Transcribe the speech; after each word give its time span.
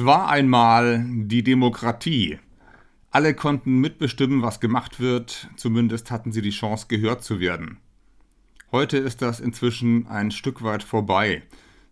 Es 0.00 0.06
war 0.06 0.30
einmal 0.30 1.04
die 1.06 1.42
Demokratie. 1.42 2.38
Alle 3.10 3.34
konnten 3.34 3.80
mitbestimmen, 3.80 4.40
was 4.40 4.58
gemacht 4.58 4.98
wird, 4.98 5.50
zumindest 5.56 6.10
hatten 6.10 6.32
sie 6.32 6.40
die 6.40 6.48
Chance, 6.48 6.86
gehört 6.88 7.22
zu 7.22 7.38
werden. 7.38 7.76
Heute 8.72 8.96
ist 8.96 9.20
das 9.20 9.40
inzwischen 9.40 10.06
ein 10.06 10.30
Stück 10.30 10.62
weit 10.62 10.82
vorbei, 10.82 11.42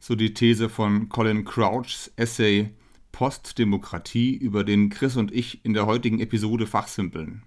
so 0.01 0.15
die 0.15 0.33
These 0.33 0.71
von 0.71 1.11
Colin 1.11 1.45
Crouchs 1.45 2.11
Essay 2.17 2.71
Postdemokratie, 3.13 4.35
über 4.37 4.65
den 4.65 4.89
Chris 4.89 5.19
und 5.19 5.31
ich 5.31 5.63
in 5.67 5.75
der 5.75 5.85
heutigen 5.85 6.19
Episode 6.19 6.67
fachsimpeln. 6.67 7.43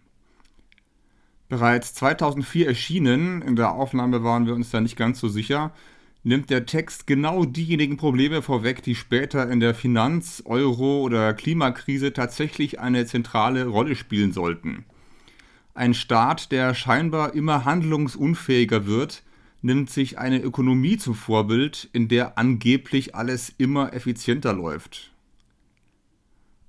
Bereits 1.50 1.96
2004 1.96 2.68
erschienen, 2.68 3.42
in 3.42 3.56
der 3.56 3.72
Aufnahme 3.72 4.24
waren 4.24 4.46
wir 4.46 4.54
uns 4.54 4.70
da 4.70 4.80
nicht 4.80 4.96
ganz 4.96 5.20
so 5.20 5.28
sicher, 5.28 5.74
nimmt 6.24 6.50
der 6.50 6.66
Text 6.66 7.08
genau 7.08 7.46
diejenigen 7.46 7.98
Probleme 7.98 8.42
vorweg, 8.42 8.84
die 8.84 8.96
später 8.96 9.50
in 9.50 9.60
der 9.60 9.74
Finanz-, 9.74 10.44
Euro- 10.46 11.02
oder 11.02 11.34
Klimakrise 11.34 12.14
tatsächlich 12.14 12.80
eine 12.80 13.06
zentrale 13.06 13.66
Rolle 13.66 13.96
spielen 13.96 14.32
sollten. 14.32 14.86
Ein 15.74 15.94
Staat, 15.94 16.52
der 16.52 16.76
scheinbar 16.76 17.34
immer 17.34 17.66
handlungsunfähiger 17.66 18.86
wird, 18.86 19.24
nimmt 19.62 19.90
sich 19.90 20.18
eine 20.18 20.42
Ökonomie 20.42 20.98
zum 20.98 21.16
Vorbild, 21.16 21.90
in 21.94 22.08
der 22.08 22.38
angeblich 22.38 23.16
alles 23.16 23.54
immer 23.58 23.94
effizienter 23.94 24.54
läuft. 24.54 25.12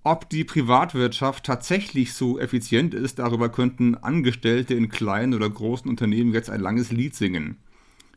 Ob 0.04 0.28
die 0.28 0.44
Privatwirtschaft 0.44 1.44
tatsächlich 1.44 2.12
so 2.12 2.38
effizient 2.38 2.92
ist, 2.92 3.18
darüber 3.18 3.48
könnten 3.50 3.94
Angestellte 3.94 4.74
in 4.74 4.88
kleinen 4.88 5.34
oder 5.34 5.48
großen 5.48 5.88
Unternehmen 5.88 6.32
jetzt 6.32 6.50
ein 6.50 6.60
langes 6.60 6.90
Lied 6.90 7.14
singen. 7.14 7.56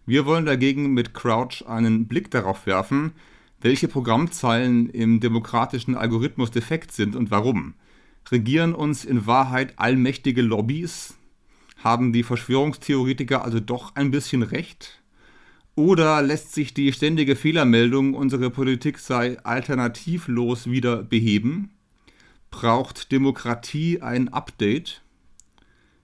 Wir 0.06 0.28
wollen 0.28 0.45
dagegen 0.45 0.94
mit 0.94 1.16
Crouch 1.16 1.64
einen 1.67 2.08
Blick 2.08 2.30
darauf 2.30 2.67
werfen, 2.67 3.14
welche 3.59 3.88
Programmzeilen 3.88 4.89
im 4.89 5.20
demokratischen 5.20 5.95
Algorithmus 5.95 6.52
defekt 6.52 6.92
sind 6.92 7.16
und 7.16 7.31
warum. 7.31 7.73
Regieren 8.30 8.76
uns 8.76 9.03
in 9.03 9.26
Wahrheit 9.26 9.73
allmächtige 9.78 10.44
Lobbys? 10.44 11.16
Haben 11.83 12.14
die 12.14 12.23
Verschwörungstheoretiker 12.23 13.44
also 13.44 13.59
doch 13.59 13.95
ein 13.95 14.11
bisschen 14.11 14.44
recht? 14.44 15.02
Oder 15.73 16.22
lässt 16.22 16.53
sich 16.53 16.73
die 16.73 16.94
ständige 16.94 17.36
Fehlermeldung, 17.36 18.14
unsere 18.14 18.52
Politik 18.52 19.00
sei 19.00 19.39
alternativlos 19.44 20.70
wieder 20.70 21.02
beheben? 21.02 21.72
Braucht 22.52 23.11
Demokratie 23.11 24.02
ein 24.02 24.30
Update? 24.30 25.02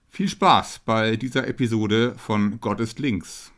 Viel 0.08 0.28
Spaß 0.28 0.80
bei 0.84 1.16
dieser 1.16 1.46
Episode 1.46 2.14
von 2.18 2.60
Gott 2.60 2.80
ist 2.80 2.98
links. 2.98 3.51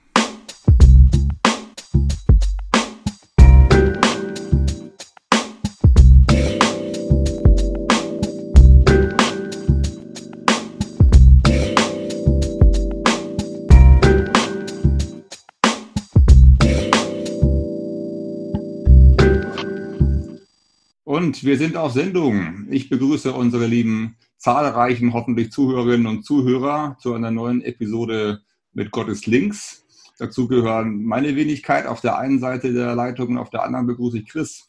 Und 21.25 21.43
wir 21.43 21.57
sind 21.57 21.79
auf 21.79 21.93
Sendung. 21.93 22.67
Ich 22.71 22.91
begrüße 22.91 23.33
unsere 23.33 23.67
lieben 23.67 24.17
zahlreichen, 24.37 25.15
hoffentlich 25.15 25.53
Zuhörerinnen 25.53 26.07
und 26.07 26.23
Zuhörer 26.23 26.99
zu 27.01 27.15
einer 27.15 27.31
neuen 27.31 27.63
Episode 27.63 28.43
mit 28.75 28.91
Gottes 28.91 29.25
Links. 29.25 29.87
Dazu 30.19 30.49
gehören 30.49 31.03
meine 31.03 31.35
Wenigkeit 31.35 31.87
auf 31.87 32.03
der 32.03 32.19
einen 32.19 32.41
Seite 32.41 32.75
der 32.75 32.95
Leitung 32.95 33.29
und 33.29 33.39
auf 33.39 33.49
der 33.49 33.63
anderen 33.63 33.87
begrüße 33.87 34.19
ich 34.19 34.29
Chris. 34.29 34.69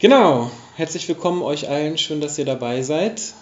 Genau, 0.00 0.50
herzlich 0.74 1.06
willkommen 1.06 1.40
euch 1.42 1.68
allen, 1.68 1.98
schön, 1.98 2.20
dass 2.20 2.36
ihr 2.36 2.46
dabei 2.46 2.82
seid. 2.82 3.34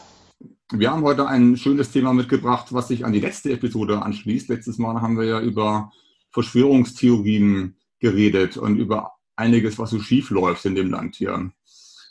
Wir 0.70 0.90
haben 0.90 1.02
heute 1.02 1.26
ein 1.26 1.56
schönes 1.56 1.92
Thema 1.92 2.12
mitgebracht, 2.12 2.74
was 2.74 2.88
sich 2.88 3.06
an 3.06 3.14
die 3.14 3.20
letzte 3.20 3.52
Episode 3.52 4.02
anschließt. 4.02 4.50
Letztes 4.50 4.76
Mal 4.76 5.00
haben 5.00 5.16
wir 5.16 5.24
ja 5.24 5.40
über 5.40 5.92
Verschwörungstheorien 6.32 7.78
geredet 8.00 8.58
und 8.58 8.76
über 8.76 9.12
einiges, 9.34 9.78
was 9.78 9.88
so 9.88 9.98
schief 9.98 10.28
läuft 10.28 10.66
in 10.66 10.74
dem 10.74 10.90
Land 10.90 11.16
hier. 11.16 11.50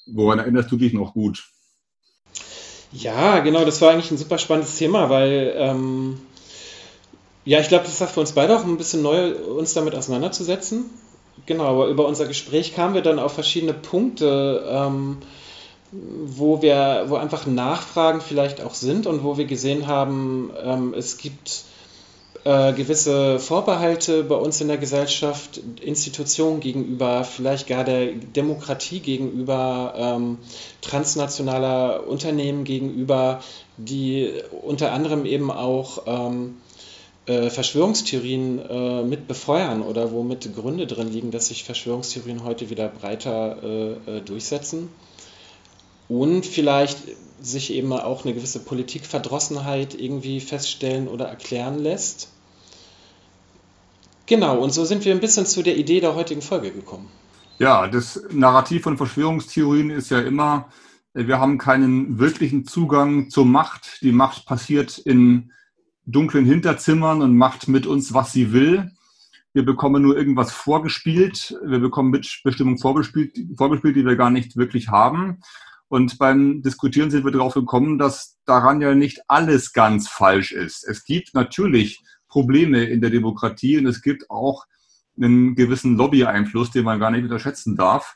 Woran 0.06 0.40
erinnerst 0.40 0.72
du 0.72 0.78
dich 0.78 0.94
noch 0.94 1.14
gut? 1.14 1.44
Ja, 2.91 3.40
genau, 3.40 3.66
das 3.66 3.81
war 3.81 3.91
eigentlich 3.91 4.12
ein 4.12 4.18
super 4.18 4.38
spannendes 4.38 4.78
Thema, 4.78 5.09
weil 5.09 5.53
ähm, 5.58 6.19
ja, 7.46 7.59
ich 7.59 7.68
glaube, 7.68 7.86
das 7.86 8.00
war 8.00 8.08
für 8.08 8.19
uns 8.19 8.34
beide 8.34 8.58
auch 8.58 8.63
ein 8.63 8.78
bisschen 8.78 9.02
neu, 9.02 9.34
uns 9.36 9.74
damit 9.74 9.96
auseinanderzusetzen. 9.96 10.86
Genau, 11.46 11.66
aber 11.66 11.88
über 11.88 12.08
unser 12.08 12.25
Gespräch 12.25 12.75
kamen 12.75 12.94
wir 12.94 13.02
dann 13.02 13.19
auf 13.19 13.34
verschiedene 13.34 13.74
Punkte, 13.74 14.63
ähm, 14.69 15.18
wo 15.92 16.62
wir, 16.62 17.06
wo 17.08 17.16
einfach 17.16 17.46
Nachfragen 17.46 18.22
vielleicht 18.22 18.62
auch 18.62 18.74
sind 18.74 19.08
und 19.08 19.24
wo 19.24 19.38
wir 19.38 19.46
gesehen 19.46 19.88
haben, 19.88 20.52
ähm, 20.63 20.94
es 20.94 21.18
gibt 21.18 21.66
äh, 22.44 22.74
gewisse 22.74 23.40
Vorbehalte 23.40 24.24
bei 24.24 24.36
uns 24.36 24.59
in 24.59 24.68
der 24.68 24.78
Gesellschaft, 24.78 25.62
Institutionen 25.81 26.59
gegenüber, 26.59 27.24
vielleicht 27.24 27.68
gar 27.68 27.84
der 27.84 28.14
Demokratie 28.14 29.00
gegenüber, 29.00 29.94
ähm, 29.96 30.38
transnationaler 30.81 32.06
Unternehmen 32.08 32.66
gegenüber, 32.66 33.42
die 33.78 34.34
unter 34.62 34.92
anderem 34.92 35.26
eben 35.26 35.52
auch 35.52 36.04
ähm, 36.06 36.58
äh, 37.26 37.50
Verschwörungstheorien 37.50 38.60
äh, 38.60 39.04
mit 39.04 39.28
befeuern 39.28 39.81
oder 39.81 40.12
womit 40.12 40.54
Gründe 40.54 40.86
drin 40.88 41.12
liegen, 41.12 41.31
dass 41.31 41.48
sich 41.48 41.64
Verschwörungstheorien 41.64 42.44
heute 42.44 42.70
wieder 42.70 42.90
breiter 42.90 43.64
äh, 43.64 44.18
äh, 44.18 44.22
durchsetzen. 44.22 44.90
Und 46.10 46.46
vielleicht 46.46 46.98
sich 47.42 47.74
eben 47.74 47.94
auch 47.94 48.25
eine 48.25 48.34
gewisse 48.34 48.60
Politikverdrossenheit 48.60 49.96
irgendwie 49.96 50.42
feststellen 50.42 51.08
oder 51.08 51.25
erklären 51.25 51.80
lässt. 51.80 52.28
Genau, 54.25 54.59
und 54.59 54.73
so 54.73 54.85
sind 54.85 55.03
wir 55.03 55.13
ein 55.13 55.19
bisschen 55.19 55.45
zu 55.45 55.63
der 55.63 55.78
Idee 55.78 56.00
der 56.00 56.16
heutigen 56.16 56.41
Folge 56.41 56.72
gekommen. 56.72 57.09
Ja, 57.59 57.88
das 57.88 58.23
Narrativ 58.31 58.84
von 58.84 58.97
Verschwörungstheorien 58.97 59.89
ist 59.89 60.09
ja 60.09 60.19
immer, 60.19 60.69
wir 61.13 61.39
haben 61.39 61.57
keinen 61.57 62.17
wirklichen 62.19 62.66
Zugang 62.66 63.29
zur 63.29 63.45
Macht. 63.45 64.01
Die 64.01 64.12
Macht 64.12 64.45
passiert 64.45 64.97
in 64.97 65.51
dunklen 66.06 66.45
Hinterzimmern 66.45 67.22
und 67.22 67.38
macht 67.38 67.67
mit 67.67 67.85
uns, 67.85 68.13
was 68.13 68.31
sie 68.31 68.51
will. 68.51 68.91
Wir 69.53 69.63
bekommen 69.63 70.01
nur 70.01 70.17
irgendwas 70.17 70.51
vorgespielt. 70.51 71.56
Wir 71.63 71.79
bekommen 71.79 72.09
Mitbestimmung 72.09 72.79
vorgespielt, 72.79 73.38
vorgespielt, 73.56 73.95
die 73.95 74.06
wir 74.06 74.15
gar 74.15 74.31
nicht 74.31 74.57
wirklich 74.57 74.88
haben. 74.89 75.42
Und 75.88 76.18
beim 76.18 76.63
Diskutieren 76.63 77.12
sind 77.12 77.24
wir 77.24 77.31
darauf 77.31 77.53
gekommen, 77.53 78.00
dass 78.00 78.39
daran 78.45 78.81
ja 78.81 78.95
nicht 78.95 79.21
alles 79.27 79.74
ganz 79.74 80.09
falsch 80.09 80.51
ist. 80.51 80.83
Es 80.83 81.06
gibt 81.06 81.36
natürlich 81.36 82.01
Probleme 82.33 82.83
in 82.83 83.00
der 83.00 83.12
Demokratie 83.12 83.77
und 83.77 83.85
es 83.85 84.01
gibt 84.01 84.30
auch 84.31 84.65
einen 85.15 85.53
gewissen 85.53 85.95
Lobby-Einfluss, 85.95 86.71
den 86.71 86.83
man 86.83 87.00
gar 87.00 87.12
nicht 87.12 87.24
unterschätzen 87.24 87.75
darf. 87.75 88.15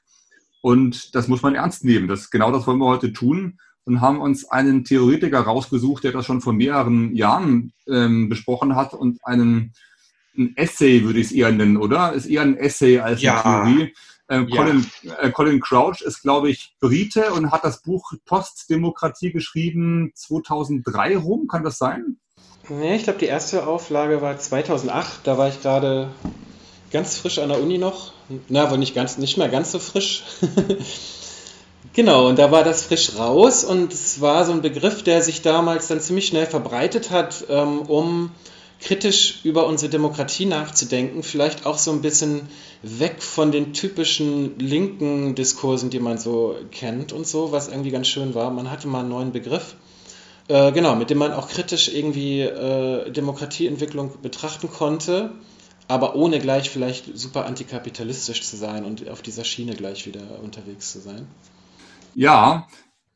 Und 0.61 1.13
das 1.13 1.27
muss 1.27 1.43
man 1.43 1.53
ernst 1.53 1.85
nehmen. 1.85 2.07
Das, 2.07 2.31
genau 2.31 2.51
das 2.51 2.65
wollen 2.65 2.79
wir 2.79 2.87
heute 2.87 3.13
tun 3.13 3.59
und 3.85 4.01
haben 4.01 4.19
uns 4.19 4.49
einen 4.49 4.83
Theoretiker 4.83 5.41
rausgesucht, 5.41 6.03
der 6.03 6.13
das 6.13 6.25
schon 6.25 6.41
vor 6.41 6.53
mehreren 6.53 7.15
Jahren 7.15 7.73
ähm, 7.87 8.27
besprochen 8.27 8.75
hat 8.75 8.95
und 8.95 9.19
einen 9.23 9.73
ein 10.37 10.55
Essay 10.55 11.03
würde 11.03 11.19
ich 11.19 11.27
es 11.27 11.31
eher 11.31 11.51
nennen, 11.51 11.77
oder? 11.77 12.13
Ist 12.13 12.27
eher 12.27 12.43
ein 12.43 12.57
Essay 12.57 12.99
als 12.99 13.21
ja. 13.21 13.43
eine 13.43 13.65
Theorie. 13.65 13.93
Ähm, 14.29 14.49
Colin, 14.49 14.85
ja. 15.03 15.19
äh, 15.19 15.31
Colin 15.31 15.59
Crouch 15.59 16.01
ist, 16.01 16.21
glaube 16.21 16.49
ich, 16.49 16.75
Brite 16.79 17.31
und 17.31 17.51
hat 17.51 17.63
das 17.63 17.81
Buch 17.81 18.13
Postdemokratie 18.25 19.31
geschrieben 19.31 20.11
2003 20.13 21.17
rum. 21.17 21.47
Kann 21.47 21.63
das 21.63 21.77
sein? 21.77 22.19
Nee, 22.69 22.97
ich 22.97 23.03
glaube, 23.03 23.19
die 23.19 23.25
erste 23.25 23.65
Auflage 23.65 24.21
war 24.21 24.37
2008. 24.37 25.21
Da 25.23 25.37
war 25.37 25.47
ich 25.47 25.61
gerade 25.61 26.09
ganz 26.91 27.17
frisch 27.17 27.39
an 27.39 27.49
der 27.49 27.61
Uni 27.61 27.77
noch. 27.77 28.11
Na, 28.49 28.63
aber 28.63 28.77
nicht, 28.77 28.93
ganz, 28.93 29.17
nicht 29.17 29.37
mehr 29.37 29.47
ganz 29.47 29.71
so 29.71 29.79
frisch. 29.79 30.23
genau, 31.93 32.27
und 32.27 32.37
da 32.37 32.51
war 32.51 32.65
das 32.65 32.83
frisch 32.83 33.17
raus 33.17 33.63
und 33.63 33.93
es 33.93 34.19
war 34.19 34.45
so 34.45 34.51
ein 34.51 34.61
Begriff, 34.61 35.01
der 35.01 35.21
sich 35.21 35.41
damals 35.41 35.87
dann 35.87 36.01
ziemlich 36.01 36.27
schnell 36.27 36.45
verbreitet 36.45 37.09
hat, 37.09 37.45
ähm, 37.49 37.83
um 37.83 38.31
kritisch 38.81 39.39
über 39.43 39.65
unsere 39.65 39.89
Demokratie 39.89 40.45
nachzudenken, 40.45 41.23
vielleicht 41.23 41.65
auch 41.65 41.77
so 41.77 41.91
ein 41.91 42.01
bisschen 42.01 42.49
weg 42.83 43.23
von 43.23 43.51
den 43.51 43.73
typischen 43.73 44.59
linken 44.59 45.35
Diskursen, 45.35 45.89
die 45.89 45.99
man 45.99 46.17
so 46.17 46.55
kennt 46.71 47.13
und 47.13 47.25
so, 47.25 47.53
was 47.53 47.69
irgendwie 47.69 47.91
ganz 47.91 48.07
schön 48.07 48.35
war. 48.35 48.51
Man 48.51 48.69
hatte 48.69 48.87
mal 48.89 48.99
einen 48.99 49.09
neuen 49.09 49.31
Begriff. 49.31 49.75
Äh, 50.47 50.71
genau, 50.71 50.95
mit 50.95 51.09
dem 51.09 51.17
man 51.17 51.33
auch 51.33 51.49
kritisch 51.49 51.93
irgendwie 51.93 52.41
äh, 52.41 53.11
Demokratieentwicklung 53.11 54.21
betrachten 54.21 54.69
konnte, 54.69 55.31
aber 55.87 56.15
ohne 56.15 56.39
gleich 56.39 56.69
vielleicht 56.69 57.17
super 57.17 57.45
antikapitalistisch 57.45 58.43
zu 58.43 58.55
sein 58.55 58.85
und 58.85 59.09
auf 59.09 59.21
dieser 59.21 59.43
Schiene 59.43 59.75
gleich 59.75 60.05
wieder 60.05 60.41
unterwegs 60.41 60.91
zu 60.91 60.99
sein. 60.99 61.27
Ja, 62.15 62.67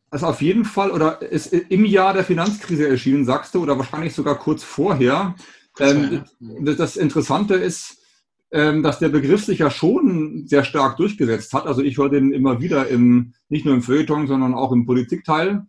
also 0.10 0.26
auf 0.26 0.42
jeden 0.42 0.66
Fall, 0.66 0.92
oder 0.92 1.22
ist 1.22 1.54
im 1.54 1.86
Jahr 1.86 2.14
der 2.14 2.26
Finanzkrise 2.26 2.88
erschienen, 2.88 3.24
sagst 3.24 3.56
du, 3.56 3.64
oder 3.64 3.78
wahrscheinlich 3.78 4.14
sogar 4.14 4.38
kurz 4.38 4.62
vorher. 4.62 5.36
Kurz 5.74 5.92
ähm, 5.92 6.24
das 6.62 6.98
Interessante 6.98 7.54
ist, 7.56 7.98
ähm, 8.52 8.84
dass 8.84 9.00
der 9.00 9.08
Begriff 9.08 9.46
sich 9.46 9.60
ja 9.60 9.72
schon 9.72 10.46
sehr 10.48 10.66
stark 10.66 10.98
durchgesetzt 10.98 11.54
hat. 11.54 11.66
Also 11.66 11.82
ich 11.82 11.98
höre 11.98 12.10
den 12.10 12.34
immer 12.34 12.60
wieder 12.60 12.90
im, 12.90 13.34
nicht 13.48 13.66
nur 13.66 13.74
im 13.74 13.82
Feuilleton, 13.82 14.28
sondern 14.28 14.54
auch 14.54 14.74
im 14.74 14.86
Politikteil. 14.86 15.66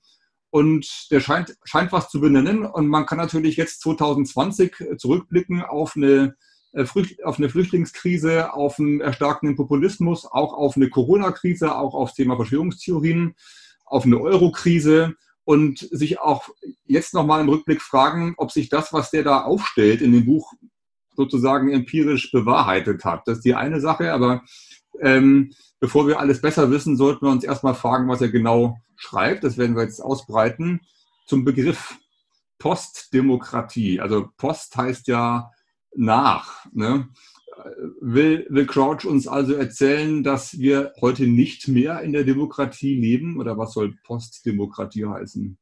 Und 0.52 1.10
der 1.10 1.20
scheint, 1.20 1.56
scheint 1.64 1.92
was 1.92 2.10
zu 2.10 2.20
benennen. 2.20 2.66
Und 2.66 2.86
man 2.86 3.06
kann 3.06 3.16
natürlich 3.16 3.56
jetzt 3.56 3.80
2020 3.80 4.98
zurückblicken 4.98 5.62
auf 5.62 5.96
eine, 5.96 6.36
äh, 6.72 6.84
auf 7.24 7.38
eine 7.38 7.48
Flüchtlingskrise, 7.48 8.52
auf 8.52 8.78
einen 8.78 9.00
erstarkenden 9.00 9.56
Populismus, 9.56 10.26
auch 10.26 10.52
auf 10.52 10.76
eine 10.76 10.90
Corona-Krise, 10.90 11.74
auch 11.74 11.94
auf 11.94 12.10
das 12.10 12.16
Thema 12.16 12.36
Verschwörungstheorien, 12.36 13.34
auf 13.86 14.04
eine 14.04 14.20
Euro-Krise 14.20 15.14
und 15.44 15.78
sich 15.78 16.20
auch 16.20 16.50
jetzt 16.84 17.14
nochmal 17.14 17.40
im 17.40 17.48
Rückblick 17.48 17.80
fragen, 17.80 18.34
ob 18.36 18.52
sich 18.52 18.68
das, 18.68 18.92
was 18.92 19.10
der 19.10 19.22
da 19.22 19.44
aufstellt 19.44 20.02
in 20.02 20.12
dem 20.12 20.26
Buch, 20.26 20.52
sozusagen 21.16 21.72
empirisch 21.72 22.30
bewahrheitet 22.30 23.06
hat. 23.06 23.22
Das 23.26 23.38
ist 23.38 23.44
die 23.46 23.54
eine 23.54 23.80
Sache, 23.80 24.12
aber 24.12 24.42
ähm, 25.00 25.54
bevor 25.82 26.06
wir 26.06 26.20
alles 26.20 26.40
besser 26.40 26.70
wissen, 26.70 26.96
sollten 26.96 27.26
wir 27.26 27.32
uns 27.32 27.42
erstmal 27.42 27.74
fragen, 27.74 28.08
was 28.08 28.20
er 28.20 28.28
genau 28.28 28.78
schreibt. 28.94 29.42
Das 29.42 29.58
werden 29.58 29.74
wir 29.74 29.82
jetzt 29.82 29.98
ausbreiten. 29.98 30.80
Zum 31.26 31.44
Begriff 31.44 31.96
Postdemokratie. 32.60 34.00
Also 34.00 34.28
Post 34.36 34.76
heißt 34.76 35.08
ja 35.08 35.50
nach. 35.96 36.64
Ne? 36.72 37.08
Will, 38.00 38.46
will 38.48 38.66
Crouch 38.66 39.04
uns 39.04 39.26
also 39.26 39.54
erzählen, 39.54 40.22
dass 40.22 40.56
wir 40.56 40.92
heute 41.00 41.26
nicht 41.26 41.66
mehr 41.66 42.00
in 42.02 42.12
der 42.12 42.22
Demokratie 42.22 42.94
leben? 42.94 43.40
Oder 43.40 43.58
was 43.58 43.72
soll 43.72 43.96
Postdemokratie 44.04 45.06
heißen? 45.06 45.58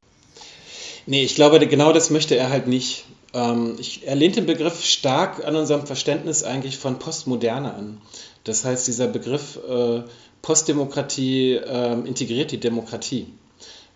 Nee, 1.06 1.24
ich 1.24 1.34
glaube, 1.34 1.66
genau 1.66 1.94
das 1.94 2.10
möchte 2.10 2.36
er 2.36 2.50
halt 2.50 2.66
nicht. 2.66 3.06
Ähm, 3.32 3.76
ich, 3.78 4.06
er 4.06 4.16
lehnt 4.16 4.36
den 4.36 4.44
Begriff 4.44 4.84
stark 4.84 5.46
an 5.46 5.56
unserem 5.56 5.86
Verständnis 5.86 6.42
eigentlich 6.42 6.76
von 6.76 6.98
Postmoderne 6.98 7.72
an. 7.72 8.02
Das 8.44 8.64
heißt, 8.64 8.86
dieser 8.86 9.06
Begriff 9.06 9.58
äh, 9.68 10.02
Postdemokratie 10.42 11.54
äh, 11.54 11.92
integriert 12.06 12.52
die 12.52 12.60
Demokratie. 12.60 13.26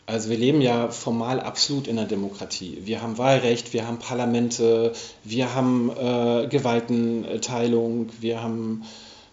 Also 0.06 0.28
wir 0.28 0.36
leben 0.36 0.60
ja 0.60 0.88
formal 0.90 1.40
absolut 1.40 1.86
in 1.86 1.96
der 1.96 2.04
Demokratie. 2.04 2.82
Wir 2.84 3.00
haben 3.00 3.16
Wahlrecht, 3.16 3.72
wir 3.72 3.86
haben 3.86 3.98
Parlamente, 3.98 4.92
wir 5.22 5.54
haben 5.54 5.90
äh, 5.90 6.46
Gewaltenteilung, 6.48 8.10
wir 8.20 8.42
haben 8.42 8.82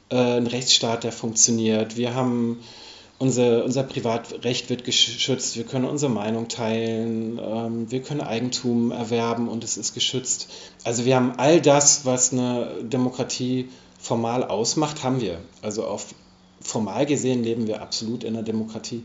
äh, 0.09 0.15
einen 0.15 0.47
Rechtsstaat, 0.47 1.03
der 1.03 1.11
funktioniert, 1.11 1.97
wir 1.97 2.15
haben 2.15 2.61
unser, 3.19 3.65
unser 3.65 3.83
Privatrecht 3.83 4.69
wird 4.69 4.85
geschützt, 4.85 5.57
wir 5.57 5.65
können 5.65 5.85
unsere 5.85 6.11
Meinung 6.11 6.47
teilen, 6.47 7.37
ähm, 7.37 7.91
wir 7.91 8.01
können 8.01 8.21
Eigentum 8.21 8.91
erwerben 8.91 9.49
und 9.49 9.65
es 9.65 9.75
ist 9.75 9.93
geschützt. 9.93 10.47
Also 10.85 11.03
wir 11.03 11.17
haben 11.17 11.33
all 11.37 11.59
das, 11.59 12.05
was 12.05 12.31
eine 12.31 12.75
Demokratie 12.81 13.67
formal 14.01 14.43
ausmacht, 14.43 15.03
haben 15.03 15.21
wir. 15.21 15.39
Also 15.61 15.85
auf 15.85 16.13
formal 16.59 17.05
gesehen 17.05 17.43
leben 17.43 17.67
wir 17.67 17.81
absolut 17.81 18.23
in 18.23 18.35
einer 18.35 18.43
Demokratie. 18.43 19.03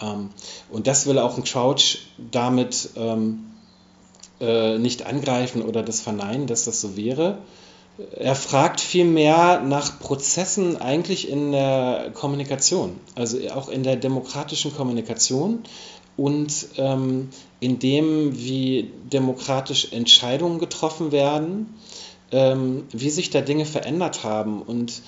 Ähm, 0.00 0.30
und 0.70 0.86
das 0.86 1.06
will 1.06 1.18
auch 1.18 1.36
ein 1.36 1.44
Crouch 1.44 1.98
damit 2.30 2.90
ähm, 2.96 3.52
äh, 4.40 4.78
nicht 4.78 5.06
angreifen 5.06 5.62
oder 5.62 5.82
das 5.82 6.00
verneinen, 6.00 6.46
dass 6.46 6.64
das 6.64 6.80
so 6.80 6.96
wäre. 6.96 7.38
Er 8.16 8.34
fragt 8.34 8.80
vielmehr 8.80 9.60
nach 9.60 9.98
Prozessen 10.00 10.80
eigentlich 10.80 11.28
in 11.28 11.52
der 11.52 12.10
Kommunikation, 12.14 12.98
also 13.14 13.38
auch 13.50 13.68
in 13.68 13.82
der 13.82 13.96
demokratischen 13.96 14.74
Kommunikation 14.74 15.62
und 16.16 16.68
ähm, 16.78 17.28
in 17.60 17.78
dem, 17.78 18.36
wie 18.36 18.90
demokratisch 19.12 19.92
Entscheidungen 19.92 20.58
getroffen 20.58 21.12
werden, 21.12 21.74
ähm, 22.32 22.84
wie 22.92 23.10
sich 23.10 23.30
da 23.30 23.40
Dinge 23.40 23.66
verändert 23.66 24.24
haben 24.24 24.62
und 24.62 25.02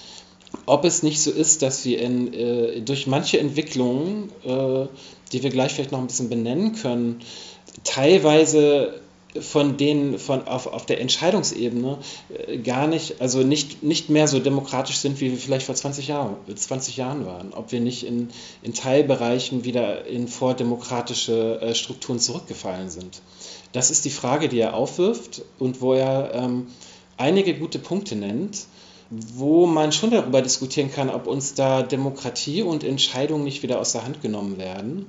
ob 0.66 0.84
es 0.84 1.02
nicht 1.02 1.20
so 1.20 1.30
ist, 1.30 1.62
dass 1.62 1.84
wir 1.84 2.00
in, 2.00 2.32
äh, 2.32 2.80
durch 2.80 3.06
manche 3.06 3.38
Entwicklungen, 3.38 4.30
äh, 4.44 4.86
die 5.32 5.42
wir 5.42 5.50
gleich 5.50 5.72
vielleicht 5.72 5.92
noch 5.92 5.98
ein 5.98 6.06
bisschen 6.06 6.28
benennen 6.28 6.74
können, 6.74 7.20
teilweise 7.82 9.00
von 9.40 9.76
denen 9.76 10.18
von 10.18 10.46
auf, 10.46 10.66
auf 10.68 10.86
der 10.86 11.00
Entscheidungsebene 11.00 11.98
äh, 12.46 12.58
gar 12.58 12.86
nicht, 12.86 13.20
also 13.20 13.40
nicht, 13.42 13.82
nicht 13.82 14.08
mehr 14.08 14.28
so 14.28 14.38
demokratisch 14.38 14.98
sind, 14.98 15.20
wie 15.20 15.30
wir 15.30 15.38
vielleicht 15.38 15.66
vor 15.66 15.74
20 15.74 16.08
Jahren, 16.08 16.36
20 16.54 16.96
Jahren 16.96 17.26
waren. 17.26 17.52
Ob 17.52 17.72
wir 17.72 17.80
nicht 17.80 18.06
in, 18.06 18.28
in 18.62 18.74
Teilbereichen 18.74 19.64
wieder 19.64 20.06
in 20.06 20.28
vordemokratische 20.28 21.60
äh, 21.60 21.74
Strukturen 21.74 22.20
zurückgefallen 22.20 22.90
sind. 22.90 23.22
Das 23.72 23.90
ist 23.90 24.04
die 24.04 24.10
Frage, 24.10 24.48
die 24.48 24.60
er 24.60 24.74
aufwirft 24.74 25.42
und 25.58 25.80
wo 25.80 25.94
er 25.94 26.32
ähm, 26.34 26.68
einige 27.16 27.54
gute 27.54 27.78
Punkte 27.78 28.16
nennt 28.16 28.66
wo 29.10 29.66
man 29.66 29.92
schon 29.92 30.10
darüber 30.10 30.42
diskutieren 30.42 30.90
kann, 30.90 31.10
ob 31.10 31.26
uns 31.26 31.54
da 31.54 31.82
Demokratie 31.82 32.62
und 32.62 32.84
Entscheidungen 32.84 33.44
nicht 33.44 33.62
wieder 33.62 33.80
aus 33.80 33.92
der 33.92 34.04
Hand 34.04 34.22
genommen 34.22 34.58
werden. 34.58 35.06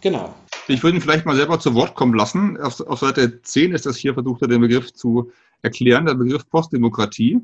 Genau. 0.00 0.34
Ich 0.68 0.82
würde 0.82 0.98
ihn 0.98 1.02
vielleicht 1.02 1.26
mal 1.26 1.36
selber 1.36 1.60
zu 1.60 1.74
Wort 1.74 1.94
kommen 1.94 2.14
lassen. 2.14 2.56
Auf, 2.58 2.80
auf 2.80 3.00
Seite 3.00 3.42
10 3.42 3.72
ist 3.72 3.86
das 3.86 3.96
hier 3.96 4.14
versucht, 4.14 4.42
er 4.42 4.48
den 4.48 4.60
Begriff 4.60 4.92
zu 4.92 5.30
erklären. 5.62 6.06
Der 6.06 6.14
Begriff 6.14 6.48
Postdemokratie 6.48 7.40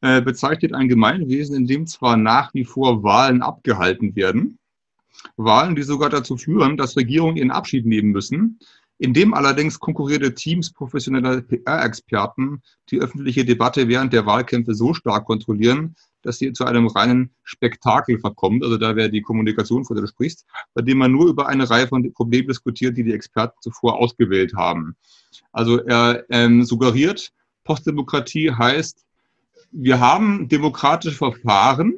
äh, 0.00 0.20
bezeichnet 0.20 0.74
ein 0.74 0.88
Gemeinwesen, 0.88 1.56
in 1.56 1.66
dem 1.66 1.86
zwar 1.86 2.16
nach 2.16 2.54
wie 2.54 2.64
vor 2.64 3.02
Wahlen 3.02 3.42
abgehalten 3.42 4.16
werden, 4.16 4.58
Wahlen, 5.36 5.74
die 5.76 5.82
sogar 5.82 6.10
dazu 6.10 6.36
führen, 6.36 6.76
dass 6.76 6.96
Regierungen 6.96 7.36
ihren 7.36 7.50
Abschied 7.50 7.86
nehmen 7.86 8.10
müssen, 8.10 8.58
in 8.98 9.14
dem 9.14 9.32
allerdings 9.32 9.78
konkurrierte 9.78 10.34
Teams 10.34 10.72
professioneller 10.72 11.40
PR-Experten 11.40 12.62
die 12.90 13.00
öffentliche 13.00 13.44
Debatte 13.44 13.88
während 13.88 14.12
der 14.12 14.26
Wahlkämpfe 14.26 14.74
so 14.74 14.92
stark 14.92 15.24
kontrollieren, 15.24 15.94
dass 16.22 16.38
sie 16.38 16.52
zu 16.52 16.64
einem 16.64 16.88
reinen 16.88 17.30
Spektakel 17.44 18.18
verkommt. 18.18 18.64
Also 18.64 18.76
da 18.76 18.96
wäre 18.96 19.08
die 19.08 19.22
Kommunikation, 19.22 19.84
von 19.84 19.96
der 19.96 20.02
du 20.02 20.08
sprichst, 20.08 20.46
bei 20.74 20.82
dem 20.82 20.98
man 20.98 21.12
nur 21.12 21.28
über 21.28 21.46
eine 21.46 21.70
Reihe 21.70 21.86
von 21.86 22.12
Problemen 22.12 22.48
diskutiert, 22.48 22.96
die 22.96 23.04
die 23.04 23.12
Experten 23.12 23.56
zuvor 23.60 23.98
ausgewählt 23.98 24.54
haben. 24.56 24.96
Also 25.52 25.78
er 25.78 26.24
ähm, 26.30 26.64
suggeriert, 26.64 27.32
Postdemokratie 27.62 28.50
heißt, 28.50 29.04
wir 29.70 30.00
haben 30.00 30.48
demokratische 30.48 31.16
Verfahren, 31.16 31.94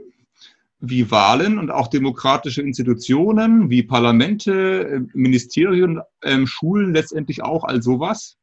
wie 0.80 1.10
Wahlen 1.10 1.58
und 1.58 1.70
auch 1.70 1.88
demokratische 1.88 2.62
Institutionen 2.62 3.68
wie 3.68 3.82
Parlamente, 3.82 4.88
äh, 4.88 5.00
Ministerien, 5.12 6.00
ähm, 6.22 6.46
Schulen 6.46 6.94
letztendlich 6.94 7.42
auch 7.42 7.64
all 7.64 7.82
sowas. 7.82 8.38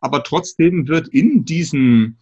Aber 0.00 0.22
trotzdem 0.22 0.88
wird 0.88 1.08
in 1.08 1.44
diesen 1.44 2.18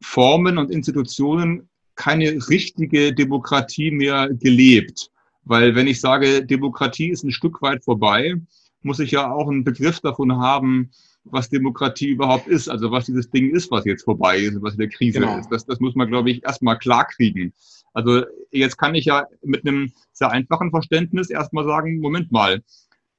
Formen 0.00 0.58
und 0.58 0.70
Institutionen 0.70 1.68
keine 1.96 2.48
richtige 2.48 3.12
Demokratie 3.12 3.90
mehr 3.90 4.28
gelebt. 4.32 5.10
Weil 5.44 5.74
wenn 5.74 5.86
ich 5.86 6.00
sage, 6.00 6.44
Demokratie 6.44 7.08
ist 7.08 7.24
ein 7.24 7.32
Stück 7.32 7.60
weit 7.60 7.84
vorbei, 7.84 8.34
muss 8.82 9.00
ich 9.00 9.10
ja 9.10 9.30
auch 9.30 9.48
einen 9.48 9.64
Begriff 9.64 10.00
davon 10.00 10.36
haben, 10.36 10.90
was 11.24 11.50
Demokratie 11.50 12.08
überhaupt 12.08 12.46
ist, 12.46 12.68
also 12.68 12.90
was 12.90 13.06
dieses 13.06 13.30
Ding 13.30 13.50
ist, 13.50 13.70
was 13.70 13.84
jetzt 13.84 14.04
vorbei 14.04 14.38
ist, 14.38 14.62
was 14.62 14.74
in 14.74 14.80
der 14.80 14.88
Krise 14.88 15.20
genau. 15.20 15.38
ist. 15.38 15.50
Das, 15.50 15.66
das 15.66 15.80
muss 15.80 15.94
man, 15.94 16.08
glaube 16.08 16.30
ich, 16.30 16.44
erstmal 16.44 16.78
klarkriegen. 16.78 17.52
Also 17.98 18.22
jetzt 18.52 18.78
kann 18.78 18.94
ich 18.94 19.06
ja 19.06 19.26
mit 19.42 19.66
einem 19.66 19.92
sehr 20.12 20.30
einfachen 20.30 20.70
Verständnis 20.70 21.30
erstmal 21.30 21.64
sagen, 21.64 21.98
Moment 21.98 22.30
mal, 22.30 22.62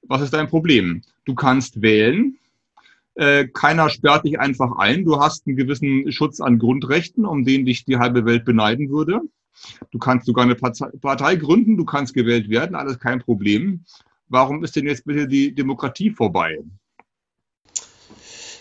was 0.03 0.21
ist 0.21 0.33
dein 0.33 0.47
Problem? 0.47 1.01
Du 1.25 1.35
kannst 1.35 1.81
wählen, 1.81 2.37
äh, 3.15 3.45
keiner 3.49 3.89
sperrt 3.89 4.23
dich 4.23 4.39
einfach 4.39 4.77
ein, 4.77 5.03
du 5.03 5.19
hast 5.19 5.45
einen 5.45 5.57
gewissen 5.57 6.09
Schutz 6.13 6.39
an 6.39 6.59
Grundrechten, 6.59 7.25
um 7.25 7.43
den 7.43 7.65
dich 7.65 7.83
die 7.83 7.97
halbe 7.97 8.23
Welt 8.23 8.45
beneiden 8.45 8.89
würde. 8.89 9.19
Du 9.91 9.99
kannst 9.99 10.25
sogar 10.25 10.45
eine 10.45 10.55
Partei 10.55 11.35
gründen, 11.35 11.75
du 11.75 11.83
kannst 11.83 12.13
gewählt 12.13 12.49
werden, 12.49 12.77
alles 12.77 12.99
kein 12.99 13.19
Problem. 13.19 13.83
Warum 14.29 14.63
ist 14.63 14.77
denn 14.77 14.85
jetzt 14.87 15.03
bitte 15.03 15.27
die 15.27 15.53
Demokratie 15.53 16.11
vorbei? 16.11 16.59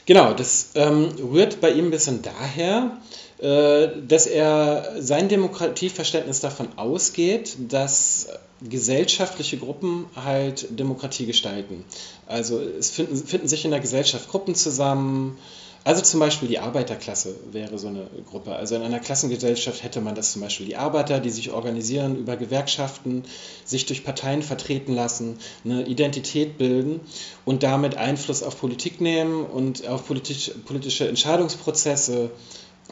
Genau, 0.05 0.35
das 0.35 0.73
ähm, 0.75 1.11
rührt 1.31 1.61
bei 1.61 1.71
ihm 1.71 1.85
ein 1.85 1.91
bisschen 1.93 2.23
daher, 2.23 2.99
dass 3.39 4.27
er 4.27 4.97
sein 4.99 5.29
Demokratieverständnis 5.29 6.41
davon 6.41 6.69
ausgeht, 6.77 7.57
dass 7.69 8.29
gesellschaftliche 8.61 9.59
Gruppen 9.59 10.07
halt 10.17 10.67
Demokratie 10.79 11.27
gestalten. 11.27 11.85
Also 12.27 12.61
es 12.61 12.91
finden, 12.91 13.17
finden 13.17 13.49
sich 13.49 13.65
in 13.65 13.71
der 13.71 13.81
Gesellschaft 13.81 14.29
Gruppen 14.29 14.57
zusammen, 14.57 15.39
also 15.85 16.03
zum 16.03 16.21
Beispiel 16.21 16.49
die 16.49 16.59
Arbeiterklasse 16.59 17.35
wäre 17.53 17.79
so 17.79 17.89
eine 17.89 18.09
Gruppe. 18.29 18.55
Also 18.55 18.75
in 18.75 18.83
einer 18.83 18.99
Klassengesellschaft 18.99 19.83
hätte 19.83 20.01
man 20.01 20.15
das 20.15 20.33
zum 20.33 20.43
Beispiel 20.43 20.67
die 20.67 20.77
Arbeiter, 20.77 21.21
die 21.21 21.31
sich 21.31 21.53
organisieren 21.53 22.17
über 22.17 22.37
Gewerkschaften, 22.37 23.23
sich 23.65 23.87
durch 23.87 24.05
Parteien 24.05 24.43
vertreten 24.43 24.93
lassen, 24.93 25.39
eine 25.65 25.87
Identität 25.87 26.59
bilden 26.59 27.01
und 27.45 27.63
damit 27.63 27.97
Einfluss 27.97 28.43
auf 28.43 28.61
Politik 28.61 29.01
nehmen 29.01 29.47
und 29.47 29.87
auf 29.87 30.07
politisch, 30.07 30.51
politische 30.67 31.09
Entscheidungsprozesse 31.09 32.33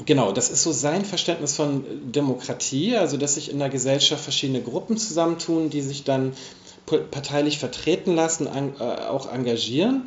Genau, 0.04 0.32
das 0.32 0.50
ist 0.50 0.62
so 0.62 0.72
sein 0.72 1.06
Verständnis 1.06 1.56
von 1.56 2.12
Demokratie, 2.12 2.96
also 2.96 3.16
dass 3.16 3.34
sich 3.36 3.50
in 3.50 3.58
der 3.58 3.70
Gesellschaft 3.70 4.22
verschiedene 4.22 4.60
Gruppen 4.60 4.98
zusammentun, 4.98 5.70
die 5.70 5.80
sich 5.80 6.04
dann 6.04 6.32
parteilich 7.10 7.58
vertreten 7.58 8.14
lassen, 8.14 8.46
äh, 8.46 8.82
auch 8.82 9.32
engagieren. 9.32 10.06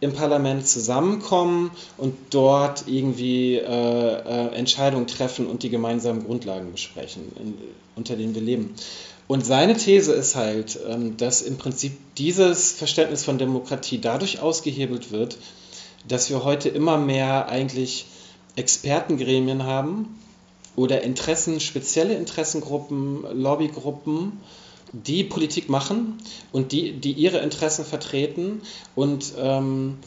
im 0.00 0.12
Parlament 0.12 0.66
zusammenkommen 0.66 1.70
und 1.96 2.16
dort 2.30 2.88
irgendwie 2.88 3.54
äh, 3.54 3.62
äh, 3.62 4.48
Entscheidungen 4.52 5.06
treffen 5.06 5.46
und 5.46 5.62
die 5.62 5.70
gemeinsamen 5.70 6.24
Grundlagen 6.24 6.72
besprechen, 6.72 7.30
in, 7.38 7.54
unter 7.94 8.16
denen 8.16 8.34
wir 8.34 8.42
leben. 8.42 8.74
Und 9.28 9.46
seine 9.46 9.76
These 9.76 10.12
ist 10.12 10.34
halt, 10.34 10.76
ähm, 10.88 11.16
dass 11.18 11.40
im 11.40 11.56
Prinzip 11.56 11.92
dieses 12.16 12.72
Verständnis 12.72 13.24
von 13.24 13.38
Demokratie 13.38 14.00
dadurch 14.00 14.40
ausgehebelt 14.40 15.12
wird, 15.12 15.38
dass 16.08 16.30
wir 16.30 16.42
heute 16.42 16.68
immer 16.68 16.98
mehr 16.98 17.48
eigentlich 17.48 18.06
Expertengremien 18.56 19.64
haben 19.64 20.18
oder 20.76 21.02
Interessen, 21.02 21.60
spezielle 21.60 22.14
Interessengruppen, 22.14 23.24
Lobbygruppen, 23.32 24.40
die 24.92 25.24
Politik 25.24 25.68
machen 25.68 26.18
und 26.52 26.72
die, 26.72 26.92
die 26.92 27.12
ihre 27.12 27.38
Interessen 27.38 27.84
vertreten 27.84 28.62
und 28.94 29.32
ähm, 29.38 29.98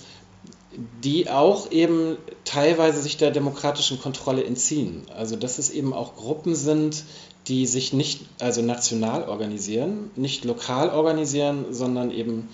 die 1.04 1.30
auch 1.30 1.72
eben 1.72 2.18
teilweise 2.44 3.02
sich 3.02 3.18
der 3.18 3.32
demokratischen 3.32 4.00
Kontrolle 4.00 4.44
entziehen. 4.44 5.04
Also 5.16 5.36
dass 5.36 5.58
es 5.58 5.70
eben 5.70 5.94
auch 5.94 6.16
Gruppen 6.16 6.56
sind, 6.56 7.04
die 7.48 7.66
sich 7.66 7.94
nicht 7.94 8.22
also 8.40 8.62
national 8.62 9.28
organisieren, 9.28 10.12
nicht 10.16 10.46
lokal 10.46 10.90
organisieren, 10.90 11.66
sondern 11.72 12.12
eben 12.12 12.50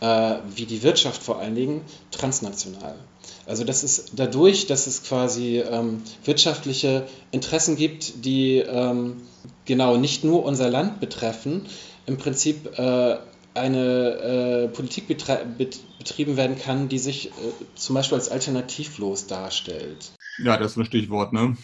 äh, 0.00 0.36
wie 0.54 0.66
die 0.66 0.82
Wirtschaft 0.82 1.22
vor 1.22 1.38
allen 1.38 1.54
Dingen 1.54 1.82
transnational. 2.10 2.96
Also 3.46 3.64
das 3.64 3.84
ist 3.84 4.12
dadurch, 4.16 4.66
dass 4.66 4.86
es 4.86 5.04
quasi 5.04 5.58
ähm, 5.58 6.02
wirtschaftliche 6.24 7.06
Interessen 7.30 7.76
gibt, 7.76 8.24
die 8.24 8.56
ähm, 8.58 9.22
genau 9.64 9.96
nicht 9.96 10.24
nur 10.24 10.44
unser 10.44 10.68
Land 10.68 11.00
betreffen, 11.00 11.66
im 12.06 12.16
Prinzip 12.16 12.78
äh, 12.78 13.16
eine 13.54 14.66
äh, 14.66 14.68
Politik 14.68 15.06
betrieben 15.08 16.36
werden 16.36 16.58
kann, 16.58 16.88
die 16.88 16.98
sich 16.98 17.28
äh, 17.28 17.30
zum 17.74 17.94
Beispiel 17.94 18.18
als 18.18 18.28
alternativlos 18.28 19.26
darstellt. 19.26 20.12
Ja, 20.38 20.58
das 20.58 20.72
ist 20.72 20.76
ein 20.76 20.84
Stichwort, 20.84 21.32
ne? 21.32 21.56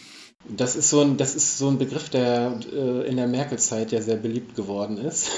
Das 0.49 0.75
ist 0.75 0.91
so 0.91 1.01
ein, 1.01 1.17
das 1.17 1.37
ist 1.37 1.59
so 1.59 1.69
ein 1.69 1.79
Begriff, 1.79 2.09
der 2.09 2.59
äh, 2.73 3.07
in 3.07 3.17
der 3.17 3.29
Merkel-Zeit 3.29 3.93
ja 3.93 4.03
sehr 4.03 4.17
beliebt 4.17 4.57
geworden 4.57 4.99
ist. 4.99 5.29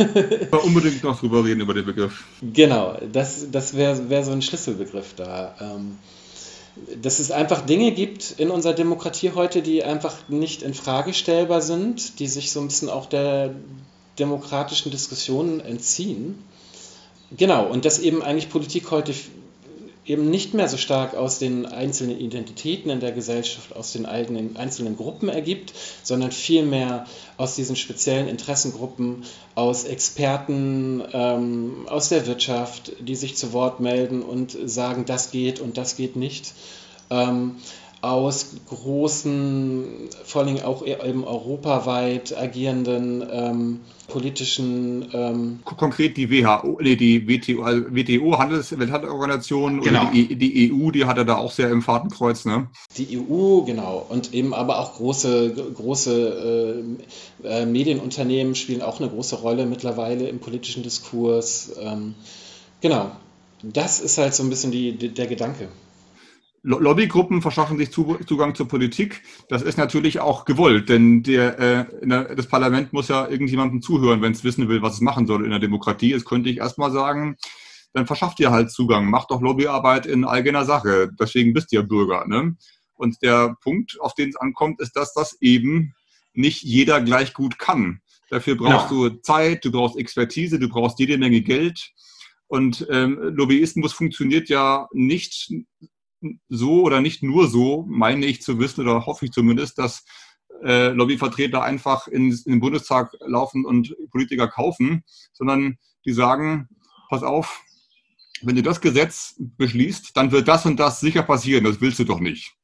Aber 0.50 0.64
unbedingt 0.64 1.02
noch 1.02 1.18
drüber 1.18 1.44
reden 1.44 1.60
über 1.60 1.74
den 1.74 1.84
Begriff. 1.84 2.24
Genau, 2.40 2.96
das, 3.12 3.50
das 3.50 3.74
wäre 3.74 4.08
wär 4.08 4.24
so 4.24 4.30
ein 4.30 4.40
Schlüsselbegriff 4.40 5.14
da. 5.16 5.56
Ähm, 5.60 5.98
dass 7.02 7.18
es 7.18 7.30
einfach 7.30 7.66
Dinge 7.66 7.92
gibt 7.92 8.34
in 8.38 8.50
unserer 8.50 8.72
Demokratie 8.72 9.32
heute, 9.34 9.62
die 9.62 9.82
einfach 9.82 10.28
nicht 10.28 10.62
in 10.62 10.74
Frage 10.74 11.12
stellbar 11.12 11.60
sind, 11.60 12.18
die 12.18 12.28
sich 12.28 12.50
so 12.50 12.60
ein 12.60 12.68
bisschen 12.68 12.88
auch 12.88 13.06
der 13.06 13.54
demokratischen 14.18 14.90
Diskussionen 14.90 15.60
entziehen. 15.60 16.38
Genau, 17.36 17.66
und 17.66 17.84
dass 17.84 17.98
eben 17.98 18.22
eigentlich 18.22 18.48
Politik 18.48 18.90
heute 18.90 19.14
eben 20.04 20.30
nicht 20.30 20.52
mehr 20.52 20.68
so 20.68 20.76
stark 20.76 21.14
aus 21.14 21.38
den 21.38 21.64
einzelnen 21.64 22.18
Identitäten 22.18 22.90
in 22.90 23.00
der 23.00 23.12
Gesellschaft, 23.12 23.76
aus 23.76 23.92
den 23.92 24.04
eigenen 24.04 24.56
einzelnen 24.56 24.96
Gruppen 24.96 25.28
ergibt, 25.28 25.72
sondern 26.02 26.32
vielmehr 26.32 27.06
aus 27.36 27.54
diesen 27.54 27.76
speziellen 27.76 28.28
Interessengruppen, 28.28 29.24
aus 29.54 29.84
Experten 29.84 31.02
ähm, 31.12 31.86
aus 31.88 32.08
der 32.08 32.26
Wirtschaft, 32.26 32.92
die 33.00 33.14
sich 33.14 33.36
zu 33.36 33.52
Wort 33.52 33.80
melden 33.80 34.22
und 34.22 34.56
sagen, 34.64 35.04
das 35.04 35.30
geht 35.30 35.60
und 35.60 35.76
das 35.78 35.96
geht 35.96 36.16
nicht. 36.16 36.52
Ähm, 37.10 37.56
aus 38.02 38.56
großen, 38.68 39.84
vor 40.24 40.42
allem 40.42 40.58
auch 40.60 40.84
eben 40.84 41.24
europaweit 41.24 42.36
agierenden 42.36 43.24
ähm, 43.30 43.80
politischen. 44.08 45.08
Ähm 45.12 45.60
Konkret 45.64 46.16
die 46.16 46.28
WHO, 46.28 46.80
nee, 46.82 46.96
die 46.96 47.28
WTO, 47.28 47.62
also 47.62 47.84
WTO 47.90 48.38
Handels 48.38 48.76
Welthandelsorganisation 48.76 49.82
genau. 49.82 50.02
oder 50.02 50.10
die, 50.10 50.34
die, 50.34 50.72
EU, 50.72 50.90
die 50.90 51.04
hat 51.04 51.16
er 51.16 51.24
da 51.24 51.36
auch 51.36 51.52
sehr 51.52 51.70
im 51.70 51.80
Fadenkreuz, 51.80 52.44
ne? 52.44 52.66
Die 52.96 53.18
EU, 53.18 53.60
genau. 53.62 54.04
Und 54.08 54.34
eben 54.34 54.52
aber 54.52 54.80
auch 54.80 54.94
große, 54.94 55.54
große 55.74 56.84
äh, 57.44 57.62
äh, 57.62 57.66
Medienunternehmen 57.66 58.56
spielen 58.56 58.82
auch 58.82 58.98
eine 58.98 59.10
große 59.10 59.36
Rolle 59.36 59.64
mittlerweile 59.64 60.28
im 60.28 60.40
politischen 60.40 60.82
Diskurs. 60.82 61.70
Ähm, 61.80 62.14
genau. 62.80 63.12
Das 63.62 64.00
ist 64.00 64.18
halt 64.18 64.34
so 64.34 64.42
ein 64.42 64.50
bisschen 64.50 64.72
die 64.72 64.96
der 64.96 65.28
Gedanke. 65.28 65.68
Lobbygruppen 66.64 67.42
verschaffen 67.42 67.76
sich 67.76 67.90
Zugang 67.90 68.54
zur 68.54 68.68
Politik. 68.68 69.22
Das 69.48 69.62
ist 69.62 69.78
natürlich 69.78 70.20
auch 70.20 70.44
gewollt, 70.44 70.88
denn 70.88 71.24
der, 71.24 71.58
äh, 71.58 72.36
das 72.36 72.46
Parlament 72.46 72.92
muss 72.92 73.08
ja 73.08 73.28
irgendjemandem 73.28 73.82
zuhören, 73.82 74.22
wenn 74.22 74.32
es 74.32 74.44
wissen 74.44 74.68
will, 74.68 74.80
was 74.80 74.94
es 74.94 75.00
machen 75.00 75.26
soll 75.26 75.44
in 75.44 75.50
der 75.50 75.58
Demokratie. 75.58 76.10
Jetzt 76.10 76.24
könnte 76.24 76.50
ich 76.50 76.58
erstmal 76.58 76.92
sagen, 76.92 77.36
dann 77.94 78.06
verschafft 78.06 78.38
ihr 78.38 78.52
halt 78.52 78.70
Zugang, 78.70 79.10
macht 79.10 79.32
doch 79.32 79.40
Lobbyarbeit 79.40 80.06
in 80.06 80.24
eigener 80.24 80.64
Sache. 80.64 81.10
Deswegen 81.18 81.52
bist 81.52 81.72
ihr 81.72 81.82
Bürger. 81.82 82.26
Ne? 82.28 82.56
Und 82.94 83.20
der 83.22 83.56
Punkt, 83.60 84.00
auf 84.00 84.14
den 84.14 84.28
es 84.28 84.36
ankommt, 84.36 84.80
ist, 84.80 84.94
dass 84.94 85.12
das 85.14 85.40
eben 85.40 85.94
nicht 86.32 86.62
jeder 86.62 87.00
gleich 87.00 87.34
gut 87.34 87.58
kann. 87.58 88.00
Dafür 88.30 88.56
brauchst 88.56 88.90
ja. 88.90 89.08
du 89.08 89.20
Zeit, 89.20 89.64
du 89.64 89.72
brauchst 89.72 89.98
Expertise, 89.98 90.58
du 90.58 90.68
brauchst 90.68 90.98
jede 91.00 91.18
Menge 91.18 91.42
Geld. 91.42 91.90
Und 92.46 92.86
ähm, 92.90 93.18
Lobbyismus 93.34 93.92
funktioniert 93.92 94.48
ja 94.48 94.86
nicht 94.92 95.52
so 96.48 96.82
oder 96.82 97.00
nicht 97.00 97.22
nur 97.22 97.48
so, 97.48 97.84
meine 97.88 98.26
ich 98.26 98.42
zu 98.42 98.58
wissen 98.58 98.82
oder 98.82 99.06
hoffe 99.06 99.26
ich 99.26 99.32
zumindest, 99.32 99.78
dass 99.78 100.04
äh, 100.64 100.90
Lobbyvertreter 100.90 101.62
einfach 101.62 102.06
in, 102.08 102.30
in, 102.30 102.52
den 102.52 102.60
Bundestag 102.60 103.12
laufen 103.20 103.64
und 103.64 103.94
Politiker 104.10 104.48
kaufen, 104.48 105.02
sondern 105.32 105.78
die 106.04 106.12
sagen, 106.12 106.68
pass 107.08 107.22
auf, 107.22 107.62
wenn 108.42 108.56
du 108.56 108.62
das 108.62 108.80
Gesetz 108.80 109.36
beschließt, 109.38 110.16
dann 110.16 110.32
wird 110.32 110.48
das 110.48 110.66
und 110.66 110.78
das 110.78 111.00
sicher 111.00 111.22
passieren, 111.22 111.64
das 111.64 111.80
willst 111.80 111.98
du 111.98 112.04
doch 112.04 112.20
nicht. 112.20 112.54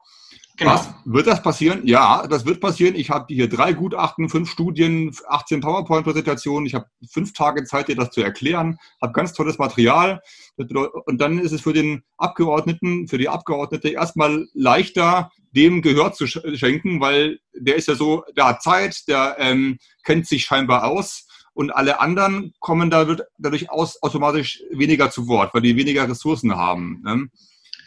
Genau. 0.58 0.72
Was? 0.72 0.88
Wird 1.04 1.28
das 1.28 1.40
passieren? 1.40 1.86
Ja, 1.86 2.26
das 2.26 2.44
wird 2.44 2.60
passieren. 2.60 2.96
Ich 2.96 3.10
habe 3.10 3.32
hier 3.32 3.48
drei 3.48 3.72
Gutachten, 3.72 4.28
fünf 4.28 4.50
Studien, 4.50 5.14
18 5.28 5.60
PowerPoint-Präsentationen. 5.60 6.66
Ich 6.66 6.74
habe 6.74 6.86
fünf 7.08 7.32
Tage 7.32 7.62
Zeit, 7.62 7.86
dir 7.86 7.94
das 7.94 8.10
zu 8.10 8.22
erklären. 8.22 8.76
Habe 9.00 9.12
ganz 9.12 9.32
tolles 9.32 9.58
Material. 9.58 10.20
Und 10.56 11.20
dann 11.20 11.38
ist 11.38 11.52
es 11.52 11.60
für 11.60 11.72
den 11.72 12.02
Abgeordneten, 12.16 13.06
für 13.06 13.18
die 13.18 13.28
Abgeordnete 13.28 13.90
erstmal 13.90 14.48
leichter, 14.52 15.30
dem 15.52 15.80
Gehör 15.80 16.12
zu 16.12 16.26
schenken, 16.26 17.00
weil 17.00 17.38
der 17.54 17.76
ist 17.76 17.86
ja 17.86 17.94
so, 17.94 18.24
der 18.36 18.48
hat 18.48 18.62
Zeit, 18.62 19.06
der 19.06 19.36
ähm, 19.38 19.78
kennt 20.02 20.26
sich 20.26 20.44
scheinbar 20.44 20.84
aus. 20.84 21.28
Und 21.54 21.70
alle 21.70 22.00
anderen 22.00 22.52
kommen 22.58 22.90
dadurch 22.90 23.70
aus, 23.70 24.02
automatisch 24.02 24.60
weniger 24.72 25.10
zu 25.10 25.28
Wort, 25.28 25.54
weil 25.54 25.62
die 25.62 25.76
weniger 25.76 26.08
Ressourcen 26.08 26.56
haben. 26.56 27.00
Ne? 27.04 27.28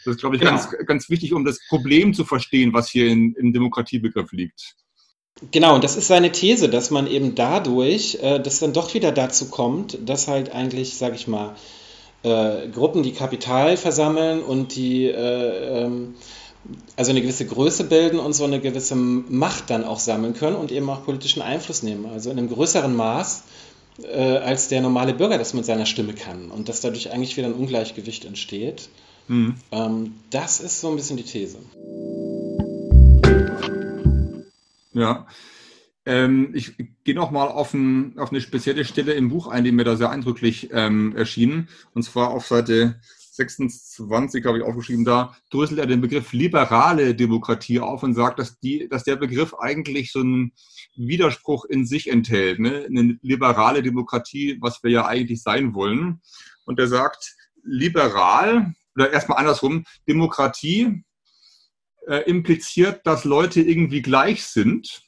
Das 0.04 0.14
ist, 0.14 0.20
glaube 0.20 0.36
ich, 0.36 0.40
genau. 0.42 0.52
ganz, 0.52 0.68
ganz 0.86 1.10
wichtig, 1.10 1.32
um 1.32 1.44
das 1.44 1.58
Problem 1.68 2.14
zu 2.14 2.24
verstehen, 2.24 2.72
was 2.72 2.88
hier 2.88 3.08
in, 3.08 3.34
im 3.34 3.52
Demokratiebegriff 3.52 4.32
liegt. 4.32 4.74
Genau, 5.50 5.74
und 5.74 5.82
das 5.82 5.96
ist 5.96 6.08
seine 6.08 6.30
These, 6.30 6.68
dass 6.68 6.90
man 6.90 7.06
eben 7.06 7.34
dadurch, 7.34 8.18
äh, 8.22 8.38
dass 8.38 8.60
dann 8.60 8.72
doch 8.72 8.92
wieder 8.94 9.12
dazu 9.12 9.48
kommt, 9.48 9.98
dass 10.08 10.28
halt 10.28 10.52
eigentlich, 10.52 10.94
sage 10.94 11.16
ich 11.16 11.26
mal, 11.26 11.56
äh, 12.22 12.68
Gruppen, 12.68 13.02
die 13.02 13.12
Kapital 13.12 13.76
versammeln 13.76 14.42
und 14.42 14.76
die 14.76 15.06
äh, 15.06 15.84
ähm, 15.84 16.14
also 16.96 17.10
eine 17.10 17.22
gewisse 17.22 17.46
Größe 17.46 17.84
bilden 17.84 18.20
und 18.20 18.34
so 18.34 18.44
eine 18.44 18.60
gewisse 18.60 18.94
Macht 18.94 19.70
dann 19.70 19.84
auch 19.84 19.98
sammeln 19.98 20.34
können 20.34 20.56
und 20.56 20.70
eben 20.70 20.88
auch 20.90 21.04
politischen 21.04 21.42
Einfluss 21.42 21.82
nehmen. 21.82 22.06
Also 22.06 22.30
in 22.30 22.38
einem 22.38 22.48
größeren 22.48 22.94
Maß 22.94 23.42
äh, 24.04 24.36
als 24.38 24.68
der 24.68 24.80
normale 24.80 25.14
Bürger 25.14 25.38
das 25.38 25.54
mit 25.54 25.64
seiner 25.64 25.86
Stimme 25.86 26.14
kann 26.14 26.50
und 26.50 26.68
dass 26.68 26.80
dadurch 26.80 27.10
eigentlich 27.10 27.36
wieder 27.36 27.48
ein 27.48 27.54
Ungleichgewicht 27.54 28.24
entsteht. 28.24 28.88
Mhm. 29.28 29.54
Ähm, 29.70 30.14
das 30.30 30.60
ist 30.60 30.80
so 30.80 30.90
ein 30.90 30.96
bisschen 30.96 31.16
die 31.16 31.24
These. 31.24 31.58
Ja. 34.92 35.26
Ähm, 36.04 36.50
ich 36.54 36.74
gehe 37.04 37.14
nochmal 37.14 37.48
auf, 37.48 37.74
ein, 37.74 38.18
auf 38.18 38.30
eine 38.30 38.40
spezielle 38.40 38.84
Stelle 38.84 39.12
im 39.12 39.28
Buch 39.28 39.46
ein, 39.46 39.64
die 39.64 39.72
mir 39.72 39.84
da 39.84 39.96
sehr 39.96 40.10
eindrücklich 40.10 40.70
ähm, 40.72 41.14
erschien. 41.16 41.68
Und 41.94 42.02
zwar 42.02 42.30
auf 42.30 42.46
Seite 42.46 43.00
26 43.32 44.44
habe 44.44 44.58
ich 44.58 44.64
aufgeschrieben, 44.64 45.04
da 45.04 45.34
dröselt 45.50 45.80
er 45.80 45.86
den 45.86 46.00
Begriff 46.00 46.32
liberale 46.32 47.14
Demokratie 47.14 47.80
auf 47.80 48.02
und 48.02 48.14
sagt, 48.14 48.38
dass, 48.38 48.58
die, 48.58 48.88
dass 48.88 49.04
der 49.04 49.16
Begriff 49.16 49.54
eigentlich 49.54 50.12
so 50.12 50.20
einen 50.20 50.52
Widerspruch 50.96 51.64
in 51.64 51.86
sich 51.86 52.10
enthält. 52.10 52.58
Ne? 52.58 52.84
Eine 52.86 53.18
liberale 53.22 53.82
Demokratie, 53.82 54.58
was 54.60 54.82
wir 54.82 54.90
ja 54.90 55.06
eigentlich 55.06 55.42
sein 55.42 55.72
wollen. 55.72 56.20
Und 56.64 56.78
er 56.78 56.88
sagt, 56.88 57.34
liberal 57.62 58.74
oder 58.94 59.12
erstmal 59.12 59.38
andersrum, 59.38 59.84
Demokratie 60.08 61.04
äh, 62.06 62.28
impliziert, 62.28 63.06
dass 63.06 63.24
Leute 63.24 63.60
irgendwie 63.60 64.02
gleich 64.02 64.44
sind 64.44 65.02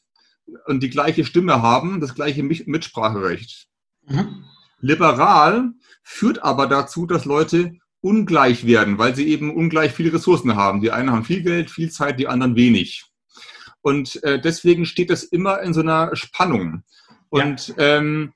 und 0.66 0.82
die 0.82 0.90
gleiche 0.90 1.24
Stimme 1.24 1.62
haben, 1.62 2.00
das 2.00 2.14
gleiche 2.14 2.42
Mitspracherecht. 2.42 3.68
Mhm. 4.06 4.44
Liberal 4.80 5.70
führt 6.02 6.42
aber 6.42 6.66
dazu, 6.66 7.06
dass 7.06 7.24
Leute 7.24 7.72
ungleich 8.00 8.66
werden, 8.66 8.98
weil 8.98 9.16
sie 9.16 9.28
eben 9.28 9.54
ungleich 9.54 9.92
viele 9.92 10.12
Ressourcen 10.12 10.56
haben. 10.56 10.82
Die 10.82 10.90
einen 10.90 11.10
haben 11.10 11.24
viel 11.24 11.42
Geld, 11.42 11.70
viel 11.70 11.90
Zeit, 11.90 12.20
die 12.20 12.28
anderen 12.28 12.54
wenig. 12.54 13.06
Und 13.80 14.22
äh, 14.22 14.40
deswegen 14.40 14.84
steht 14.84 15.10
das 15.10 15.24
immer 15.24 15.60
in 15.62 15.72
so 15.72 15.80
einer 15.80 16.14
Spannung. 16.14 16.82
Und 17.30 17.68
ja. 17.68 17.98
ähm, 17.98 18.34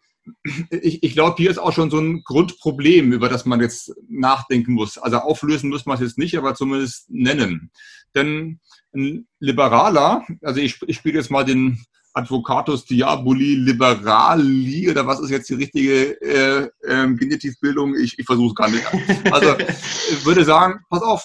ich, 0.71 1.03
ich 1.03 1.13
glaube, 1.13 1.37
hier 1.39 1.51
ist 1.51 1.59
auch 1.59 1.73
schon 1.73 1.91
so 1.91 1.99
ein 1.99 2.23
Grundproblem, 2.25 3.13
über 3.13 3.29
das 3.29 3.45
man 3.47 3.61
jetzt 3.61 3.93
nachdenken 4.09 4.73
muss. 4.73 4.99
Also 4.99 5.19
auflösen 5.19 5.71
muss 5.71 5.87
man 5.87 5.97
es 5.97 6.03
jetzt 6.03 6.19
nicht, 6.19 6.37
aber 6.37 6.55
zumindest 6.55 7.11
nennen. 7.11 7.71
Denn 8.15 8.61
ein 8.95 9.27
Liberaler, 9.39 10.25
also 10.43 10.61
ich, 10.61 10.81
ich 10.87 10.97
spiele 10.97 11.19
jetzt 11.19 11.31
mal 11.31 11.45
den 11.45 11.85
Advocatus 12.15 12.85
Diaboli 12.85 13.55
Liberali 13.55 14.91
oder 14.91 15.07
was 15.07 15.21
ist 15.21 15.31
jetzt 15.31 15.49
die 15.51 15.55
richtige 15.55 16.21
äh, 16.21 16.71
äh, 16.83 17.15
Genitivbildung? 17.15 17.95
Ich, 17.95 18.19
ich 18.19 18.27
versuche 18.27 18.49
es 18.49 18.55
gar 18.55 18.69
nicht. 18.71 18.85
Also 19.33 19.57
ich 19.59 20.25
würde 20.25 20.45
sagen, 20.45 20.81
pass 20.89 21.03
auf, 21.03 21.25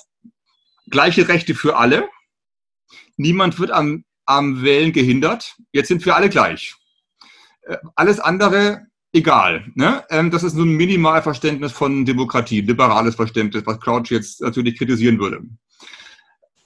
gleiche 0.89 1.27
Rechte 1.27 1.55
für 1.55 1.77
alle. 1.77 2.09
Niemand 3.17 3.59
wird 3.59 3.71
am, 3.71 4.05
am 4.25 4.61
Wählen 4.61 4.93
gehindert. 4.93 5.55
Jetzt 5.71 5.87
sind 5.87 6.05
wir 6.05 6.15
alle 6.15 6.29
gleich. 6.29 6.75
Äh, 7.63 7.77
alles 7.95 8.19
andere 8.19 8.85
egal. 9.13 9.71
Ne? 9.75 10.03
Ähm, 10.09 10.31
das 10.31 10.43
ist 10.43 10.53
so 10.53 10.63
ein 10.63 10.75
Minimalverständnis 10.75 11.71
von 11.71 12.05
Demokratie, 12.05 12.61
liberales 12.61 13.15
Verständnis, 13.15 13.65
was 13.65 13.79
Crouch 13.79 14.09
jetzt 14.09 14.41
natürlich 14.41 14.77
kritisieren 14.77 15.19
würde. 15.19 15.41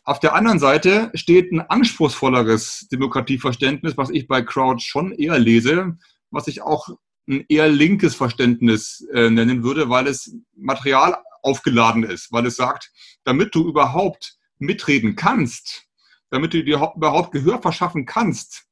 Auf 0.03 0.21
der 0.21 0.33
anderen 0.33 0.57
Seite 0.57 1.11
steht 1.13 1.51
ein 1.51 1.59
anspruchsvolleres 1.59 2.87
Demokratieverständnis, 2.89 3.97
was 3.97 4.09
ich 4.09 4.27
bei 4.27 4.41
Crouch 4.41 4.79
schon 4.79 5.11
eher 5.11 5.37
lese, 5.37 5.97
was 6.31 6.47
ich 6.47 6.61
auch 6.61 6.87
ein 7.27 7.43
eher 7.49 7.67
linkes 7.67 8.15
Verständnis 8.15 9.05
äh, 9.13 9.29
nennen 9.29 9.63
würde, 9.63 9.89
weil 9.89 10.07
es 10.07 10.33
Material 10.55 11.17
aufgeladen 11.41 12.03
ist, 12.03 12.31
weil 12.31 12.45
es 12.45 12.55
sagt, 12.55 12.91
damit 13.25 13.53
du 13.53 13.67
überhaupt 13.67 14.37
mitreden 14.59 15.17
kannst, 15.17 15.83
damit 16.29 16.53
du 16.53 16.63
dir 16.63 16.91
überhaupt 16.95 17.33
Gehör 17.33 17.61
verschaffen 17.61 18.05
kannst, 18.05 18.65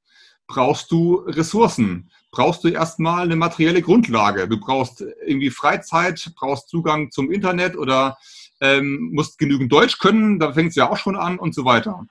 brauchst 0.48 0.90
du 0.92 1.16
Ressourcen, 1.28 2.10
brauchst 2.36 2.66
du 2.66 2.68
erstmal 2.68 3.24
eine 3.24 3.38
materielle 3.38 3.82
Grundlage. 3.82 4.48
Du 4.48 4.60
brauchst 4.60 5.02
irgendwie 5.26 5.50
Freizeit, 5.50 6.32
brauchst 6.36 6.68
Zugang 6.68 7.10
zum 7.10 7.32
Internet 7.32 7.78
oder 7.78 8.18
ähm, 8.60 9.10
musst 9.14 9.40
genügend 9.40 9.72
Deutsch 9.72 10.00
können, 10.00 10.38
da 10.38 10.54
fängt 10.54 10.70
es 10.70 10.76
ja 10.76 10.90
auch 10.90 10.98
schon 10.98 11.16
an 11.16 11.40
und 11.40 11.56
so 11.56 11.66
weiter. 11.66 12.06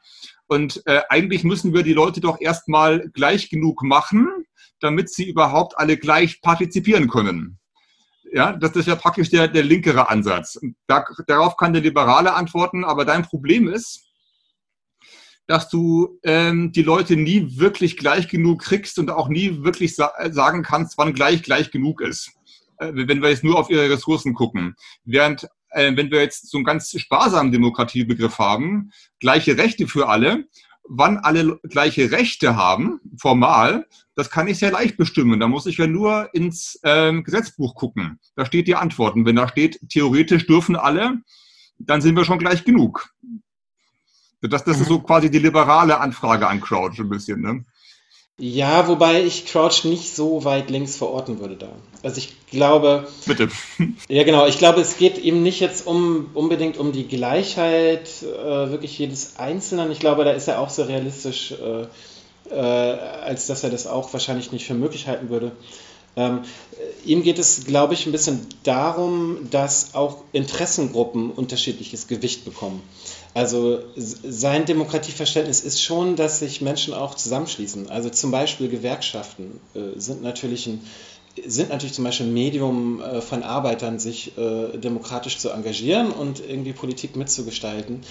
Und 0.47 0.83
äh, 0.87 1.03
eigentlich 1.11 1.45
müssen 1.45 1.75
wir 1.75 1.83
die 1.83 1.93
Leute 1.93 2.21
doch 2.21 2.41
erstmal 2.41 3.11
gleich 3.11 3.51
genug 3.51 3.83
machen, 3.83 4.29
damit 4.81 5.11
sie 5.11 5.29
überhaupt 5.29 5.79
alle 5.79 5.97
gleich 5.97 6.41
partizipieren 6.41 7.09
können. 7.09 7.59
Ja, 8.33 8.53
das 8.53 8.75
ist 8.77 8.89
ja 8.89 8.97
praktisch 8.97 9.31
der, 9.31 9.47
der 9.47 9.63
linkere 9.63 10.09
Ansatz. 10.09 10.59
Da, 10.87 11.05
darauf 11.27 11.57
kann 11.57 11.73
der 11.73 11.83
Liberale 11.83 12.35
antworten, 12.35 12.85
aber 12.85 13.05
dein 13.05 13.23
Problem 13.23 13.69
ist, 13.69 14.04
dass 15.47 15.69
du 15.69 16.19
ähm, 16.23 16.73
die 16.73 16.83
Leute 16.83 17.17
nie 17.17 17.59
wirklich 17.59 17.97
gleich 17.97 18.29
genug 18.29 18.63
kriegst 18.63 18.99
und 18.99 19.11
auch 19.11 19.29
nie 19.29 19.63
wirklich 19.63 19.95
sa 19.95 20.13
sagen 20.31 20.63
kannst, 20.63 20.97
wann 20.99 21.13
gleich 21.13 21.43
gleich 21.43 21.71
genug 21.71 22.01
ist. 22.01 22.33
Äh, 22.79 22.93
wenn 22.95 23.23
wir 23.23 23.31
jetzt 23.31 23.45
nur 23.45 23.59
auf 23.59 23.71
ihre 23.71 23.91
Ressourcen 23.91 24.35
gucken. 24.35 24.75
Während 25.05 25.47
äh, 25.71 25.97
wenn 25.97 26.11
wir 26.11 26.21
jetzt 26.21 26.51
so 26.51 26.59
einen 26.59 26.65
ganz 26.65 26.91
sparsamen 26.99 27.53
Demokratiebegriff 27.53 28.39
haben, 28.39 28.91
gleiche 29.21 29.59
Rechte 29.59 29.87
für 29.87 30.09
alle, 30.09 30.47
wann 30.89 31.19
alle 31.19 31.59
gleiche 31.63 32.11
Rechte 32.11 32.57
haben, 32.57 33.01
formal, 33.19 33.87
das 34.15 34.31
kann 34.31 34.49
ich 34.49 34.59
sehr 34.59 34.71
leicht 34.71 34.97
bestimmen. 34.97 35.41
Da 35.41 35.49
muss 35.49 35.67
ich 35.67 35.79
ja 35.79 35.87
nur 35.87 36.31
ins 36.35 36.79
ähm, 36.85 37.25
Gesetzbuch 37.25 37.75
gucken. 37.75 38.19
Da 38.37 38.45
steht 38.47 38.69
die 38.69 38.77
Antworten. 38.77 39.27
Wenn 39.27 39.37
da 39.37 39.49
steht, 39.49 39.81
theoretisch 39.89 40.47
dürfen 40.47 40.77
alle, 40.77 41.23
dann 41.79 42.01
sind 42.01 42.17
wir 42.17 42.25
schon 42.25 42.39
gleich 42.39 42.65
genug. 42.65 43.13
Das, 44.49 44.65
das 44.65 44.81
ist 44.81 44.89
so 44.89 44.99
mhm. 44.99 45.05
quasi 45.05 45.31
die 45.31 45.39
liberale 45.39 45.99
Anfrage 46.01 46.47
an 46.47 46.61
Crouch 46.61 46.99
ein 46.99 47.09
bisschen. 47.09 47.41
Ne? 47.41 47.65
Ja, 48.37 48.89
wobei 48.89 49.23
ich 49.23 49.47
Crouch 49.47 49.85
nicht 49.85 50.15
so 50.15 50.45
weit 50.45 50.69
links 50.69 50.97
verorten 50.97 51.39
würde 51.39 51.57
da. 51.57 51.69
Also 52.03 52.19
ich 52.19 52.35
glaube. 52.51 53.07
Bitte. 53.27 53.49
Ja, 54.09 54.25
genau. 54.25 54.47
Ich 54.47 54.59
glaube, 54.59 54.81
es 54.81 54.97
geht 54.97 55.19
ihm 55.19 55.43
nicht 55.43 55.61
jetzt 55.61 55.87
um 55.87 56.31
unbedingt 56.35 56.77
um 56.77 56.91
die 56.91 57.07
Gleichheit 57.07 58.09
äh, 58.23 58.71
wirklich 58.71 58.99
jedes 58.99 59.39
Einzelnen. 59.39 59.93
Ich 59.93 60.01
glaube, 60.01 60.25
da 60.25 60.33
ist 60.33 60.49
er 60.49 60.59
auch 60.59 60.71
so 60.71 60.83
realistisch, 60.83 61.53
äh, 61.53 61.87
äh, 62.51 62.59
als 62.59 63.47
dass 63.47 63.63
er 63.63 63.71
das 63.71 63.87
auch 63.87 64.13
wahrscheinlich 64.13 64.51
nicht 64.51 64.67
für 64.67 64.75
möglich 64.75 65.07
halten 65.07 65.31
würde. 65.31 65.53
Ähm, 66.17 66.41
ihm 67.05 67.23
geht 67.23 67.39
es, 67.39 67.65
glaube 67.65 67.95
ich, 67.95 68.07
ein 68.07 68.13
bisschen 68.13 68.47
darum, 68.63 69.49
dass 69.51 69.95
auch 69.95 70.19
Interessengruppen 70.33 71.31
unterschiedliches 71.31 72.07
Gewicht 72.07 72.45
bekommen. 72.45 72.83
Also 73.35 73.81
sein 73.97 74.65
Demokratieverständnis 74.65 75.61
ist 75.61 75.83
schon, 75.83 76.15
dass 76.15 76.39
sich 76.39 76.61
Menschen 76.61 76.95
auch 76.95 77.17
zusammenschließen. 77.17 77.91
Also 77.91 78.09
zum 78.09 78.31
Beispiel 78.31 78.69
Gewerkschaften 78.69 79.61
äh, 79.75 79.99
sind 79.99 80.23
natürlich 80.23 80.67
ein 80.69 80.81
sind 81.45 81.71
natürlich 81.71 81.95
zum 81.95 82.05
Beispiel 82.05 82.27
ein 82.27 82.33
Medium 82.33 83.03
äh, 83.03 83.21
von 83.21 83.43
Arbeitern, 83.43 83.99
sich 83.99 84.39
äh, 84.39 84.79
demokratisch 84.79 85.39
zu 85.39 85.51
engagieren 85.51 86.13
und 86.13 86.41
irgendwie 86.41 86.73
Politik 86.73 87.17
mitzugestalten. 87.17 88.03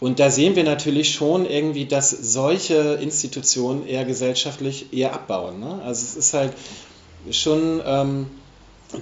Und 0.00 0.18
da 0.18 0.30
sehen 0.30 0.54
wir 0.54 0.64
natürlich 0.64 1.14
schon 1.14 1.46
irgendwie, 1.46 1.86
dass 1.86 2.10
solche 2.10 2.98
Institutionen 3.00 3.86
eher 3.86 4.04
gesellschaftlich 4.04 4.92
eher 4.92 5.14
abbauen. 5.14 5.60
Ne? 5.60 5.80
Also 5.82 6.02
es 6.04 6.14
ist 6.14 6.34
halt 6.34 6.52
schon, 7.30 7.80
ähm, 7.86 8.26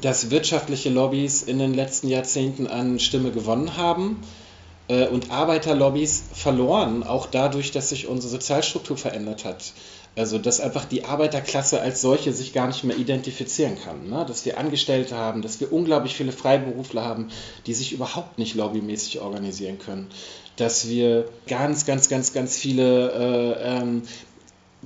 dass 0.01 0.31
wirtschaftliche 0.31 0.91
Lobbys 0.91 1.43
in 1.43 1.59
den 1.59 1.75
letzten 1.75 2.07
Jahrzehnten 2.07 2.69
an 2.69 3.01
Stimme 3.01 3.33
gewonnen 3.33 3.77
haben 3.77 4.19
äh, 4.91 5.07
und 5.07 5.31
Arbeiterlobbys 5.31 6.25
verloren, 6.35 7.05
auch 7.05 7.27
dadurch, 7.27 7.71
dass 7.71 7.91
sich 7.91 8.09
unsere 8.09 8.31
Sozialstruktur 8.31 8.97
verändert 8.97 9.45
hat. 9.45 9.73
Also, 10.17 10.39
dass 10.39 10.61
einfach 10.61 10.85
die 10.85 11.05
Arbeiterklasse 11.05 11.81
als 11.81 12.01
solche 12.01 12.33
sich 12.33 12.53
gar 12.53 12.67
nicht 12.67 12.83
mehr 12.83 12.97
identifizieren 12.97 13.79
kann. 13.83 14.11
Ne? 14.11 14.27
Dass 14.27 14.45
wir 14.45 14.59
Angestellte 14.59 15.17
haben, 15.17 15.41
dass 15.41 15.61
wir 15.61 15.73
unglaublich 15.73 16.17
viele 16.17 16.33
Freiberufler 16.33 17.05
haben, 17.05 17.29
die 17.67 17.75
sich 17.75 17.93
überhaupt 17.93 18.37
nicht 18.37 18.57
lobbymäßig 18.57 19.21
organisieren 19.21 19.79
können. 19.79 20.09
Dass 20.57 20.89
wir 20.89 21.27
ganz, 21.47 21.87
ganz, 21.87 22.09
ganz, 22.09 22.33
ganz 22.33 22.57
viele 22.57 23.13
äh, 23.13 23.79
ähm, 23.79 24.03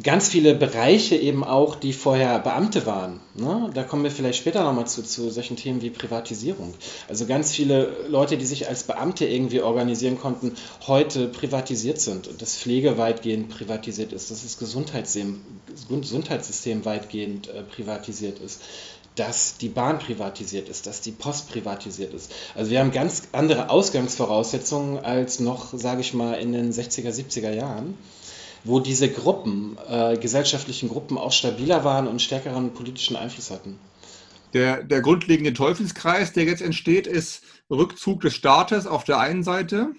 ganz 0.03 0.29
viele 0.29 0.55
Bereiche 0.55 1.17
eben 1.17 1.45
auch, 1.45 1.77
die 1.77 1.93
vorher 1.93 2.39
Beamte 2.41 2.85
waren. 2.85 3.21
Ne? 3.35 3.71
Da 3.75 3.85
kommen 3.85 4.03
wir 4.03 4.11
vielleicht 4.11 4.39
später 4.39 4.65
nochmal 4.65 4.87
zu, 4.87 5.03
zu 5.03 5.31
solchen 5.31 5.57
Themen 5.57 5.83
wie 5.83 5.91
Privatisierung. 5.91 6.75
Also 7.09 7.27
ganz 7.27 7.53
viele 7.53 8.09
Leute, 8.09 8.37
die 8.37 8.47
sich 8.47 8.69
als 8.69 8.83
Beamte 8.85 9.25
irgendwie 9.25 9.61
organisieren 9.61 10.19
konnten, 10.19 10.57
heute 10.87 11.29
privatisiert 11.29 12.01
sind 12.01 12.27
und 12.27 12.43
das 12.43 12.57
Pflege 12.57 12.99
weitgehend 12.99 13.51
privatisiert 13.51 14.13
ist, 14.13 14.31
dass 14.31 14.43
das 14.43 14.59
Gesundheitssystem, 14.59 15.41
Gesundheitssystem 15.89 16.85
weitgehend 16.85 17.49
äh, 17.49 17.63
privatisiert 17.63 18.39
ist 18.41 18.61
dass 19.17 19.59
die 19.59 19.69
Bahn 19.69 20.01
privatisiert 20.01 20.69
ist, 20.69 20.89
dass 20.89 21.01
die 21.01 21.13
Post 21.13 21.49
privatisiert 21.49 22.13
ist. 22.15 22.33
Also 22.57 22.73
wir 22.73 22.81
haben 22.81 22.91
ganz 22.91 23.29
andere 23.31 23.71
Ausgangsvoraussetzungen 23.71 24.99
als 24.99 25.39
noch, 25.39 25.69
sage 25.73 26.01
ich 26.01 26.15
mal, 26.15 26.35
in 26.35 26.53
den 26.53 26.73
60er, 26.73 27.11
70er 27.11 27.53
Jahren 27.53 27.97
wo 28.65 28.81
diese 28.81 29.11
Gruppen, 29.11 29.77
äh, 29.89 30.17
gesellschaftlichen 30.17 30.89
Gruppen 30.89 31.19
auch 31.19 31.33
stabiler 31.33 31.85
waren 31.85 32.09
und 32.09 32.23
stärkeren 32.23 32.73
politischen 32.73 33.17
Einfluss 33.17 33.51
hatten. 33.51 33.79
Der, 34.55 34.83
der 34.83 35.01
grundlegende 35.01 35.53
Teufelskreis, 35.53 36.33
der 36.33 36.45
jetzt 36.45 36.63
entsteht, 36.63 37.07
ist 37.07 37.43
Rückzug 37.71 38.21
des 38.21 38.35
Staates 38.35 38.87
auf 38.87 39.05
der 39.05 39.19
einen 39.19 39.43
Seite, 39.43 39.93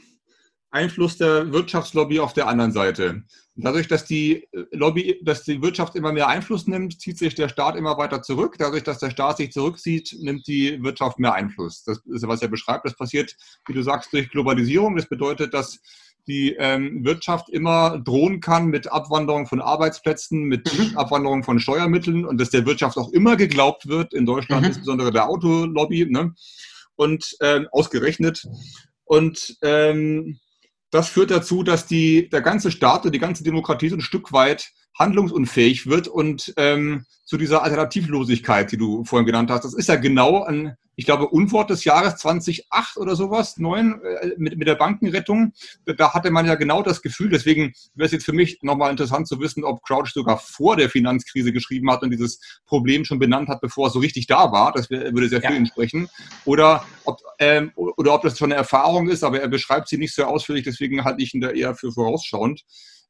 Einfluss 0.71 1.17
der 1.17 1.53
Wirtschaftslobby 1.53 2.19
auf 2.19 2.33
der 2.33 2.47
anderen 2.47 2.71
Seite. 2.71 3.23
Dadurch, 3.55 3.87
dass 3.87 4.03
die 4.03 4.45
Lobby, 4.71 5.17
dass 5.23 5.43
die 5.43 5.61
Wirtschaft 5.61 5.95
immer 5.95 6.11
mehr 6.11 6.27
Einfluss 6.27 6.67
nimmt, 6.67 6.99
zieht 6.99 7.17
sich 7.17 7.35
der 7.35 7.47
Staat 7.47 7.77
immer 7.77 7.97
weiter 7.97 8.21
zurück. 8.21 8.55
Dadurch, 8.59 8.83
dass 8.83 8.99
der 8.99 9.11
Staat 9.11 9.37
sich 9.37 9.53
zurückzieht, 9.53 10.13
nimmt 10.19 10.45
die 10.47 10.83
Wirtschaft 10.83 11.19
mehr 11.19 11.33
Einfluss. 11.33 11.83
Das 11.85 11.99
ist, 12.05 12.27
was 12.27 12.41
er 12.41 12.49
beschreibt. 12.49 12.85
Das 12.85 12.95
passiert, 12.95 13.33
wie 13.65 13.73
du 13.73 13.81
sagst, 13.81 14.11
durch 14.11 14.29
Globalisierung. 14.29 14.97
Das 14.97 15.07
bedeutet, 15.07 15.53
dass 15.53 15.79
die 16.27 16.55
ähm, 16.57 17.05
Wirtschaft 17.05 17.49
immer 17.49 17.99
drohen 17.99 18.39
kann 18.39 18.67
mit 18.67 18.91
Abwanderung 18.91 19.47
von 19.47 19.61
Arbeitsplätzen, 19.61 20.43
mit 20.43 20.71
mhm. 20.77 20.97
Abwanderung 20.97 21.43
von 21.43 21.59
Steuermitteln 21.59 22.25
und 22.25 22.39
dass 22.39 22.49
der 22.49 22.65
Wirtschaft 22.65 22.97
auch 22.97 23.11
immer 23.11 23.35
geglaubt 23.35 23.87
wird, 23.87 24.13
in 24.13 24.25
Deutschland 24.25 24.63
mhm. 24.63 24.67
insbesondere 24.69 25.11
der 25.11 25.29
Autolobby, 25.29 26.05
ne? 26.09 26.33
und 26.95 27.35
ähm, 27.41 27.67
ausgerechnet. 27.71 28.47
Und 29.03 29.57
ähm, 29.61 30.39
das 30.91 31.09
führt 31.09 31.31
dazu, 31.31 31.63
dass 31.63 31.85
die, 31.85 32.29
der 32.29 32.41
ganze 32.41 32.71
Staat 32.71 33.05
und 33.05 33.13
die 33.13 33.19
ganze 33.19 33.43
Demokratie 33.43 33.89
so 33.89 33.95
ein 33.95 34.01
Stück 34.01 34.31
weit 34.31 34.71
handlungsunfähig 34.97 35.87
wird 35.87 36.07
und 36.07 36.53
ähm, 36.57 37.05
zu 37.25 37.37
dieser 37.37 37.63
Alternativlosigkeit, 37.63 38.71
die 38.71 38.77
du 38.77 39.03
vorhin 39.03 39.25
genannt 39.25 39.49
hast. 39.49 39.65
Das 39.65 39.73
ist 39.73 39.89
ja 39.89 39.95
genau 39.95 40.43
ein, 40.43 40.77
ich 40.95 41.05
glaube, 41.05 41.27
Unwort 41.27 41.71
des 41.71 41.83
Jahres 41.83 42.17
2008 42.17 42.97
oder 42.97 43.15
sowas, 43.15 43.57
neun, 43.57 43.99
äh, 44.03 44.29
mit, 44.37 44.57
mit 44.57 44.67
der 44.67 44.75
Bankenrettung. 44.75 45.53
Da 45.85 46.13
hatte 46.13 46.29
man 46.29 46.45
ja 46.45 46.53
genau 46.53 46.83
das 46.83 47.01
Gefühl, 47.01 47.29
deswegen 47.29 47.73
wäre 47.95 48.05
es 48.05 48.11
jetzt 48.11 48.25
für 48.25 48.33
mich 48.33 48.59
nochmal 48.61 48.91
interessant 48.91 49.27
zu 49.27 49.39
wissen, 49.39 49.63
ob 49.63 49.83
Crouch 49.83 50.13
sogar 50.13 50.37
vor 50.37 50.77
der 50.77 50.89
Finanzkrise 50.89 51.51
geschrieben 51.51 51.91
hat 51.91 52.03
und 52.03 52.11
dieses 52.11 52.39
Problem 52.67 53.05
schon 53.05 53.17
benannt 53.17 53.49
hat, 53.49 53.59
bevor 53.59 53.87
es 53.87 53.93
so 53.93 53.99
richtig 53.99 54.27
da 54.27 54.51
war. 54.51 54.71
Das 54.71 54.89
würde 54.91 55.27
sehr 55.27 55.41
ja. 55.41 55.49
viel 55.49 55.57
entsprechen. 55.57 56.07
Oder 56.45 56.85
ob, 57.05 57.19
ähm, 57.39 57.71
oder 57.75 58.13
ob 58.13 58.21
das 58.21 58.37
schon 58.37 58.51
eine 58.51 58.59
Erfahrung 58.59 59.09
ist, 59.09 59.23
aber 59.23 59.41
er 59.41 59.47
beschreibt 59.47 59.89
sie 59.89 59.97
nicht 59.97 60.13
so 60.13 60.23
ausführlich, 60.23 60.63
deswegen 60.63 61.03
halte 61.03 61.23
ich 61.23 61.33
ihn 61.33 61.41
da 61.41 61.49
eher 61.49 61.75
für 61.75 61.91
vorausschauend. 61.91 62.61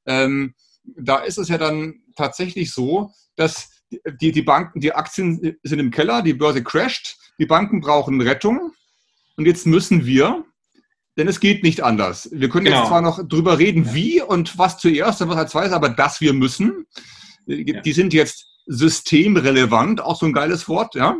Ähm, 0.07 0.55
da 0.97 1.17
ist 1.17 1.37
es 1.37 1.49
ja 1.49 1.57
dann 1.57 2.01
tatsächlich 2.15 2.73
so, 2.73 3.11
dass 3.35 3.69
die, 4.21 4.31
die 4.31 4.41
Banken, 4.41 4.79
die 4.79 4.93
Aktien 4.93 5.57
sind 5.63 5.79
im 5.79 5.91
Keller, 5.91 6.21
die 6.21 6.33
Börse 6.33 6.63
crasht, 6.63 7.17
die 7.39 7.45
Banken 7.45 7.81
brauchen 7.81 8.21
Rettung 8.21 8.71
und 9.37 9.45
jetzt 9.45 9.65
müssen 9.65 10.05
wir, 10.05 10.45
denn 11.17 11.27
es 11.27 11.39
geht 11.39 11.63
nicht 11.63 11.81
anders. 11.81 12.29
Wir 12.31 12.49
können 12.49 12.65
genau. 12.65 12.79
jetzt 12.79 12.87
zwar 12.87 13.01
noch 13.01 13.25
drüber 13.27 13.59
reden, 13.59 13.93
wie 13.93 14.21
und 14.21 14.57
was 14.57 14.77
zuerst 14.77 15.21
und 15.21 15.29
was 15.29 15.37
als 15.37 15.51
zweites, 15.51 15.73
aber 15.73 15.89
dass 15.89 16.21
wir 16.21 16.33
müssen, 16.33 16.85
ja. 17.45 17.81
die 17.81 17.93
sind 17.93 18.13
jetzt 18.13 18.47
systemrelevant, 18.65 20.01
auch 20.01 20.19
so 20.19 20.25
ein 20.25 20.33
geiles 20.33 20.67
Wort, 20.67 20.95
ja. 20.95 21.15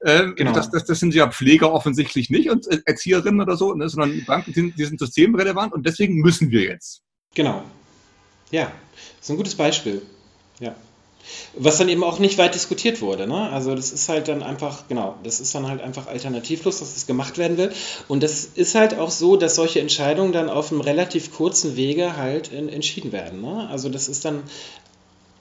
Äh, 0.00 0.32
genau. 0.32 0.52
das, 0.52 0.70
das, 0.70 0.84
das, 0.86 0.98
sind 0.98 1.14
ja 1.14 1.30
Pfleger 1.30 1.72
offensichtlich 1.72 2.30
nicht 2.30 2.50
und 2.50 2.66
Erzieherinnen 2.86 3.40
oder 3.40 3.56
so, 3.56 3.74
ne, 3.74 3.88
sondern 3.88 4.12
die 4.12 4.22
Banken 4.22 4.52
sind, 4.54 4.78
die 4.78 4.84
sind 4.84 4.98
systemrelevant 4.98 5.74
und 5.74 5.86
deswegen 5.86 6.16
müssen 6.16 6.50
wir 6.50 6.62
jetzt. 6.62 7.02
Genau. 7.34 7.64
Ja, 8.50 8.72
das 9.18 9.26
ist 9.26 9.30
ein 9.30 9.36
gutes 9.36 9.54
Beispiel. 9.54 10.02
Ja. 10.58 10.74
Was 11.54 11.78
dann 11.78 11.88
eben 11.88 12.02
auch 12.02 12.18
nicht 12.18 12.38
weit 12.38 12.54
diskutiert 12.54 13.02
wurde. 13.02 13.26
Ne? 13.26 13.50
Also 13.50 13.74
das 13.74 13.92
ist 13.92 14.08
halt 14.08 14.28
dann 14.28 14.42
einfach, 14.42 14.88
genau, 14.88 15.16
das 15.22 15.40
ist 15.40 15.54
dann 15.54 15.68
halt 15.68 15.80
einfach 15.80 16.06
alternativlos, 16.06 16.80
dass 16.80 16.94
das 16.94 17.06
gemacht 17.06 17.38
werden 17.38 17.56
will. 17.56 17.72
Und 18.08 18.22
das 18.22 18.44
ist 18.44 18.74
halt 18.74 18.98
auch 18.98 19.10
so, 19.10 19.36
dass 19.36 19.54
solche 19.54 19.80
Entscheidungen 19.80 20.32
dann 20.32 20.48
auf 20.48 20.72
einem 20.72 20.80
relativ 20.80 21.32
kurzen 21.32 21.76
Wege 21.76 22.16
halt 22.16 22.48
in, 22.48 22.68
entschieden 22.68 23.12
werden. 23.12 23.42
Ne? 23.42 23.68
Also 23.70 23.88
das 23.88 24.08
ist 24.08 24.24
dann 24.24 24.42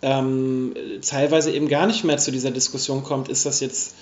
ähm, 0.02 0.74
teilweise 1.02 1.52
eben 1.52 1.68
gar 1.68 1.88
nicht 1.88 2.04
mehr 2.04 2.18
zu 2.18 2.32
dieser 2.32 2.52
Diskussion 2.52 3.04
kommt, 3.04 3.30
ist 3.30 3.46
das 3.46 3.60
jetzt 3.60 3.96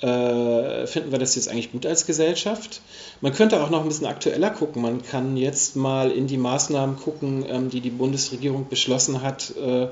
äh, 0.00 0.86
finden 0.86 1.12
wir 1.12 1.18
das 1.18 1.34
jetzt 1.34 1.48
eigentlich 1.48 1.72
gut 1.72 1.84
als 1.86 2.06
Gesellschaft? 2.06 2.80
Man 3.20 3.32
könnte 3.32 3.62
auch 3.62 3.70
noch 3.70 3.82
ein 3.82 3.88
bisschen 3.88 4.06
aktueller 4.06 4.50
gucken. 4.50 4.82
Man 4.82 5.02
kann 5.02 5.36
jetzt 5.36 5.76
mal 5.76 6.10
in 6.10 6.26
die 6.26 6.38
Maßnahmen 6.38 6.96
gucken, 6.96 7.44
ähm, 7.48 7.70
die 7.70 7.80
die 7.80 7.90
Bundesregierung 7.90 8.68
beschlossen 8.68 9.22
hat, 9.22 9.54
äh, 9.56 9.88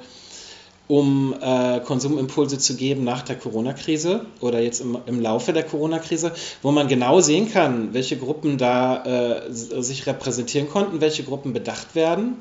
um 0.87 1.35
äh, 1.39 1.81
Konsumimpulse 1.81 2.57
zu 2.59 2.75
geben 2.77 3.05
nach 3.05 3.21
der 3.21 3.37
Corona-Krise 3.37 4.25
oder 4.41 4.61
jetzt 4.61 4.81
im, 4.81 4.97
im 5.05 5.21
Laufe 5.21 5.53
der 5.53 5.65
Corona-Krise, 5.65 6.33
wo 6.63 6.71
man 6.71 6.89
genau 6.89 7.21
sehen 7.21 7.53
kann, 7.53 7.93
welche 7.93 8.17
Gruppen 8.17 8.57
da 8.57 9.05
äh, 9.05 9.53
sich 9.53 10.07
repräsentieren 10.07 10.71
konnten, 10.71 11.03
welche 11.03 11.25
Gruppen 11.25 11.53
bedacht 11.53 11.95
werden 11.95 12.39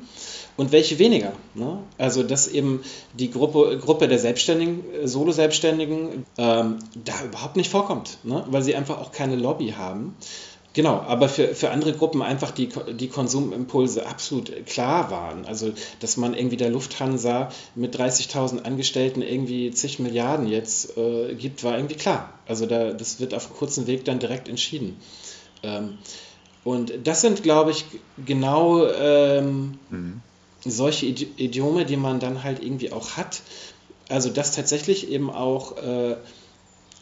und 0.58 0.72
welche 0.72 0.98
weniger. 0.98 1.32
Ne? 1.54 1.78
Also 1.96 2.22
dass 2.22 2.48
eben 2.48 2.82
die 3.14 3.30
Gruppe, 3.30 3.78
Gruppe 3.78 4.08
der 4.08 4.18
Selbstständigen, 4.18 4.82
Solo-Selbstständigen 5.04 6.26
ähm, 6.36 6.78
da 7.04 7.24
überhaupt 7.24 7.56
nicht 7.56 7.70
vorkommt, 7.70 8.18
ne? 8.24 8.44
weil 8.50 8.62
sie 8.62 8.74
einfach 8.74 9.00
auch 9.00 9.12
keine 9.12 9.36
Lobby 9.36 9.74
haben. 9.78 10.16
Genau, 10.74 11.00
aber 11.00 11.28
für, 11.28 11.54
für 11.54 11.70
andere 11.70 11.92
Gruppen 11.92 12.22
einfach 12.22 12.50
die, 12.50 12.68
die 12.92 13.08
Konsumimpulse 13.08 14.06
absolut 14.06 14.66
klar 14.66 15.10
waren. 15.10 15.46
Also, 15.46 15.72
dass 16.00 16.16
man 16.16 16.34
irgendwie 16.34 16.56
der 16.58 16.70
Lufthansa 16.70 17.50
mit 17.74 17.96
30.000 17.96 18.62
Angestellten 18.62 19.22
irgendwie 19.22 19.70
zig 19.70 19.98
Milliarden 19.98 20.46
jetzt 20.46 20.96
äh, 20.96 21.34
gibt, 21.34 21.64
war 21.64 21.76
irgendwie 21.76 21.96
klar. 21.96 22.32
Also, 22.46 22.66
da, 22.66 22.92
das 22.92 23.18
wird 23.18 23.34
auf 23.34 23.56
kurzen 23.56 23.86
Weg 23.86 24.04
dann 24.04 24.18
direkt 24.18 24.48
entschieden. 24.48 25.00
Ähm, 25.62 25.98
und 26.64 26.92
das 27.04 27.22
sind, 27.22 27.42
glaube 27.42 27.70
ich, 27.70 27.84
genau 28.24 28.86
ähm, 28.86 29.78
mhm. 29.90 30.20
Solche 30.64 31.06
Idiome, 31.06 31.84
die 31.84 31.96
man 31.96 32.20
dann 32.20 32.42
halt 32.42 32.62
irgendwie 32.62 32.92
auch 32.92 33.16
hat. 33.16 33.42
Also, 34.08 34.30
dass 34.30 34.54
tatsächlich 34.54 35.10
eben 35.10 35.30
auch. 35.30 35.76
Äh, 35.76 36.16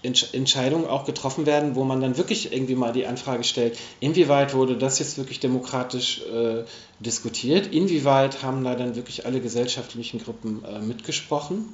Entscheidungen 0.02 0.86
auch 0.86 1.04
getroffen 1.04 1.46
werden, 1.46 1.74
wo 1.74 1.84
man 1.84 2.00
dann 2.00 2.16
wirklich 2.16 2.52
irgendwie 2.52 2.74
mal 2.74 2.92
die 2.92 3.06
Anfrage 3.06 3.44
stellt, 3.44 3.78
inwieweit 3.98 4.54
wurde 4.54 4.76
das 4.76 4.98
jetzt 4.98 5.18
wirklich 5.18 5.40
demokratisch 5.40 6.22
äh, 6.22 6.64
diskutiert, 7.00 7.66
inwieweit 7.68 8.42
haben 8.42 8.62
da 8.62 8.74
dann 8.76 8.94
wirklich 8.94 9.26
alle 9.26 9.40
gesellschaftlichen 9.40 10.22
Gruppen 10.22 10.64
äh, 10.64 10.80
mitgesprochen. 10.80 11.64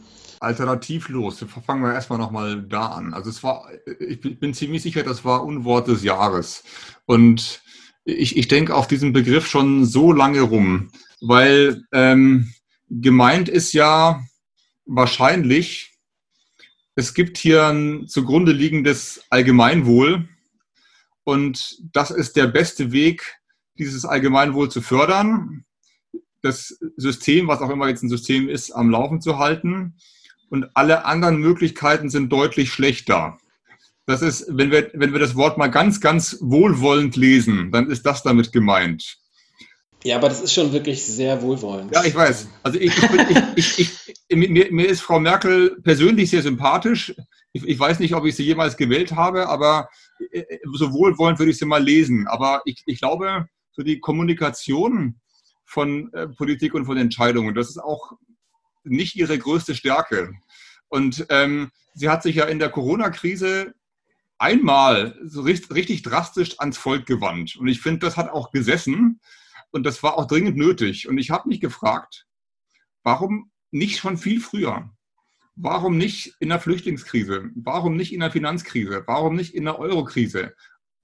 Alternativlos, 0.41 1.45
fangen 1.65 1.83
wir 1.83 1.95
erstmal 1.95 2.19
nochmal 2.19 2.63
da 2.63 2.87
an. 2.87 3.15
Also 3.15 3.31
es 3.31 3.43
war, 3.43 3.69
ich 4.01 4.21
bin 4.21 4.55
ziemlich 4.55 4.83
sicher, 4.83 5.03
das 5.05 5.25
war 5.25 5.45
Unwort 5.45 5.87
des 5.87 6.03
Jahres. 6.03 6.65
Und 7.07 7.63
ich, 8.05 8.37
ich 8.37 8.49
denke 8.49 8.75
auf 8.75 8.89
diesen 8.89 9.13
Begriff 9.13 9.47
schon 9.47 9.85
so 9.85 10.13
lange 10.13 10.41
rum, 10.41 10.91
weil 11.23 11.85
ähm, 11.93 12.53
gemeint 12.91 13.49
ist 13.49 13.73
ja 13.73 14.23
wahrscheinlich, 14.85 15.93
es 16.95 17.15
gibt 17.15 17.39
hier 17.39 17.67
ein 17.69 18.09
zugrunde 18.09 18.53
liegendes 18.53 19.25
Allgemeinwohl 19.31 20.29
und 21.25 21.79
das 21.93 22.11
ist 22.11 22.37
der 22.37 22.49
beste 22.49 22.93
Weg, 22.93 23.39
dieses 23.79 24.05
Allgemeinwohl 24.05 24.71
zu 24.71 24.83
fördern, 24.83 25.65
das 26.43 26.79
System, 26.97 27.47
was 27.47 27.61
auch 27.61 27.71
immer 27.71 27.89
jetzt 27.89 28.03
ein 28.03 28.09
System 28.09 28.49
ist, 28.49 28.73
am 28.73 28.91
Laufen 28.91 29.21
zu 29.21 29.39
halten 29.39 29.95
und 30.51 30.67
alle 30.75 31.05
anderen 31.05 31.37
Möglichkeiten 31.37 32.11
sind 32.11 32.31
deutlich 32.31 32.73
schlechter. 32.73 33.39
Das 34.07 34.21
ist, 34.21 34.47
wenn 34.49 34.73
wir, 34.73 34.91
wenn 34.95 35.13
wir 35.13 35.21
das 35.21 35.37
Wort 35.37 35.57
mal 35.57 35.69
ganz, 35.69 36.01
ganz 36.01 36.37
wohlwollend 36.41 37.15
lesen, 37.15 37.71
dann 37.71 37.89
ist 37.89 38.05
das 38.05 38.25
damit 38.25 38.53
gemeint. 38.53 39.22
Ja, 40.05 40.17
aber 40.17 40.29
das 40.29 40.41
ist 40.41 40.53
schon 40.53 40.73
wirklich 40.73 41.05
sehr 41.05 41.43
wohlwollend. 41.43 41.93
Ja, 41.95 42.05
ich 42.05 42.15
weiß. 42.15 42.49
Also 42.63 42.79
ich, 42.79 42.93
ich, 43.57 43.79
ich, 43.79 44.37
mir, 44.37 44.73
mir, 44.73 44.89
ist 44.89 45.01
Frau 45.01 45.21
Merkel 45.21 45.77
persönlich 45.83 46.31
sehr 46.31 46.43
sympathisch. 46.43 47.15
Ich, 47.53 47.79
weiß 47.79 48.01
nicht, 48.01 48.15
ob 48.15 48.25
ich 48.25 48.35
sie 48.35 48.45
jemals 48.45 48.77
gewählt 48.77 49.13
habe, 49.13 49.49
aber 49.49 49.89
äh, 50.33 50.43
so 50.75 50.93
wohlwollend 50.93 51.39
würde 51.39 51.53
ich 51.53 51.59
sie 51.59 51.67
mal 51.67 51.83
lesen. 51.83 52.27
Aber 52.27 52.63
ich, 52.65 52.99
glaube, 52.99 53.47
so 53.71 53.83
die 53.83 54.01
Kommunikation 54.01 55.21
von 55.65 56.13
äh, 56.15 56.29
Politik 56.29 56.75
und 56.75 56.87
von 56.87 56.97
Entscheidungen, 56.97 57.55
das 57.55 57.71
ist 57.71 57.79
auch 57.79 58.13
nicht 58.85 59.15
ihre 59.15 59.39
größte 59.39 59.75
Stärke. 59.75 60.33
Und 60.89 61.27
ähm, 61.29 61.71
sie 61.95 62.09
hat 62.09 62.23
sich 62.23 62.37
ja 62.37 62.45
in 62.47 62.59
der 62.59 62.71
Corona-Krise 62.71 63.75
einmal 64.39 65.17
so 65.25 65.43
richtig, 65.43 65.71
richtig 65.71 66.03
drastisch 66.03 66.59
ans 66.59 66.77
Volk 66.77 67.07
gewandt. 67.07 67.57
Und 67.57 67.69
ich 67.69 67.81
finde, 67.81 68.01
das 68.01 68.17
hat 68.17 68.31
auch 68.31 68.51
gesessen. 68.51 69.21
Und 69.73 69.85
das 69.85 70.03
war 70.03 70.19
auch 70.19 70.27
dringend 70.27 70.57
nötig. 70.57 71.09
Und 71.09 71.19
ich 71.19 71.31
habe 71.31 71.49
mich 71.49 71.61
gefragt, 71.61 72.27
warum 73.03 73.51
nicht 73.71 73.99
schon 73.99 74.17
viel 74.17 74.41
früher? 74.41 74.91
Warum 75.57 75.99
nicht 75.99 76.35
in 76.41 76.51
der 76.51 76.61
Flüchtlingskrise? 76.61 77.51
Warum 77.55 77.97
nicht 77.97 78.13
in 78.13 78.21
der 78.21 78.31
Finanzkrise? 78.31 79.03
Warum 79.07 79.35
nicht 79.35 79.55
in 79.55 79.65
der 79.65 79.79
Eurokrise? 79.79 80.55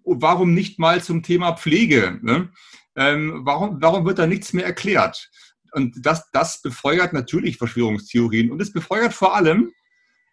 Warum 0.04 0.54
nicht 0.54 0.78
mal 0.78 1.02
zum 1.02 1.22
Thema 1.22 1.56
Pflege? 1.56 2.18
Ne? 2.22 2.50
Ähm, 2.96 3.40
warum, 3.44 3.80
warum 3.80 4.06
wird 4.06 4.18
da 4.18 4.26
nichts 4.26 4.52
mehr 4.52 4.64
erklärt? 4.64 5.30
Und 5.72 5.94
das, 6.04 6.30
das 6.32 6.62
befeuert 6.62 7.12
natürlich 7.12 7.58
Verschwörungstheorien. 7.58 8.50
Und 8.50 8.62
es 8.62 8.72
befeuert 8.72 9.12
vor 9.12 9.34
allem, 9.34 9.72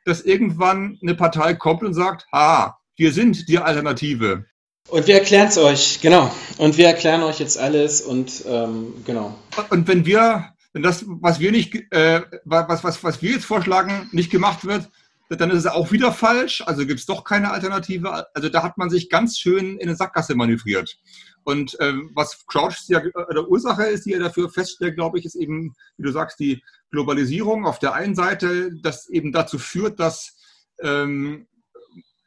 dass 0.05 0.21
irgendwann 0.21 0.97
eine 1.01 1.15
Partei 1.15 1.55
kommt 1.55 1.83
und 1.83 1.93
sagt, 1.93 2.25
ha, 2.31 2.79
wir 2.95 3.11
sind 3.11 3.49
die 3.49 3.57
Alternative. 3.57 4.45
Und 4.89 5.07
wir 5.07 5.15
erklären 5.15 5.47
es 5.47 5.57
euch, 5.57 5.99
genau. 6.01 6.31
Und 6.57 6.77
wir 6.77 6.85
erklären 6.87 7.23
euch 7.23 7.39
jetzt 7.39 7.57
alles 7.57 8.01
und 8.01 8.43
ähm, 8.47 8.93
genau. 9.03 9.35
Und 9.69 9.87
wenn 9.87 10.05
wir, 10.05 10.53
wenn 10.73 10.83
das, 10.83 11.03
was 11.07 11.39
wir 11.39 11.51
nicht, 11.51 11.75
äh, 11.91 12.21
was, 12.45 12.83
was, 12.83 13.03
was 13.03 13.21
wir 13.21 13.31
jetzt 13.31 13.45
vorschlagen, 13.45 14.09
nicht 14.11 14.29
gemacht 14.29 14.63
wird, 14.65 14.87
dann 15.29 15.49
ist 15.49 15.59
es 15.59 15.65
auch 15.65 15.91
wieder 15.91 16.11
falsch. 16.11 16.61
Also 16.67 16.85
gibt 16.85 16.99
es 16.99 17.07
doch 17.07 17.23
keine 17.23 17.49
Alternative. 17.49 18.27
Also 18.35 18.49
da 18.49 18.61
hat 18.61 18.77
man 18.77 18.91
sich 18.91 19.09
ganz 19.09 19.39
schön 19.39 19.77
in 19.77 19.87
eine 19.87 19.95
Sackgasse 19.95 20.35
manövriert. 20.35 20.97
Und 21.43 21.79
äh, 21.79 21.93
was 22.13 22.45
Crouch 22.45 22.75
ja 22.87 22.99
äh, 22.99 23.39
Ursache 23.39 23.85
ist, 23.85 24.05
die 24.05 24.13
er 24.13 24.19
dafür 24.19 24.49
feststellt, 24.49 24.95
glaube 24.95 25.17
ich, 25.17 25.25
ist 25.25 25.35
eben, 25.35 25.75
wie 25.97 26.03
du 26.03 26.11
sagst, 26.11 26.39
die 26.39 26.63
Globalisierung 26.91 27.65
auf 27.65 27.79
der 27.79 27.93
einen 27.93 28.15
Seite, 28.15 28.71
das 28.81 29.09
eben 29.09 29.31
dazu 29.31 29.57
führt, 29.57 29.99
dass 29.99 30.35
ähm, 30.79 31.47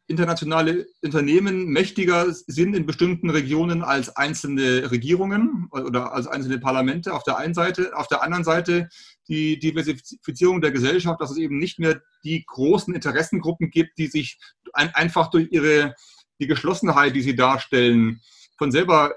internationale 0.09 0.87
Unternehmen 1.03 1.67
mächtiger 1.67 2.33
sind 2.33 2.75
in 2.75 2.87
bestimmten 2.87 3.29
Regionen 3.29 3.83
als 3.83 4.17
einzelne 4.17 4.91
Regierungen 4.91 5.69
oder 5.71 6.13
als 6.13 6.27
einzelne 6.27 6.59
Parlamente 6.59 7.13
auf 7.13 7.23
der 7.23 7.37
einen 7.37 7.55
Seite. 7.55 7.95
Auf 7.95 8.09
der 8.09 8.23
anderen 8.23 8.43
Seite 8.43 8.89
die 9.29 9.59
Diversifizierung 9.59 10.63
der 10.63 10.73
Gesellschaft, 10.73 11.21
dass 11.21 11.31
es 11.31 11.37
eben 11.37 11.59
nicht 11.59 11.79
mehr 11.79 12.01
die 12.25 12.45
großen 12.47 12.95
Interessengruppen 12.95 13.71
gibt, 13.71 13.99
die 13.99 14.07
sich 14.07 14.39
ein, 14.73 14.95
einfach 14.95 15.31
durch 15.31 15.49
ihre 15.51 15.95
die 16.41 16.47
Geschlossenheit, 16.47 17.15
die 17.15 17.23
sie 17.23 17.37
darstellen, 17.37 18.21
von 18.59 18.73
selber 18.73 19.15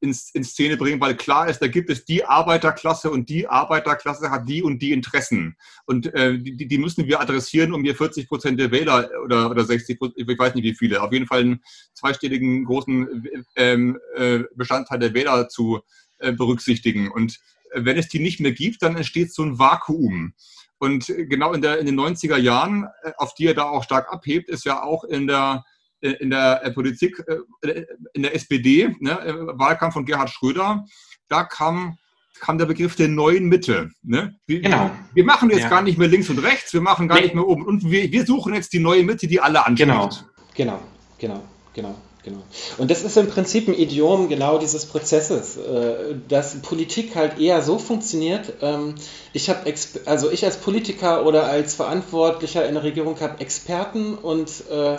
ins, 0.00 0.30
in 0.34 0.44
Szene 0.44 0.76
bringen, 0.76 1.00
weil 1.00 1.16
klar 1.16 1.48
ist, 1.48 1.60
da 1.60 1.66
gibt 1.66 1.88
es 1.88 2.04
die 2.04 2.24
Arbeiterklasse 2.24 3.10
und 3.10 3.30
die 3.30 3.48
Arbeiterklasse 3.48 4.30
hat 4.30 4.48
die 4.48 4.62
und 4.62 4.80
die 4.80 4.92
Interessen. 4.92 5.56
Und 5.86 6.12
äh, 6.14 6.38
die, 6.38 6.68
die, 6.68 6.78
müssen 6.78 7.06
wir 7.06 7.20
adressieren, 7.20 7.72
um 7.72 7.82
hier 7.82 7.96
40 7.96 8.28
Prozent 8.28 8.60
der 8.60 8.70
Wähler 8.70 9.08
oder, 9.24 9.50
oder 9.50 9.64
60 9.64 9.98
Prozent, 9.98 10.30
ich 10.30 10.38
weiß 10.38 10.54
nicht 10.54 10.64
wie 10.64 10.74
viele, 10.74 11.02
auf 11.02 11.12
jeden 11.12 11.26
Fall 11.26 11.40
einen 11.40 11.62
zweistelligen 11.94 12.64
großen 12.64 13.26
ähm, 13.56 13.98
äh, 14.14 14.40
Bestandteil 14.54 14.98
der 14.98 15.14
Wähler 15.14 15.48
zu 15.48 15.80
äh, 16.18 16.32
berücksichtigen. 16.32 17.10
Und 17.10 17.40
äh, 17.72 17.84
wenn 17.84 17.96
es 17.96 18.08
die 18.08 18.18
nicht 18.18 18.40
mehr 18.40 18.52
gibt, 18.52 18.82
dann 18.82 18.96
entsteht 18.96 19.32
so 19.32 19.42
ein 19.42 19.58
Vakuum. 19.58 20.34
Und 20.78 21.06
genau 21.06 21.54
in, 21.54 21.62
der, 21.62 21.78
in 21.78 21.86
den 21.86 21.98
90er 21.98 22.36
Jahren, 22.36 22.86
äh, 23.02 23.12
auf 23.16 23.34
die 23.34 23.46
er 23.46 23.54
da 23.54 23.64
auch 23.64 23.84
stark 23.84 24.12
abhebt, 24.12 24.50
ist 24.50 24.66
ja 24.66 24.82
auch 24.82 25.04
in 25.04 25.26
der 25.26 25.64
in 26.12 26.30
der 26.30 26.64
äh, 26.64 26.70
Politik, 26.70 27.22
äh, 27.62 27.84
in 28.14 28.22
der 28.22 28.34
SPD, 28.34 28.94
ne, 29.00 29.48
Wahlkampf 29.54 29.94
von 29.94 30.04
Gerhard 30.04 30.30
Schröder, 30.30 30.84
da 31.28 31.44
kam, 31.44 31.98
kam 32.40 32.58
der 32.58 32.66
Begriff 32.66 32.96
der 32.96 33.08
neuen 33.08 33.46
Mitte. 33.46 33.90
Ne? 34.02 34.36
Wir, 34.46 34.60
genau. 34.60 34.90
wir 35.14 35.24
machen 35.24 35.50
jetzt 35.50 35.62
ja. 35.62 35.68
gar 35.68 35.82
nicht 35.82 35.98
mehr 35.98 36.08
links 36.08 36.30
und 36.30 36.38
rechts, 36.38 36.72
wir 36.72 36.80
machen 36.80 37.08
gar 37.08 37.16
nee. 37.16 37.24
nicht 37.24 37.34
mehr 37.34 37.46
oben. 37.46 37.64
Und 37.64 37.90
wir, 37.90 38.10
wir 38.10 38.26
suchen 38.26 38.54
jetzt 38.54 38.72
die 38.72 38.78
neue 38.78 39.02
Mitte, 39.02 39.26
die 39.26 39.40
alle 39.40 39.64
anspricht. 39.66 39.88
Genau, 39.88 40.10
genau, 40.54 40.80
genau, 41.18 41.42
genau. 41.72 41.94
genau. 42.22 42.42
Und 42.78 42.90
das 42.90 43.02
ist 43.02 43.16
im 43.16 43.28
Prinzip 43.28 43.68
ein 43.68 43.74
Idiom 43.74 44.28
genau 44.28 44.58
dieses 44.58 44.86
Prozesses, 44.86 45.56
äh, 45.56 46.14
dass 46.28 46.56
Politik 46.62 47.16
halt 47.16 47.38
eher 47.38 47.62
so 47.62 47.78
funktioniert. 47.78 48.54
Ähm, 48.62 48.94
ich 49.32 49.48
habe, 49.48 49.72
also 50.04 50.30
ich 50.30 50.44
als 50.44 50.58
Politiker 50.58 51.26
oder 51.26 51.46
als 51.46 51.74
Verantwortlicher 51.74 52.66
in 52.66 52.74
der 52.74 52.82
Regierung 52.82 53.18
habe 53.20 53.40
Experten 53.40 54.14
und 54.14 54.48
äh, 54.70 54.98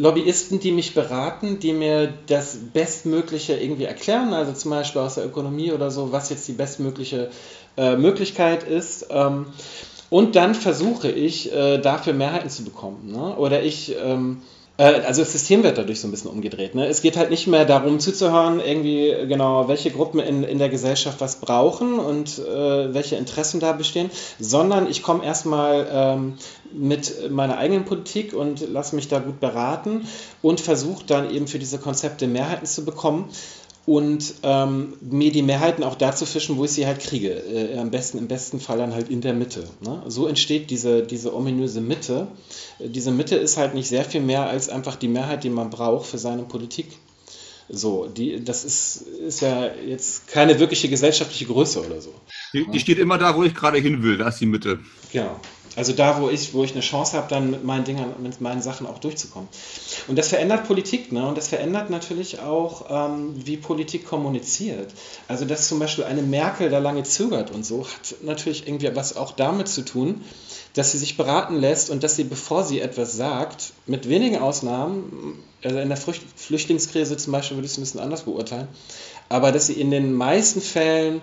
Lobbyisten, 0.00 0.60
die 0.60 0.72
mich 0.72 0.94
beraten, 0.94 1.58
die 1.58 1.74
mir 1.74 2.14
das 2.26 2.56
Bestmögliche 2.72 3.54
irgendwie 3.54 3.84
erklären, 3.84 4.32
also 4.32 4.52
zum 4.52 4.70
Beispiel 4.70 5.02
aus 5.02 5.16
der 5.16 5.26
Ökonomie 5.26 5.72
oder 5.72 5.90
so, 5.90 6.10
was 6.10 6.30
jetzt 6.30 6.48
die 6.48 6.52
bestmögliche 6.52 7.30
äh, 7.76 7.96
Möglichkeit 7.96 8.62
ist. 8.62 9.08
Ähm, 9.10 9.46
und 10.08 10.36
dann 10.36 10.54
versuche 10.54 11.10
ich, 11.10 11.52
äh, 11.52 11.78
dafür 11.78 12.14
Mehrheiten 12.14 12.48
zu 12.48 12.64
bekommen. 12.64 13.12
Ne? 13.12 13.36
Oder 13.36 13.62
ich, 13.62 13.94
ähm, 14.02 14.40
äh, 14.40 14.59
also 14.82 15.22
das 15.22 15.32
System 15.32 15.62
wird 15.62 15.78
dadurch 15.78 16.00
so 16.00 16.08
ein 16.08 16.10
bisschen 16.10 16.30
umgedreht. 16.30 16.74
Ne? 16.74 16.86
Es 16.86 17.02
geht 17.02 17.16
halt 17.16 17.30
nicht 17.30 17.46
mehr 17.46 17.64
darum 17.64 18.00
zuzuhören, 18.00 18.60
irgendwie 18.60 19.14
genau, 19.28 19.68
welche 19.68 19.90
Gruppen 19.90 20.20
in, 20.20 20.42
in 20.42 20.58
der 20.58 20.68
Gesellschaft 20.68 21.20
was 21.20 21.40
brauchen 21.40 21.98
und 21.98 22.38
äh, 22.38 22.94
welche 22.94 23.16
Interessen 23.16 23.60
da 23.60 23.72
bestehen, 23.72 24.10
sondern 24.38 24.88
ich 24.88 25.02
komme 25.02 25.24
erstmal 25.24 25.86
ähm, 25.92 26.38
mit 26.72 27.30
meiner 27.30 27.58
eigenen 27.58 27.84
Politik 27.84 28.32
und 28.32 28.66
lasse 28.68 28.96
mich 28.96 29.08
da 29.08 29.18
gut 29.18 29.40
beraten 29.40 30.06
und 30.40 30.60
versuche 30.60 31.04
dann 31.04 31.30
eben 31.30 31.46
für 31.46 31.58
diese 31.58 31.78
Konzepte 31.78 32.26
Mehrheiten 32.26 32.66
zu 32.66 32.84
bekommen 32.84 33.28
und 33.86 34.34
ähm, 34.42 34.94
mir 35.00 35.32
die 35.32 35.42
Mehrheiten 35.42 35.82
auch 35.84 35.94
dazu 35.94 36.26
fischen, 36.26 36.56
wo 36.56 36.64
ich 36.64 36.72
sie 36.72 36.86
halt 36.86 37.00
kriege. 37.00 37.30
Äh, 37.30 37.78
am 37.78 37.90
besten, 37.90 38.18
im 38.18 38.28
besten 38.28 38.60
Fall 38.60 38.78
dann 38.78 38.94
halt 38.94 39.08
in 39.08 39.20
der 39.20 39.32
Mitte. 39.32 39.64
Ne? 39.80 40.02
So 40.06 40.26
entsteht 40.26 40.70
diese, 40.70 41.02
diese 41.02 41.34
ominöse 41.34 41.80
Mitte. 41.80 42.28
Äh, 42.78 42.88
diese 42.88 43.10
Mitte 43.10 43.36
ist 43.36 43.56
halt 43.56 43.74
nicht 43.74 43.88
sehr 43.88 44.04
viel 44.04 44.20
mehr 44.20 44.48
als 44.48 44.68
einfach 44.68 44.96
die 44.96 45.08
Mehrheit, 45.08 45.44
die 45.44 45.50
man 45.50 45.70
braucht 45.70 46.06
für 46.06 46.18
seine 46.18 46.42
Politik. 46.42 46.86
So, 47.72 48.08
die, 48.08 48.44
das 48.44 48.64
ist, 48.64 49.02
ist 49.02 49.40
ja 49.40 49.70
jetzt 49.86 50.26
keine 50.26 50.58
wirkliche 50.58 50.88
gesellschaftliche 50.88 51.46
Größe 51.46 51.84
oder 51.86 52.00
so. 52.00 52.12
Die, 52.52 52.68
die 52.68 52.80
steht 52.80 52.98
immer 52.98 53.16
da, 53.16 53.36
wo 53.36 53.44
ich 53.44 53.54
gerade 53.54 53.78
hin 53.78 54.02
will, 54.02 54.18
da 54.18 54.28
ist 54.28 54.40
die 54.40 54.46
Mitte. 54.46 54.80
Genau. 55.12 55.38
Also 55.76 55.92
da, 55.92 56.20
wo 56.20 56.28
ich, 56.28 56.52
wo 56.52 56.64
ich 56.64 56.72
eine 56.72 56.80
Chance 56.80 57.16
habe, 57.16 57.28
dann 57.28 57.50
mit 57.50 57.64
meinen 57.64 57.84
Dingen, 57.84 58.06
mit 58.20 58.40
meinen 58.40 58.60
Sachen 58.60 58.86
auch 58.86 58.98
durchzukommen. 58.98 59.48
Und 60.08 60.18
das 60.18 60.28
verändert 60.28 60.66
Politik, 60.66 61.12
ne? 61.12 61.26
Und 61.28 61.38
das 61.38 61.48
verändert 61.48 61.90
natürlich 61.90 62.40
auch, 62.40 62.86
ähm, 62.90 63.34
wie 63.36 63.56
Politik 63.56 64.04
kommuniziert. 64.04 64.92
Also, 65.28 65.44
dass 65.44 65.68
zum 65.68 65.78
Beispiel 65.78 66.04
eine 66.04 66.22
Merkel 66.22 66.70
da 66.70 66.78
lange 66.78 67.04
zögert 67.04 67.52
und 67.52 67.64
so, 67.64 67.84
hat 67.86 68.16
natürlich 68.22 68.66
irgendwie 68.66 68.94
was 68.96 69.16
auch 69.16 69.30
damit 69.32 69.68
zu 69.68 69.82
tun, 69.82 70.22
dass 70.74 70.92
sie 70.92 70.98
sich 70.98 71.16
beraten 71.16 71.56
lässt 71.56 71.90
und 71.90 72.02
dass 72.02 72.16
sie, 72.16 72.24
bevor 72.24 72.64
sie 72.64 72.80
etwas 72.80 73.12
sagt, 73.12 73.72
mit 73.86 74.08
wenigen 74.08 74.38
Ausnahmen, 74.38 75.42
also 75.62 75.78
in 75.78 75.88
der 75.88 75.98
Flüchtlingskrise 75.98 77.16
zum 77.16 77.32
Beispiel 77.32 77.56
würde 77.56 77.66
ich 77.66 77.72
es 77.72 77.78
ein 77.78 77.82
bisschen 77.82 78.00
anders 78.00 78.22
beurteilen, 78.22 78.68
aber 79.28 79.52
dass 79.52 79.66
sie 79.66 79.74
in 79.74 79.90
den 79.90 80.12
meisten 80.12 80.60
Fällen 80.60 81.20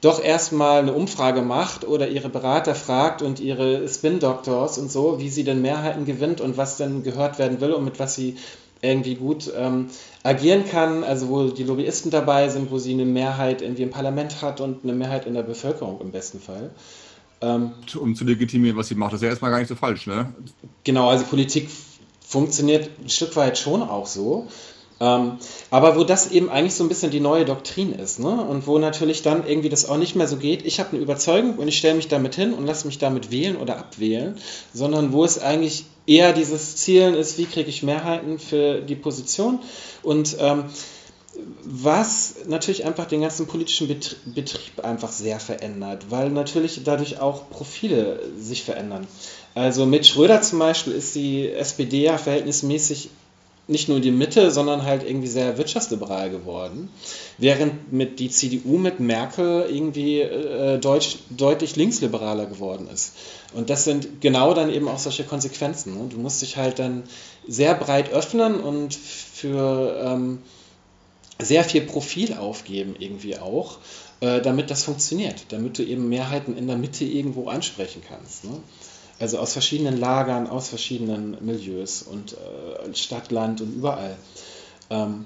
doch 0.00 0.22
erstmal 0.22 0.80
eine 0.80 0.92
Umfrage 0.92 1.42
macht 1.42 1.86
oder 1.86 2.08
ihre 2.08 2.28
Berater 2.28 2.74
fragt 2.74 3.20
und 3.20 3.40
ihre 3.40 3.88
Spin-Doctors 3.88 4.78
und 4.78 4.92
so, 4.92 5.18
wie 5.18 5.28
sie 5.28 5.44
denn 5.44 5.60
Mehrheiten 5.60 6.04
gewinnt 6.04 6.40
und 6.40 6.56
was 6.56 6.76
denn 6.76 7.02
gehört 7.02 7.38
werden 7.38 7.60
will 7.60 7.72
und 7.72 7.84
mit 7.84 7.98
was 7.98 8.14
sie 8.14 8.36
irgendwie 8.80 9.16
gut 9.16 9.50
ähm, 9.56 9.86
agieren 10.22 10.64
kann, 10.68 11.02
also 11.02 11.28
wo 11.28 11.48
die 11.48 11.64
Lobbyisten 11.64 12.12
dabei 12.12 12.48
sind, 12.48 12.70
wo 12.70 12.78
sie 12.78 12.92
eine 12.92 13.04
Mehrheit 13.04 13.60
irgendwie 13.60 13.82
im 13.82 13.90
Parlament 13.90 14.40
hat 14.40 14.60
und 14.60 14.84
eine 14.84 14.92
Mehrheit 14.92 15.26
in 15.26 15.34
der 15.34 15.42
Bevölkerung 15.42 16.00
im 16.00 16.12
besten 16.12 16.38
Fall. 16.38 16.70
Ähm, 17.40 17.72
um 18.00 18.14
zu 18.14 18.24
legitimieren, 18.24 18.76
was 18.76 18.88
sie 18.88 18.94
macht. 18.94 19.12
Das 19.12 19.18
ist 19.18 19.24
ja 19.24 19.30
erstmal 19.30 19.50
gar 19.50 19.58
nicht 19.58 19.68
so 19.68 19.74
falsch, 19.74 20.06
ne? 20.06 20.32
Genau, 20.84 21.08
also 21.08 21.24
Politik 21.24 21.68
funktioniert 22.20 22.90
ein 23.02 23.08
Stück 23.08 23.34
weit 23.36 23.58
schon 23.58 23.82
auch 23.82 24.06
so. 24.06 24.46
Ähm, 25.00 25.38
aber 25.70 25.96
wo 25.96 26.04
das 26.04 26.32
eben 26.32 26.50
eigentlich 26.50 26.74
so 26.74 26.84
ein 26.84 26.88
bisschen 26.88 27.10
die 27.10 27.20
neue 27.20 27.44
Doktrin 27.44 27.92
ist, 27.92 28.18
ne? 28.18 28.28
Und 28.28 28.66
wo 28.66 28.78
natürlich 28.78 29.22
dann 29.22 29.46
irgendwie 29.46 29.68
das 29.68 29.88
auch 29.88 29.96
nicht 29.96 30.16
mehr 30.16 30.26
so 30.26 30.36
geht, 30.36 30.66
ich 30.66 30.80
habe 30.80 30.90
eine 30.90 31.00
Überzeugung 31.00 31.56
und 31.56 31.68
ich 31.68 31.78
stelle 31.78 31.94
mich 31.94 32.08
damit 32.08 32.34
hin 32.34 32.52
und 32.52 32.66
lasse 32.66 32.86
mich 32.86 32.98
damit 32.98 33.30
wählen 33.30 33.56
oder 33.56 33.78
abwählen, 33.78 34.36
sondern 34.74 35.12
wo 35.12 35.24
es 35.24 35.40
eigentlich 35.40 35.84
eher 36.06 36.32
dieses 36.32 36.76
Zielen 36.76 37.14
ist, 37.14 37.38
wie 37.38 37.44
kriege 37.44 37.68
ich 37.68 37.82
Mehrheiten 37.82 38.38
für 38.38 38.80
die 38.80 38.96
Position 38.96 39.60
und 40.02 40.36
ähm, 40.40 40.64
was 41.62 42.34
natürlich 42.48 42.84
einfach 42.84 43.06
den 43.06 43.20
ganzen 43.20 43.46
politischen 43.46 43.86
Betrieb 43.86 44.84
einfach 44.84 45.12
sehr 45.12 45.38
verändert, 45.38 46.06
weil 46.08 46.30
natürlich 46.30 46.80
dadurch 46.82 47.20
auch 47.20 47.48
Profile 47.50 48.20
sich 48.36 48.64
verändern. 48.64 49.06
Also 49.54 49.86
mit 49.86 50.06
Schröder 50.06 50.42
zum 50.42 50.58
Beispiel 50.58 50.94
ist 50.94 51.14
die 51.14 51.48
SPD 51.48 52.04
ja 52.04 52.18
verhältnismäßig 52.18 53.10
nicht 53.68 53.88
nur 53.88 54.00
die 54.00 54.10
Mitte, 54.10 54.50
sondern 54.50 54.82
halt 54.82 55.06
irgendwie 55.06 55.28
sehr 55.28 55.58
wirtschaftsliberal 55.58 56.30
geworden, 56.30 56.88
während 57.36 57.92
mit 57.92 58.18
die 58.18 58.30
CDU 58.30 58.78
mit 58.78 58.98
Merkel 58.98 59.66
irgendwie 59.70 60.20
äh, 60.20 60.78
deutsch, 60.78 61.18
deutlich 61.30 61.76
linksliberaler 61.76 62.46
geworden 62.46 62.88
ist. 62.92 63.12
Und 63.52 63.68
das 63.68 63.84
sind 63.84 64.22
genau 64.22 64.54
dann 64.54 64.72
eben 64.72 64.88
auch 64.88 64.98
solche 64.98 65.24
Konsequenzen. 65.24 65.98
Ne? 65.98 66.08
Du 66.08 66.16
musst 66.16 66.40
dich 66.40 66.56
halt 66.56 66.78
dann 66.78 67.02
sehr 67.46 67.74
breit 67.74 68.10
öffnen 68.10 68.58
und 68.58 68.94
für 68.94 70.00
ähm, 70.02 70.38
sehr 71.38 71.62
viel 71.64 71.82
Profil 71.82 72.34
aufgeben 72.34 72.96
irgendwie 72.98 73.38
auch, 73.38 73.78
äh, 74.20 74.40
damit 74.40 74.70
das 74.70 74.84
funktioniert, 74.84 75.44
damit 75.50 75.78
du 75.78 75.84
eben 75.84 76.08
Mehrheiten 76.08 76.56
in 76.56 76.66
der 76.66 76.76
Mitte 76.76 77.04
irgendwo 77.04 77.48
ansprechen 77.48 78.02
kannst. 78.08 78.44
Ne? 78.44 78.60
Also 79.20 79.38
aus 79.38 79.52
verschiedenen 79.52 79.98
Lagern, 79.98 80.48
aus 80.48 80.68
verschiedenen 80.68 81.36
Milieus 81.44 82.02
und 82.02 82.34
äh, 82.34 82.94
Stadt, 82.94 83.32
Land 83.32 83.60
und 83.60 83.74
überall. 83.74 84.16
Ähm, 84.90 85.24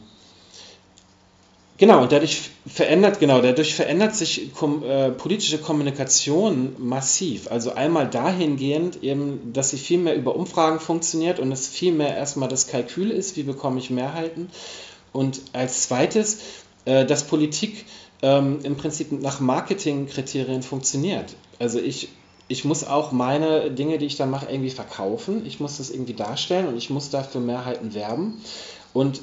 genau, 1.76 2.02
und 2.02 2.10
dadurch 2.10 2.50
verändert, 2.66 3.20
genau, 3.20 3.42
dadurch 3.42 3.74
verändert 3.74 4.14
sich 4.16 4.54
kom 4.54 4.82
äh, 4.82 5.10
politische 5.10 5.58
Kommunikation 5.58 6.74
massiv. 6.78 7.50
Also 7.50 7.74
einmal 7.74 8.08
dahingehend 8.08 9.02
eben, 9.02 9.52
dass 9.52 9.70
sie 9.70 9.78
viel 9.78 9.98
mehr 9.98 10.16
über 10.16 10.36
Umfragen 10.36 10.80
funktioniert 10.80 11.38
und 11.38 11.52
es 11.52 11.68
viel 11.68 11.92
mehr 11.92 12.16
erstmal 12.16 12.48
das 12.48 12.68
Kalkül 12.68 13.10
ist, 13.10 13.36
wie 13.36 13.42
bekomme 13.42 13.78
ich 13.78 13.90
Mehrheiten. 13.90 14.48
Und 15.12 15.42
als 15.52 15.82
zweites, 15.82 16.38
äh, 16.86 17.04
dass 17.04 17.24
Politik 17.24 17.84
ähm, 18.22 18.60
im 18.62 18.76
Prinzip 18.76 19.12
nach 19.12 19.40
Marketingkriterien 19.40 20.62
funktioniert. 20.62 21.34
Also 21.58 21.78
ich 21.78 22.08
ich 22.52 22.64
muss 22.64 22.84
auch 22.84 23.12
meine 23.12 23.70
Dinge, 23.70 23.98
die 23.98 24.06
ich 24.06 24.16
da 24.16 24.26
mache, 24.26 24.46
irgendwie 24.46 24.70
verkaufen. 24.70 25.44
Ich 25.46 25.58
muss 25.58 25.78
das 25.78 25.90
irgendwie 25.90 26.12
darstellen 26.12 26.68
und 26.68 26.76
ich 26.76 26.90
muss 26.90 27.10
dafür 27.10 27.40
Mehrheiten 27.40 27.94
werben. 27.94 28.42
Und 28.92 29.22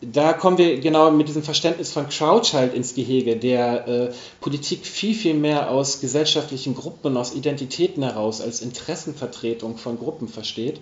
da 0.00 0.32
kommen 0.32 0.56
wir 0.56 0.80
genau 0.80 1.10
mit 1.10 1.28
diesem 1.28 1.42
Verständnis 1.42 1.92
von 1.92 2.08
Crouch 2.08 2.54
halt 2.54 2.72
ins 2.72 2.94
Gehege, 2.94 3.36
der 3.36 3.88
äh, 3.88 4.12
Politik 4.40 4.86
viel, 4.86 5.14
viel 5.14 5.34
mehr 5.34 5.70
aus 5.70 6.00
gesellschaftlichen 6.00 6.74
Gruppen, 6.74 7.16
aus 7.16 7.34
Identitäten 7.34 8.02
heraus, 8.02 8.40
als 8.40 8.62
Interessenvertretung 8.62 9.76
von 9.76 9.98
Gruppen 9.98 10.28
versteht. 10.28 10.80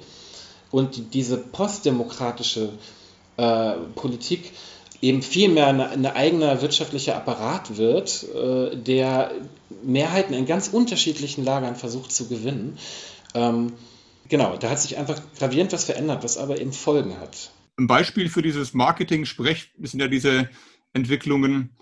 Und 0.71 1.15
diese 1.15 1.39
postdemokratische 1.39 2.69
äh, 3.39 3.73
Politik 3.95 4.53
eben 5.01 5.23
viel 5.23 5.49
mehr 5.49 5.69
ein 5.69 5.81
eine 5.81 6.17
eigener 6.17 6.61
wirtschaftlicher 6.61 7.17
Apparat 7.17 7.77
wird, 7.77 8.25
äh, 8.35 8.77
der 8.77 9.33
Mehrheiten 9.83 10.35
in 10.35 10.47
ganz 10.47 10.69
unterschiedlichen 10.69 11.45
Lagern 11.45 11.77
versucht 11.77 12.13
zu 12.13 12.29
gewinnen. 12.29 12.79
Ähm, 13.35 13.73
genau, 14.29 14.57
da 14.57 14.71
hat 14.71 14.81
sich 14.81 14.97
einfach 14.97 15.21
gravierend 15.39 15.73
was 15.73 15.85
verändert, 15.85 16.25
was 16.25 16.39
aber 16.39 16.61
eben 16.61 16.73
Folgen 16.73 17.19
hat. 17.21 17.51
Ein 17.77 17.87
Beispiel 17.87 18.29
für 18.29 18.43
dieses 18.43 18.75
Marketing-Sprech 18.75 19.71
sind 19.79 20.01
ja 20.01 20.09
diese 20.09 20.49
Entwicklungen 20.93 21.77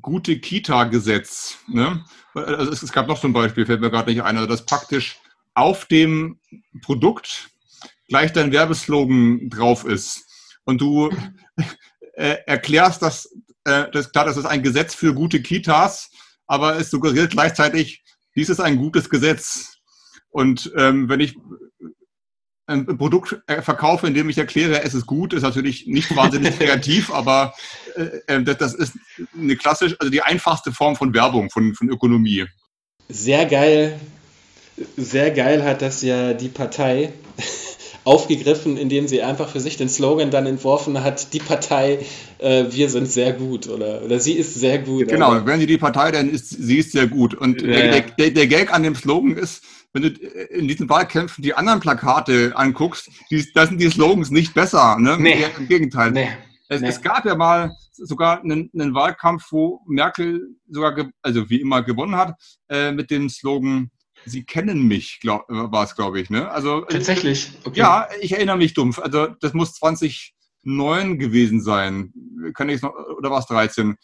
gute 0.00 0.38
Kita-Gesetz. 0.38 1.58
Ne? 1.68 2.04
Also 2.34 2.72
es, 2.72 2.92
gab 2.92 3.08
noch 3.08 3.20
so 3.20 3.26
ein 3.26 3.32
Beispiel, 3.32 3.66
fällt 3.66 3.80
mir 3.80 3.90
gerade 3.90 4.10
nicht 4.10 4.22
ein, 4.22 4.36
also 4.36 4.48
dass 4.48 4.64
praktisch 4.64 5.18
auf 5.54 5.86
dem 5.86 6.38
Produkt 6.82 7.50
gleich 8.08 8.32
dein 8.32 8.52
Werbeslogan 8.52 9.50
drauf 9.50 9.84
ist. 9.84 10.26
Und 10.64 10.80
du 10.80 11.10
äh, 12.20 12.36
erklärst, 12.46 13.00
dass 13.00 13.32
äh, 13.64 13.86
das, 13.92 14.12
klar, 14.12 14.26
das 14.26 14.36
ist 14.36 14.44
ein 14.44 14.62
Gesetz 14.62 14.94
für 14.94 15.14
gute 15.14 15.40
Kitas, 15.40 16.10
aber 16.46 16.76
es 16.76 16.90
suggeriert 16.90 17.30
gleichzeitig, 17.30 18.02
dies 18.36 18.50
ist 18.50 18.60
ein 18.60 18.76
gutes 18.76 19.08
Gesetz. 19.08 19.78
Und 20.28 20.70
ähm, 20.76 21.08
wenn 21.08 21.20
ich 21.20 21.36
ein 22.66 22.86
Produkt 22.98 23.40
äh, 23.46 23.62
verkaufe, 23.62 24.06
in 24.06 24.14
dem 24.14 24.28
ich 24.28 24.36
erkläre, 24.36 24.82
es 24.82 24.94
ist 24.94 25.06
gut, 25.06 25.32
ist 25.32 25.42
natürlich 25.42 25.86
nicht 25.86 26.14
wahnsinnig 26.16 26.58
kreativ, 26.58 27.10
aber 27.10 27.54
äh, 27.96 28.20
äh 28.26 28.42
das 28.42 28.74
ist 28.74 28.98
eine 29.34 29.56
klassische, 29.56 29.96
also 29.98 30.10
die 30.10 30.22
einfachste 30.22 30.72
Form 30.72 30.96
von 30.96 31.14
Werbung, 31.14 31.48
von, 31.50 31.74
von 31.74 31.88
Ökonomie. 31.88 32.44
Sehr 33.08 33.46
geil, 33.46 33.98
sehr 34.96 35.30
geil 35.30 35.64
hat 35.64 35.80
das 35.80 36.02
ja 36.02 36.34
die 36.34 36.48
Partei 36.48 37.14
aufgegriffen, 38.10 38.76
indem 38.76 39.06
sie 39.06 39.22
einfach 39.22 39.48
für 39.48 39.60
sich 39.60 39.76
den 39.76 39.88
Slogan 39.88 40.32
dann 40.32 40.44
entworfen 40.44 41.04
hat, 41.04 41.32
die 41.32 41.38
Partei, 41.38 42.00
äh, 42.38 42.64
wir 42.68 42.90
sind 42.90 43.06
sehr 43.06 43.32
gut 43.32 43.68
oder, 43.68 44.02
oder 44.02 44.18
sie 44.18 44.32
ist 44.32 44.54
sehr 44.54 44.80
gut. 44.80 45.06
Genau, 45.06 45.26
aber. 45.30 45.46
wenn 45.46 45.60
sie 45.60 45.66
die 45.66 45.78
Partei, 45.78 46.10
dann 46.10 46.28
ist 46.28 46.48
sie 46.48 46.78
ist 46.78 46.90
sehr 46.90 47.06
gut. 47.06 47.34
Und 47.34 47.62
ja, 47.62 47.68
der, 47.68 48.00
der, 48.00 48.30
der 48.30 48.46
Gag 48.48 48.74
an 48.74 48.82
dem 48.82 48.96
Slogan 48.96 49.36
ist, 49.36 49.62
wenn 49.92 50.02
du 50.02 50.08
in 50.08 50.66
diesen 50.66 50.88
Wahlkämpfen 50.88 51.42
die 51.42 51.54
anderen 51.54 51.78
Plakate 51.78 52.52
anguckst, 52.56 53.10
die, 53.30 53.46
da 53.54 53.64
sind 53.66 53.80
die 53.80 53.88
Slogans 53.88 54.32
nicht 54.32 54.54
besser. 54.54 54.98
Ne? 54.98 55.16
Nee. 55.16 55.44
Im 55.56 55.68
Gegenteil. 55.68 56.10
Nee. 56.10 56.30
Es, 56.68 56.80
nee. 56.80 56.88
es, 56.88 57.00
gab 57.02 57.24
ja 57.24 57.36
mal 57.36 57.70
sogar 57.92 58.42
einen, 58.42 58.70
einen, 58.74 58.92
Wahlkampf, 58.92 59.52
wo 59.52 59.82
Merkel 59.86 60.56
sogar, 60.68 61.10
also 61.22 61.48
wie 61.48 61.60
immer 61.60 61.82
gewonnen 61.82 62.16
hat, 62.16 62.34
äh, 62.68 62.90
mit 62.90 63.12
dem 63.12 63.28
Slogan 63.28 63.90
Sie 64.26 64.44
kennen 64.44 64.86
mich, 64.86 65.20
war 65.24 65.84
es, 65.84 65.96
glaube 65.96 66.20
ich. 66.20 66.30
Ne? 66.30 66.50
Also, 66.50 66.82
Tatsächlich? 66.82 67.52
Okay. 67.64 67.80
Ja, 67.80 68.08
ich 68.20 68.32
erinnere 68.32 68.56
mich 68.56 68.74
dumpf. 68.74 68.98
Also 68.98 69.28
das 69.40 69.54
muss 69.54 69.74
2009 69.74 71.18
gewesen 71.18 71.60
sein. 71.62 72.12
Kann 72.54 72.68
ich 72.68 72.82
noch, 72.82 72.94
oder 73.18 73.30
war 73.30 73.40
es 73.40 73.46
13? 73.46 73.96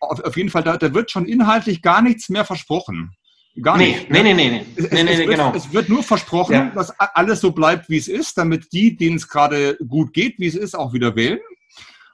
Auf, 0.00 0.20
auf, 0.20 0.36
jeden 0.36 0.50
Fall, 0.50 0.62
da, 0.62 0.76
da 0.76 0.94
wird 0.94 1.10
schon 1.10 1.26
inhaltlich 1.26 1.82
gar 1.82 2.02
nichts 2.02 2.28
mehr 2.28 2.44
versprochen. 2.44 3.12
Gar 3.60 3.76
nee, 3.76 3.88
nicht. 3.88 4.10
Nee, 4.10 4.22
nee, 4.22 4.34
nee, 4.34 4.50
nee. 4.50 4.66
Es, 4.76 4.90
nee, 4.90 5.02
nee, 5.02 5.12
es, 5.12 5.18
wird, 5.18 5.30
genau. 5.30 5.52
es 5.54 5.72
wird 5.72 5.88
nur 5.88 6.02
versprochen, 6.02 6.54
ja. 6.54 6.70
dass 6.70 6.90
alles 7.00 7.40
so 7.40 7.50
bleibt, 7.50 7.88
wie 7.88 7.96
es 7.96 8.06
ist, 8.06 8.38
damit 8.38 8.72
die, 8.72 8.96
denen 8.96 9.16
es 9.16 9.28
gerade 9.28 9.76
gut 9.88 10.12
geht, 10.12 10.38
wie 10.38 10.46
es 10.46 10.54
ist, 10.54 10.76
auch 10.76 10.92
wieder 10.92 11.16
wählen. 11.16 11.40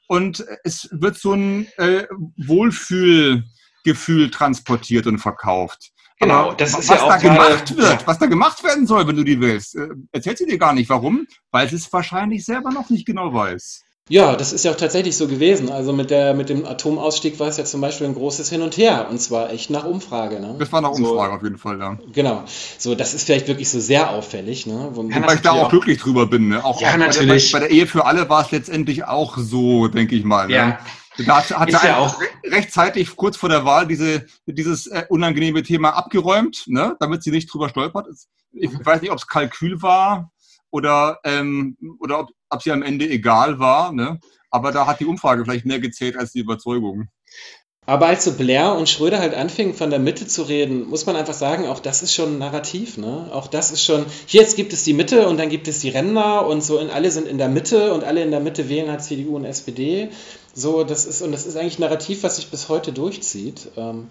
Und 0.07 0.45
es 0.65 0.89
wird 0.93 1.19
so 1.19 1.33
ein 1.33 1.67
äh, 1.77 2.05
Wohlfühlgefühl 2.37 4.31
transportiert 4.31 5.07
und 5.07 5.19
verkauft. 5.19 5.94
Genau, 6.21 6.53
das 6.53 6.71
ist 6.71 6.89
was 6.89 6.99
ja 6.99 7.03
auch 7.03 7.09
da 7.09 7.17
gemacht 7.17 7.77
wird, 7.77 8.07
was 8.07 8.19
da 8.19 8.27
gemacht 8.27 8.63
werden 8.65 8.87
soll, 8.87 9.07
wenn 9.07 9.17
du 9.17 9.25
die 9.25 9.41
willst, 9.41 9.75
äh, 9.75 9.89
erzählt 10.13 10.39
sie 10.39 10.47
dir 10.47 10.59
gar 10.59 10.73
nicht. 10.73 10.89
Warum? 10.89 11.27
Weil 11.51 11.69
sie 11.69 11.77
es 11.77 11.93
wahrscheinlich 11.93 12.45
selber 12.45 12.71
noch 12.71 12.89
nicht 12.89 13.07
genau 13.07 13.35
weiß. 13.35 13.85
Ja, 14.11 14.37
das 14.37 14.53
ist 14.53 14.67
ja 14.67 14.71
auch 14.71 14.77
tatsächlich 14.77 15.17
so 15.17 15.27
gewesen. 15.29 15.71
Also 15.71 15.95
mit, 15.95 16.11
der, 16.11 16.35
mit 16.35 16.51
dem 16.51 16.67
Atomausstieg 16.67 17.41
war 17.41 17.49
es 17.49 17.57
ja 17.57 17.65
zum 17.65 17.81
Beispiel 17.81 18.07
ein 18.07 18.15
großes 18.15 18.51
Hin 18.51 18.61
und 18.61 18.77
Her. 18.77 19.07
Und 19.09 19.19
zwar 19.19 19.51
echt 19.51 19.71
nach 19.71 19.85
Umfrage. 19.85 20.41
Ne? 20.41 20.57
Das 20.59 20.71
war 20.73 20.83
nach 20.83 20.91
Umfrage 20.91 21.31
so, 21.31 21.37
auf 21.37 21.43
jeden 21.43 21.57
Fall, 21.57 21.79
ja. 21.79 21.99
Genau. 22.13 22.45
So, 22.77 22.95
das 22.95 23.15
ist 23.15 23.25
vielleicht 23.25 23.49
wirklich 23.49 23.71
so 23.71 23.81
sehr 23.81 24.11
auffällig. 24.11 24.67
Ne? 24.67 24.91
Wo, 24.93 25.05
ja, 25.05 25.27
weil 25.27 25.37
ich 25.37 25.41
da 25.41 25.53
auch, 25.53 25.71
glücklich 25.71 25.99
drüber 25.99 26.27
bin. 26.27 26.49
Ne? 26.49 26.63
Auch, 26.63 26.83
ja, 26.83 26.93
auch 26.93 26.97
natürlich. 26.99 27.51
Bei 27.51 27.61
der, 27.61 27.67
bei 27.67 27.73
der, 27.73 27.79
Ehe 27.79 27.87
für 27.87 28.05
alle 28.05 28.29
war 28.29 28.45
es 28.45 28.51
letztendlich 28.51 29.05
auch 29.07 29.39
so, 29.39 29.89
denke 29.89 30.15
ich 30.15 30.25
mal. 30.25 30.49
Ne? 30.49 30.55
Ja. 30.55 30.79
Da 31.19 31.37
hat, 31.37 31.51
hat 31.59 31.73
er 31.73 31.85
ja 31.85 31.99
auch 31.99 32.21
rechtzeitig 32.45 33.15
kurz 33.17 33.37
vor 33.37 33.49
der 33.49 33.65
Wahl 33.65 33.87
diese, 33.87 34.27
dieses 34.47 34.87
äh, 34.89 35.05
unangenehme 35.09 35.63
Thema 35.63 35.91
abgeräumt, 35.91 36.65
ne? 36.67 36.97
damit 36.99 37.23
sie 37.23 37.31
nicht 37.31 37.53
drüber 37.53 37.69
stolpert. 37.69 38.07
Ich 38.53 38.71
weiß 38.85 39.01
nicht, 39.01 39.11
ob 39.11 39.19
es 39.19 39.27
Kalkül 39.27 39.81
war 39.83 40.33
oder, 40.71 41.21
ähm, 41.25 41.77
oder 42.01 42.21
ob, 42.21 42.31
ob 42.51 42.63
sie 42.63 42.73
am 42.73 42.83
Ende 42.83 43.09
egal 43.09 43.59
war. 43.59 43.93
Ne? 43.93 44.19
Aber 44.51 44.73
da 44.73 44.87
hat 44.87 45.01
die 45.01 45.07
Umfrage 45.07 45.45
vielleicht 45.45 45.67
mehr 45.67 45.81
gezählt 45.81 46.17
als 46.17 46.33
die 46.33 46.41
Überzeugung. 46.41 47.09
Aber 47.87 48.07
als 48.07 48.25
so 48.25 48.33
Blair 48.33 48.75
und 48.75 48.89
Schröder 48.89 49.19
halt 49.19 49.35
anfingen, 49.35 49.75
von 49.75 49.91
der 49.91 49.99
Mitte 49.99 50.27
zu 50.27 50.43
reden, 50.43 50.89
muss 50.89 51.05
man 51.05 51.17
einfach 51.17 51.35
sagen, 51.35 51.67
auch 51.67 51.81
das 51.81 52.03
ist 52.03 52.15
schon 52.15 52.35
ein 52.35 52.39
Narrativ. 52.39 52.97
Ne? 52.97 53.29
Auch 53.31 53.47
das 53.47 53.71
ist 53.71 53.85
schon, 53.85 54.07
hier 54.27 54.41
jetzt 54.41 54.57
gibt 54.57 54.73
es 54.73 54.85
die 54.85 54.95
Mitte 54.95 55.29
und 55.29 55.37
dann 55.37 55.51
gibt 55.51 55.69
es 55.69 55.81
die 55.81 55.91
Ränder 55.91 56.47
und 56.47 56.63
so, 56.63 56.81
und 56.81 56.91
alle 56.91 57.11
sind 57.11 57.29
in 57.29 57.37
der 57.37 57.49
Mitte 57.49 57.93
und 57.93 58.03
alle 58.03 58.23
in 58.23 58.31
der 58.31 58.41
Mitte 58.41 58.71
wählen 58.71 58.91
halt 58.91 59.03
CDU 59.03 59.37
und 59.37 59.45
SPD. 59.45 60.09
So, 60.55 60.85
das 60.85 61.05
ist, 61.05 61.21
und 61.21 61.33
das 61.33 61.47
ist 61.47 61.57
eigentlich 61.57 61.79
ein 61.79 61.83
Narrativ, 61.83 62.23
was 62.23 62.37
sich 62.37 62.51
bis 62.51 62.69
heute 62.69 62.93
durchzieht. 62.93 63.69
Ähm, 63.77 64.11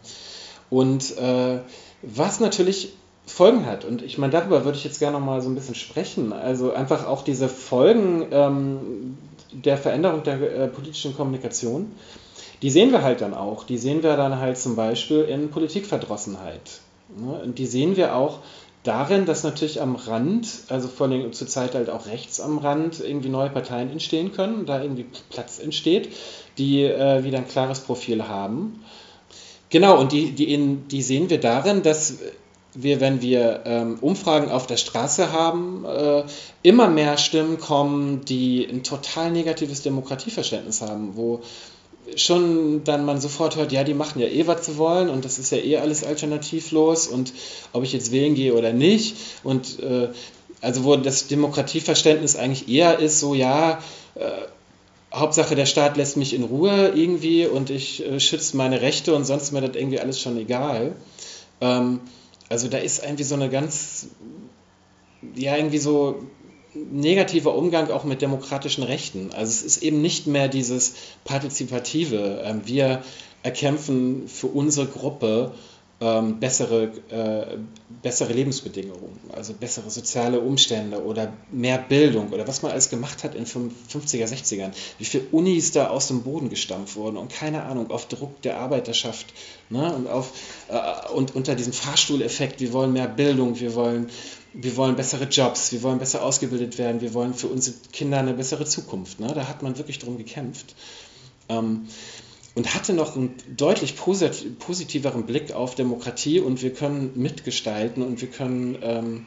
und 0.70 1.18
äh, 1.18 1.60
was 2.02 2.40
natürlich 2.40 2.94
Folgen 3.26 3.66
hat. 3.66 3.86
Und 3.86 4.02
ich 4.02 4.18
meine, 4.18 4.34
darüber 4.34 4.66
würde 4.66 4.78
ich 4.78 4.84
jetzt 4.84 5.00
gerne 5.00 5.18
noch 5.18 5.26
mal 5.26 5.42
so 5.42 5.50
ein 5.50 5.56
bisschen 5.56 5.76
sprechen. 5.76 6.34
Also 6.34 6.74
einfach 6.74 7.08
auch 7.08 7.24
diese 7.24 7.48
Folgen 7.48 8.28
ähm, 8.32 9.18
der 9.52 9.78
Veränderung 9.78 10.24
der 10.24 10.42
äh, 10.42 10.68
politischen 10.68 11.16
Kommunikation, 11.16 11.92
die 12.62 12.70
sehen 12.70 12.92
wir 12.92 13.04
halt 13.04 13.22
dann 13.22 13.34
auch. 13.34 13.64
Die 13.64 13.78
sehen 13.78 14.04
wir 14.04 14.18
dann 14.18 14.40
halt 14.40 14.58
zum 14.58 14.76
Beispiel 14.76 15.22
in 15.22 15.50
Politikverdrossenheit. 15.50 16.82
Ne? 17.18 17.42
Und 17.44 17.60
die 17.60 17.66
sehen 17.66 17.96
wir 17.96 18.16
auch 18.16 18.40
darin, 18.84 19.26
dass 19.26 19.44
natürlich 19.44 19.82
am 19.82 19.96
Rand, 19.96 20.48
also 20.70 20.88
vor 20.88 21.08
allem 21.08 21.34
zur 21.34 21.48
Zeit 21.48 21.74
halt 21.74 21.90
auch 21.90 22.06
rechts 22.06 22.40
am 22.40 22.58
Rand, 22.58 23.00
irgendwie 23.00 23.30
neue 23.30 23.50
Parteien 23.50 23.90
entstehen 23.90 24.34
können, 24.34 24.66
da 24.66 24.82
irgendwie 24.82 25.06
Platz 25.30 25.60
entsteht, 25.60 26.10
die 26.58 26.84
äh, 26.84 27.24
wieder 27.24 27.40
ein 27.40 27.48
klares 27.48 27.80
Profil 27.80 28.28
haben. 28.28 28.84
Genau, 29.70 30.00
und 30.00 30.12
die, 30.12 30.32
die, 30.32 30.54
in, 30.54 30.88
die 30.88 31.02
sehen 31.02 31.30
wir 31.30 31.40
darin, 31.40 31.82
dass 31.82 32.20
wir, 32.76 33.00
wenn 33.00 33.22
wir 33.22 33.62
ähm, 33.66 33.98
Umfragen 34.02 34.52
auf 34.52 34.68
der 34.68 34.78
Straße 34.78 35.32
haben, 35.32 35.86
äh, 35.86 36.24
immer 36.64 36.90
mehr 36.90 37.18
Stimmen 37.18 37.60
kommen, 37.60 38.26
die 38.26 38.66
ein 38.66 38.84
total 38.84 39.32
negatives 39.32 39.82
Demokratieverständnis 39.82 40.82
haben, 40.82 41.16
wo 41.16 41.42
schon 42.16 42.84
dann 42.84 43.06
man 43.06 43.20
sofort 43.20 43.56
hört, 43.56 43.72
ja, 43.72 43.84
die 43.84 43.94
machen 43.94 44.20
ja 44.20 44.28
eh, 44.28 44.48
was 44.48 44.66
sie 44.66 44.78
wollen 44.78 45.10
und 45.10 45.26
das 45.26 45.40
ist 45.40 45.52
ja 45.52 45.58
eh 45.58 45.78
alles 45.78 46.04
alternativlos 46.04 47.08
und 47.08 47.34
ob 47.72 47.84
ich 47.84 47.94
jetzt 47.94 48.12
wählen 48.12 48.36
gehe 48.36 48.54
oder 48.54 48.74
nicht 48.74 49.16
und 49.44 49.80
äh, 49.80 50.10
also 50.62 50.86
wo 50.86 50.96
das 50.96 51.28
Demokratieverständnis 51.28 52.36
eigentlich 52.36 52.70
eher 52.70 53.00
ist, 53.00 53.20
so 53.20 53.36
ja, 53.36 53.80
äh, 54.16 54.30
Hauptsache 55.14 55.56
der 55.56 55.66
Staat 55.66 55.98
lässt 55.98 56.18
mich 56.18 56.34
in 56.34 56.44
Ruhe 56.44 56.94
irgendwie 56.96 57.46
und 57.46 57.70
ich 57.70 58.04
äh, 58.06 58.20
schütze 58.20 58.58
meine 58.58 58.82
Rechte 58.82 59.14
und 59.14 59.26
sonst 59.26 59.44
ist 59.44 59.52
mir 59.52 59.62
das 59.62 59.76
irgendwie 59.76 60.00
alles 60.00 60.20
schon 60.20 60.38
egal. 60.38 60.96
Ähm, 61.62 62.00
also 62.50 62.68
da 62.68 62.78
ist 62.78 63.04
irgendwie 63.04 63.24
so 63.24 63.36
eine 63.36 63.50
ganz, 63.50 64.08
ja, 65.36 65.56
irgendwie 65.56 65.78
so 65.78 66.24
negativer 66.74 67.56
Umgang 67.56 67.92
auch 67.92 68.04
mit 68.04 68.22
demokratischen 68.22 68.84
Rechten. 68.84 69.32
Also 69.34 69.52
es 69.52 69.64
ist 69.64 69.84
eben 69.84 70.02
nicht 70.02 70.28
mehr 70.28 70.48
dieses 70.48 70.96
Partizipative. 71.24 72.42
Ähm, 72.46 72.62
wir 72.66 73.04
erkämpfen 73.44 74.28
für 74.28 74.48
unsere 74.48 74.88
Gruppe 74.88 75.54
ähm, 76.04 76.40
bessere, 76.40 76.92
äh, 77.10 77.58
bessere 78.02 78.34
Lebensbedingungen, 78.34 79.20
also 79.32 79.54
bessere 79.54 79.90
soziale 79.90 80.40
Umstände 80.40 81.04
oder 81.04 81.32
mehr 81.52 81.78
Bildung 81.78 82.30
oder 82.30 82.48
was 82.48 82.62
man 82.62 82.72
alles 82.72 82.90
gemacht 82.90 83.24
hat 83.24 83.36
in 83.36 83.46
50er, 83.46 84.28
60ern. 84.28 84.72
Wie 84.98 85.06
viele 85.06 85.26
Unis 85.32 85.72
da 85.72 85.88
aus 85.88 86.08
dem 86.08 86.24
Boden 86.24 86.50
gestampft 86.50 86.96
wurden 86.96 87.18
und 87.18 87.32
keine 87.32 87.64
Ahnung, 87.64 87.92
auf 87.92 88.08
Druck 88.08 88.42
der 88.42 88.58
Arbeiterschaft 88.58 89.28
ne, 89.70 89.94
und, 89.94 90.08
auf, 90.08 90.34
äh, 90.70 91.14
und 91.14 91.36
unter 91.36 91.56
diesem 91.56 91.74
Fahrstuhleffekt, 91.74 92.60
wir 92.60 92.74
wollen 92.74 92.92
mehr 92.92 93.08
Bildung, 93.08 93.60
wir 93.60 93.76
wollen 93.76 94.10
wir 94.54 94.78
wollen 94.78 94.96
bessere 94.96 95.26
Jobs, 95.26 95.72
wir 95.72 95.82
wollen 95.84 96.00
besser 96.00 96.24
ausgebildet 96.24 96.78
werden, 96.78 97.02
wir 97.02 97.14
wollen 97.14 97.34
für 97.34 97.48
unsere 97.48 97.76
Kinder 97.92 98.20
eine 98.20 98.34
bessere 98.34 98.66
Zukunft. 98.66 99.20
Ne? 99.20 99.32
Da 99.34 99.48
hat 99.48 99.64
man 99.64 99.78
wirklich 99.78 100.00
drum 100.00 100.18
gekämpft. 100.18 100.76
Ähm, 101.50 101.88
und 102.56 102.76
hatte 102.76 102.94
noch 102.94 103.16
einen 103.16 103.34
deutlich 103.58 103.96
posit 103.96 104.60
positiveren 104.60 105.26
Blick 105.26 105.54
auf 105.54 105.74
Demokratie 105.74 106.40
und 106.40 106.62
wir 106.62 106.72
können 106.72 107.12
mitgestalten 107.16 108.04
und 108.04 108.22
wir 108.22 108.30
können, 108.30 108.78
ähm, 108.84 109.26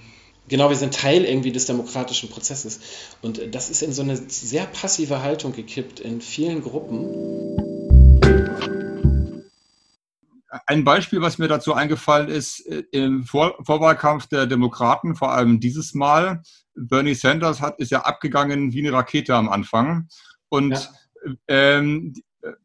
genau, 0.48 0.68
wir 0.68 0.76
sind 0.76 0.94
Teil 0.94 1.24
irgendwie 1.24 1.50
des 1.50 1.66
demokratischen 1.66 2.28
Prozesses. 2.30 2.78
Und 3.22 3.52
das 3.52 3.68
ist 3.68 3.82
in 3.82 3.92
so 3.92 4.02
eine 4.02 4.16
sehr 4.16 4.66
passive 4.66 5.22
Haltung 5.22 5.52
gekippt 5.52 5.98
in 5.98 6.20
vielen 6.20 6.62
Gruppen. 6.62 7.75
Ein 10.66 10.82
Beispiel, 10.84 11.20
was 11.20 11.38
mir 11.38 11.48
dazu 11.48 11.74
eingefallen 11.74 12.28
ist, 12.28 12.66
äh, 12.66 12.82
im 12.90 13.24
Vor 13.24 13.56
Vorwahlkampf 13.64 14.26
der 14.26 14.46
Demokraten, 14.46 15.14
vor 15.14 15.32
allem 15.32 15.60
dieses 15.60 15.94
Mal, 15.94 16.42
Bernie 16.74 17.14
Sanders 17.14 17.60
hat, 17.60 17.78
ist 17.78 17.90
ja 17.90 18.00
abgegangen 18.00 18.72
wie 18.72 18.80
eine 18.80 18.92
Rakete 18.92 19.34
am 19.34 19.48
Anfang. 19.48 20.08
Und 20.48 20.72
ja. 20.72 21.34
ähm, 21.48 22.14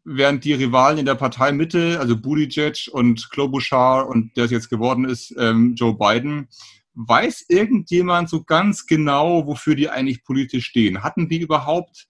während 0.03 0.43
die 0.43 0.53
Rivalen 0.53 0.97
in 0.97 1.05
der 1.05 1.15
Partei 1.15 1.51
Mitte, 1.51 1.99
also 1.99 2.17
Buttigieg 2.17 2.89
und 2.91 3.29
Klobuchar 3.29 4.07
und 4.07 4.35
der 4.35 4.45
es 4.45 4.51
jetzt 4.51 4.69
geworden 4.69 5.05
ist, 5.05 5.33
ähm, 5.37 5.75
Joe 5.75 5.95
Biden, 5.95 6.47
weiß 6.93 7.45
irgendjemand 7.49 8.29
so 8.29 8.43
ganz 8.43 8.85
genau, 8.85 9.47
wofür 9.47 9.75
die 9.75 9.89
eigentlich 9.89 10.23
politisch 10.23 10.65
stehen? 10.65 11.03
Hatten 11.03 11.29
die 11.29 11.39
überhaupt 11.39 12.07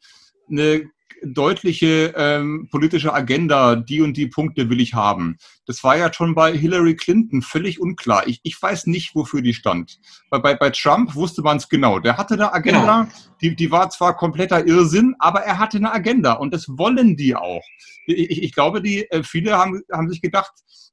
eine 0.50 0.90
deutliche 1.24 2.14
ähm, 2.16 2.68
politische 2.72 3.14
Agenda, 3.14 3.76
die 3.76 4.02
und 4.02 4.18
die 4.18 4.28
Punkte 4.28 4.70
will 4.70 4.82
ich 4.82 4.94
haben. 4.94 5.38
Das 5.66 5.84
war 5.84 5.98
ja 5.98 6.12
schon 6.12 6.36
bei 6.36 6.58
Hillary 6.58 6.96
Clinton 6.96 7.42
völlig 7.42 7.80
unklar. 7.80 8.28
Ich, 8.28 8.40
ich 8.44 8.62
weiß 8.62 8.88
nicht, 8.88 9.16
wofür 9.16 9.42
die 9.42 9.54
stand. 9.54 10.00
Bei, 10.30 10.40
bei, 10.40 10.56
bei 10.56 10.70
Trump 10.72 11.16
wusste 11.16 11.42
man 11.42 11.58
es 11.58 11.70
genau. 11.70 12.00
Der 12.00 12.18
hatte 12.18 12.34
eine 12.34 12.54
Agenda, 12.54 13.04
genau. 13.04 13.14
die, 13.42 13.56
die 13.56 13.72
war 13.72 13.90
zwar 13.90 14.16
kompletter 14.16 14.66
Irrsinn, 14.66 15.16
aber 15.20 15.42
er 15.42 15.60
hatte 15.60 15.78
eine 15.78 15.92
Agenda 15.92 16.34
und 16.34 16.54
das 16.54 16.68
wollen 16.68 17.16
die 17.16 17.36
auch. 17.36 17.64
Ich, 18.06 18.44
ich 18.44 18.54
glaube, 18.54 18.82
die 18.82 19.10
äh, 19.12 19.24
viele 19.24 19.58
haben, 19.58 19.82
haben 19.92 20.10
sich 20.10 20.22
gedacht, 20.22 20.52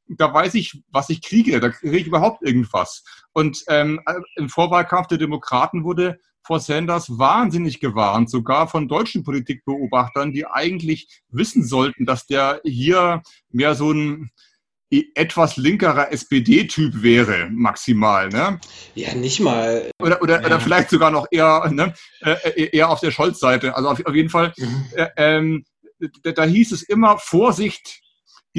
da 0.09 0.33
weiß 0.33 0.55
ich, 0.55 0.83
was 0.91 1.11
ich 1.11 1.23
kriege, 1.23 1.61
da 1.61 1.71
kriege 1.71 1.99
ich 1.99 2.07
überhaupt 2.07 2.43
irgendwas. 2.43 3.05
Und 3.33 3.63
ähm, 3.69 4.01
im 4.37 4.49
Vorwahlkampf 4.49 5.07
der 5.09 5.19
Demokraten 5.19 5.85
wurde 5.85 6.19
vor 6.43 6.61
Sanders 6.61 7.19
wahnsinnig 7.19 7.81
gewarnt, 7.81 8.31
sogar 8.31 8.69
von 8.69 8.89
deutschen 8.89 9.23
Politikbeobachtern, 9.23 10.33
die 10.33 10.47
eigentlich 10.47 11.23
wissen 11.29 11.65
sollten, 11.65 12.07
dass 12.07 12.27
der 12.27 12.61
hier 12.65 13.23
mehr 13.51 13.75
so 13.75 13.93
ein 13.93 14.31
etwas 15.15 15.57
linkerer 15.57 16.13
SPD-Typ 16.13 17.03
wäre, 17.03 17.51
maximal. 17.51 18.29
Ne? 18.31 18.59
Ja, 18.95 19.15
nicht 19.15 19.41
mal. 19.41 19.91
Oder, 20.01 20.23
oder, 20.23 20.41
ja. 20.41 20.47
oder 20.47 20.61
vielleicht 20.61 20.89
sogar 20.91 21.11
noch 21.11 21.27
eher, 21.31 21.69
ne, 21.71 21.93
äh, 22.21 22.71
eher 22.75 22.89
auf 22.89 23.01
der 23.01 23.11
Scholz-Seite. 23.11 23.77
Also 23.77 23.91
auf, 23.91 24.07
auf 24.07 24.15
jeden 24.15 24.31
Fall, 24.31 24.55
mhm. 24.57 24.85
äh, 24.95 25.09
ähm, 25.17 25.65
da, 26.23 26.33
da 26.33 26.45
hieß 26.45 26.73
es 26.73 26.83
immer, 26.83 27.19
Vorsicht, 27.19 28.01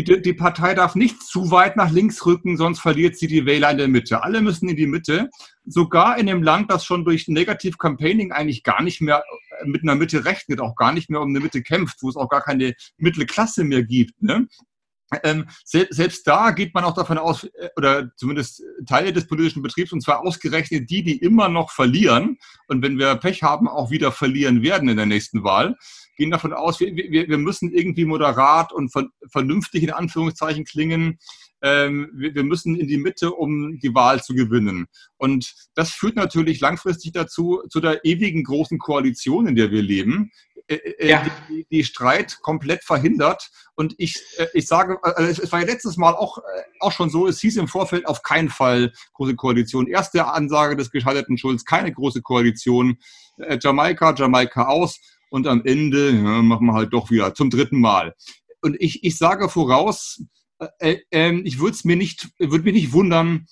die, 0.03 0.21
die 0.21 0.33
Partei 0.33 0.75
darf 0.75 0.95
nicht 0.95 1.21
zu 1.23 1.51
weit 1.51 1.75
nach 1.75 1.91
links 1.91 2.25
rücken, 2.25 2.57
sonst 2.57 2.79
verliert 2.79 3.17
sie 3.17 3.27
die 3.27 3.45
Wähler 3.45 3.71
in 3.71 3.77
der 3.77 3.87
Mitte. 3.87 4.23
Alle 4.23 4.41
müssen 4.41 4.69
in 4.69 4.75
die 4.75 4.87
Mitte. 4.87 5.29
Sogar 5.65 6.17
in 6.17 6.29
einem 6.29 6.43
Land, 6.43 6.71
das 6.71 6.85
schon 6.85 7.05
durch 7.05 7.27
Negativ 7.27 7.77
Campaigning 7.77 8.31
eigentlich 8.31 8.63
gar 8.63 8.81
nicht 8.81 9.01
mehr 9.01 9.23
mit 9.65 9.83
einer 9.83 9.95
Mitte 9.95 10.25
rechnet, 10.25 10.61
auch 10.61 10.75
gar 10.75 10.93
nicht 10.93 11.09
mehr 11.09 11.21
um 11.21 11.29
eine 11.29 11.39
Mitte 11.39 11.61
kämpft, 11.61 11.97
wo 12.01 12.09
es 12.09 12.15
auch 12.15 12.29
gar 12.29 12.41
keine 12.41 12.73
Mittelklasse 12.97 13.63
mehr 13.63 13.83
gibt. 13.83 14.21
Ne? 14.21 14.47
Ähm, 15.23 15.47
selbst, 15.63 15.95
selbst 15.95 16.27
da 16.27 16.51
geht 16.51 16.73
man 16.73 16.83
auch 16.83 16.93
davon 16.93 17.17
aus, 17.17 17.43
äh, 17.43 17.69
oder 17.75 18.11
zumindest 18.15 18.63
Teile 18.85 19.11
des 19.11 19.27
politischen 19.27 19.63
Betriebs, 19.63 19.91
und 19.91 20.01
zwar 20.01 20.21
ausgerechnet 20.21 20.89
die, 20.89 21.03
die 21.03 21.17
immer 21.17 21.49
noch 21.49 21.71
verlieren 21.71 22.37
und 22.67 22.83
wenn 22.83 22.99
wir 22.99 23.15
Pech 23.15 23.41
haben, 23.43 23.67
auch 23.67 23.89
wieder 23.89 24.11
verlieren 24.11 24.61
werden 24.61 24.89
in 24.89 24.97
der 24.97 25.05
nächsten 25.05 25.43
Wahl, 25.43 25.75
gehen 26.15 26.31
davon 26.31 26.53
aus, 26.53 26.79
wir, 26.79 26.95
wir, 26.95 27.27
wir 27.27 27.37
müssen 27.37 27.71
irgendwie 27.71 28.05
moderat 28.05 28.71
und 28.71 28.91
vernünftig 29.31 29.83
in 29.83 29.91
Anführungszeichen 29.91 30.65
klingen, 30.65 31.17
ähm, 31.61 32.09
wir, 32.13 32.35
wir, 32.35 32.43
müssen 32.43 32.75
in 32.75 32.87
die 32.87 32.97
Mitte, 32.97 33.31
um 33.31 33.79
die 33.79 33.93
Wahl 33.93 34.23
zu 34.23 34.33
gewinnen. 34.33 34.87
Und 35.17 35.53
das 35.75 35.91
führt 35.91 36.15
natürlich 36.15 36.61
langfristig 36.61 37.11
dazu, 37.11 37.61
zu 37.69 37.79
der 37.79 38.05
ewigen 38.05 38.43
großen 38.43 38.79
Koalition, 38.79 39.47
in 39.47 39.55
der 39.55 39.71
wir 39.71 39.81
leben, 39.81 40.31
äh, 40.69 40.75
äh, 40.75 41.09
ja. 41.09 41.25
die, 41.49 41.65
die, 41.71 41.83
Streit 41.83 42.37
komplett 42.41 42.83
verhindert. 42.83 43.49
Und 43.75 43.95
ich, 43.97 44.15
äh, 44.37 44.47
ich 44.53 44.67
sage, 44.67 44.99
also 45.03 45.41
es 45.41 45.51
war 45.51 45.61
ja 45.61 45.65
letztes 45.65 45.97
Mal 45.97 46.13
auch, 46.13 46.37
auch 46.79 46.91
schon 46.91 47.09
so, 47.09 47.27
es 47.27 47.39
hieß 47.39 47.57
im 47.57 47.67
Vorfeld 47.67 48.07
auf 48.07 48.21
keinen 48.21 48.49
Fall 48.49 48.93
große 49.13 49.35
Koalition. 49.35 49.87
Erste 49.87 50.27
Ansage 50.27 50.75
des 50.75 50.91
gescheiterten 50.91 51.37
Schulz, 51.37 51.65
keine 51.65 51.91
große 51.91 52.21
Koalition. 52.21 52.97
Jamaika, 53.61 54.13
Jamaika 54.15 54.67
aus. 54.67 54.99
Und 55.31 55.47
am 55.47 55.63
Ende 55.65 56.11
ja, 56.11 56.41
machen 56.41 56.67
wir 56.67 56.73
halt 56.73 56.93
doch 56.93 57.11
wieder 57.11 57.33
zum 57.33 57.49
dritten 57.49 57.79
Mal. 57.79 58.15
Und 58.61 58.75
ich, 58.79 59.03
ich 59.03 59.17
sage 59.17 59.49
voraus, 59.49 60.21
äh, 60.79 60.97
äh, 61.11 61.33
ich 61.43 61.59
würde 61.59 61.73
es 61.73 61.85
mir 61.85 61.95
nicht, 61.95 62.29
würde 62.39 62.63
mich 62.63 62.73
nicht 62.73 62.93
wundern, 62.93 63.47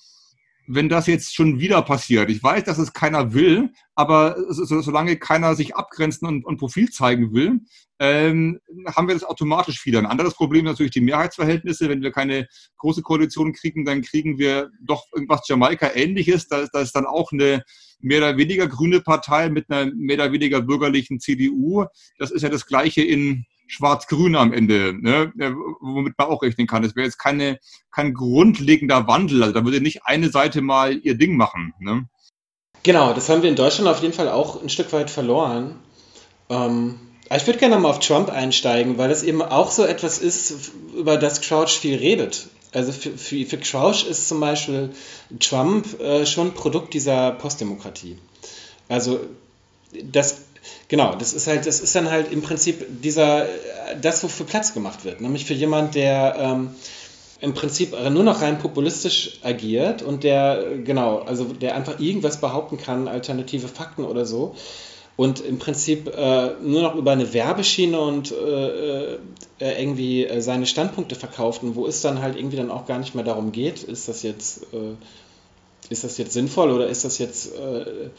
wenn 0.68 0.90
das 0.90 1.06
jetzt 1.06 1.34
schon 1.34 1.58
wieder 1.58 1.80
passiert. 1.82 2.30
Ich 2.30 2.42
weiß, 2.42 2.64
dass 2.64 2.78
es 2.78 2.92
keiner 2.92 3.32
will, 3.32 3.70
aber 3.94 4.36
so, 4.50 4.80
solange 4.82 5.16
keiner 5.16 5.54
sich 5.54 5.74
abgrenzen 5.74 6.28
und, 6.28 6.44
und 6.44 6.58
Profil 6.58 6.90
zeigen 6.90 7.32
will, 7.32 7.60
ähm, 7.98 8.60
haben 8.86 9.08
wir 9.08 9.14
das 9.14 9.24
automatisch 9.24 9.84
wieder. 9.86 9.98
Ein 9.98 10.06
anderes 10.06 10.34
Problem 10.34 10.66
ist 10.66 10.72
natürlich 10.72 10.92
die 10.92 11.00
Mehrheitsverhältnisse. 11.00 11.88
Wenn 11.88 12.02
wir 12.02 12.12
keine 12.12 12.46
große 12.76 13.02
Koalition 13.02 13.54
kriegen, 13.54 13.86
dann 13.86 14.02
kriegen 14.02 14.38
wir 14.38 14.70
doch 14.82 15.06
irgendwas 15.12 15.48
Jamaika-ähnliches. 15.48 16.48
Da, 16.48 16.66
da 16.70 16.80
ist 16.80 16.92
dann 16.92 17.06
auch 17.06 17.32
eine 17.32 17.64
mehr 18.00 18.18
oder 18.18 18.36
weniger 18.36 18.68
grüne 18.68 19.00
Partei 19.00 19.48
mit 19.48 19.70
einer 19.70 19.90
mehr 19.94 20.16
oder 20.16 20.32
weniger 20.32 20.60
bürgerlichen 20.60 21.18
CDU. 21.18 21.86
Das 22.18 22.30
ist 22.30 22.42
ja 22.42 22.50
das 22.50 22.66
Gleiche 22.66 23.02
in 23.02 23.46
Schwarz-Grün 23.68 24.34
am 24.34 24.52
Ende, 24.52 24.94
ne? 24.98 25.32
womit 25.80 26.14
man 26.18 26.26
auch 26.28 26.42
rechnen 26.42 26.66
kann. 26.66 26.82
Das 26.82 26.96
wäre 26.96 27.06
jetzt 27.06 27.18
keine, 27.18 27.58
kein 27.92 28.14
grundlegender 28.14 29.06
Wandel. 29.06 29.42
Also 29.42 29.54
da 29.54 29.64
würde 29.64 29.80
nicht 29.80 30.04
eine 30.04 30.30
Seite 30.30 30.60
mal 30.60 30.98
ihr 30.98 31.16
Ding 31.16 31.36
machen. 31.36 31.74
Ne? 31.78 32.08
Genau, 32.82 33.12
das 33.12 33.28
haben 33.28 33.42
wir 33.42 33.50
in 33.50 33.56
Deutschland 33.56 33.88
auf 33.88 34.02
jeden 34.02 34.14
Fall 34.14 34.28
auch 34.28 34.62
ein 34.62 34.68
Stück 34.68 34.92
weit 34.92 35.10
verloren. 35.10 35.76
Ähm, 36.48 36.98
ich 37.34 37.46
würde 37.46 37.58
gerne 37.58 37.78
mal 37.78 37.90
auf 37.90 37.98
Trump 37.98 38.30
einsteigen, 38.30 38.96
weil 38.96 39.10
es 39.10 39.22
eben 39.22 39.42
auch 39.42 39.70
so 39.70 39.84
etwas 39.84 40.18
ist, 40.18 40.72
über 40.96 41.18
das 41.18 41.42
Crouch 41.42 41.78
viel 41.78 41.96
redet. 41.96 42.48
Also 42.72 42.92
für, 42.92 43.10
für, 43.16 43.44
für 43.44 43.58
Crouch 43.58 44.06
ist 44.08 44.28
zum 44.28 44.40
Beispiel 44.40 44.90
Trump 45.40 46.00
äh, 46.00 46.26
schon 46.26 46.54
Produkt 46.54 46.94
dieser 46.94 47.32
Postdemokratie. 47.32 48.18
Also 48.88 49.20
das 50.02 50.42
Genau, 50.88 51.14
das 51.14 51.34
ist 51.34 51.46
halt, 51.46 51.66
das 51.66 51.80
ist 51.80 51.94
dann 51.94 52.10
halt 52.10 52.32
im 52.32 52.42
Prinzip 52.42 53.02
dieser, 53.02 53.46
das, 54.00 54.22
wofür 54.22 54.46
Platz 54.46 54.72
gemacht 54.74 55.04
wird. 55.04 55.20
Nämlich 55.20 55.44
für 55.44 55.54
jemand, 55.54 55.94
der 55.94 56.36
ähm, 56.38 56.70
im 57.40 57.54
Prinzip 57.54 57.92
nur 58.10 58.24
noch 58.24 58.42
rein 58.42 58.58
populistisch 58.58 59.38
agiert 59.42 60.02
und 60.02 60.24
der, 60.24 60.64
genau, 60.84 61.18
also 61.20 61.44
der 61.44 61.76
einfach 61.76 62.00
irgendwas 62.00 62.40
behaupten 62.40 62.78
kann, 62.78 63.06
alternative 63.06 63.68
Fakten 63.68 64.04
oder 64.04 64.24
so. 64.24 64.54
Und 65.16 65.40
im 65.40 65.58
Prinzip 65.58 66.06
äh, 66.16 66.50
nur 66.62 66.80
noch 66.80 66.94
über 66.94 67.10
eine 67.10 67.32
Werbeschiene 67.32 67.98
und 68.00 68.30
äh, 68.30 69.14
äh, 69.14 69.18
irgendwie 69.58 70.24
äh, 70.24 70.40
seine 70.40 70.64
Standpunkte 70.64 71.16
verkauft 71.16 71.64
und 71.64 71.74
wo 71.74 71.88
es 71.88 72.00
dann 72.02 72.22
halt 72.22 72.36
irgendwie 72.36 72.56
dann 72.56 72.70
auch 72.70 72.86
gar 72.86 73.00
nicht 73.00 73.16
mehr 73.16 73.24
darum 73.24 73.50
geht, 73.50 73.82
ist 73.82 74.06
das 74.06 74.22
jetzt, 74.22 74.62
äh, 74.72 74.94
ist 75.90 76.04
das 76.04 76.18
jetzt 76.18 76.32
sinnvoll 76.32 76.70
oder 76.70 76.86
ist 76.86 77.04
das 77.04 77.18
jetzt 77.18 77.52
äh, 77.52 78.10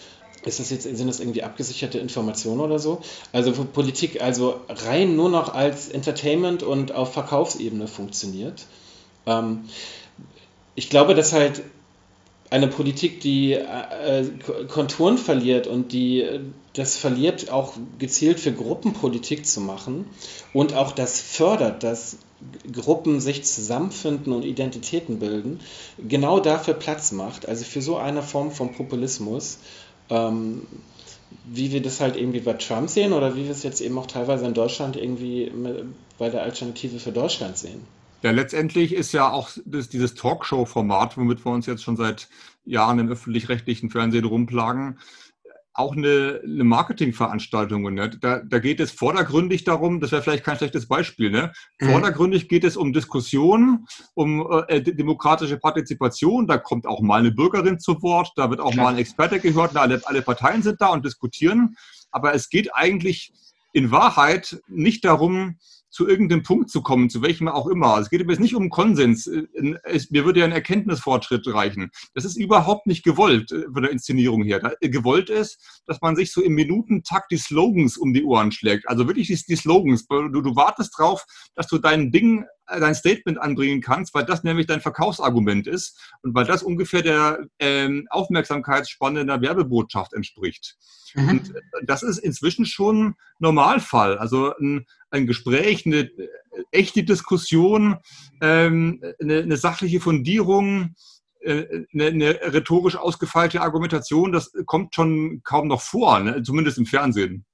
ist 0.46 0.60
das 0.60 0.70
jetzt, 0.70 0.84
sind 0.84 1.08
das 1.08 1.20
irgendwie 1.20 1.44
abgesicherte 1.44 2.00
Informationen 2.00 2.62
oder 2.62 2.80
so? 2.80 3.02
Also 3.34 3.58
wo 3.58 3.64
Politik 3.66 4.22
also 4.22 4.62
rein 4.70 5.16
nur 5.16 5.30
noch 5.30 5.54
als 5.54 5.90
Entertainment 5.90 6.64
und 6.64 6.94
auf 6.94 7.14
Verkaufsebene 7.14 7.88
funktioniert. 7.88 8.66
Ähm, 9.26 9.66
ich 10.76 10.90
glaube, 10.90 11.14
dass 11.14 11.34
halt 11.34 11.62
eine 12.50 12.68
Politik, 12.68 13.20
die 13.20 13.54
äh, 13.54 14.26
Konturen 14.70 15.18
verliert 15.18 15.68
und 15.68 15.92
die 15.92 16.22
äh, 16.22 16.40
das 16.74 16.98
verliert, 16.98 17.52
auch 17.52 17.74
gezielt 17.98 18.40
für 18.40 18.52
Gruppenpolitik 18.52 19.46
zu 19.46 19.60
machen 19.60 20.06
und 20.54 20.74
auch 20.74 20.92
das 20.92 21.20
fördert, 21.20 21.84
dass 21.84 22.18
Gruppen 22.72 23.20
sich 23.20 23.44
zusammenfinden 23.44 24.32
und 24.32 24.46
Identitäten 24.46 25.20
bilden, 25.20 25.60
genau 25.98 26.40
dafür 26.40 26.74
Platz 26.74 27.12
macht, 27.12 27.48
also 27.48 27.66
für 27.66 27.82
so 27.82 27.98
eine 27.98 28.24
Form 28.24 28.52
von 28.52 28.72
Populismus, 28.72 29.58
ähm, 30.10 30.64
wie 31.46 31.72
wir 31.72 31.82
das 31.82 32.00
halt 32.00 32.16
irgendwie 32.16 32.40
bei 32.40 32.54
Trump 32.54 32.90
sehen 32.90 33.14
oder 33.14 33.36
wie 33.36 33.46
wir 33.46 33.52
es 33.52 33.64
jetzt 33.64 33.82
eben 33.82 33.98
auch 33.98 34.08
teilweise 34.08 34.46
in 34.46 34.54
Deutschland 34.54 34.96
irgendwie 34.96 35.52
bei 36.18 36.30
der 36.30 36.44
Alternative 36.44 37.00
für 37.00 37.12
Deutschland 37.12 37.58
sehen. 37.58 37.82
Ja, 38.22 38.32
letztendlich 38.32 38.94
ist 38.94 39.14
ja 39.14 39.32
auch 39.32 39.50
das, 39.66 39.88
dieses 39.88 40.14
Talkshow-Format, 40.14 41.18
womit 41.18 41.46
wir 41.46 41.52
uns 41.52 41.66
jetzt 41.68 41.84
schon 41.84 41.96
seit 41.96 42.28
Jahren 42.66 43.00
im 43.00 43.10
öffentlich-rechtlichen 43.10 43.90
Fernsehen 43.90 44.26
rumplagen, 44.26 45.00
auch 45.74 45.96
eine, 45.96 46.42
eine 46.44 46.64
Marketingveranstaltung. 46.64 47.94
Ne? 47.94 48.10
Da, 48.10 48.40
da 48.40 48.60
geht 48.60 48.80
es 48.80 48.92
vordergründig 48.92 49.64
darum, 49.64 50.00
das 50.00 50.12
wäre 50.12 50.22
vielleicht 50.22 50.44
kein 50.44 50.58
schlechtes 50.58 50.88
Beispiel, 50.88 51.30
ne? 51.30 51.52
Mhm. 51.80 51.92
vordergründig 51.92 52.50
geht 52.50 52.64
es 52.64 52.76
um 52.76 52.92
Diskussionen, 52.92 53.86
um 54.14 54.46
äh, 54.68 54.82
demokratische 54.82 55.58
Partizipation, 55.58 56.48
da 56.48 56.58
kommt 56.58 56.86
auch 56.86 57.02
mal 57.02 57.20
eine 57.20 57.32
Bürgerin 57.32 57.80
zu 57.80 58.02
Wort, 58.02 58.32
da 58.36 58.50
wird 58.50 58.60
auch 58.60 58.72
Klar. 58.72 58.86
mal 58.86 58.94
ein 58.94 59.00
Experte 59.00 59.40
gehört, 59.40 59.76
alle, 59.78 60.02
alle 60.06 60.22
Parteien 60.22 60.64
sind 60.64 60.82
da 60.82 60.88
und 60.88 61.06
diskutieren, 61.06 61.76
aber 62.12 62.34
es 62.34 62.50
geht 62.50 62.74
eigentlich 62.74 63.32
in 63.72 63.92
Wahrheit 63.92 64.60
nicht 64.68 65.06
darum, 65.06 65.58
zu 65.90 66.08
irgendeinem 66.08 66.44
Punkt 66.44 66.70
zu 66.70 66.82
kommen, 66.82 67.10
zu 67.10 67.22
welchem 67.22 67.48
auch 67.48 67.68
immer. 67.68 67.98
Es 67.98 68.10
geht 68.10 68.28
jetzt 68.28 68.40
nicht 68.40 68.56
um 68.56 68.70
Konsens. 68.70 69.28
Mir 69.28 70.26
würde 70.26 70.40
ja 70.40 70.46
ein 70.46 70.52
Erkenntnisfortschritt 70.52 71.48
reichen. 71.48 71.92
Das 72.14 72.26
ist 72.26 72.38
überhaupt 72.38 72.88
nicht 72.88 73.04
gewollt 73.04 73.52
äh, 73.52 73.64
von 73.72 73.84
der 73.84 73.92
Inszenierung 73.92 74.44
her. 74.44 74.76
Äh, 74.82 74.90
gewollt 74.90 75.30
ist, 75.30 75.82
dass 75.86 76.02
man 76.02 76.16
sich 76.16 76.32
so 76.32 76.42
im 76.42 76.54
Minutentakt 76.54 77.32
die 77.32 77.38
Slogans 77.38 77.98
um 77.98 78.14
die 78.14 78.24
Ohren 78.24 78.52
schlägt. 78.52 78.88
Also 78.88 79.08
wirklich 79.08 79.28
die, 79.28 79.40
die 79.48 79.56
Slogans. 79.56 80.08
Du, 80.08 80.30
du 80.30 80.56
wartest 80.56 80.98
drauf, 80.98 81.26
dass 81.56 81.68
du 81.68 81.78
dein 81.78 82.12
Ding 82.12 82.46
äh, 82.70 82.80
dein 82.80 82.96
Statement 82.96 83.40
anbringen 83.40 83.82
kannst, 83.82 84.14
weil 84.14 84.26
das 84.26 84.44
nämlich 84.44 84.68
dein 84.68 84.82
Verkaufsargument 84.82 85.68
ist 85.68 86.00
und 86.22 86.36
weil 86.36 86.46
das 86.46 86.64
ungefähr 86.64 87.02
der 87.02 87.48
ähm, 87.60 88.08
Aufmerksamkeitsspanne 88.10 89.22
einer 89.22 89.42
Werbebotschaft 89.42 90.14
entspricht. 90.14 90.78
Mhm. 91.16 91.30
Und 91.30 91.54
das 91.84 92.04
ist 92.04 92.20
inzwischen 92.20 92.66
schon 92.66 93.16
Normalfall. 93.40 94.18
Also 94.18 94.56
ein, 94.58 94.86
ein 95.12 95.28
Gespräch, 95.28 95.86
eine 95.86 96.02
äh, 96.02 96.28
echte 96.72 97.04
Diskussion, 97.04 97.98
ähm, 98.42 99.02
eine, 99.20 99.40
eine, 99.40 99.58
sachliche 99.58 100.00
Fundierung, 100.00 100.96
äh, 101.42 101.86
eine, 101.94 102.06
eine, 102.08 102.40
rhetorisch 102.54 102.96
ausgefeilte 102.96 103.62
Argumentation, 103.62 104.32
das 104.32 104.52
kommt 104.66 104.96
schon 104.96 105.42
kaum 105.44 105.68
noch 105.68 105.82
vor, 105.82 106.20
ne? 106.20 106.44
zumindest 106.44 106.78
im 106.78 106.86
Fernsehen. 106.86 107.46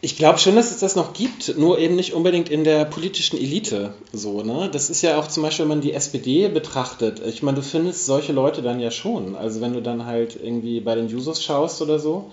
Ich 0.00 0.16
glaube 0.16 0.38
schon, 0.38 0.54
dass 0.54 0.70
es 0.70 0.78
das 0.78 0.94
noch 0.94 1.12
gibt, 1.12 1.58
nur 1.58 1.80
eben 1.80 1.96
nicht 1.96 2.12
unbedingt 2.12 2.48
in 2.50 2.62
der 2.62 2.84
politischen 2.84 3.36
Elite 3.36 3.94
so, 4.12 4.44
ne? 4.44 4.70
Das 4.72 4.90
ist 4.90 5.02
ja 5.02 5.18
auch 5.18 5.26
zum 5.26 5.42
Beispiel, 5.42 5.64
wenn 5.64 5.70
man 5.70 5.80
die 5.80 5.92
SPD 5.92 6.46
betrachtet. 6.46 7.20
Ich 7.26 7.42
meine, 7.42 7.56
du 7.56 7.62
findest 7.64 8.06
solche 8.06 8.32
Leute 8.32 8.62
dann 8.62 8.78
ja 8.78 8.92
schon. 8.92 9.34
Also 9.34 9.60
wenn 9.60 9.72
du 9.72 9.82
dann 9.82 10.06
halt 10.06 10.38
irgendwie 10.40 10.80
bei 10.80 10.94
den 10.94 11.08
Jusos 11.08 11.42
schaust 11.42 11.82
oder 11.82 11.98
so, 11.98 12.30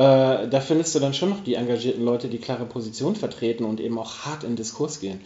äh, 0.00 0.48
da 0.48 0.60
findest 0.62 0.94
du 0.94 0.98
dann 0.98 1.12
schon 1.12 1.28
noch 1.28 1.44
die 1.44 1.56
engagierten 1.56 2.02
Leute, 2.02 2.28
die 2.28 2.38
klare 2.38 2.64
Position 2.64 3.16
vertreten 3.16 3.64
und 3.66 3.80
eben 3.80 3.98
auch 3.98 4.20
hart 4.20 4.44
in 4.44 4.56
Diskurs 4.56 4.98
gehen. 4.98 5.20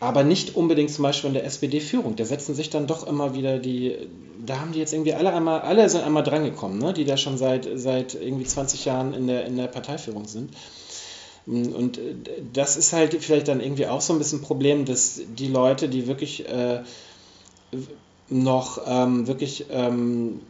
Aber 0.00 0.24
nicht 0.24 0.56
unbedingt 0.56 0.90
zum 0.90 1.02
Beispiel 1.02 1.28
in 1.28 1.34
der 1.34 1.44
SPD-Führung. 1.44 2.16
Da 2.16 2.24
setzen 2.24 2.54
sich 2.54 2.70
dann 2.70 2.86
doch 2.86 3.06
immer 3.06 3.34
wieder 3.34 3.58
die, 3.58 3.94
da 4.44 4.58
haben 4.58 4.72
die 4.72 4.78
jetzt 4.78 4.94
irgendwie 4.94 5.12
alle 5.12 5.34
einmal, 5.34 5.60
alle 5.60 5.86
sind 5.90 6.02
einmal 6.02 6.22
drangekommen, 6.22 6.78
ne? 6.78 6.94
die 6.94 7.04
da 7.04 7.18
schon 7.18 7.36
seit, 7.36 7.68
seit 7.74 8.14
irgendwie 8.14 8.46
20 8.46 8.86
Jahren 8.86 9.12
in 9.12 9.26
der, 9.26 9.44
in 9.44 9.58
der 9.58 9.66
Parteiführung 9.66 10.26
sind. 10.26 10.50
Und 11.46 12.00
das 12.54 12.78
ist 12.78 12.94
halt 12.94 13.22
vielleicht 13.22 13.48
dann 13.48 13.60
irgendwie 13.60 13.86
auch 13.86 14.00
so 14.00 14.14
ein 14.14 14.18
bisschen 14.18 14.38
ein 14.38 14.44
Problem, 14.44 14.86
dass 14.86 15.20
die 15.38 15.48
Leute, 15.48 15.90
die 15.90 16.06
wirklich 16.06 16.48
äh, 16.48 16.80
noch 18.30 18.80
ähm, 18.86 19.26
wirklich 19.26 19.66
ähm, 19.70 20.40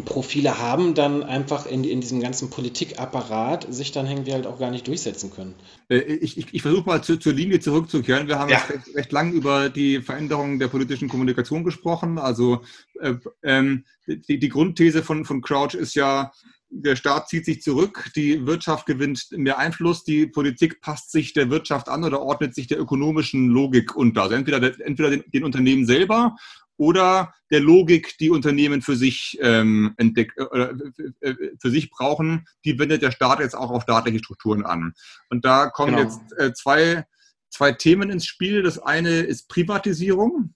Profile 0.00 0.58
haben, 0.58 0.94
dann 0.94 1.22
einfach 1.22 1.66
in, 1.66 1.84
in 1.84 2.00
diesem 2.00 2.20
ganzen 2.20 2.48
Politikapparat 2.48 3.66
sich 3.72 3.92
dann 3.92 4.06
irgendwie 4.06 4.32
halt 4.32 4.46
auch 4.46 4.58
gar 4.58 4.70
nicht 4.70 4.86
durchsetzen 4.88 5.30
können. 5.30 5.54
Äh, 5.90 5.98
ich, 5.98 6.38
ich, 6.38 6.54
ich 6.54 6.62
versuche 6.62 6.86
mal 6.86 7.04
zu, 7.04 7.18
zur 7.18 7.34
Linie 7.34 7.60
zurückzukehren. 7.60 8.26
Wir 8.26 8.38
haben 8.38 8.50
ja. 8.50 8.58
recht, 8.58 8.94
recht 8.94 9.12
lang 9.12 9.32
über 9.32 9.68
die 9.68 10.00
Veränderung 10.00 10.58
der 10.58 10.68
politischen 10.68 11.08
Kommunikation 11.08 11.62
gesprochen. 11.62 12.18
Also 12.18 12.62
äh, 13.00 13.14
ähm, 13.42 13.84
die, 14.06 14.38
die 14.38 14.48
Grundthese 14.48 15.02
von, 15.02 15.26
von 15.26 15.42
Crouch 15.42 15.74
ist 15.74 15.94
ja, 15.94 16.32
der 16.70 16.96
Staat 16.96 17.28
zieht 17.28 17.44
sich 17.44 17.60
zurück, 17.60 18.10
die 18.16 18.46
Wirtschaft 18.46 18.86
gewinnt 18.86 19.28
mehr 19.32 19.58
Einfluss, 19.58 20.04
die 20.04 20.26
Politik 20.26 20.80
passt 20.80 21.12
sich 21.12 21.34
der 21.34 21.50
Wirtschaft 21.50 21.90
an 21.90 22.02
oder 22.02 22.22
ordnet 22.22 22.54
sich 22.54 22.66
der 22.66 22.80
ökonomischen 22.80 23.48
Logik 23.48 23.94
unter. 23.94 24.22
Also 24.22 24.36
entweder, 24.36 24.80
entweder 24.80 25.10
den, 25.10 25.24
den 25.26 25.44
Unternehmen 25.44 25.84
selber 25.84 26.34
oder 26.82 27.32
der 27.52 27.60
Logik, 27.60 28.18
die 28.18 28.28
Unternehmen 28.28 28.82
für 28.82 28.96
sich 28.96 29.38
ähm, 29.40 29.94
entdeck, 29.98 30.34
äh, 30.36 30.74
äh, 31.20 31.34
für 31.60 31.70
sich 31.70 31.90
brauchen, 31.90 32.44
die 32.64 32.76
wendet 32.76 33.02
der 33.02 33.12
Staat 33.12 33.38
jetzt 33.38 33.54
auch 33.54 33.70
auf 33.70 33.84
staatliche 33.84 34.18
Strukturen 34.18 34.66
an. 34.66 34.92
Und 35.30 35.44
da 35.44 35.68
kommen 35.68 35.94
genau. 35.94 36.02
jetzt 36.02 36.20
äh, 36.38 36.52
zwei, 36.52 37.06
zwei 37.50 37.70
Themen 37.70 38.10
ins 38.10 38.26
Spiel. 38.26 38.64
Das 38.64 38.80
eine 38.80 39.20
ist 39.20 39.48
Privatisierung, 39.48 40.54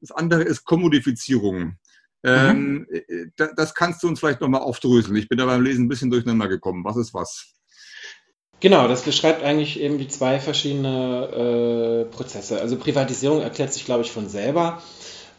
das 0.00 0.10
andere 0.10 0.42
ist 0.42 0.64
Kommodifizierung. 0.64 1.76
Ähm, 2.24 2.72
mhm. 2.72 2.86
Äh, 2.90 3.48
das 3.54 3.76
kannst 3.76 4.02
du 4.02 4.08
uns 4.08 4.18
vielleicht 4.18 4.40
nochmal 4.40 4.62
aufdröseln. 4.62 5.14
Ich 5.14 5.28
bin 5.28 5.38
da 5.38 5.46
beim 5.46 5.62
Lesen 5.62 5.84
ein 5.84 5.88
bisschen 5.88 6.10
durcheinander 6.10 6.48
gekommen. 6.48 6.84
Was 6.84 6.96
ist 6.96 7.14
was? 7.14 7.54
Genau, 8.60 8.88
das 8.88 9.02
beschreibt 9.02 9.44
eigentlich 9.44 9.78
eben 9.78 9.98
die 9.98 10.08
zwei 10.08 10.40
verschiedene 10.40 12.06
äh, 12.08 12.12
Prozesse. 12.12 12.60
Also 12.60 12.76
Privatisierung 12.76 13.42
erklärt 13.42 13.72
sich, 13.72 13.84
glaube 13.84 14.02
ich, 14.02 14.10
von 14.10 14.28
selber. 14.28 14.82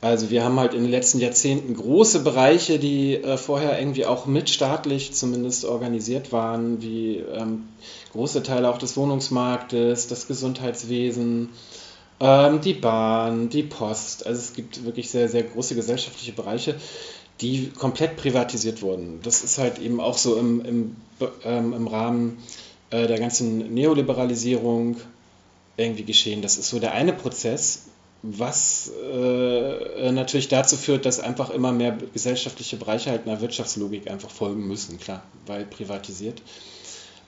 Also 0.02 0.30
wir 0.30 0.46
haben 0.46 0.58
halt 0.60 0.74
in 0.74 0.84
den 0.84 0.92
letzten 0.92 1.20
Jahrzehnten 1.20 1.76
große 1.76 2.22
Bereiche, 2.22 2.80
die 2.80 3.16
äh, 3.16 3.36
vorher 3.38 3.78
irgendwie 3.80 4.06
auch 4.06 4.26
mitstaatlich 4.26 5.14
zumindest 5.14 5.66
organisiert 5.66 6.32
waren, 6.32 6.82
wie 6.82 7.18
ähm, 7.18 7.68
große 8.14 8.42
Teile 8.42 8.70
auch 8.70 8.78
des 8.78 8.96
Wohnungsmarktes, 8.96 10.08
das 10.08 10.28
Gesundheitswesen, 10.28 11.50
ähm, 12.22 12.62
die 12.62 12.74
Bahn, 12.74 13.50
die 13.50 13.64
Post. 13.64 14.26
Also 14.26 14.40
es 14.40 14.54
gibt 14.54 14.86
wirklich 14.86 15.10
sehr, 15.10 15.28
sehr 15.28 15.44
große 15.44 15.76
gesellschaftliche 15.76 16.32
Bereiche, 16.32 16.76
die 17.42 17.70
komplett 17.70 18.16
privatisiert 18.16 18.82
wurden. 18.82 19.20
Das 19.24 19.44
ist 19.44 19.58
halt 19.58 19.80
eben 19.80 20.00
auch 20.00 20.18
so 20.18 20.38
im, 20.38 20.64
im, 20.64 20.96
ähm, 21.44 21.74
im 21.74 21.88
Rahmen 21.88 22.38
äh, 22.90 23.06
der 23.06 23.20
ganzen 23.20 23.74
Neoliberalisierung 23.74 24.96
irgendwie 25.76 26.04
geschehen. 26.04 26.42
Das 26.42 26.58
ist 26.58 26.70
so 26.70 26.80
der 26.80 26.94
eine 26.94 27.14
Prozess, 27.14 27.84
was 28.22 28.92
äh, 28.92 30.12
natürlich 30.12 30.50
dazu 30.50 30.76
führt, 30.76 31.06
dass 31.06 31.20
einfach 31.20 31.50
immer 31.50 31.72
mehr 31.72 31.98
gesellschaftliche 32.14 32.78
Bereiche 32.78 33.12
halt 33.12 33.26
einer 33.26 33.40
Wirtschaftslogik 33.40 34.10
einfach 34.10 34.30
folgen 34.30 34.68
müssen, 34.68 35.00
klar, 35.00 35.24
weil 35.46 35.66
privatisiert. 35.66 36.42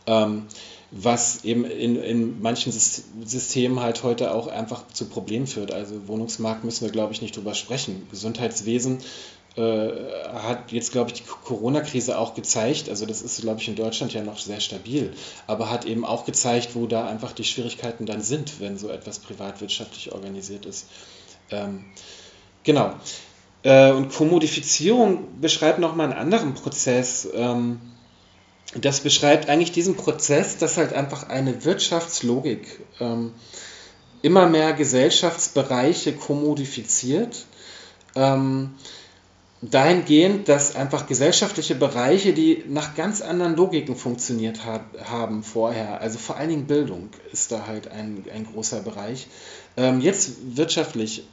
Ähm, 0.05 0.47
was 0.91 1.45
eben 1.45 1.63
in, 1.63 1.95
in 1.95 2.41
manchen 2.41 2.73
Systemen 2.73 3.79
halt 3.79 4.03
heute 4.03 4.33
auch 4.33 4.47
einfach 4.47 4.85
zu 4.89 5.05
Problemen 5.05 5.47
führt. 5.47 5.71
Also 5.71 6.07
Wohnungsmarkt 6.09 6.65
müssen 6.65 6.85
wir, 6.85 6.91
glaube 6.91 7.13
ich, 7.13 7.21
nicht 7.21 7.37
drüber 7.37 7.53
sprechen. 7.53 8.05
Gesundheitswesen 8.11 8.97
hat 9.57 10.71
jetzt, 10.71 10.93
glaube 10.93 11.11
ich, 11.11 11.21
die 11.21 11.29
Corona-Krise 11.29 12.17
auch 12.17 12.35
gezeigt, 12.35 12.87
also 12.87 13.05
das 13.05 13.21
ist, 13.21 13.41
glaube 13.41 13.59
ich, 13.59 13.67
in 13.67 13.75
Deutschland 13.75 14.13
ja 14.13 14.21
noch 14.21 14.39
sehr 14.39 14.61
stabil, 14.61 15.11
aber 15.45 15.69
hat 15.69 15.83
eben 15.83 16.05
auch 16.05 16.25
gezeigt, 16.25 16.69
wo 16.73 16.87
da 16.87 17.05
einfach 17.05 17.33
die 17.33 17.43
Schwierigkeiten 17.43 18.05
dann 18.05 18.21
sind, 18.21 18.61
wenn 18.61 18.77
so 18.77 18.89
etwas 18.89 19.19
privatwirtschaftlich 19.19 20.13
organisiert 20.13 20.65
ist. 20.65 20.87
Ähm, 21.49 21.83
genau. 22.63 22.93
Äh, 23.63 23.91
und 23.91 24.13
Kommodifizierung 24.13 25.41
beschreibt 25.41 25.79
nochmal 25.79 26.11
einen 26.11 26.19
anderen 26.19 26.53
Prozess. 26.53 27.27
Ähm, 27.33 27.79
das 28.75 29.01
beschreibt 29.01 29.49
eigentlich 29.49 29.73
diesen 29.73 29.95
Prozess, 29.95 30.57
dass 30.57 30.77
halt 30.77 30.93
einfach 30.93 31.27
eine 31.27 31.65
Wirtschaftslogik 31.65 32.79
ähm, 32.99 33.33
immer 34.21 34.47
mehr 34.47 34.73
Gesellschaftsbereiche 34.73 36.13
kommodifiziert. 36.13 37.45
Ähm, 38.15 38.75
dahingehend, 39.61 40.49
dass 40.49 40.75
einfach 40.75 41.05
gesellschaftliche 41.05 41.75
Bereiche, 41.75 42.33
die 42.33 42.63
nach 42.67 42.95
ganz 42.95 43.21
anderen 43.21 43.55
Logiken 43.55 43.95
funktioniert 43.95 44.65
hab, 44.65 44.83
haben 45.09 45.43
vorher, 45.43 46.01
also 46.01 46.17
vor 46.17 46.37
allen 46.37 46.49
Dingen 46.49 46.65
Bildung 46.65 47.09
ist 47.31 47.51
da 47.51 47.67
halt 47.67 47.87
ein, 47.87 48.25
ein 48.33 48.45
großer 48.45 48.81
Bereich, 48.81 49.27
ähm, 49.77 50.01
jetzt 50.01 50.57
wirtschaftlich 50.57 51.23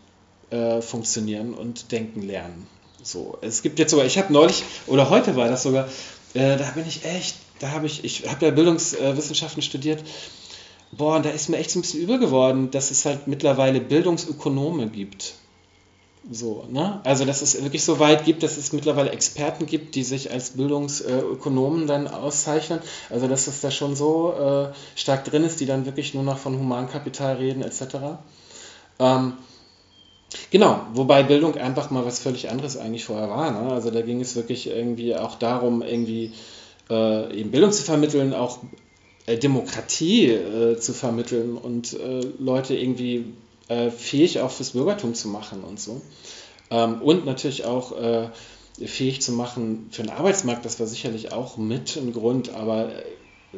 äh, 0.51 0.83
funktionieren 0.83 1.55
und 1.55 1.91
denken 1.91 2.23
lernen. 2.23 2.67
So, 3.03 3.39
es 3.41 3.63
gibt 3.63 3.79
jetzt 3.79 3.93
sogar, 3.93 4.05
ich 4.05 4.19
habe 4.19 4.33
neulich, 4.33 4.65
oder 4.87 5.09
heute 5.09 5.35
war 5.37 5.49
das 5.49 5.63
sogar, 5.63 5.89
äh, 6.35 6.59
da 6.59 6.71
bin 6.75 6.87
ich 6.87 7.07
echt, 7.07 7.37
da 7.61 7.71
habe 7.71 7.87
ich, 7.87 8.05
ich 8.05 8.29
habe 8.29 8.45
ja 8.45 8.53
Bildungswissenschaften 8.53 9.63
studiert, 9.63 10.05
boah, 10.93 11.17
und 11.17 11.25
da 11.25 11.31
ist 11.31 11.49
mir 11.49 11.57
echt 11.57 11.71
so 11.71 11.79
ein 11.79 11.83
bisschen 11.83 12.03
übel 12.03 12.19
geworden, 12.19 12.71
dass 12.71 12.91
es 12.91 13.07
halt 13.07 13.27
mittlerweile 13.27 13.81
Bildungsökonome 13.81 14.89
gibt. 14.89 15.35
So, 16.31 16.67
ne? 16.71 17.01
Also, 17.05 17.25
dass 17.25 17.41
es 17.41 17.63
wirklich 17.63 17.85
so 17.85 17.99
weit 17.99 18.25
gibt, 18.25 18.43
dass 18.43 18.59
es 18.59 18.73
mittlerweile 18.73 19.11
Experten 19.11 19.65
gibt, 19.65 19.95
die 19.95 20.05
sich 20.05 20.31
als 20.31 20.51
Bildungsökonomen 20.51 21.87
dann 21.87 22.07
auszeichnen. 22.07 22.81
Also, 23.09 23.29
dass 23.29 23.47
es 23.47 23.61
da 23.61 23.71
schon 23.71 23.97
so 23.97 24.33
äh, 24.35 24.73
stark 24.95 25.25
drin 25.25 25.45
ist, 25.45 25.61
die 25.61 25.67
dann 25.67 25.87
wirklich 25.87 26.13
nur 26.13 26.25
noch 26.25 26.39
von 26.39 26.59
Humankapital 26.59 27.37
reden, 27.37 27.63
etc. 27.63 27.97
Ähm, 28.99 29.35
Genau, 30.51 30.81
wobei 30.93 31.23
Bildung 31.23 31.55
einfach 31.57 31.91
mal 31.91 32.05
was 32.05 32.19
völlig 32.19 32.51
anderes 32.51 32.77
eigentlich 32.77 33.07
vorher 33.07 33.31
war. 33.31 33.51
Ne? 33.51 33.73
Also 33.73 33.91
da 33.91 34.03
ging 34.03 34.21
es 34.21 34.37
wirklich 34.37 34.67
irgendwie 34.67 35.17
auch 35.17 35.37
darum, 35.37 35.83
irgendwie 35.83 36.33
äh, 36.91 37.35
eben 37.35 37.51
Bildung 37.51 37.73
zu 37.73 37.83
vermitteln, 37.83 38.35
auch 38.35 38.59
äh, 39.27 39.39
Demokratie 39.39 40.27
äh, 40.27 40.77
zu 40.79 40.93
vermitteln 40.93 41.57
und 41.57 41.95
äh, 41.95 42.21
Leute 42.39 42.77
irgendwie 42.77 43.33
äh, 43.69 43.91
fähig 43.91 44.41
auch 44.41 44.51
fürs 44.51 44.71
Bürgertum 44.71 45.15
zu 45.15 45.29
machen 45.29 45.63
und 45.63 45.81
so. 45.81 46.01
Ähm, 46.71 47.01
und 47.03 47.27
natürlich 47.27 47.65
auch 47.65 47.93
äh, 47.97 48.29
fähig 48.87 49.23
zu 49.23 49.33
machen 49.33 49.89
für 49.91 50.03
den 50.03 50.11
Arbeitsmarkt, 50.11 50.65
das 50.65 50.79
war 50.79 50.87
sicherlich 50.87 51.33
auch 51.33 51.57
mit 51.57 51.97
ein 51.97 52.13
Grund, 52.13 52.55
aber 52.55 52.91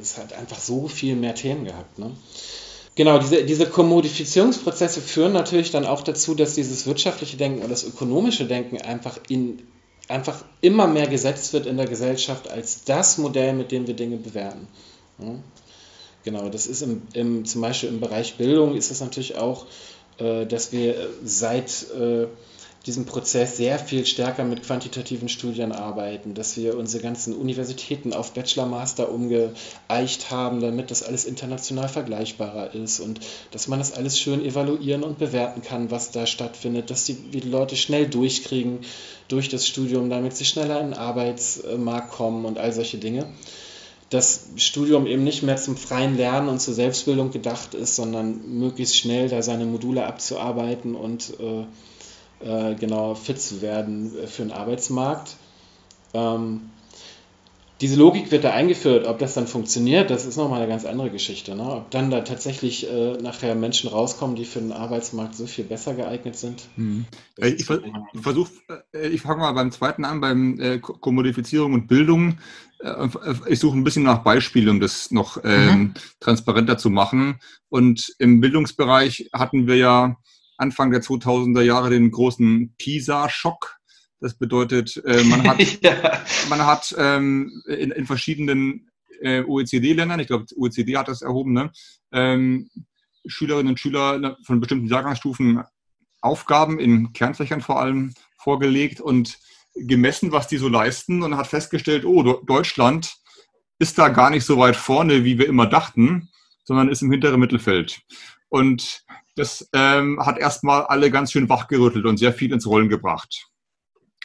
es 0.00 0.18
hat 0.18 0.32
einfach 0.32 0.58
so 0.58 0.88
viel 0.88 1.16
mehr 1.16 1.34
Themen 1.34 1.64
gehabt. 1.64 1.98
Ne? 1.98 2.12
Genau, 2.94 3.18
diese, 3.18 3.44
diese 3.44 3.66
Kommodifizierungsprozesse 3.66 5.00
führen 5.00 5.32
natürlich 5.32 5.70
dann 5.70 5.86
auch 5.86 6.02
dazu, 6.02 6.34
dass 6.34 6.54
dieses 6.54 6.86
wirtschaftliche 6.86 7.36
Denken 7.36 7.60
oder 7.60 7.68
das 7.68 7.84
ökonomische 7.84 8.46
Denken 8.46 8.80
einfach, 8.80 9.18
in, 9.28 9.62
einfach 10.08 10.44
immer 10.60 10.86
mehr 10.86 11.06
gesetzt 11.06 11.52
wird 11.52 11.66
in 11.66 11.76
der 11.76 11.86
Gesellschaft 11.86 12.50
als 12.50 12.84
das 12.84 13.18
Modell, 13.18 13.52
mit 13.52 13.72
dem 13.72 13.86
wir 13.86 13.94
Dinge 13.94 14.16
bewerten. 14.16 14.68
Ja? 15.18 15.34
Genau, 16.24 16.50
das 16.50 16.66
ist 16.66 16.82
im, 16.82 17.02
im, 17.14 17.44
zum 17.46 17.62
Beispiel 17.62 17.88
im 17.88 18.00
Bereich 18.00 18.36
Bildung 18.36 18.76
ist 18.76 18.90
es 18.90 19.00
natürlich 19.00 19.36
auch 19.36 19.64
äh, 19.64 19.68
dass 20.20 20.72
wir 20.72 21.08
seit 21.24 21.86
äh, 21.92 22.26
diesem 22.86 23.04
Prozess 23.04 23.58
sehr 23.58 23.78
viel 23.78 24.06
stärker 24.06 24.44
mit 24.44 24.62
quantitativen 24.62 25.28
Studien 25.28 25.72
arbeiten, 25.72 26.32
dass 26.34 26.56
wir 26.56 26.78
unsere 26.78 27.02
ganzen 27.02 27.34
Universitäten 27.36 28.14
auf 28.14 28.32
Bachelor, 28.32 28.66
Master 28.66 29.12
umgeeicht 29.12 30.30
haben, 30.30 30.60
damit 30.60 30.90
das 30.90 31.02
alles 31.02 31.26
international 31.26 31.88
vergleichbarer 31.88 32.74
ist 32.74 33.00
und 33.00 33.20
dass 33.50 33.68
man 33.68 33.80
das 33.80 33.92
alles 33.92 34.18
schön 34.18 34.42
evaluieren 34.42 35.02
und 35.02 35.18
bewerten 35.18 35.60
kann, 35.60 35.90
was 35.90 36.10
da 36.10 36.26
stattfindet, 36.26 36.90
dass 36.90 37.04
die, 37.04 37.14
die 37.14 37.40
Leute 37.40 37.76
schnell 37.76 38.08
durchkriegen 38.08 38.80
durch 39.28 39.50
das 39.50 39.66
Studium, 39.66 40.08
damit 40.08 40.36
sie 40.36 40.46
schneller 40.46 40.80
in 40.80 40.90
den 40.90 40.98
Arbeitsmarkt 40.98 42.10
kommen 42.12 42.46
und 42.46 42.58
all 42.58 42.72
solche 42.72 42.96
Dinge 42.96 43.26
das 44.10 44.48
Studium 44.56 45.06
eben 45.06 45.22
nicht 45.22 45.42
mehr 45.42 45.56
zum 45.56 45.76
freien 45.76 46.16
Lernen 46.16 46.48
und 46.48 46.60
zur 46.60 46.74
Selbstbildung 46.74 47.30
gedacht 47.30 47.74
ist, 47.74 47.94
sondern 47.96 48.58
möglichst 48.58 48.96
schnell 48.96 49.28
da 49.28 49.40
seine 49.42 49.66
Module 49.66 50.04
abzuarbeiten 50.04 50.96
und 50.96 51.32
äh, 51.40 51.64
äh, 52.44 52.74
genau 52.74 53.14
fit 53.14 53.40
zu 53.40 53.62
werden 53.62 54.12
für 54.26 54.42
den 54.42 54.52
Arbeitsmarkt. 54.52 55.36
Ähm, 56.12 56.70
diese 57.80 57.96
Logik 57.96 58.30
wird 58.30 58.44
da 58.44 58.52
eingeführt. 58.52 59.06
Ob 59.06 59.18
das 59.18 59.34
dann 59.34 59.46
funktioniert, 59.46 60.10
das 60.10 60.26
ist 60.26 60.36
nochmal 60.36 60.60
eine 60.60 60.68
ganz 60.68 60.84
andere 60.84 61.10
Geschichte. 61.10 61.54
Ne? 61.54 61.62
Ob 61.62 61.90
dann 61.90 62.10
da 62.10 62.20
tatsächlich 62.20 62.90
äh, 62.90 63.12
nachher 63.22 63.54
Menschen 63.54 63.88
rauskommen, 63.88 64.36
die 64.36 64.44
für 64.44 64.58
den 64.58 64.72
Arbeitsmarkt 64.72 65.34
so 65.34 65.46
viel 65.46 65.64
besser 65.64 65.94
geeignet 65.94 66.36
sind. 66.36 66.68
Mhm. 66.76 67.06
Ich, 67.36 67.64
versuche, 67.64 68.50
äh, 68.92 69.08
ich 69.08 69.22
fange 69.22 69.40
mal 69.40 69.52
beim 69.52 69.72
zweiten 69.72 70.04
an, 70.04 70.20
beim 70.20 70.60
äh, 70.60 70.78
Kommodifizierung 70.78 71.72
und 71.72 71.86
Bildung. 71.86 72.38
Äh, 72.82 73.08
ich 73.48 73.58
suche 73.58 73.76
ein 73.76 73.84
bisschen 73.84 74.04
nach 74.04 74.18
Beispielen, 74.18 74.68
um 74.68 74.80
das 74.80 75.10
noch 75.10 75.38
ähm, 75.44 75.78
mhm. 75.78 75.94
transparenter 76.20 76.78
zu 76.78 76.90
machen. 76.90 77.40
Und 77.68 78.14
im 78.18 78.40
Bildungsbereich 78.40 79.30
hatten 79.32 79.66
wir 79.66 79.76
ja 79.76 80.16
Anfang 80.56 80.90
der 80.90 81.02
2000er 81.02 81.62
Jahre 81.62 81.90
den 81.90 82.10
großen 82.10 82.74
PISA-Schock 82.78 83.80
das 84.20 84.34
bedeutet, 84.34 85.02
äh, 85.04 85.24
man 85.24 85.48
hat, 85.48 85.58
ja. 85.82 86.22
man 86.48 86.66
hat 86.66 86.94
ähm, 86.98 87.62
in, 87.66 87.90
in, 87.90 88.06
verschiedenen 88.06 88.90
äh, 89.22 89.42
OECD-Ländern, 89.42 90.20
ich 90.20 90.26
glaube, 90.26 90.44
OECD 90.56 90.96
hat 90.96 91.08
das 91.08 91.22
erhoben, 91.22 91.54
ne, 91.54 91.72
ähm, 92.12 92.70
Schülerinnen 93.26 93.72
und 93.72 93.80
Schüler 93.80 94.36
von 94.44 94.60
bestimmten 94.60 94.86
Jahrgangsstufen 94.86 95.62
Aufgaben 96.22 96.78
in 96.78 97.12
Kernfächern 97.12 97.62
vor 97.62 97.80
allem 97.80 98.14
vorgelegt 98.36 99.00
und 99.00 99.38
gemessen, 99.86 100.32
was 100.32 100.48
die 100.48 100.56
so 100.56 100.68
leisten 100.68 101.22
und 101.22 101.36
hat 101.36 101.46
festgestellt, 101.46 102.04
oh, 102.04 102.42
Deutschland 102.44 103.14
ist 103.78 103.98
da 103.98 104.08
gar 104.08 104.30
nicht 104.30 104.44
so 104.44 104.58
weit 104.58 104.76
vorne, 104.76 105.24
wie 105.24 105.38
wir 105.38 105.48
immer 105.48 105.66
dachten, 105.66 106.28
sondern 106.64 106.88
ist 106.88 107.02
im 107.02 107.10
hinteren 107.10 107.40
Mittelfeld. 107.40 108.00
Und 108.48 109.04
das 109.36 109.68
ähm, 109.72 110.20
hat 110.24 110.38
erstmal 110.38 110.84
alle 110.84 111.10
ganz 111.10 111.32
schön 111.32 111.48
wachgerüttelt 111.48 112.04
und 112.04 112.18
sehr 112.18 112.32
viel 112.32 112.52
ins 112.52 112.66
Rollen 112.66 112.88
gebracht. 112.88 113.48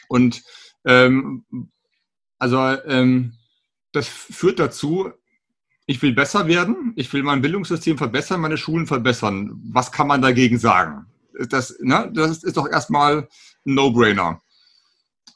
Und 0.08 0.42
ähm, 0.84 1.44
also 2.38 2.58
ähm, 2.58 3.34
das 3.92 4.08
führt 4.08 4.58
dazu, 4.58 5.10
ich 5.86 6.02
will 6.02 6.12
besser 6.12 6.48
werden, 6.48 6.92
ich 6.96 7.12
will 7.12 7.22
mein 7.22 7.40
Bildungssystem 7.40 7.96
verbessern, 7.96 8.40
meine 8.40 8.58
Schulen 8.58 8.86
verbessern. 8.86 9.60
Was 9.72 9.92
kann 9.92 10.08
man 10.08 10.20
dagegen 10.20 10.58
sagen? 10.58 11.06
Das, 11.48 11.76
ne, 11.80 12.10
das 12.12 12.42
ist 12.42 12.56
doch 12.56 12.68
erstmal 12.68 13.28
ein 13.64 13.74
No-Brainer. 13.74 14.42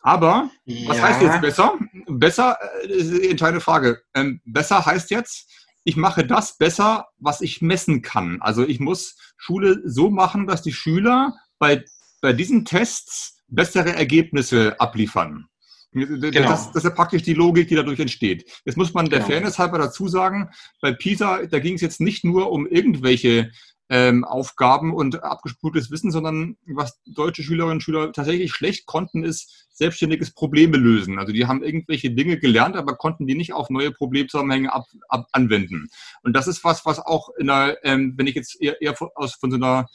Aber 0.00 0.50
ja. 0.64 0.88
was 0.88 1.02
heißt 1.02 1.22
jetzt 1.22 1.40
besser? 1.40 1.78
Besser 2.08 2.58
äh, 2.82 2.88
ist 2.88 3.10
die 3.12 3.30
entscheidende 3.30 3.60
Frage. 3.60 4.02
Ähm, 4.14 4.40
besser 4.44 4.84
heißt 4.84 5.10
jetzt, 5.10 5.48
ich 5.84 5.96
mache 5.96 6.26
das 6.26 6.56
besser, 6.58 7.08
was 7.18 7.40
ich 7.40 7.62
messen 7.62 8.02
kann. 8.02 8.38
Also 8.40 8.66
ich 8.66 8.80
muss 8.80 9.16
Schule 9.36 9.80
so 9.84 10.10
machen, 10.10 10.46
dass 10.46 10.62
die 10.62 10.72
Schüler 10.72 11.34
bei, 11.58 11.84
bei 12.20 12.32
diesen 12.32 12.64
Tests 12.64 13.42
bessere 13.48 13.94
Ergebnisse 13.94 14.78
abliefern. 14.78 15.46
Genau. 15.92 16.48
Das, 16.48 16.68
das, 16.68 16.76
ist 16.76 16.84
ja 16.84 16.90
praktisch 16.90 17.22
die 17.22 17.34
Logik, 17.34 17.66
die 17.66 17.74
dadurch 17.74 17.98
entsteht. 17.98 18.48
Jetzt 18.64 18.76
muss 18.76 18.94
man 18.94 19.06
der 19.06 19.20
genau. 19.20 19.30
Fairness 19.30 19.58
halber 19.58 19.78
dazu 19.78 20.06
sagen, 20.06 20.48
bei 20.80 20.92
PISA, 20.92 21.46
da 21.46 21.58
ging 21.58 21.74
es 21.74 21.80
jetzt 21.80 22.00
nicht 22.00 22.24
nur 22.24 22.52
um 22.52 22.66
irgendwelche 22.68 23.50
ähm, 23.90 24.24
Aufgaben 24.24 24.94
und 24.94 25.22
abgespultes 25.24 25.90
Wissen, 25.90 26.12
sondern 26.12 26.56
was 26.64 27.00
deutsche 27.06 27.42
Schülerinnen 27.42 27.76
und 27.76 27.82
Schüler 27.82 28.12
tatsächlich 28.12 28.52
schlecht 28.52 28.86
konnten, 28.86 29.24
ist 29.24 29.68
selbstständiges 29.72 30.32
Probleme 30.32 30.76
lösen. 30.76 31.18
Also 31.18 31.32
die 31.32 31.46
haben 31.46 31.62
irgendwelche 31.62 32.12
Dinge 32.12 32.38
gelernt, 32.38 32.76
aber 32.76 32.94
konnten 32.94 33.26
die 33.26 33.34
nicht 33.34 33.52
auf 33.52 33.68
neue 33.68 33.90
Problemzusammenhänge 33.90 34.72
ab, 34.72 34.86
ab, 35.08 35.26
anwenden. 35.32 35.88
Und 36.22 36.34
das 36.34 36.46
ist 36.46 36.62
was, 36.62 36.86
was 36.86 37.00
auch 37.00 37.30
in 37.36 37.48
der, 37.48 37.78
ähm, 37.82 38.14
wenn 38.16 38.28
ich 38.28 38.36
jetzt 38.36 38.60
eher, 38.60 38.80
eher 38.80 38.94
aus 39.16 39.34
von 39.34 39.50
so 39.50 39.56
einer 39.56 39.88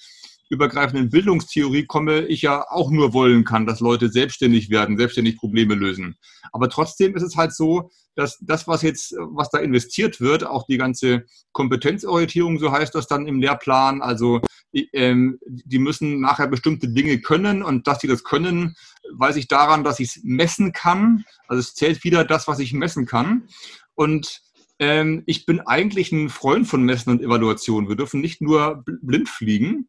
übergreifenden 0.49 1.09
Bildungstheorie 1.09 1.85
komme, 1.85 2.25
ich 2.25 2.41
ja 2.41 2.65
auch 2.69 2.91
nur 2.91 3.13
wollen 3.13 3.45
kann, 3.45 3.65
dass 3.65 3.79
Leute 3.79 4.09
selbstständig 4.09 4.69
werden, 4.69 4.97
selbstständig 4.97 5.37
Probleme 5.37 5.73
lösen. 5.73 6.17
Aber 6.51 6.69
trotzdem 6.69 7.15
ist 7.15 7.23
es 7.23 7.35
halt 7.37 7.53
so, 7.53 7.89
dass 8.15 8.37
das, 8.41 8.67
was 8.67 8.81
jetzt, 8.81 9.13
was 9.17 9.49
da 9.49 9.59
investiert 9.59 10.21
wird, 10.21 10.45
auch 10.45 10.65
die 10.65 10.77
ganze 10.77 11.25
Kompetenzorientierung, 11.51 12.59
so 12.59 12.71
heißt 12.71 12.95
das 12.95 13.07
dann 13.07 13.27
im 13.27 13.41
Lehrplan, 13.41 14.01
also 14.01 14.41
ähm, 14.93 15.39
die 15.43 15.79
müssen 15.79 16.19
nachher 16.19 16.47
bestimmte 16.47 16.89
Dinge 16.89 17.19
können 17.19 17.63
und 17.63 17.87
dass 17.87 18.01
sie 18.01 18.07
das 18.07 18.23
können, 18.23 18.75
weiß 19.13 19.35
ich 19.35 19.47
daran, 19.47 19.83
dass 19.83 19.99
ich 19.99 20.15
es 20.15 20.23
messen 20.23 20.73
kann. 20.73 21.25
Also 21.47 21.59
es 21.59 21.75
zählt 21.75 22.03
wieder 22.03 22.25
das, 22.25 22.47
was 22.47 22.59
ich 22.59 22.73
messen 22.73 23.05
kann. 23.05 23.47
Und 23.93 24.41
ähm, 24.79 25.23
ich 25.25 25.45
bin 25.45 25.61
eigentlich 25.61 26.11
ein 26.11 26.29
Freund 26.29 26.67
von 26.67 26.83
Messen 26.83 27.11
und 27.11 27.21
Evaluation. 27.21 27.87
Wir 27.87 27.95
dürfen 27.95 28.19
nicht 28.19 28.41
nur 28.41 28.83
blind 28.85 29.29
fliegen, 29.29 29.87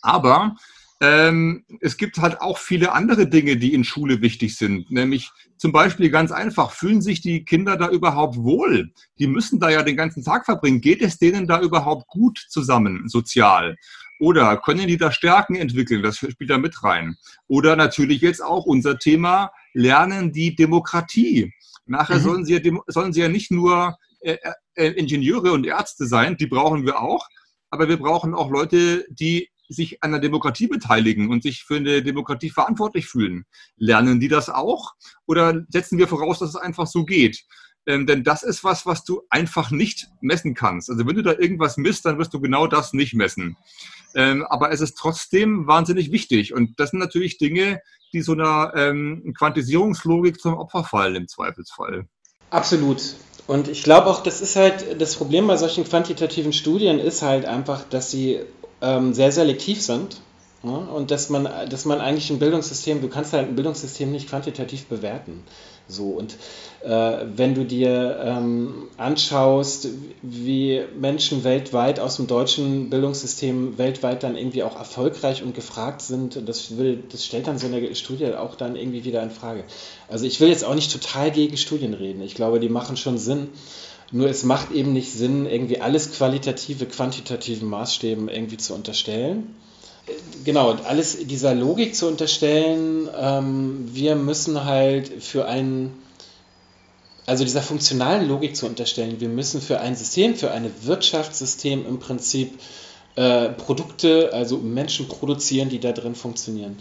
aber 0.00 0.56
ähm, 1.00 1.64
es 1.80 1.96
gibt 1.96 2.18
halt 2.18 2.40
auch 2.40 2.58
viele 2.58 2.92
andere 2.92 3.28
Dinge, 3.28 3.56
die 3.56 3.72
in 3.72 3.84
Schule 3.84 4.20
wichtig 4.20 4.56
sind. 4.56 4.90
Nämlich 4.90 5.30
zum 5.56 5.70
Beispiel 5.70 6.10
ganz 6.10 6.32
einfach, 6.32 6.72
fühlen 6.72 7.02
sich 7.02 7.20
die 7.20 7.44
Kinder 7.44 7.76
da 7.76 7.88
überhaupt 7.88 8.36
wohl? 8.36 8.92
Die 9.18 9.28
müssen 9.28 9.60
da 9.60 9.70
ja 9.70 9.82
den 9.82 9.96
ganzen 9.96 10.24
Tag 10.24 10.44
verbringen. 10.44 10.80
Geht 10.80 11.02
es 11.02 11.18
denen 11.18 11.46
da 11.46 11.60
überhaupt 11.60 12.08
gut 12.08 12.44
zusammen, 12.48 13.08
sozial? 13.08 13.76
Oder 14.18 14.56
können 14.56 14.88
die 14.88 14.96
da 14.96 15.12
Stärken 15.12 15.54
entwickeln? 15.54 16.02
Das 16.02 16.16
spielt 16.16 16.50
da 16.50 16.58
mit 16.58 16.82
rein. 16.82 17.16
Oder 17.46 17.76
natürlich 17.76 18.20
jetzt 18.20 18.42
auch 18.42 18.66
unser 18.66 18.98
Thema, 18.98 19.52
lernen 19.74 20.32
die 20.32 20.56
Demokratie. 20.56 21.52
Nachher 21.86 22.16
mhm. 22.18 22.22
sollen, 22.22 22.44
sie, 22.44 22.78
sollen 22.88 23.12
sie 23.12 23.20
ja 23.20 23.28
nicht 23.28 23.52
nur 23.52 23.96
äh, 24.20 24.36
äh, 24.74 24.88
Ingenieure 24.92 25.52
und 25.52 25.64
Ärzte 25.64 26.06
sein, 26.06 26.36
die 26.36 26.48
brauchen 26.48 26.84
wir 26.84 27.00
auch, 27.00 27.28
aber 27.70 27.88
wir 27.88 27.98
brauchen 27.98 28.34
auch 28.34 28.50
Leute, 28.50 29.06
die 29.10 29.48
sich 29.68 30.02
an 30.02 30.12
der 30.12 30.20
Demokratie 30.20 30.66
beteiligen 30.66 31.30
und 31.30 31.42
sich 31.42 31.64
für 31.64 31.76
eine 31.76 32.02
Demokratie 32.02 32.50
verantwortlich 32.50 33.06
fühlen. 33.06 33.44
Lernen 33.76 34.20
die 34.20 34.28
das 34.28 34.48
auch 34.48 34.94
oder 35.26 35.64
setzen 35.68 35.98
wir 35.98 36.08
voraus, 36.08 36.38
dass 36.38 36.50
es 36.50 36.56
einfach 36.56 36.86
so 36.86 37.04
geht? 37.04 37.44
Ähm, 37.86 38.06
denn 38.06 38.22
das 38.22 38.42
ist 38.42 38.64
was, 38.64 38.84
was 38.84 39.04
du 39.04 39.22
einfach 39.30 39.70
nicht 39.70 40.08
messen 40.20 40.54
kannst. 40.54 40.90
Also 40.90 41.06
wenn 41.06 41.16
du 41.16 41.22
da 41.22 41.32
irgendwas 41.32 41.78
misst, 41.78 42.04
dann 42.04 42.18
wirst 42.18 42.34
du 42.34 42.40
genau 42.40 42.66
das 42.66 42.92
nicht 42.92 43.14
messen. 43.14 43.56
Ähm, 44.14 44.44
aber 44.48 44.70
es 44.72 44.80
ist 44.80 44.98
trotzdem 44.98 45.66
wahnsinnig 45.66 46.12
wichtig. 46.12 46.52
Und 46.52 46.78
das 46.78 46.90
sind 46.90 46.98
natürlich 46.98 47.38
Dinge, 47.38 47.80
die 48.12 48.20
so 48.20 48.32
einer 48.32 48.72
ähm, 48.74 49.32
Quantisierungslogik 49.36 50.40
zum 50.40 50.54
Opfer 50.54 50.84
fallen 50.84 51.16
im 51.16 51.28
Zweifelsfall. 51.28 52.06
Absolut. 52.50 53.14
Und 53.46 53.68
ich 53.68 53.82
glaube 53.82 54.08
auch, 54.08 54.22
das 54.22 54.42
ist 54.42 54.56
halt 54.56 55.00
das 55.00 55.16
Problem 55.16 55.46
bei 55.46 55.56
solchen 55.56 55.84
quantitativen 55.84 56.52
Studien 56.52 56.98
ist 56.98 57.22
halt 57.22 57.46
einfach, 57.46 57.84
dass 57.88 58.10
sie 58.10 58.40
ähm, 58.80 59.14
sehr 59.14 59.32
selektiv 59.32 59.82
sind. 59.82 60.20
Ja, 60.64 60.70
und 60.70 61.12
dass 61.12 61.30
man, 61.30 61.48
dass 61.70 61.84
man 61.84 62.00
eigentlich 62.00 62.30
ein 62.30 62.40
Bildungssystem, 62.40 63.00
du 63.00 63.08
kannst 63.08 63.32
halt 63.32 63.48
ein 63.48 63.54
Bildungssystem 63.54 64.10
nicht 64.10 64.28
quantitativ 64.28 64.86
bewerten. 64.86 65.44
So, 65.86 66.08
und 66.08 66.36
äh, 66.82 67.24
wenn 67.34 67.54
du 67.54 67.64
dir 67.64 68.20
ähm, 68.22 68.88
anschaust, 68.98 69.88
wie 70.20 70.82
Menschen 70.98 71.44
weltweit 71.44 71.98
aus 71.98 72.16
dem 72.16 72.26
deutschen 72.26 72.90
Bildungssystem 72.90 73.78
weltweit 73.78 74.22
dann 74.22 74.36
irgendwie 74.36 74.64
auch 74.64 74.76
erfolgreich 74.76 75.42
und 75.42 75.54
gefragt 75.54 76.02
sind, 76.02 76.46
das, 76.46 76.76
will, 76.76 77.02
das 77.10 77.24
stellt 77.24 77.46
dann 77.46 77.58
so 77.58 77.68
eine 77.68 77.94
Studie 77.94 78.34
auch 78.34 78.54
dann 78.54 78.76
irgendwie 78.76 79.04
wieder 79.04 79.22
in 79.22 79.30
Frage. 79.30 79.64
Also 80.08 80.26
ich 80.26 80.40
will 80.40 80.48
jetzt 80.48 80.64
auch 80.64 80.74
nicht 80.74 80.92
total 80.92 81.30
gegen 81.30 81.56
Studien 81.56 81.94
reden. 81.94 82.20
Ich 82.20 82.34
glaube, 82.34 82.60
die 82.60 82.68
machen 82.68 82.96
schon 82.96 83.16
Sinn. 83.16 83.48
Nur 84.10 84.28
es 84.28 84.42
macht 84.42 84.70
eben 84.72 84.92
nicht 84.92 85.12
Sinn, 85.12 85.46
irgendwie 85.46 85.80
alles 85.80 86.12
qualitative, 86.12 86.86
quantitativen 86.86 87.68
Maßstäben 87.68 88.28
irgendwie 88.28 88.56
zu 88.56 88.74
unterstellen. 88.74 89.54
Genau, 90.44 90.72
alles 90.72 91.18
dieser 91.26 91.54
Logik 91.54 91.94
zu 91.94 92.06
unterstellen, 92.08 93.08
ähm, 93.14 93.90
wir 93.92 94.16
müssen 94.16 94.64
halt 94.64 95.22
für 95.22 95.46
ein, 95.46 95.92
also 97.26 97.44
dieser 97.44 97.60
funktionalen 97.60 98.26
Logik 98.26 98.56
zu 98.56 98.64
unterstellen, 98.64 99.20
wir 99.20 99.28
müssen 99.28 99.60
für 99.60 99.80
ein 99.80 99.94
System, 99.94 100.34
für 100.34 100.50
ein 100.50 100.70
Wirtschaftssystem 100.82 101.84
im 101.86 101.98
Prinzip 101.98 102.58
äh, 103.16 103.50
Produkte, 103.50 104.32
also 104.32 104.56
Menschen 104.56 105.08
produzieren, 105.08 105.68
die 105.68 105.80
da 105.80 105.92
drin 105.92 106.14
funktionieren. 106.14 106.78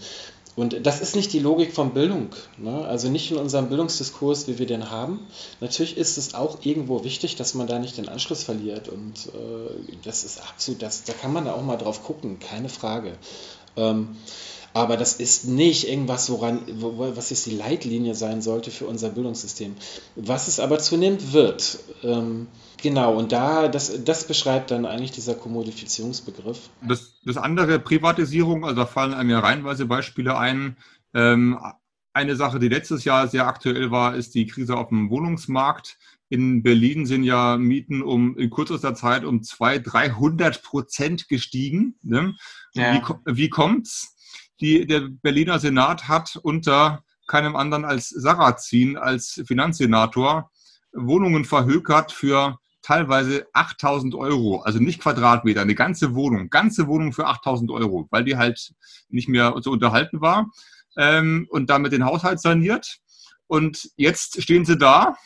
Und 0.58 0.88
das 0.88 1.01
ist 1.01 1.16
nicht 1.16 1.32
die 1.34 1.39
Logik 1.39 1.72
von 1.72 1.93
Bildung, 1.93 2.30
ne? 2.58 2.84
also 2.86 3.10
nicht 3.10 3.30
in 3.30 3.38
unserem 3.38 3.70
Bildungsdiskurs, 3.70 4.47
wie 4.47 4.58
wir 4.58 4.66
den 4.66 4.89
haben. 4.89 5.28
Natürlich 5.62 5.95
ist 5.95 6.18
es 6.18 6.34
auch 6.34 6.58
irgendwo 6.64 7.03
wichtig, 7.03 7.36
dass 7.36 7.53
man 7.53 7.68
da 7.68 7.78
nicht 7.78 7.97
den 7.97 8.10
Anschluss 8.10 8.43
verliert 8.43 8.89
und 8.89 9.28
äh, 9.28 9.95
das 10.03 10.24
ist 10.24 10.41
absolut, 10.41 10.82
das, 10.82 11.03
da 11.03 11.14
kann 11.14 11.32
man 11.32 11.45
da 11.45 11.53
auch 11.53 11.62
mal 11.62 11.78
drauf 11.78 12.03
gucken, 12.03 12.39
keine 12.39 12.70
Frage. 12.70 13.14
Ähm, 13.76 14.18
aber 14.78 14.97
das 14.97 15.13
ist 15.13 15.47
nicht 15.47 15.88
irgendwas, 15.88 16.30
woran, 16.30 16.61
wo, 16.75 17.15
was 17.15 17.30
jetzt 17.30 17.45
die 17.45 17.55
Leitlinie 17.55 18.15
sein 18.15 18.41
sollte 18.41 18.71
für 18.71 18.86
unser 18.86 19.09
Bildungssystem. 19.09 19.75
Was 20.15 20.47
es 20.47 20.59
aber 20.59 20.80
zunehmend 20.80 21.34
wird, 21.34 21.80
ähm, 22.03 22.47
Genau, 22.82 23.17
und 23.17 23.32
da, 23.32 23.67
das, 23.67 24.03
das 24.03 24.28
beschreibt 24.28 24.71
dann 24.71 24.86
eigentlich 24.86 25.11
dieser 25.11 25.34
Kommodifizierungsbegriff. 25.34 26.69
Das, 26.88 27.15
das 27.25 27.38
andere, 27.38 27.80
Privatisierung, 27.80 28.63
also 28.63 28.75
da 28.75 28.86
fallen 28.86 29.13
einem 29.13 29.32
ja 29.32 29.39
reihenweise 29.39 29.86
Beispiele 29.86 30.38
ein. 30.38 30.78
Ähm, 31.13 31.59
eine 32.13 32.36
Sache, 32.36 32.59
die 32.59 32.67
letztes 32.69 33.03
Jahr 33.03 33.28
sehr 33.28 33.47
aktuell 33.47 33.91
war, 33.91 34.15
ist 34.15 34.36
die 34.36 34.45
Krise 34.45 34.78
auf 34.78 34.89
dem 34.89 35.09
Wohnungsmarkt. 35.09 35.97
In 36.30 36.61
Berlin 36.61 37.05
sind 37.05 37.23
ja 37.23 37.57
Mieten 37.57 38.01
um 38.01 38.38
in 38.38 38.49
kürzester 38.49 38.93
Zeit 38.93 39.23
um 39.23 39.43
200, 39.43 39.93
300 39.93 40.63
Prozent 40.63 41.28
gestiegen. 41.30 41.95
Ne? 42.03 42.36
Ja. 42.73 42.93
Wie, 43.25 43.36
wie 43.38 43.49
kommt's? 43.49 44.16
Die, 44.60 44.88
der 44.88 45.01
Berliner 45.01 45.60
Senat 45.60 46.08
hat 46.08 46.38
unter 46.41 47.03
keinem 47.28 47.55
anderen 47.55 47.86
als 47.86 48.10
Sarrazin 48.10 48.97
als 48.97 49.41
Finanzsenator 49.45 50.49
Wohnungen 50.93 51.45
verhökert 51.45 52.12
für 52.12 52.58
teilweise 52.82 53.45
8000 53.53 54.16
Euro, 54.16 54.62
also 54.62 54.80
nicht 54.80 55.01
Quadratmeter, 55.01 55.62
eine 55.62 55.76
ganze 55.76 56.16
Wohnung, 56.16 56.49
ganze 56.49 56.88
Wohnung 56.88 57.12
für 57.12 57.28
8000 57.28 57.70
Euro, 57.70 58.08
weil 58.12 58.24
die 58.24 58.38
halt 58.38 58.74
nicht 59.10 59.28
mehr 59.28 59.53
zu 59.62 59.72
unterhalten 59.72 60.22
war 60.22 60.49
ähm, 60.95 61.47
und 61.49 61.70
damit 61.70 61.91
den 61.91 62.05
Haushalt 62.05 62.39
saniert. 62.39 62.99
Und 63.47 63.89
jetzt 63.97 64.41
stehen 64.41 64.66
sie 64.66 64.78
da 64.78 65.18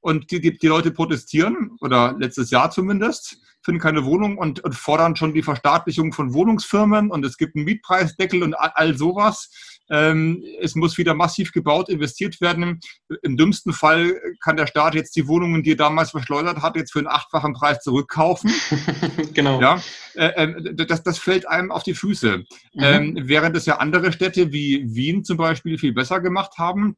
und 0.00 0.30
die, 0.30 0.40
die, 0.40 0.58
die 0.58 0.66
Leute 0.66 0.90
protestieren, 0.90 1.76
oder 1.80 2.16
letztes 2.18 2.50
Jahr 2.50 2.70
zumindest, 2.70 3.38
finden 3.66 3.80
keine 3.80 4.04
Wohnung 4.04 4.38
und, 4.38 4.60
und, 4.60 4.74
fordern 4.74 5.16
schon 5.16 5.34
die 5.34 5.42
Verstaatlichung 5.42 6.12
von 6.12 6.32
Wohnungsfirmen 6.32 7.10
und 7.10 7.24
es 7.24 7.36
gibt 7.36 7.56
einen 7.56 7.64
Mietpreisdeckel 7.64 8.42
und 8.42 8.54
all, 8.54 8.70
all 8.74 8.96
sowas. 8.96 9.50
Ähm, 9.90 10.42
es 10.60 10.74
muss 10.76 10.98
wieder 10.98 11.14
massiv 11.14 11.52
gebaut, 11.52 11.88
investiert 11.88 12.40
werden. 12.40 12.80
Im 13.22 13.36
dümmsten 13.36 13.72
Fall 13.72 14.14
kann 14.42 14.56
der 14.56 14.66
Staat 14.66 14.94
jetzt 14.94 15.16
die 15.16 15.26
Wohnungen, 15.26 15.62
die 15.62 15.72
er 15.72 15.76
damals 15.76 16.12
verschleudert 16.12 16.62
hat, 16.62 16.76
jetzt 16.76 16.92
für 16.92 17.00
einen 17.00 17.08
achtfachen 17.08 17.54
Preis 17.54 17.80
zurückkaufen. 17.80 18.52
genau. 19.34 19.60
Ja, 19.60 19.82
äh, 20.14 20.44
äh, 20.44 20.74
das, 20.74 21.02
das 21.02 21.18
fällt 21.18 21.48
einem 21.48 21.72
auf 21.72 21.82
die 21.82 21.94
Füße. 21.94 22.38
Mhm. 22.38 22.44
Ähm, 22.82 23.18
während 23.22 23.56
es 23.56 23.66
ja 23.66 23.78
andere 23.78 24.12
Städte 24.12 24.52
wie 24.52 24.84
Wien 24.94 25.24
zum 25.24 25.36
Beispiel 25.36 25.76
viel 25.76 25.92
besser 25.92 26.20
gemacht 26.20 26.58
haben. 26.58 26.96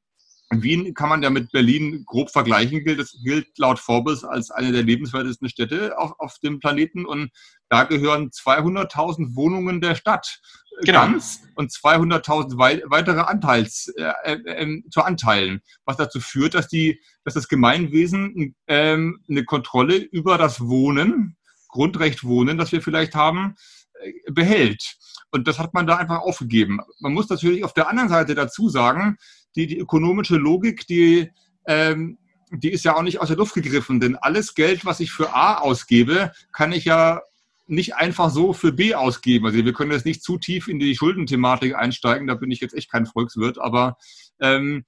Wien 0.51 0.95
kann 0.95 1.11
man 1.11 1.23
ja 1.23 1.29
mit 1.29 1.53
Berlin 1.53 2.05
grob 2.07 2.31
vergleichen, 2.31 2.83
gilt, 2.83 2.99
das 2.99 3.19
gilt 3.23 3.59
laut 3.59 3.79
Forbes 3.79 4.25
als 4.25 4.51
eine 4.51 4.73
der 4.73 4.83
lebenswertesten 4.83 5.49
Städte 5.49 5.99
auf, 5.99 6.19
auf 6.19 6.39
dem 6.39 6.59
Planeten. 6.59 7.05
Und 7.05 7.31
da 7.69 7.85
gehören 7.85 8.31
200.000 8.31 9.37
Wohnungen 9.37 9.83
der 9.83 9.95
Stadt 9.95 10.41
genau. 10.83 11.01
ganz 11.01 11.43
und 11.55 11.71
200.000 11.71 12.57
wei 12.59 12.83
weitere 12.87 13.21
Anteils, 13.21 13.93
äh, 13.97 14.13
äh, 14.25 14.39
ähm, 14.47 14.85
zu 14.91 15.03
Anteilen, 15.03 15.61
was 15.85 15.99
dazu 15.99 16.21
führt, 16.21 16.55
dass, 16.55 16.69
die, 16.69 17.01
dass 17.25 17.35
das 17.35 17.49
Gemeinwesen 17.49 18.55
äh, 18.67 18.93
eine 18.95 19.45
Kontrolle 19.45 19.97
über 19.97 20.39
das 20.39 20.61
Wohnen, 20.61 21.37
Grundrecht 21.69 22.25
Wohnen, 22.25 22.57
das 22.57 22.73
wir 22.73 22.81
vielleicht 22.81 23.15
haben, 23.15 23.57
äh, 24.01 24.13
behält. 24.31 24.97
Und 25.31 25.47
das 25.47 25.59
hat 25.59 25.75
man 25.75 25.87
da 25.87 25.97
einfach 25.97 26.21
aufgegeben. 26.21 26.81
Man 27.01 27.13
muss 27.13 27.29
natürlich 27.29 27.65
auf 27.65 27.75
der 27.75 27.89
anderen 27.89 28.09
Seite 28.09 28.35
dazu 28.35 28.71
sagen, 28.71 29.19
die, 29.57 29.67
die 29.67 29.79
ökonomische 29.79 30.37
Logik, 30.37 30.87
die, 30.87 31.31
ähm, 31.67 32.19
die 32.51 32.71
ist 32.71 32.85
ja 32.85 32.97
auch 32.97 33.03
nicht 33.03 33.21
aus 33.21 33.29
der 33.29 33.37
Luft 33.37 33.55
gegriffen, 33.55 34.01
denn 34.01 34.17
alles 34.17 34.55
Geld, 34.55 34.85
was 34.85 35.01
ich 35.01 35.13
für 35.13 35.35
A 35.35 35.59
ausgebe, 35.59 36.33
kann 36.53 36.73
ich 36.73 36.85
ja 36.85 37.21
nicht 37.69 37.97
einfach 37.97 38.31
so 38.31 38.53
für 38.53 38.73
B 38.73 38.95
ausgeben. 38.95 39.47
Also 39.47 39.63
wir 39.63 39.73
können 39.73 39.93
jetzt 39.93 40.07
nicht 40.07 40.23
zu 40.23 40.39
tief 40.39 40.69
in 40.69 40.79
die 40.79 40.97
Schuldenthematik 40.97 41.75
einsteigen, 41.75 42.27
da 42.27 42.35
bin 42.35 42.51
ich 42.51 42.61
jetzt 42.61 42.75
echt 42.75 42.91
kein 42.91 43.07
Volkswirt, 43.07 43.59
aber 43.59 43.99
ähm, 44.41 44.85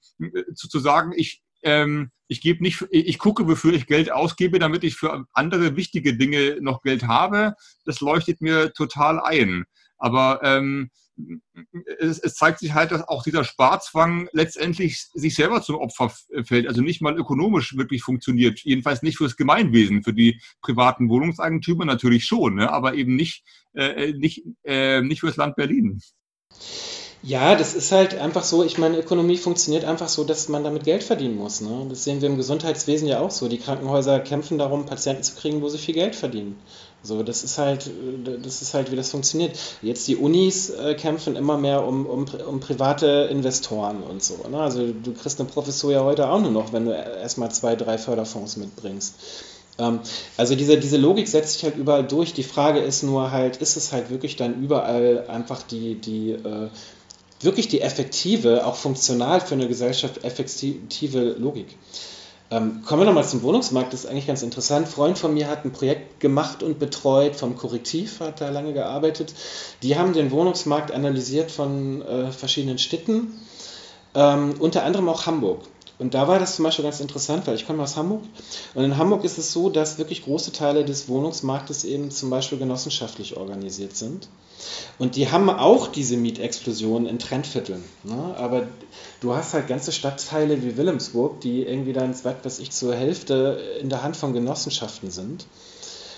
zu, 0.55 0.79
sagen, 0.79 1.13
ich, 1.15 1.43
ähm, 1.61 2.09
ich 2.27 2.41
gebe 2.41 2.63
nicht, 2.63 2.83
ich 2.89 3.19
gucke, 3.19 3.47
wofür 3.47 3.73
ich 3.73 3.85
Geld 3.85 4.11
ausgebe, 4.11 4.57
damit 4.57 4.83
ich 4.83 4.95
für 4.95 5.25
andere 5.33 5.75
wichtige 5.75 6.17
Dinge 6.17 6.57
noch 6.61 6.81
Geld 6.81 7.03
habe, 7.03 7.53
das 7.85 8.01
leuchtet 8.01 8.41
mir 8.41 8.73
total 8.73 9.19
ein. 9.19 9.65
Aber 9.97 10.39
ähm, 10.43 10.89
es, 11.99 12.19
es, 12.19 12.35
zeigt 12.35 12.59
sich 12.59 12.73
halt, 12.73 12.91
dass 12.91 13.07
auch 13.07 13.23
dieser 13.23 13.43
Sparzwang 13.43 14.29
letztendlich 14.33 15.07
sich 15.13 15.35
selber 15.35 15.61
zum 15.61 15.75
Opfer 15.75 16.11
fällt, 16.43 16.67
also 16.67 16.81
nicht 16.81 17.01
mal 17.01 17.17
ökonomisch 17.17 17.75
wirklich 17.77 18.03
funktioniert. 18.03 18.59
Jedenfalls 18.59 19.01
nicht 19.01 19.17
fürs 19.17 19.35
Gemeinwesen, 19.35 20.03
für 20.03 20.13
die 20.13 20.41
privaten 20.61 21.09
Wohnungseigentümer 21.09 21.85
natürlich 21.85 22.25
schon, 22.25 22.55
ne? 22.55 22.71
aber 22.71 22.95
eben 22.95 23.15
nicht, 23.15 23.43
äh, 23.73 24.13
nicht, 24.13 24.43
äh, 24.63 25.01
nicht 25.01 25.19
fürs 25.19 25.37
Land 25.37 25.55
Berlin. 25.55 26.01
Ja, 27.23 27.55
das 27.55 27.75
ist 27.75 27.91
halt 27.91 28.15
einfach 28.15 28.43
so, 28.43 28.63
ich 28.63 28.79
meine, 28.79 28.97
Ökonomie 28.97 29.37
funktioniert 29.37 29.85
einfach 29.85 30.09
so, 30.09 30.23
dass 30.23 30.49
man 30.49 30.63
damit 30.63 30.85
Geld 30.85 31.03
verdienen 31.03 31.37
muss. 31.37 31.61
Ne? 31.61 31.85
Das 31.87 32.03
sehen 32.03 32.19
wir 32.19 32.27
im 32.27 32.37
Gesundheitswesen 32.37 33.07
ja 33.07 33.19
auch 33.19 33.29
so. 33.29 33.47
Die 33.47 33.59
Krankenhäuser 33.59 34.19
kämpfen 34.21 34.57
darum, 34.57 34.87
Patienten 34.87 35.21
zu 35.21 35.35
kriegen, 35.35 35.61
wo 35.61 35.69
sie 35.69 35.77
viel 35.77 35.93
Geld 35.93 36.15
verdienen. 36.15 36.57
So, 37.03 37.23
das 37.23 37.43
ist 37.43 37.57
halt, 37.57 37.89
das 38.43 38.61
ist 38.61 38.75
halt, 38.75 38.91
wie 38.91 38.95
das 38.95 39.09
funktioniert. 39.09 39.57
Jetzt 39.81 40.07
die 40.07 40.15
Unis 40.15 40.69
äh, 40.69 40.93
kämpfen 40.93 41.35
immer 41.35 41.57
mehr 41.57 41.85
um, 41.85 42.05
um, 42.05 42.25
um 42.47 42.59
private 42.59 43.27
Investoren 43.31 44.03
und 44.03 44.21
so. 44.23 44.37
Ne? 44.47 44.59
Also 44.59 44.91
du 44.91 45.13
kriegst 45.13 45.39
eine 45.39 45.49
Professur 45.49 45.91
ja 45.91 46.03
heute 46.03 46.29
auch 46.29 46.39
nur 46.39 46.51
noch, 46.51 46.73
wenn 46.73 46.85
du 46.85 46.91
erstmal 46.91 47.51
zwei, 47.51 47.75
drei 47.75 47.97
Förderfonds 47.97 48.57
mitbringst. 48.57 49.15
Ähm, 49.79 49.99
also 50.37 50.55
diese, 50.55 50.77
diese 50.77 50.97
Logik 50.97 51.27
setzt 51.27 51.53
sich 51.53 51.63
halt 51.63 51.75
überall 51.75 52.05
durch. 52.05 52.33
Die 52.33 52.43
Frage 52.43 52.79
ist 52.79 53.01
nur 53.01 53.31
halt, 53.31 53.57
ist 53.57 53.77
es 53.77 53.91
halt 53.91 54.11
wirklich 54.11 54.35
dann 54.35 54.61
überall 54.61 55.25
einfach 55.27 55.63
die, 55.63 55.95
die 55.95 56.31
äh, 56.31 56.69
wirklich 57.39 57.67
die 57.67 57.81
effektive, 57.81 58.65
auch 58.65 58.75
funktional 58.75 59.41
für 59.41 59.55
eine 59.55 59.67
Gesellschaft 59.67 60.23
effektive 60.23 61.35
Logik? 61.39 61.75
Ähm, 62.51 62.81
kommen 62.85 63.01
wir 63.01 63.05
nochmal 63.05 63.23
zum 63.25 63.43
Wohnungsmarkt, 63.43 63.93
das 63.93 64.03
ist 64.03 64.09
eigentlich 64.09 64.27
ganz 64.27 64.43
interessant. 64.43 64.85
Ein 64.85 64.91
Freund 64.91 65.17
von 65.17 65.33
mir 65.33 65.47
hat 65.47 65.63
ein 65.63 65.71
Projekt 65.71 66.19
gemacht 66.19 66.63
und 66.63 66.79
betreut 66.79 67.37
vom 67.37 67.55
Korrektiv, 67.55 68.19
hat 68.19 68.41
da 68.41 68.49
lange 68.49 68.73
gearbeitet. 68.73 69.33
Die 69.83 69.97
haben 69.97 70.11
den 70.11 70.31
Wohnungsmarkt 70.31 70.91
analysiert 70.91 71.49
von 71.49 72.01
äh, 72.01 72.31
verschiedenen 72.33 72.77
Städten, 72.77 73.39
ähm, 74.15 74.55
unter 74.59 74.83
anderem 74.83 75.07
auch 75.07 75.25
Hamburg. 75.25 75.61
Und 76.01 76.15
da 76.15 76.27
war 76.27 76.39
das 76.39 76.55
zum 76.55 76.63
Beispiel 76.63 76.83
ganz 76.83 76.99
interessant, 76.99 77.45
weil 77.45 77.53
ich 77.53 77.67
komme 77.67 77.83
aus 77.83 77.95
Hamburg. 77.95 78.23
Und 78.73 78.83
in 78.83 78.97
Hamburg 78.97 79.23
ist 79.23 79.37
es 79.37 79.53
so, 79.53 79.69
dass 79.69 79.99
wirklich 79.99 80.23
große 80.23 80.51
Teile 80.51 80.83
des 80.83 81.07
Wohnungsmarktes 81.07 81.83
eben 81.83 82.09
zum 82.09 82.31
Beispiel 82.31 82.57
genossenschaftlich 82.57 83.37
organisiert 83.37 83.95
sind. 83.95 84.27
Und 84.97 85.15
die 85.15 85.29
haben 85.29 85.47
auch 85.51 85.87
diese 85.87 86.17
Mietexplosion 86.17 87.05
in 87.05 87.19
Trendvierteln. 87.19 87.83
Ne? 88.03 88.35
Aber 88.35 88.63
du 89.19 89.35
hast 89.35 89.53
halt 89.53 89.67
ganze 89.67 89.91
Stadtteile 89.91 90.63
wie 90.63 90.75
Wilhelmsburg, 90.75 91.39
die 91.41 91.61
irgendwie 91.61 91.93
dann, 91.93 92.15
was 92.41 92.57
ich, 92.57 92.71
zur 92.71 92.95
Hälfte 92.95 93.61
in 93.79 93.89
der 93.89 94.01
Hand 94.01 94.17
von 94.17 94.33
Genossenschaften 94.33 95.11
sind. 95.11 95.45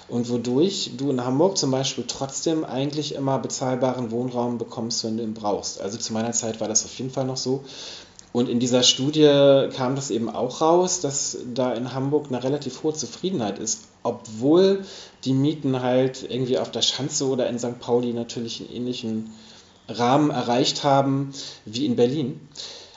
Und 0.07 0.29
wodurch 0.29 0.91
du 0.95 1.09
in 1.09 1.25
Hamburg 1.25 1.57
zum 1.57 1.71
Beispiel 1.71 2.05
trotzdem 2.07 2.63
eigentlich 2.63 3.15
immer 3.15 3.37
bezahlbaren 3.37 4.11
Wohnraum 4.11 4.57
bekommst, 4.57 5.03
wenn 5.03 5.17
du 5.17 5.23
ihn 5.23 5.33
brauchst. 5.33 5.81
Also 5.81 5.97
zu 5.97 6.13
meiner 6.13 6.31
Zeit 6.31 6.61
war 6.61 6.69
das 6.69 6.85
auf 6.85 6.97
jeden 6.97 7.11
Fall 7.11 7.25
noch 7.25 7.37
so. 7.37 7.65
Und 8.33 8.49
in 8.49 8.59
dieser 8.59 8.81
Studie 8.81 9.69
kam 9.75 9.95
das 9.95 10.09
eben 10.09 10.29
auch 10.29 10.59
raus, 10.59 10.99
dass 10.99 11.37
da 11.53 11.71
in 11.73 11.93
Hamburg 11.93 12.27
eine 12.27 12.43
relativ 12.43 12.81
hohe 12.83 12.93
Zufriedenheit 12.93 13.59
ist, 13.59 13.83
obwohl 14.01 14.83
die 15.23 15.33
Mieten 15.33 15.81
halt 15.81 16.25
irgendwie 16.27 16.57
auf 16.57 16.71
der 16.71 16.81
Schanze 16.81 17.27
oder 17.27 17.47
in 17.47 17.59
St. 17.59 17.79
Pauli 17.79 18.11
natürlich 18.11 18.59
einen 18.59 18.71
ähnlichen 18.71 19.31
Rahmen 19.87 20.31
erreicht 20.31 20.83
haben 20.83 21.31
wie 21.65 21.85
in 21.85 21.95
Berlin. 21.95 22.41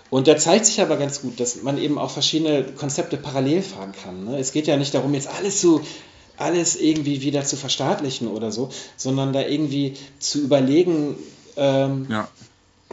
Und 0.09 0.27
da 0.27 0.39
zeigt 0.39 0.67
sich 0.67 0.81
aber 0.81 0.97
ganz 0.97 1.21
gut, 1.21 1.39
dass 1.39 1.63
man 1.63 1.79
eben 1.79 1.99
auch 1.99 2.11
verschiedene 2.11 2.65
Konzepte 2.65 3.19
parallel 3.19 3.61
fahren 3.61 3.93
kann. 3.93 4.25
Ne? 4.25 4.39
Es 4.39 4.53
geht 4.53 4.67
ja 4.67 4.77
nicht 4.77 4.95
darum, 4.95 5.13
jetzt 5.15 5.29
alles 5.29 5.61
zu 5.61 5.83
alles 6.39 6.77
irgendwie 6.77 7.23
wieder 7.23 7.45
zu 7.45 7.57
verstaatlichen 7.57 8.29
oder 8.29 8.53
so, 8.53 8.69
sondern 8.97 9.33
da 9.33 9.41
irgendwie 9.41 9.95
zu 10.19 10.41
überlegen, 10.41 11.17
ähm, 11.57 12.07
ja. 12.11 12.29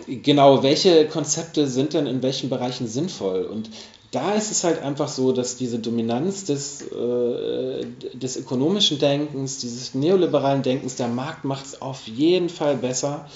Genau, 0.07 0.63
welche 0.63 1.07
Konzepte 1.07 1.67
sind 1.67 1.93
denn 1.93 2.07
in 2.07 2.21
welchen 2.23 2.49
Bereichen 2.49 2.87
sinnvoll. 2.87 3.43
Und 3.43 3.69
da 4.11 4.33
ist 4.33 4.51
es 4.51 4.63
halt 4.63 4.81
einfach 4.81 5.07
so, 5.07 5.31
dass 5.31 5.57
diese 5.57 5.79
Dominanz 5.79 6.45
des, 6.45 6.83
äh, 6.83 7.85
des 8.13 8.37
ökonomischen 8.37 8.99
Denkens, 8.99 9.57
dieses 9.57 9.95
neoliberalen 9.95 10.61
Denkens, 10.61 10.95
der 10.95 11.07
Markt 11.07 11.45
macht 11.45 11.65
es 11.65 11.81
auf 11.81 12.07
jeden 12.07 12.49
Fall 12.49 12.77
besser, 12.77 13.27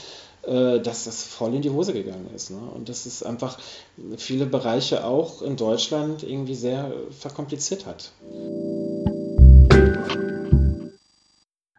äh, 0.43 0.79
dass 0.79 1.05
das 1.05 1.23
voll 1.23 1.55
in 1.55 1.63
die 1.63 1.71
Hose 1.71 1.93
gegangen 1.93 2.29
ist. 2.35 2.51
Ne? 2.51 2.59
Und 2.75 2.89
dass 2.89 3.07
es 3.07 3.23
einfach 3.23 3.57
viele 4.17 4.45
Bereiche 4.45 5.03
auch 5.03 5.41
in 5.41 5.55
Deutschland 5.55 6.21
irgendwie 6.21 6.55
sehr 6.55 6.91
verkompliziert 7.19 7.87
hat. 7.87 8.11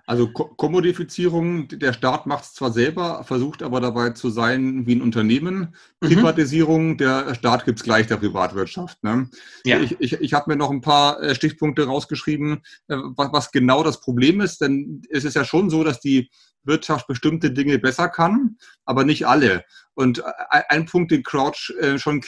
Also 0.09 0.27
Kommodifizierung, 0.27 1.69
der 1.69 1.93
Staat 1.93 2.25
macht 2.25 2.45
es 2.45 2.55
zwar 2.55 2.73
selber, 2.73 3.25
versucht 3.25 3.63
aber 3.63 3.79
dabei 3.79 4.09
zu 4.11 4.31
sein 4.31 4.87
wie 4.87 4.95
ein 4.95 5.03
Unternehmen. 5.03 5.75
Mhm. 6.01 6.07
Privatisierung, 6.09 6.97
der 6.97 7.35
Staat 7.35 7.67
gibt 7.67 7.79
es 7.79 7.85
gleich 7.85 8.07
der 8.07 8.17
Privatwirtschaft. 8.17 9.05
Ne? 9.05 9.29
Ja. 9.67 9.79
Ich, 9.81 10.01
ich, 10.01 10.15
ich 10.15 10.33
habe 10.33 10.51
mir 10.51 10.57
noch 10.57 10.71
ein 10.71 10.81
paar 10.81 11.23
äh, 11.23 11.35
Stichpunkte 11.35 11.85
rausgeschrieben, 11.85 12.63
äh, 12.89 12.97
was, 13.17 13.33
was 13.35 13.53
genau 13.53 13.83
das 13.83 14.01
Problem 14.01 14.41
ist. 14.41 14.63
Denn 14.63 15.03
es 15.11 15.25
ist 15.25 15.37
ja 15.37 15.45
schon 15.45 15.69
so, 15.69 15.85
dass 15.85 16.01
die 16.01 16.31
Wirtschaft 16.65 17.07
bestimmte 17.07 17.51
Dinge 17.51 17.79
besser 17.79 18.09
kann, 18.09 18.57
aber 18.87 19.05
nicht 19.05 19.27
alle. 19.27 19.63
Und 19.93 20.21
äh, 20.21 20.23
ein 20.71 20.87
Punkt, 20.87 21.11
den 21.11 21.23
Crouch 21.23 21.71
schon 21.97 22.23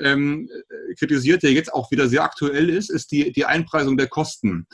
ähm, 0.00 0.48
kritisiert, 0.98 1.42
der 1.42 1.52
jetzt 1.52 1.74
auch 1.74 1.90
wieder 1.90 2.08
sehr 2.08 2.22
aktuell 2.22 2.70
ist, 2.70 2.88
ist 2.88 3.12
die, 3.12 3.30
die 3.30 3.44
Einpreisung 3.44 3.98
der 3.98 4.08
Kosten. 4.08 4.66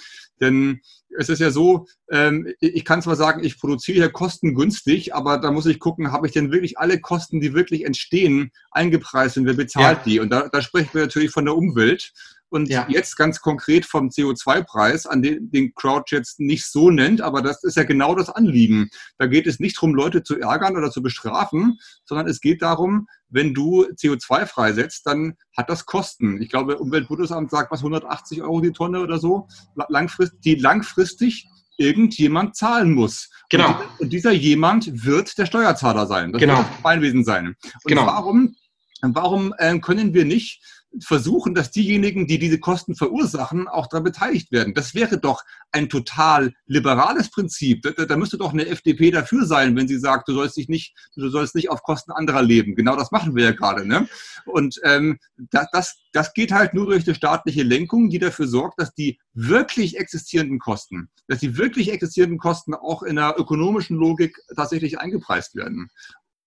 Denn 0.42 0.80
es 1.16 1.28
ist 1.28 1.38
ja 1.38 1.50
so, 1.50 1.86
ähm, 2.10 2.52
ich 2.60 2.84
kann 2.84 3.00
zwar 3.00 3.16
sagen, 3.16 3.44
ich 3.44 3.58
produziere 3.58 3.98
hier 3.98 4.10
kostengünstig, 4.10 5.14
aber 5.14 5.38
da 5.38 5.50
muss 5.52 5.66
ich 5.66 5.78
gucken, 5.78 6.12
habe 6.12 6.26
ich 6.26 6.32
denn 6.32 6.50
wirklich 6.50 6.78
alle 6.78 7.00
Kosten, 7.00 7.40
die 7.40 7.54
wirklich 7.54 7.84
entstehen, 7.86 8.50
eingepreist 8.72 9.38
und 9.38 9.46
wer 9.46 9.54
bezahlt 9.54 9.98
ja. 9.98 10.04
die? 10.04 10.20
Und 10.20 10.30
da, 10.30 10.48
da 10.48 10.60
sprechen 10.60 10.90
wir 10.92 11.02
natürlich 11.02 11.30
von 11.30 11.44
der 11.44 11.56
Umwelt. 11.56 12.12
Und 12.52 12.68
ja. 12.68 12.86
jetzt 12.90 13.16
ganz 13.16 13.40
konkret 13.40 13.86
vom 13.86 14.08
CO2-Preis, 14.08 15.06
an 15.06 15.22
den, 15.22 15.50
den 15.50 15.72
Crouch 15.74 16.10
jetzt 16.10 16.38
nicht 16.38 16.66
so 16.66 16.90
nennt, 16.90 17.22
aber 17.22 17.40
das 17.40 17.64
ist 17.64 17.78
ja 17.78 17.84
genau 17.84 18.14
das 18.14 18.28
Anliegen. 18.28 18.90
Da 19.16 19.26
geht 19.26 19.46
es 19.46 19.58
nicht 19.58 19.78
darum, 19.78 19.94
Leute 19.94 20.22
zu 20.22 20.38
ärgern 20.38 20.76
oder 20.76 20.90
zu 20.90 21.00
bestrafen, 21.00 21.78
sondern 22.04 22.26
es 22.26 22.42
geht 22.42 22.60
darum, 22.60 23.06
wenn 23.30 23.54
du 23.54 23.86
CO2 23.86 24.44
freisetzt, 24.44 25.06
dann 25.06 25.32
hat 25.56 25.70
das 25.70 25.86
Kosten. 25.86 26.42
Ich 26.42 26.50
glaube, 26.50 26.76
Umweltbundesamt 26.76 27.50
sagt 27.50 27.72
was 27.72 27.80
180 27.80 28.42
Euro 28.42 28.60
die 28.60 28.72
Tonne 28.72 29.00
oder 29.00 29.18
so, 29.18 29.48
langfristig, 29.88 30.40
die 30.42 30.54
langfristig 30.56 31.48
irgendjemand 31.78 32.54
zahlen 32.54 32.92
muss. 32.92 33.30
Genau. 33.48 33.68
Und, 33.68 34.00
und 34.00 34.12
dieser 34.12 34.32
jemand 34.32 35.06
wird 35.06 35.38
der 35.38 35.46
Steuerzahler 35.46 36.06
sein. 36.06 36.32
Das 36.32 36.40
genau. 36.40 36.58
wird 36.58 36.68
das 36.68 36.76
Gemeinwesen 36.76 37.24
sein. 37.24 37.46
Und 37.46 37.86
genau. 37.86 38.04
warum, 38.04 38.54
warum 39.00 39.54
äh, 39.56 39.78
können 39.78 40.12
wir 40.12 40.26
nicht 40.26 40.81
versuchen, 41.00 41.54
dass 41.54 41.70
diejenigen, 41.70 42.26
die 42.26 42.38
diese 42.38 42.58
Kosten 42.58 42.94
verursachen, 42.94 43.68
auch 43.68 43.86
daran 43.86 44.04
beteiligt 44.04 44.52
werden. 44.52 44.74
Das 44.74 44.94
wäre 44.94 45.18
doch 45.18 45.42
ein 45.70 45.88
total 45.88 46.52
liberales 46.66 47.30
Prinzip. 47.30 47.82
Da, 47.82 48.04
da, 48.04 48.16
müsste 48.16 48.38
doch 48.38 48.52
eine 48.52 48.66
FDP 48.66 49.10
dafür 49.10 49.46
sein, 49.46 49.74
wenn 49.76 49.88
sie 49.88 49.98
sagt, 49.98 50.28
du 50.28 50.34
sollst 50.34 50.56
dich 50.56 50.68
nicht, 50.68 50.94
du 51.16 51.28
sollst 51.30 51.54
nicht 51.54 51.70
auf 51.70 51.82
Kosten 51.82 52.12
anderer 52.12 52.42
leben. 52.42 52.74
Genau 52.74 52.96
das 52.96 53.10
machen 53.10 53.34
wir 53.34 53.44
ja 53.44 53.52
gerade. 53.52 53.86
Ne? 53.86 54.08
Und 54.44 54.80
ähm, 54.84 55.18
das, 55.36 55.66
das, 55.72 55.96
das 56.12 56.34
geht 56.34 56.52
halt 56.52 56.74
nur 56.74 56.86
durch 56.86 57.04
die 57.04 57.14
staatliche 57.14 57.62
Lenkung, 57.62 58.10
die 58.10 58.18
dafür 58.18 58.46
sorgt, 58.46 58.80
dass 58.80 58.92
die 58.94 59.18
wirklich 59.32 59.98
existierenden 59.98 60.58
Kosten, 60.58 61.08
dass 61.26 61.40
die 61.40 61.56
wirklich 61.56 61.90
existierenden 61.90 62.38
Kosten 62.38 62.74
auch 62.74 63.02
in 63.02 63.16
der 63.16 63.34
ökonomischen 63.38 63.96
Logik 63.96 64.36
tatsächlich 64.54 64.98
eingepreist 64.98 65.54
werden. 65.54 65.88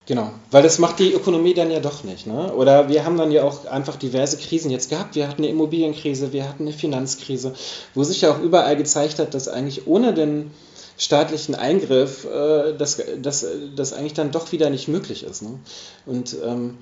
Genau, 0.06 0.30
weil 0.52 0.62
das 0.62 0.78
macht 0.78 1.00
die 1.00 1.12
Ökonomie 1.12 1.52
dann 1.52 1.72
ja 1.72 1.80
doch 1.80 2.04
nicht. 2.04 2.28
Ne? 2.28 2.54
Oder 2.54 2.88
wir 2.88 3.04
haben 3.04 3.16
dann 3.16 3.32
ja 3.32 3.42
auch 3.42 3.66
einfach 3.66 3.96
diverse 3.96 4.36
Krisen 4.36 4.70
jetzt 4.70 4.88
gehabt. 4.88 5.16
Wir 5.16 5.28
hatten 5.28 5.42
eine 5.42 5.50
Immobilienkrise, 5.50 6.32
wir 6.32 6.48
hatten 6.48 6.62
eine 6.62 6.72
Finanzkrise, 6.72 7.54
wo 7.92 8.04
sich 8.04 8.20
ja 8.20 8.30
auch 8.30 8.40
überall 8.40 8.76
gezeigt 8.76 9.18
hat, 9.18 9.34
dass 9.34 9.48
eigentlich 9.48 9.88
ohne 9.88 10.14
den 10.14 10.52
staatlichen 10.96 11.56
Eingriff, 11.56 12.24
äh, 12.24 12.74
das 12.76 13.92
eigentlich 13.92 14.14
dann 14.14 14.30
doch 14.30 14.52
wieder 14.52 14.70
nicht 14.70 14.86
möglich 14.86 15.24
ist. 15.24 15.42
Ne? 15.42 15.58
Und 16.06 16.36
ähm, 16.44 16.78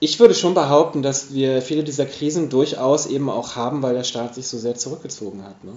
ich 0.00 0.18
würde 0.18 0.34
schon 0.34 0.54
behaupten, 0.54 1.02
dass 1.02 1.32
wir 1.32 1.62
viele 1.62 1.84
dieser 1.84 2.06
Krisen 2.06 2.48
durchaus 2.48 3.06
eben 3.06 3.30
auch 3.30 3.54
haben, 3.54 3.82
weil 3.82 3.94
der 3.94 4.04
Staat 4.04 4.34
sich 4.34 4.48
so 4.48 4.58
sehr 4.58 4.74
zurückgezogen 4.74 5.44
hat. 5.44 5.62
Ne? 5.62 5.74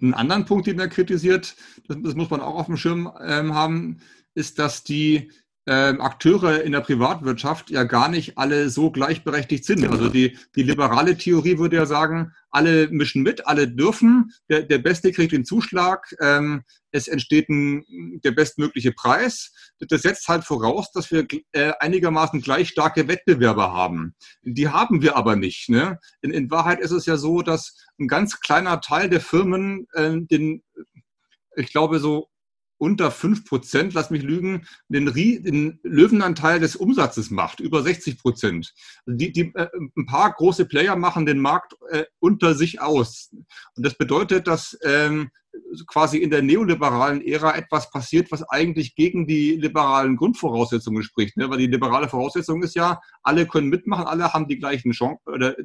Einen 0.00 0.14
anderen 0.14 0.44
Punkt, 0.44 0.66
den 0.68 0.78
er 0.78 0.88
kritisiert, 0.88 1.56
das, 1.88 1.96
das 2.02 2.14
muss 2.14 2.30
man 2.30 2.42
auch 2.42 2.54
auf 2.54 2.66
dem 2.66 2.76
Schirm 2.76 3.10
ähm, 3.26 3.54
haben, 3.54 4.00
ist, 4.34 4.58
dass 4.58 4.84
die 4.84 5.30
ähm, 5.68 6.00
Akteure 6.00 6.62
in 6.62 6.72
der 6.72 6.80
Privatwirtschaft 6.80 7.68
ja 7.68 7.84
gar 7.84 8.08
nicht 8.08 8.38
alle 8.38 8.70
so 8.70 8.90
gleichberechtigt 8.90 9.66
sind. 9.66 9.86
Also 9.86 10.08
die, 10.08 10.38
die 10.56 10.62
liberale 10.62 11.18
Theorie 11.18 11.58
würde 11.58 11.76
ja 11.76 11.84
sagen, 11.84 12.32
alle 12.50 12.88
mischen 12.88 13.22
mit, 13.22 13.46
alle 13.46 13.68
dürfen, 13.68 14.32
der, 14.48 14.62
der 14.62 14.78
Beste 14.78 15.12
kriegt 15.12 15.32
den 15.32 15.44
Zuschlag, 15.44 16.06
ähm, 16.22 16.64
es 16.90 17.06
entsteht 17.06 17.50
ein, 17.50 17.84
der 18.24 18.30
bestmögliche 18.30 18.92
Preis. 18.92 19.52
Das 19.78 20.00
setzt 20.00 20.26
halt 20.28 20.44
voraus, 20.44 20.90
dass 20.92 21.10
wir 21.10 21.26
äh, 21.52 21.72
einigermaßen 21.80 22.40
gleich 22.40 22.70
starke 22.70 23.06
Wettbewerber 23.06 23.70
haben. 23.70 24.14
Die 24.42 24.68
haben 24.68 25.02
wir 25.02 25.16
aber 25.16 25.36
nicht. 25.36 25.68
Ne? 25.68 25.98
In, 26.22 26.30
in 26.30 26.50
Wahrheit 26.50 26.80
ist 26.80 26.92
es 26.92 27.04
ja 27.04 27.18
so, 27.18 27.42
dass 27.42 27.76
ein 28.00 28.08
ganz 28.08 28.40
kleiner 28.40 28.80
Teil 28.80 29.10
der 29.10 29.20
Firmen 29.20 29.86
äh, 29.92 30.16
den, 30.18 30.62
ich 31.56 31.70
glaube, 31.72 31.98
so 31.98 32.30
unter 32.78 33.10
5 33.10 33.44
Prozent, 33.44 33.94
lass 33.94 34.10
mich 34.10 34.22
lügen, 34.22 34.66
den, 34.88 35.06
den, 35.06 35.80
Löwenanteil 35.82 36.60
des 36.60 36.76
Umsatzes 36.76 37.30
macht, 37.30 37.60
über 37.60 37.82
60 37.82 38.18
Prozent. 38.18 38.74
Die, 39.06 39.32
die, 39.32 39.52
äh, 39.54 39.68
ein 39.96 40.06
paar 40.06 40.32
große 40.32 40.64
Player 40.64 40.96
machen 40.96 41.26
den 41.26 41.40
Markt 41.40 41.74
äh, 41.90 42.04
unter 42.20 42.54
sich 42.54 42.80
aus. 42.80 43.30
Und 43.76 43.84
das 43.84 43.94
bedeutet, 43.94 44.46
dass 44.46 44.78
ähm, 44.82 45.30
quasi 45.86 46.18
in 46.18 46.30
der 46.30 46.42
neoliberalen 46.42 47.24
Ära 47.26 47.56
etwas 47.56 47.90
passiert, 47.90 48.30
was 48.30 48.42
eigentlich 48.48 48.94
gegen 48.94 49.26
die 49.26 49.52
liberalen 49.56 50.16
Grundvoraussetzungen 50.16 51.02
spricht. 51.02 51.36
Ne? 51.36 51.48
Weil 51.50 51.58
die 51.58 51.66
liberale 51.66 52.08
Voraussetzung 52.08 52.62
ist 52.62 52.74
ja, 52.74 53.00
alle 53.22 53.46
können 53.46 53.68
mitmachen, 53.68 54.06
alle 54.06 54.32
haben 54.32 54.48
die 54.48 54.58
gleichen 54.58 54.92
Chancen, 54.92 55.20
oder 55.26 55.56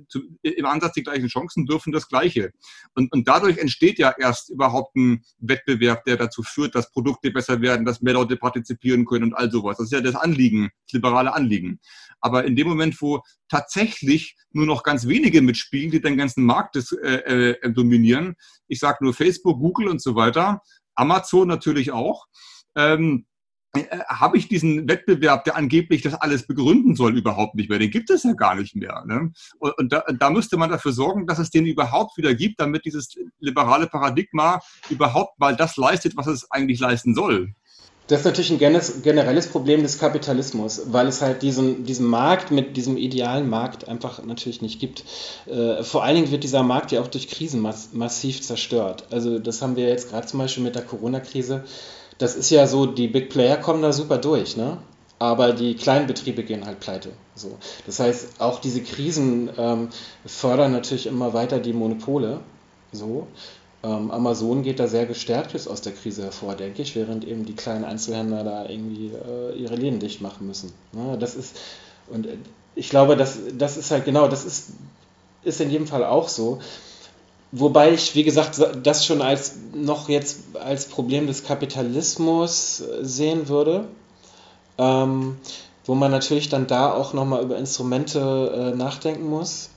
im 0.41 0.65
Ansatz 0.65 0.93
die 0.93 1.03
gleichen 1.03 1.27
Chancen, 1.27 1.65
dürfen 1.65 1.91
das 1.91 2.07
Gleiche. 2.07 2.51
Und, 2.95 3.11
und 3.13 3.27
dadurch 3.27 3.57
entsteht 3.57 3.99
ja 3.99 4.13
erst 4.17 4.49
überhaupt 4.49 4.95
ein 4.95 5.23
Wettbewerb, 5.39 6.03
der 6.05 6.17
dazu 6.17 6.43
führt, 6.43 6.75
dass 6.75 6.91
Produkte 6.91 7.31
besser 7.31 7.61
werden, 7.61 7.85
dass 7.85 8.01
mehr 8.01 8.13
Leute 8.13 8.37
partizipieren 8.37 9.05
können 9.05 9.25
und 9.25 9.33
all 9.33 9.51
sowas. 9.51 9.77
Das 9.77 9.85
ist 9.85 9.93
ja 9.93 10.01
das 10.01 10.15
Anliegen, 10.15 10.71
das 10.85 10.93
liberale 10.93 11.33
Anliegen. 11.33 11.79
Aber 12.23 12.45
in 12.45 12.55
dem 12.55 12.67
Moment, 12.67 12.99
wo 13.01 13.21
tatsächlich 13.49 14.35
nur 14.51 14.65
noch 14.65 14.83
ganz 14.83 15.07
wenige 15.07 15.41
mitspielen, 15.41 15.91
die 15.91 16.01
den 16.01 16.17
ganzen 16.17 16.45
Markt 16.45 16.77
äh, 16.77 17.51
äh, 17.51 17.71
dominieren, 17.71 18.35
ich 18.67 18.79
sage 18.79 18.99
nur 19.01 19.13
Facebook, 19.13 19.59
Google 19.59 19.89
und 19.89 20.01
so 20.01 20.15
weiter, 20.15 20.61
Amazon 20.95 21.49
natürlich 21.49 21.91
auch, 21.91 22.25
ähm, 22.75 23.25
äh, 23.75 23.99
habe 24.07 24.37
ich 24.37 24.47
diesen 24.47 24.87
Wettbewerb, 24.87 25.43
der 25.43 25.57
angeblich 25.57 26.01
das 26.01 26.13
alles 26.13 26.47
begründen 26.47 26.95
soll, 26.95 27.17
überhaupt 27.17 27.55
nicht 27.55 27.69
mehr. 27.69 27.79
Den 27.79 27.91
gibt 27.91 28.09
es 28.09 28.23
ja 28.23 28.33
gar 28.33 28.55
nicht 28.55 28.75
mehr. 28.75 29.03
Ne? 29.05 29.33
Und, 29.59 29.77
und 29.77 29.91
da, 29.91 30.03
da, 30.17 30.29
müsste 30.29 30.55
man 30.55 30.69
dafür 30.69 30.93
sorgen, 30.93 31.27
dass 31.27 31.39
es 31.39 31.49
den 31.49 31.65
überhaupt 31.65 32.15
wieder 32.17 32.33
gibt, 32.35 32.61
damit 32.61 32.85
dieses 32.85 33.15
liberale 33.39 33.87
Paradigma 33.87 34.61
überhaupt 34.89 35.39
mal 35.39 35.55
das 35.55 35.75
leistet, 35.75 36.15
was 36.15 36.27
es 36.27 36.49
eigentlich 36.51 36.79
leisten 36.79 37.15
soll. 37.15 37.53
Das 38.07 38.19
ist 38.19 38.25
natürlich 38.25 38.51
ein 38.51 38.59
generelles 39.01 39.47
Problem 39.47 39.81
des 39.81 39.97
Kapitalismus, 39.97 40.81
weil 40.87 41.07
es 41.07 41.21
halt 41.21 41.41
diesen, 41.41 41.85
diesen 41.85 42.05
Markt 42.05 42.51
mit 42.51 42.75
diesem 42.75 42.97
idealen 42.97 43.49
Markt 43.49 43.87
einfach 43.87 44.23
natürlich 44.23 44.61
nicht 44.61 44.79
gibt. 44.79 45.05
Äh, 45.45 45.83
vor 45.83 46.03
allen 46.03 46.15
Dingen 46.15 46.31
wird 46.31 46.43
dieser 46.43 46.63
Markt 46.63 46.91
ja 46.91 47.01
auch 47.01 47.07
durch 47.07 47.29
Krisen 47.29 47.61
mass 47.61 47.89
massiv 47.93 48.41
zerstört. 48.41 49.07
Also 49.09 49.39
das 49.39 49.61
haben 49.61 49.77
wir 49.77 49.87
jetzt 49.87 50.09
gerade 50.09 50.27
zum 50.27 50.39
Beispiel 50.39 50.63
mit 50.63 50.75
der 50.75 50.83
Corona-Krise. 50.83 51.63
Das 52.17 52.35
ist 52.35 52.49
ja 52.49 52.67
so, 52.67 52.85
die 52.85 53.07
Big 53.07 53.29
Player 53.29 53.57
kommen 53.57 53.81
da 53.81 53.93
super 53.93 54.17
durch, 54.17 54.57
ne? 54.57 54.77
aber 55.23 55.53
die 55.53 55.75
kleinen 55.75 56.05
Betriebe 56.05 56.43
gehen 56.43 56.65
halt 56.65 56.81
pleite. 56.81 57.13
So. 57.33 57.57
Das 57.85 57.99
heißt, 57.99 58.41
auch 58.41 58.59
diese 58.59 58.81
Krisen 58.81 59.49
ähm, 59.57 59.87
fördern 60.25 60.73
natürlich 60.73 61.07
immer 61.07 61.33
weiter 61.33 61.59
die 61.59 61.71
Monopole. 61.71 62.41
So. 62.91 63.27
Ähm, 63.83 64.11
Amazon 64.11 64.63
geht 64.63 64.79
da 64.79 64.87
sehr 64.87 65.05
gestärkt 65.05 65.53
jetzt 65.53 65.67
aus 65.67 65.81
der 65.81 65.93
Krise 65.93 66.23
hervor, 66.23 66.55
denke 66.55 66.81
ich, 66.81 66.95
während 66.95 67.25
eben 67.25 67.45
die 67.45 67.55
kleinen 67.55 67.83
Einzelhändler 67.83 68.43
da 68.43 68.69
irgendwie 68.69 69.11
äh, 69.11 69.55
ihre 69.57 69.75
Läden 69.75 69.99
dicht 69.99 70.21
machen 70.21 70.47
müssen. 70.47 70.71
Ne? 70.93 71.17
Das 71.19 71.35
ist, 71.35 71.59
und 72.07 72.25
äh, 72.25 72.37
ich 72.75 72.89
glaube, 72.89 73.17
das, 73.17 73.37
das 73.57 73.77
ist 73.77 73.91
halt 73.91 74.05
genau, 74.05 74.27
das 74.27 74.45
ist, 74.45 74.69
ist 75.43 75.61
in 75.61 75.69
jedem 75.69 75.87
Fall 75.87 76.05
auch 76.05 76.29
so. 76.29 76.59
Wobei 77.51 77.91
ich, 77.91 78.15
wie 78.15 78.23
gesagt, 78.23 78.59
das 78.81 79.05
schon 79.05 79.21
als 79.21 79.55
noch 79.75 80.09
jetzt 80.09 80.39
als 80.55 80.85
Problem 80.85 81.27
des 81.27 81.43
Kapitalismus 81.43 82.81
äh, 82.81 83.03
sehen 83.03 83.49
würde. 83.49 83.87
Ähm, 84.77 85.37
wo 85.85 85.95
man 85.95 86.11
natürlich 86.11 86.49
dann 86.49 86.67
da 86.67 86.93
auch 86.93 87.13
nochmal 87.13 87.43
über 87.43 87.57
Instrumente 87.57 88.71
äh, 88.73 88.75
nachdenken 88.75 89.27
muss. 89.29 89.69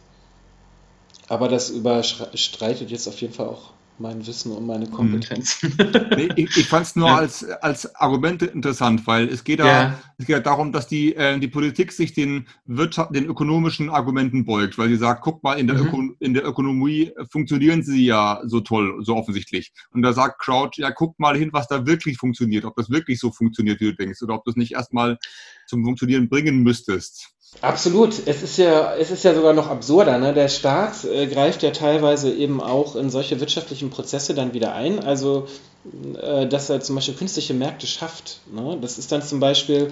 Aber 1.28 1.48
das 1.48 1.70
überstreitet 1.70 2.90
jetzt 2.90 3.08
auf 3.08 3.20
jeden 3.20 3.34
Fall 3.34 3.48
auch 3.48 3.72
mein 3.98 4.26
Wissen 4.26 4.52
und 4.52 4.66
meine 4.66 4.86
Kompetenz. 4.88 5.62
Nee, 6.16 6.28
ich, 6.36 6.56
ich 6.56 6.68
fand 6.68 6.86
es 6.86 6.96
nur 6.96 7.08
ja. 7.08 7.16
als, 7.16 7.44
als 7.44 7.94
Argument 7.96 8.42
interessant, 8.42 9.06
weil 9.06 9.28
es 9.28 9.44
geht, 9.44 9.60
da, 9.60 9.66
ja. 9.66 9.98
es 10.18 10.26
geht 10.26 10.34
ja 10.34 10.40
darum, 10.40 10.72
dass 10.72 10.86
die, 10.86 11.14
äh, 11.14 11.38
die 11.38 11.48
Politik 11.48 11.92
sich 11.92 12.12
den, 12.12 12.46
Wirtschaft, 12.64 13.14
den 13.14 13.26
ökonomischen 13.26 13.90
Argumenten 13.90 14.44
beugt, 14.44 14.78
weil 14.78 14.88
sie 14.88 14.96
sagt, 14.96 15.22
guck 15.22 15.42
mal, 15.42 15.58
in 15.58 15.66
der, 15.66 15.76
mhm. 15.76 15.86
Öko, 15.86 16.02
in 16.20 16.34
der 16.34 16.44
Ökonomie 16.44 17.12
funktionieren 17.30 17.82
sie 17.82 18.04
ja 18.04 18.40
so 18.44 18.60
toll, 18.60 18.98
so 19.02 19.16
offensichtlich. 19.16 19.72
Und 19.90 20.02
da 20.02 20.12
sagt 20.12 20.40
Crouch, 20.40 20.76
ja, 20.76 20.90
guck 20.90 21.18
mal 21.18 21.36
hin, 21.36 21.50
was 21.52 21.68
da 21.68 21.86
wirklich 21.86 22.18
funktioniert, 22.18 22.64
ob 22.64 22.76
das 22.76 22.90
wirklich 22.90 23.18
so 23.18 23.30
funktioniert, 23.30 23.80
wie 23.80 23.86
du 23.86 23.94
denkst, 23.94 24.22
oder 24.22 24.34
ob 24.34 24.44
du 24.44 24.50
es 24.50 24.56
nicht 24.56 24.72
erstmal 24.72 25.18
zum 25.66 25.84
Funktionieren 25.84 26.28
bringen 26.28 26.62
müsstest. 26.62 27.35
Absolut. 27.60 28.14
Es 28.26 28.42
ist 28.42 28.58
ja, 28.58 28.94
es 28.96 29.10
ist 29.10 29.24
ja 29.24 29.34
sogar 29.34 29.52
noch 29.52 29.68
absurder. 29.68 30.18
Ne? 30.18 30.34
Der 30.34 30.48
Staat 30.48 31.04
äh, 31.04 31.26
greift 31.26 31.62
ja 31.62 31.70
teilweise 31.70 32.32
eben 32.32 32.60
auch 32.60 32.96
in 32.96 33.10
solche 33.10 33.40
wirtschaftlichen 33.40 33.90
Prozesse 33.90 34.34
dann 34.34 34.52
wieder 34.52 34.74
ein. 34.74 35.02
Also, 35.02 35.46
äh, 36.20 36.46
dass 36.46 36.68
er 36.70 36.80
zum 36.80 36.96
Beispiel 36.96 37.14
künstliche 37.14 37.54
Märkte 37.54 37.86
schafft. 37.86 38.40
Ne? 38.52 38.78
Das 38.80 38.98
ist 38.98 39.10
dann 39.10 39.22
zum 39.22 39.40
Beispiel 39.40 39.90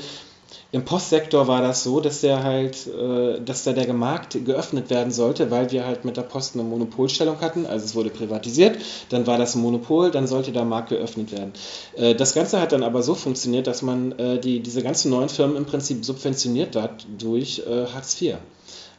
im 0.74 0.84
Postsektor 0.84 1.46
war 1.46 1.62
das 1.62 1.84
so, 1.84 2.00
dass 2.00 2.20
der 2.20 2.42
halt, 2.42 2.88
äh, 2.88 3.40
dass 3.40 3.62
da 3.62 3.72
der 3.72 3.92
Markt 3.94 4.44
geöffnet 4.44 4.90
werden 4.90 5.12
sollte, 5.12 5.52
weil 5.52 5.70
wir 5.70 5.86
halt 5.86 6.04
mit 6.04 6.16
der 6.16 6.22
Post 6.22 6.54
eine 6.54 6.64
Monopolstellung 6.64 7.40
hatten. 7.40 7.64
Also 7.64 7.84
es 7.84 7.94
wurde 7.94 8.10
privatisiert, 8.10 8.78
dann 9.10 9.26
war 9.26 9.38
das 9.38 9.54
ein 9.54 9.62
Monopol, 9.62 10.10
dann 10.10 10.26
sollte 10.26 10.50
der 10.50 10.64
Markt 10.64 10.88
geöffnet 10.88 11.30
werden. 11.30 11.52
Äh, 11.96 12.16
das 12.16 12.34
Ganze 12.34 12.60
hat 12.60 12.72
dann 12.72 12.82
aber 12.82 13.04
so 13.04 13.14
funktioniert, 13.14 13.68
dass 13.68 13.82
man 13.82 14.18
äh, 14.18 14.40
die, 14.40 14.60
diese 14.60 14.82
ganzen 14.82 15.10
neuen 15.10 15.28
Firmen 15.28 15.56
im 15.56 15.64
Prinzip 15.64 16.04
subventioniert 16.04 16.74
hat 16.74 17.06
durch 17.18 17.62
Hartz 17.66 18.20
IV. 18.20 18.36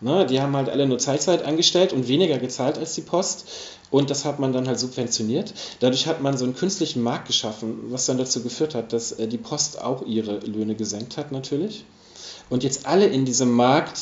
Ne, 0.01 0.26
die 0.26 0.41
haben 0.41 0.56
halt 0.56 0.70
alle 0.70 0.88
nur 0.88 0.97
Teilzeit 0.97 1.43
angestellt 1.43 1.93
und 1.93 2.08
weniger 2.08 2.38
gezahlt 2.38 2.78
als 2.78 2.95
die 2.95 3.01
Post. 3.01 3.47
Und 3.92 4.10
das 4.10 4.26
hat 4.26 4.40
man 4.40 4.52
dann 4.52 4.68
halt 4.68 4.80
subventioniert. 4.80 5.54
Dadurch 5.80 6.08
hat 6.08 6.22
man 6.22 6.38
so 6.38 6.46
einen 6.46 6.56
künstlichen 6.56 7.02
Markt 7.04 7.28
geschaffen, 7.28 7.92
was 7.92 8.06
dann 8.06 8.18
dazu 8.18 8.42
geführt 8.42 8.76
hat, 8.76 8.94
dass 8.94 9.14
äh, 9.14 9.28
die 9.28 9.38
Post 9.38 9.82
auch 9.82 10.06
ihre 10.06 10.40
Löhne 10.40 10.76
gesenkt 10.76 11.18
hat 11.18 11.32
natürlich. 11.32 11.86
Und 12.50 12.64
jetzt 12.64 12.86
alle 12.86 13.06
in 13.06 13.26
diesem 13.26 13.52
Markt 13.52 14.00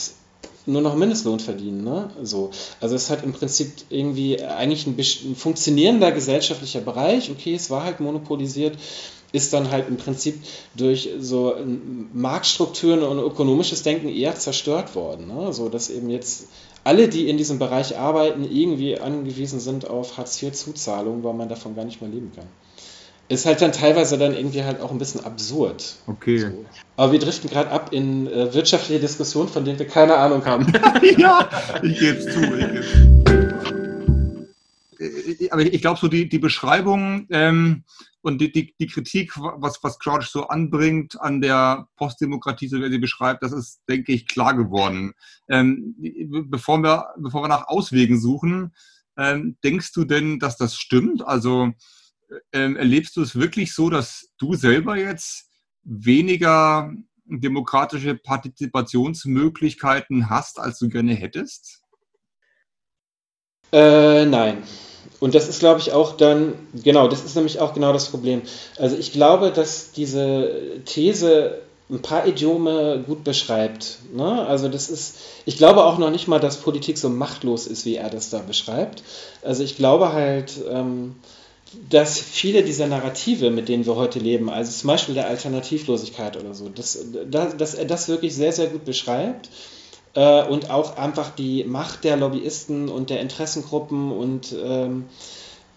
nur 0.66 0.82
noch 0.82 0.96
Mindestlohn 0.96 1.40
verdienen. 1.40 1.84
Ne? 1.84 2.10
So. 2.22 2.52
Also 2.80 2.96
es 2.96 3.10
hat 3.10 3.24
im 3.24 3.34
Prinzip 3.34 3.72
irgendwie 3.90 4.42
eigentlich 4.42 4.88
ein, 4.88 4.98
ein, 4.98 5.36
funktionierender 5.36 6.12
gesellschaftlicher 6.12 6.82
Bereich. 6.82 7.30
Okay, 7.30 7.54
es 7.54 7.70
war 7.70 7.84
halt 7.84 8.00
monopolisiert, 8.00 8.78
ist 9.32 9.52
dann 9.54 9.72
halt 9.72 9.88
im 9.90 9.98
Prinzip 9.98 10.42
durch 10.76 11.10
so 11.20 11.56
Marktstrukturen 12.14 13.04
und 13.04 13.20
ökonomisches 13.20 13.84
Denken 13.84 14.08
eher 14.08 14.36
zerstört 14.36 14.96
worden. 14.96 15.28
Ne? 15.28 15.52
So 15.52 15.70
dass 15.70 15.90
eben 15.90 16.10
jetzt 16.10 16.48
alle, 16.84 17.08
die 17.08 17.30
in 17.30 17.38
diesem 17.38 17.60
Bereich 17.60 17.98
arbeiten, 17.98 18.44
irgendwie 18.44 19.00
angewiesen 19.00 19.60
sind 19.60 19.90
auf 19.90 20.18
Hartz-IV-Zuzahlungen, 20.18 21.24
weil 21.24 21.34
man 21.34 21.50
davon 21.50 21.76
gar 21.76 21.86
nicht 21.86 22.02
mehr 22.02 22.10
leben 22.10 22.32
kann. 22.36 22.46
Ist 23.30 23.46
halt 23.46 23.62
dann 23.62 23.72
teilweise 23.72 24.18
dann 24.18 24.36
irgendwie 24.36 24.64
halt 24.64 24.82
auch 24.82 24.92
ein 24.92 24.98
bisschen 24.98 25.24
absurd. 25.24 25.96
Okay. 26.08 26.40
So. 26.40 26.66
Aber 26.98 27.14
wir 27.14 27.20
driften 27.20 27.50
gerade 27.50 27.72
ab 27.72 27.94
in 27.94 28.28
äh, 28.28 28.54
wirtschaftliche 28.54 29.00
Diskussionen, 29.00 29.48
von 29.48 29.64
denen 29.64 29.80
wir 29.80 29.88
keine 29.88 30.18
Ahnung 30.18 30.46
haben. 30.46 30.72
ja, 31.18 31.50
ich 31.82 32.00
gebe 32.00 32.18
es 32.18 32.34
zu. 32.34 32.42
Ich 35.00 35.40
äh, 35.40 35.50
Aber 35.52 35.62
ich 35.62 35.82
glaube, 35.82 36.00
so 36.00 36.10
die, 36.10 36.28
die 36.28 36.40
Beschreibung 36.40 37.28
ähm, 37.32 37.84
und 38.24 38.40
die, 38.40 38.52
die, 38.52 38.74
die 38.80 38.88
Kritik, 38.88 39.34
was, 39.36 39.84
was 39.84 40.00
Crouch 40.00 40.26
so 40.28 40.48
anbringt 40.48 41.20
an 41.20 41.42
der 41.42 41.90
Postdemokratie, 41.98 42.70
so 42.70 42.80
wie 42.80 42.84
er 42.84 42.90
sie 42.90 42.98
beschreibt, 42.98 43.44
das 43.44 43.52
ist, 43.52 43.82
denke 43.90 44.14
ich, 44.14 44.28
klar 44.28 44.56
geworden. 44.56 45.12
Ähm, 45.50 45.94
bevor, 46.50 46.80
wir, 46.80 47.08
bevor 47.18 47.44
wir 47.44 47.50
nach 47.50 47.68
Auswegen 47.68 48.18
suchen, 48.20 48.74
ähm, 49.18 49.58
denkst 49.64 49.92
du 49.92 50.06
denn, 50.06 50.40
dass 50.40 50.56
das 50.56 50.78
stimmt? 50.78 51.28
Also 51.28 51.74
ähm, 52.54 52.78
erlebst 52.78 53.18
du 53.18 53.22
es 53.22 53.36
wirklich 53.36 53.74
so, 53.74 53.90
dass 53.90 54.30
du 54.38 54.54
selber 54.54 54.96
jetzt 54.98 55.50
weniger 55.84 56.94
demokratische 57.26 58.16
Partizipationsmöglichkeiten 58.16 60.30
hast, 60.30 60.60
als 60.60 60.80
du 60.80 60.88
gerne 60.88 61.14
hättest? 61.14 61.83
Äh, 63.74 64.26
nein. 64.26 64.64
Und 65.20 65.36
das 65.36 65.50
ist, 65.50 65.60
glaube 65.60 65.80
ich, 65.80 65.94
auch 65.94 66.16
dann, 66.16 66.54
genau, 66.74 67.08
das 67.08 67.24
ist 67.24 67.36
nämlich 67.36 67.60
auch 67.60 67.74
genau 67.74 67.92
das 67.92 68.10
Problem. 68.10 68.42
Also 68.78 68.96
ich 68.98 69.12
glaube, 69.12 69.52
dass 69.52 69.92
diese 69.92 70.52
These 70.86 71.60
ein 71.90 72.02
paar 72.02 72.28
Idiome 72.28 73.04
gut 73.06 73.24
beschreibt. 73.24 74.00
Ne? 74.14 74.46
Also 74.46 74.68
das 74.68 74.90
ist, 74.90 75.16
ich 75.46 75.58
glaube 75.58 75.86
auch 75.86 75.98
noch 75.98 76.12
nicht 76.12 76.28
mal, 76.28 76.40
dass 76.40 76.58
Politik 76.58 76.98
so 76.98 77.10
machtlos 77.10 77.68
ist, 77.68 77.86
wie 77.86 77.96
er 77.96 78.10
das 78.10 78.30
da 78.30 78.40
beschreibt. 78.40 79.04
Also 79.42 79.64
ich 79.64 79.76
glaube 79.76 80.14
halt, 80.14 80.54
ähm, 80.70 81.16
dass 81.90 82.20
viele 82.20 82.64
dieser 82.64 82.88
Narrative, 82.88 83.50
mit 83.50 83.70
denen 83.70 83.86
wir 83.86 83.96
heute 83.96 84.20
leben, 84.20 84.50
also 84.50 84.72
zum 84.72 84.88
Beispiel 84.88 85.16
der 85.16 85.28
Alternativlosigkeit 85.28 86.38
oder 86.38 86.54
so, 86.54 86.70
dass, 86.70 87.00
dass, 87.30 87.58
dass 87.58 87.74
er 87.74 87.86
das 87.86 88.08
wirklich 88.08 88.36
sehr, 88.36 88.52
sehr 88.52 88.68
gut 88.68 88.86
beschreibt 88.86 89.50
äh, 90.14 90.44
und 90.44 90.70
auch 90.70 90.98
einfach 90.98 91.30
die 91.32 91.64
Macht 91.64 92.04
der 92.04 92.18
Lobbyisten 92.18 92.90
und 92.90 93.10
der 93.10 93.22
Interessengruppen 93.22 94.12
und 94.12 94.56
ähm, 94.64 95.06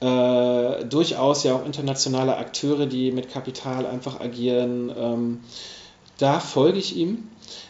äh, 0.00 0.84
durchaus 0.84 1.42
ja 1.44 1.54
auch 1.54 1.64
internationale 1.64 2.36
Akteure, 2.36 2.86
die 2.86 3.12
mit 3.12 3.30
Kapital 3.30 3.86
einfach 3.86 4.20
agieren. 4.20 4.92
Ähm, 4.96 5.40
da 6.18 6.40
folge 6.40 6.78
ich 6.78 6.96
ihm. 6.96 7.28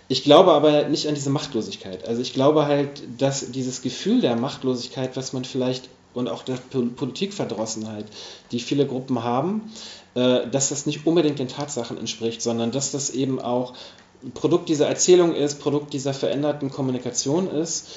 Ich 0.09 0.23
glaube 0.23 0.53
aber 0.53 0.89
nicht 0.89 1.09
an 1.09 1.15
diese 1.15 1.31
Machtlosigkeit. 1.31 2.07
Also 2.07 2.23
ich 2.23 2.33
glaube 2.33 2.67
halt, 2.67 3.03
dass 3.19 3.51
dieses 3.51 3.83
Gefühl 3.83 4.21
der 4.21 4.37
Machtlosigkeit, 4.37 5.17
was 5.17 5.33
man 5.33 5.45
vielleicht 5.45 5.89
und 6.15 6.29
auch 6.29 6.43
der 6.43 6.55
Politikverdrossenheit, 6.55 8.07
die 8.51 8.61
viele 8.61 8.87
Gruppen 8.87 9.23
haben, 9.23 9.71
äh, 10.15 10.49
dass 10.49 10.71
das 10.71 10.87
nicht 10.87 11.07
unbedingt 11.07 11.39
den 11.39 11.49
Tatsachen 11.49 11.99
entspricht, 11.99 12.41
sondern 12.41 12.71
dass 12.71 12.91
das 12.91 13.11
eben 13.11 13.39
auch 13.39 13.75
Produkt 14.35 14.69
dieser 14.69 14.89
Erzählung 14.89 15.35
ist, 15.35 15.61
Produkt 15.61 15.93
dieser 15.93 16.15
veränderten 16.15 16.71
Kommunikation 16.71 17.49
ist 17.51 17.89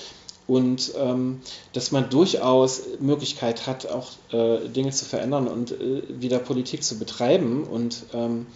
und 0.48 0.94
ähm, 0.98 1.42
dass 1.74 1.92
man 1.92 2.10
durchaus 2.10 2.82
Möglichkeit 3.00 3.68
hat, 3.68 3.88
auch 3.88 4.08
äh, 4.32 4.68
Dinge 4.68 4.92
zu 4.92 5.06
verändern 5.06 5.48
und 5.48 5.72
äh, 5.72 6.02
wieder 6.10 6.40
Politik 6.40 6.84
zu 6.84 6.98
betreiben 6.98 7.64
und 7.64 8.04
ähm, 8.14 8.48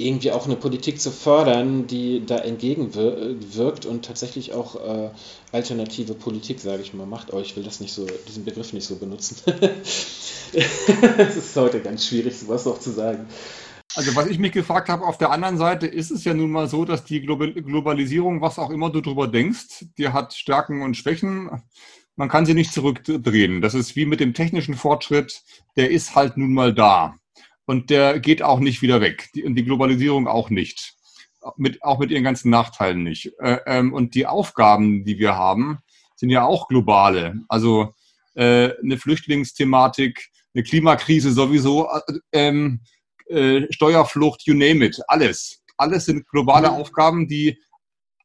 irgendwie 0.00 0.32
auch 0.32 0.46
eine 0.46 0.56
Politik 0.56 0.98
zu 1.00 1.10
fördern, 1.10 1.86
die 1.86 2.24
da 2.24 2.38
entgegenwirkt 2.38 3.84
und 3.84 4.04
tatsächlich 4.04 4.54
auch 4.54 4.76
äh, 4.76 5.10
alternative 5.52 6.14
Politik, 6.14 6.60
sage 6.60 6.82
ich 6.82 6.94
mal, 6.94 7.06
macht. 7.06 7.32
Aber 7.32 7.42
ich 7.42 7.54
will 7.54 7.62
das 7.62 7.80
nicht 7.80 7.92
so, 7.92 8.06
diesen 8.26 8.44
Begriff 8.44 8.72
nicht 8.72 8.86
so 8.86 8.96
benutzen. 8.96 9.36
Es 10.52 11.36
ist 11.36 11.54
heute 11.54 11.80
ganz 11.80 12.06
schwierig, 12.06 12.36
sowas 12.36 12.66
auch 12.66 12.80
zu 12.80 12.90
sagen. 12.90 13.28
Also 13.96 14.14
was 14.14 14.28
ich 14.28 14.38
mich 14.38 14.52
gefragt 14.52 14.88
habe, 14.88 15.04
auf 15.04 15.18
der 15.18 15.30
anderen 15.30 15.58
Seite 15.58 15.86
ist 15.86 16.10
es 16.10 16.24
ja 16.24 16.32
nun 16.32 16.50
mal 16.50 16.68
so, 16.68 16.84
dass 16.84 17.04
die 17.04 17.20
Globalisierung, 17.20 18.40
was 18.40 18.58
auch 18.58 18.70
immer 18.70 18.90
du 18.90 19.00
darüber 19.00 19.26
denkst, 19.26 19.86
die 19.98 20.08
hat 20.08 20.32
Stärken 20.32 20.82
und 20.82 20.96
Schwächen. 20.96 21.50
Man 22.14 22.28
kann 22.28 22.46
sie 22.46 22.54
nicht 22.54 22.72
zurückdrehen. 22.72 23.60
Das 23.60 23.74
ist 23.74 23.96
wie 23.96 24.06
mit 24.06 24.20
dem 24.20 24.32
technischen 24.32 24.74
Fortschritt, 24.74 25.42
der 25.76 25.90
ist 25.90 26.14
halt 26.14 26.36
nun 26.36 26.54
mal 26.54 26.72
da 26.72 27.16
und 27.66 27.90
der 27.90 28.20
geht 28.20 28.42
auch 28.42 28.60
nicht 28.60 28.80
wieder 28.82 29.00
weg. 29.00 29.30
Und 29.44 29.54
die 29.56 29.64
Globalisierung 29.64 30.28
auch 30.28 30.50
nicht. 30.50 30.94
Mit, 31.56 31.82
auch 31.82 31.98
mit 31.98 32.10
ihren 32.10 32.24
ganzen 32.24 32.50
Nachteilen 32.50 33.02
nicht. 33.02 33.32
Äh, 33.38 33.60
ähm, 33.64 33.94
und 33.94 34.14
die 34.14 34.26
Aufgaben, 34.26 35.04
die 35.04 35.18
wir 35.18 35.36
haben, 35.36 35.78
sind 36.14 36.28
ja 36.28 36.44
auch 36.44 36.68
globale. 36.68 37.40
Also 37.48 37.94
äh, 38.34 38.72
eine 38.82 38.98
Flüchtlingsthematik, 38.98 40.28
eine 40.54 40.64
Klimakrise 40.64 41.32
sowieso, 41.32 41.88
äh, 41.88 42.00
ähm, 42.32 42.80
äh, 43.30 43.66
Steuerflucht, 43.72 44.42
you 44.46 44.54
name 44.54 44.84
it, 44.84 45.00
alles. 45.08 45.62
Alles 45.76 46.04
sind 46.04 46.28
globale 46.28 46.68
mhm. 46.68 46.74
Aufgaben, 46.74 47.28
die 47.28 47.58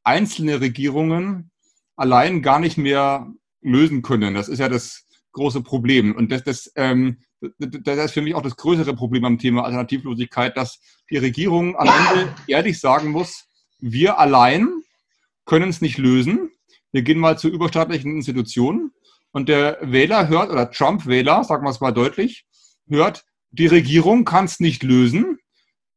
einzelne 0.04 0.60
Regierungen 0.62 1.52
allein 1.96 2.42
gar 2.42 2.60
nicht 2.60 2.78
mehr 2.78 3.32
lösen 3.62 4.02
können. 4.02 4.34
Das 4.34 4.50
ist 4.50 4.60
ja 4.60 4.70
das 4.70 5.06
große 5.32 5.62
Problem. 5.62 6.16
Und 6.16 6.32
das, 6.32 6.44
das 6.44 6.72
ähm, 6.76 7.18
das 7.60 7.98
ist 8.06 8.14
für 8.14 8.22
mich 8.22 8.36
auch 8.36 8.42
das 8.42 8.56
größere 8.56 8.96
Problem 8.96 9.26
am 9.26 9.38
Thema 9.38 9.64
Alternativlosigkeit, 9.66 10.56
dass 10.58 10.80
die 11.10 11.18
Regierung 11.18 11.76
am 11.78 11.88
Ende 11.88 12.34
ehrlich 12.48 12.80
sagen 12.80 13.12
muss, 13.12 13.46
wir 13.80 14.20
allein 14.20 14.68
können 15.46 15.70
es 15.70 15.82
nicht 15.82 15.98
lösen. 15.98 16.52
Wir 16.92 17.04
gehen 17.04 17.20
mal 17.20 17.38
zu 17.38 17.50
überstaatlichen 17.50 18.16
Institutionen 18.16 18.92
und 19.32 19.50
der 19.50 19.78
Wähler 19.82 20.28
hört, 20.28 20.50
oder 20.50 20.72
Trump-Wähler, 20.72 21.44
sagen 21.44 21.66
wir 21.66 21.70
es 21.70 21.82
mal 21.82 21.92
deutlich, 21.92 22.46
hört, 22.88 23.26
die 23.56 23.68
Regierung 23.68 24.26
kann 24.26 24.46
es 24.46 24.60
nicht 24.60 24.84
lösen. 24.84 25.40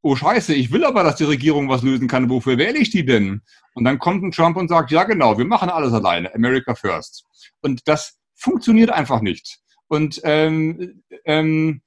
Oh 0.00 0.14
scheiße, 0.14 0.54
ich 0.54 0.70
will 0.70 0.84
aber, 0.84 1.02
dass 1.02 1.16
die 1.16 1.24
Regierung 1.24 1.68
was 1.68 1.82
lösen 1.82 2.08
kann. 2.08 2.30
Wofür 2.30 2.56
wähle 2.56 2.78
ich 2.78 2.90
die 2.90 3.04
denn? 3.04 3.42
Und 3.74 3.84
dann 3.84 3.98
kommt 3.98 4.22
ein 4.22 4.30
Trump 4.30 4.56
und 4.56 4.68
sagt, 4.68 4.90
ja 4.90 5.04
genau, 5.04 5.38
wir 5.38 5.44
machen 5.44 5.68
alles 5.68 5.92
alleine. 5.92 6.34
America 6.34 6.74
first. 6.74 7.24
Und 7.60 7.86
das 7.86 8.18
funktioniert 8.34 8.90
einfach 8.90 9.20
nicht. 9.20 9.58
Und 9.88 10.20
ähm, 10.24 11.02
ähm, 11.24 11.82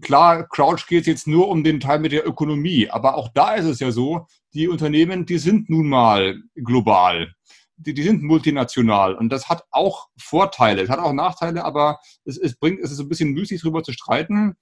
klar, 0.00 0.48
Crouch 0.48 0.86
geht 0.86 1.06
jetzt 1.06 1.26
nur 1.26 1.48
um 1.48 1.64
den 1.64 1.80
Teil 1.80 1.98
mit 1.98 2.12
der 2.12 2.26
Ökonomie, 2.26 2.88
aber 2.88 3.16
auch 3.16 3.28
da 3.34 3.54
ist 3.54 3.66
es 3.66 3.80
ja 3.80 3.90
so, 3.90 4.26
die 4.54 4.68
Unternehmen, 4.68 5.26
die 5.26 5.38
sind 5.38 5.68
nun 5.68 5.88
mal 5.88 6.40
global. 6.54 7.34
Die, 7.76 7.94
die 7.94 8.02
sind 8.02 8.22
multinational 8.22 9.14
und 9.14 9.30
das 9.30 9.48
hat 9.48 9.64
auch 9.70 10.08
Vorteile, 10.18 10.82
es 10.82 10.90
hat 10.90 10.98
auch 10.98 11.12
Nachteile, 11.12 11.64
aber 11.64 12.00
es, 12.24 12.36
es 12.36 12.56
bringt, 12.56 12.80
es 12.80 12.90
ist 12.90 12.98
ein 12.98 13.08
bisschen 13.08 13.32
müßig 13.32 13.60
darüber 13.60 13.84
zu 13.84 13.92
streiten. 13.92 14.56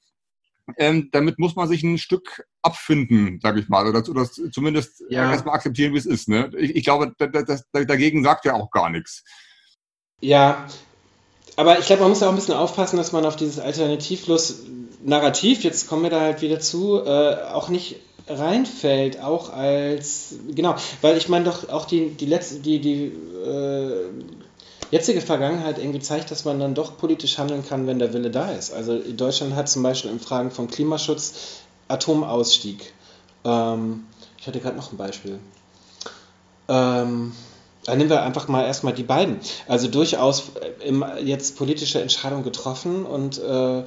Ähm, 0.77 1.09
damit 1.13 1.39
muss 1.39 1.55
man 1.55 1.69
sich 1.69 1.83
ein 1.83 1.99
Stück 1.99 2.47
abfinden, 2.63 3.39
sage 3.41 3.61
ich 3.61 3.69
mal, 3.69 3.87
oder, 3.87 4.07
oder 4.09 4.29
zumindest 4.29 5.05
ja. 5.09 5.31
erstmal 5.31 5.55
akzeptieren, 5.55 5.95
wie 5.95 5.99
es 5.99 6.07
ist. 6.07 6.29
Ne? 6.29 6.51
Ich, 6.59 6.75
ich 6.75 6.85
glaube, 6.85 7.13
das, 7.19 7.45
das, 7.45 7.87
dagegen 7.87 8.25
sagt 8.25 8.45
ja 8.45 8.55
auch 8.55 8.71
gar 8.71 8.91
nichts. 8.91 9.25
Ja, 10.21 10.67
aber 11.57 11.79
ich 11.79 11.87
glaube, 11.87 12.03
man 12.03 12.11
muss 12.11 12.23
auch 12.23 12.31
ein 12.31 12.37
bisschen 12.37 12.55
aufpassen, 12.55 12.97
dass 12.97 13.13
man 13.13 13.25
auf 13.25 13.37
dieses 13.37 13.59
Alternativlos-Narrativ, 13.59 15.65
jetzt 15.65 15.89
kommen 15.89 16.03
wir 16.03 16.11
da 16.11 16.21
halt 16.21 16.43
wieder 16.43 16.61
zu, 16.61 17.03
äh, 17.05 17.37
auch 17.53 17.69
nicht 17.69 17.97
reinfällt, 18.29 19.23
auch 19.23 19.53
als, 19.53 20.35
genau, 20.51 20.75
weil 21.01 21.17
ich 21.17 21.29
meine 21.29 21.45
doch 21.45 21.69
auch 21.69 21.87
die, 21.87 22.11
die 22.11 22.27
letzte, 22.27 22.59
die, 22.59 22.81
die 22.81 23.05
äh, 23.05 24.11
jetzige 24.91 25.21
Vergangenheit 25.21 25.79
irgendwie 25.79 26.01
zeigt, 26.01 26.31
dass 26.31 26.45
man 26.45 26.61
dann 26.61 26.75
doch 26.75 26.97
politisch 26.97 27.39
handeln 27.39 27.67
kann, 27.67 27.87
wenn 27.87 27.99
der 27.99 28.13
Wille 28.13 28.31
da 28.31 28.51
ist. 28.51 28.73
Also 28.73 28.99
Deutschland 28.99 29.55
hat 29.55 29.69
zum 29.69 29.83
Beispiel 29.83 30.11
in 30.11 30.21
Fragen 30.21 30.51
von 30.51 30.69
Klimaschutz 30.69 31.35
Atomausstieg. 31.89 32.93
Ähm, 33.45 34.07
ich 34.39 34.47
hatte 34.47 34.61
gerade 34.61 34.77
noch 34.77 34.93
ein 34.93 34.97
Beispiel. 34.97 35.39
Ähm, 36.69 37.33
dann 37.85 37.99
nehmen 37.99 38.11
wir 38.11 38.23
einfach 38.23 38.49
mal 38.49 38.65
erstmal 38.65 38.93
die 38.93 39.05
beiden. 39.05 39.39
Also 39.69 39.89
durchaus 39.89 40.51
äh, 40.81 41.23
jetzt 41.23 41.57
politische 41.57 42.01
Entscheidungen 42.01 42.43
getroffen 42.43 43.07
und 43.07 43.39
äh, 43.39 43.85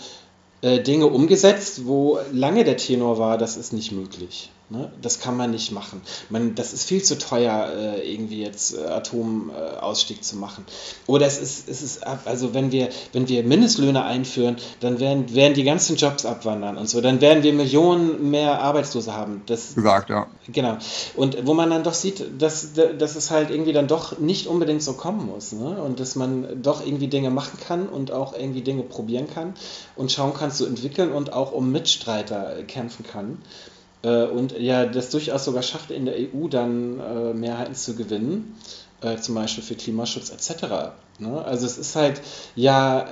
äh, 0.62 0.82
Dinge 0.82 1.08
umgesetzt, 1.08 1.86
wo 1.86 2.20
lange 2.32 2.64
der 2.64 2.78
Tenor 2.78 3.18
war, 3.18 3.38
das 3.38 3.58
ist 3.58 3.74
nicht 3.74 3.92
möglich. 3.92 4.50
Ne? 4.72 4.92
Das 5.02 5.20
kann 5.20 5.36
man 5.36 5.50
nicht 5.50 5.72
machen. 5.72 6.02
Man, 6.30 6.54
das 6.54 6.74
ist 6.74 6.84
viel 6.84 7.02
zu 7.02 7.18
teuer, 7.18 7.70
äh, 7.76 8.14
irgendwie 8.14 8.44
jetzt 8.44 8.78
äh, 8.78 8.86
Atomausstieg 8.86 10.24
zu 10.24 10.36
machen. 10.36 10.64
Oder 11.08 11.26
es 11.26 11.40
ist, 11.40 11.68
es 11.68 11.82
ist, 11.82 12.06
also 12.06 12.54
wenn 12.54 12.72
wir, 12.72 12.90
wenn 13.12 13.28
wir 13.28 13.44
Mindestlöhne 13.44 14.04
einführen, 14.04 14.58
dann 14.80 15.00
werden, 15.00 15.34
werden 15.34 15.56
die 15.56 15.64
ganzen 15.64 15.96
Jobs 15.96 16.24
abwandern 16.24 16.78
und 16.78 16.88
so. 16.88 17.02
Dann 17.02 17.20
werden 17.20 17.42
wir 17.42 17.52
Millionen 17.52 18.30
mehr 18.30 18.62
Arbeitslose 18.62 19.16
haben. 19.16 19.42
Das, 19.48 19.74
Gesagt, 19.74 20.12
ja. 20.12 20.28
Genau. 20.48 20.78
Und 21.16 21.48
wo 21.48 21.56
man 21.56 21.72
dann 21.72 21.84
doch 21.84 21.96
sieht, 21.96 22.24
dass, 22.40 22.74
dass 22.74 23.16
es 23.16 23.32
halt 23.32 23.50
irgendwie 23.50 23.74
dann 23.74 23.88
doch 23.88 24.20
nicht 24.20 24.46
unbedingt 24.46 24.84
so 24.84 24.94
kommen 24.94 25.26
muss. 25.26 25.52
Ne? 25.52 25.82
Und 25.82 26.00
dass 26.00 26.16
man 26.16 26.62
doch 26.62 26.86
irgendwie 26.86 27.08
Dinge 27.08 27.32
machen 27.32 27.60
kann 27.60 27.90
und 27.90 28.12
auch 28.12 28.34
irgendwie 28.34 28.62
Dinge 28.62 28.84
probieren 28.84 29.28
kann 29.28 29.56
und 29.96 30.12
schauen 30.12 30.36
kann 30.36 30.52
zu 30.52 30.68
entwickeln 30.68 31.12
und 31.12 31.34
auch 31.34 31.52
um 31.54 31.72
Mitstreiter 31.72 32.64
kämpfen 32.68 33.04
kann 33.04 33.40
äh, 33.40 33.69
und 34.08 34.58
ja, 34.58 34.86
das 34.86 35.10
durchaus 35.10 35.46
sogar 35.46 35.64
schafft, 35.64 35.92
in 35.92 36.06
der 36.06 36.16
EU 36.16 36.48
dann 36.48 37.00
äh, 37.00 37.34
Mehrheiten 37.34 37.76
zu 37.76 37.96
gewinnen, 37.96 38.56
äh, 39.02 39.18
zum 39.18 39.36
Beispiel 39.36 39.64
für 39.64 39.76
Klimaschutz 39.76 40.30
etc. 40.30 40.94
Ne? 41.20 41.44
Also 41.44 41.66
es 41.66 41.78
ist 41.78 41.96
halt 41.96 42.22
ja 42.56 43.02
äh, 43.02 43.06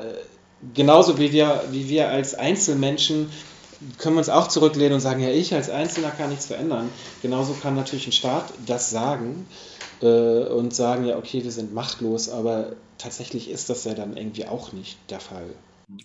genauso 0.73 1.17
wie 1.17 1.31
wir, 1.31 1.63
wie 1.71 1.89
wir 1.89 2.09
als 2.09 2.35
Einzelmenschen 2.35 3.29
können 3.99 4.15
wir 4.15 4.19
uns 4.19 4.29
auch 4.29 4.47
zurücklehnen 4.47 4.93
und 4.93 5.01
sagen, 5.01 5.21
ja, 5.21 5.29
ich 5.29 5.53
als 5.53 5.69
Einzelner 5.69 6.09
kann 6.09 6.29
nichts 6.29 6.47
verändern. 6.47 6.89
Genauso 7.21 7.53
kann 7.53 7.75
natürlich 7.75 8.07
ein 8.07 8.11
Staat 8.11 8.45
das 8.65 8.89
sagen 8.89 9.45
äh, 10.01 10.07
und 10.07 10.73
sagen, 10.73 11.05
ja, 11.05 11.17
okay, 11.17 11.43
wir 11.43 11.51
sind 11.51 11.73
machtlos, 11.73 12.29
aber 12.29 12.71
tatsächlich 12.97 13.49
ist 13.49 13.69
das 13.69 13.83
ja 13.83 13.93
dann 13.93 14.17
irgendwie 14.17 14.47
auch 14.47 14.71
nicht 14.73 14.97
der 15.09 15.19
Fall. 15.19 15.49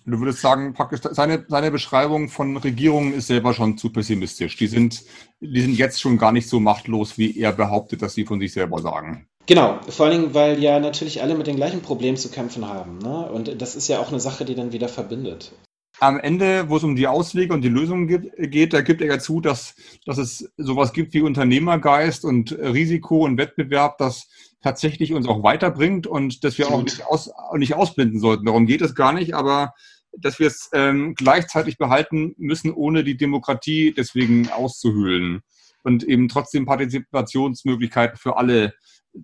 Du 0.05 0.19
würdest 0.19 0.39
sagen, 0.39 0.73
praktisch 0.73 1.01
seine, 1.11 1.45
seine 1.49 1.69
Beschreibung 1.69 2.29
von 2.29 2.55
Regierungen 2.55 3.13
ist 3.13 3.27
selber 3.27 3.53
schon 3.53 3.77
zu 3.77 3.91
pessimistisch. 3.91 4.55
Die 4.55 4.67
sind, 4.67 5.03
die 5.41 5.61
sind 5.61 5.77
jetzt 5.77 5.99
schon 5.99 6.17
gar 6.17 6.31
nicht 6.31 6.47
so 6.47 6.61
machtlos, 6.61 7.17
wie 7.17 7.37
er 7.37 7.51
behauptet, 7.51 8.01
dass 8.01 8.13
sie 8.13 8.23
von 8.25 8.39
sich 8.39 8.53
selber 8.53 8.81
sagen. 8.81 9.27
Genau, 9.45 9.81
vor 9.89 10.05
allen 10.05 10.21
Dingen, 10.21 10.33
weil 10.33 10.63
ja 10.63 10.79
natürlich 10.79 11.21
alle 11.21 11.35
mit 11.35 11.47
den 11.47 11.57
gleichen 11.57 11.81
Problemen 11.81 12.15
zu 12.15 12.29
kämpfen 12.29 12.65
haben. 12.69 12.99
Ne? 12.99 13.29
Und 13.29 13.61
das 13.61 13.75
ist 13.75 13.89
ja 13.89 13.99
auch 13.99 14.07
eine 14.07 14.21
Sache, 14.21 14.45
die 14.45 14.55
dann 14.55 14.71
wieder 14.71 14.87
verbindet. 14.87 15.51
am 15.99 16.17
Ende, 16.17 16.69
wo 16.69 16.77
es 16.77 16.83
um 16.83 16.95
die 16.95 17.07
Auswege 17.07 17.53
und 17.53 17.61
die 17.61 17.69
Lösungen 17.69 18.07
geht, 18.07 18.73
da 18.73 18.81
gibt 18.81 19.01
er 19.01 19.07
ja 19.07 19.19
zu, 19.19 19.41
dass, 19.41 19.75
dass 20.05 20.17
es 20.17 20.51
sowas 20.57 20.93
gibt 20.93 21.13
wie 21.13 21.21
Unternehmergeist 21.21 22.23
und 22.23 22.51
Risiko 22.57 23.25
und 23.25 23.37
Wettbewerb, 23.37 23.97
das 23.97 24.29
tatsächlich 24.63 25.13
uns 25.13 25.27
auch 25.27 25.43
weiterbringt 25.43 26.07
und 26.07 26.43
dass 26.43 26.57
wir 26.57 26.69
auch 26.69 26.81
nicht, 26.81 27.05
aus, 27.05 27.29
nicht 27.55 27.75
ausblenden 27.75 28.19
sollten. 28.19 28.45
Darum 28.45 28.65
geht 28.65 28.81
es 28.81 28.95
gar 28.95 29.13
nicht, 29.13 29.35
aber 29.35 29.73
dass 30.17 30.39
wir 30.39 30.47
es 30.47 30.69
ähm, 30.73 31.15
gleichzeitig 31.15 31.77
behalten 31.77 32.33
müssen, 32.37 32.71
ohne 32.71 33.03
die 33.03 33.17
Demokratie 33.17 33.93
deswegen 33.95 34.49
auszuhöhlen 34.49 35.41
und 35.83 36.03
eben 36.03 36.29
trotzdem 36.29 36.65
Partizipationsmöglichkeiten 36.65 38.17
für 38.17 38.37
alle 38.37 38.73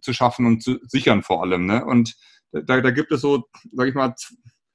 zu 0.01 0.13
schaffen 0.13 0.45
und 0.45 0.61
zu 0.61 0.77
sichern 0.83 1.23
vor 1.23 1.41
allem. 1.41 1.65
Ne? 1.65 1.85
Und 1.85 2.15
da, 2.51 2.81
da 2.81 2.91
gibt 2.91 3.11
es 3.11 3.21
so, 3.21 3.45
sage 3.71 3.89
ich 3.89 3.95
mal, 3.95 4.13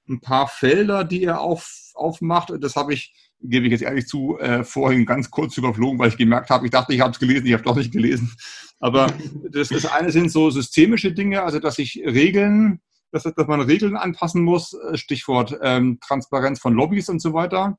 ein 0.08 0.20
paar 0.20 0.48
Felder, 0.48 1.04
die 1.04 1.24
er 1.24 1.40
auf, 1.40 1.92
aufmacht. 1.94 2.52
Das 2.60 2.76
habe 2.76 2.94
ich, 2.94 3.14
gebe 3.40 3.66
ich 3.66 3.72
jetzt 3.72 3.82
ehrlich 3.82 4.06
zu, 4.06 4.38
äh, 4.38 4.64
vorhin 4.64 5.06
ganz 5.06 5.30
kurz 5.30 5.56
überflogen, 5.56 5.98
weil 5.98 6.08
ich 6.08 6.16
gemerkt 6.16 6.50
habe, 6.50 6.66
ich 6.66 6.70
dachte, 6.70 6.94
ich 6.94 7.00
habe 7.00 7.10
es 7.10 7.18
gelesen, 7.18 7.46
ich 7.46 7.52
habe 7.52 7.62
doch 7.62 7.76
nicht 7.76 7.92
gelesen. 7.92 8.32
Aber 8.80 9.12
das, 9.50 9.68
das 9.68 9.86
eine 9.86 10.10
sind 10.10 10.30
so 10.30 10.50
systemische 10.50 11.12
Dinge, 11.12 11.42
also 11.42 11.58
dass 11.58 11.76
sich 11.76 12.02
Regeln, 12.04 12.80
dass, 13.12 13.24
dass 13.24 13.46
man 13.46 13.60
Regeln 13.60 13.96
anpassen 13.96 14.42
muss, 14.42 14.74
äh, 14.74 14.96
Stichwort 14.96 15.58
ähm, 15.62 15.98
Transparenz 16.00 16.58
von 16.58 16.74
Lobbys 16.74 17.08
und 17.08 17.20
so 17.20 17.34
weiter. 17.34 17.78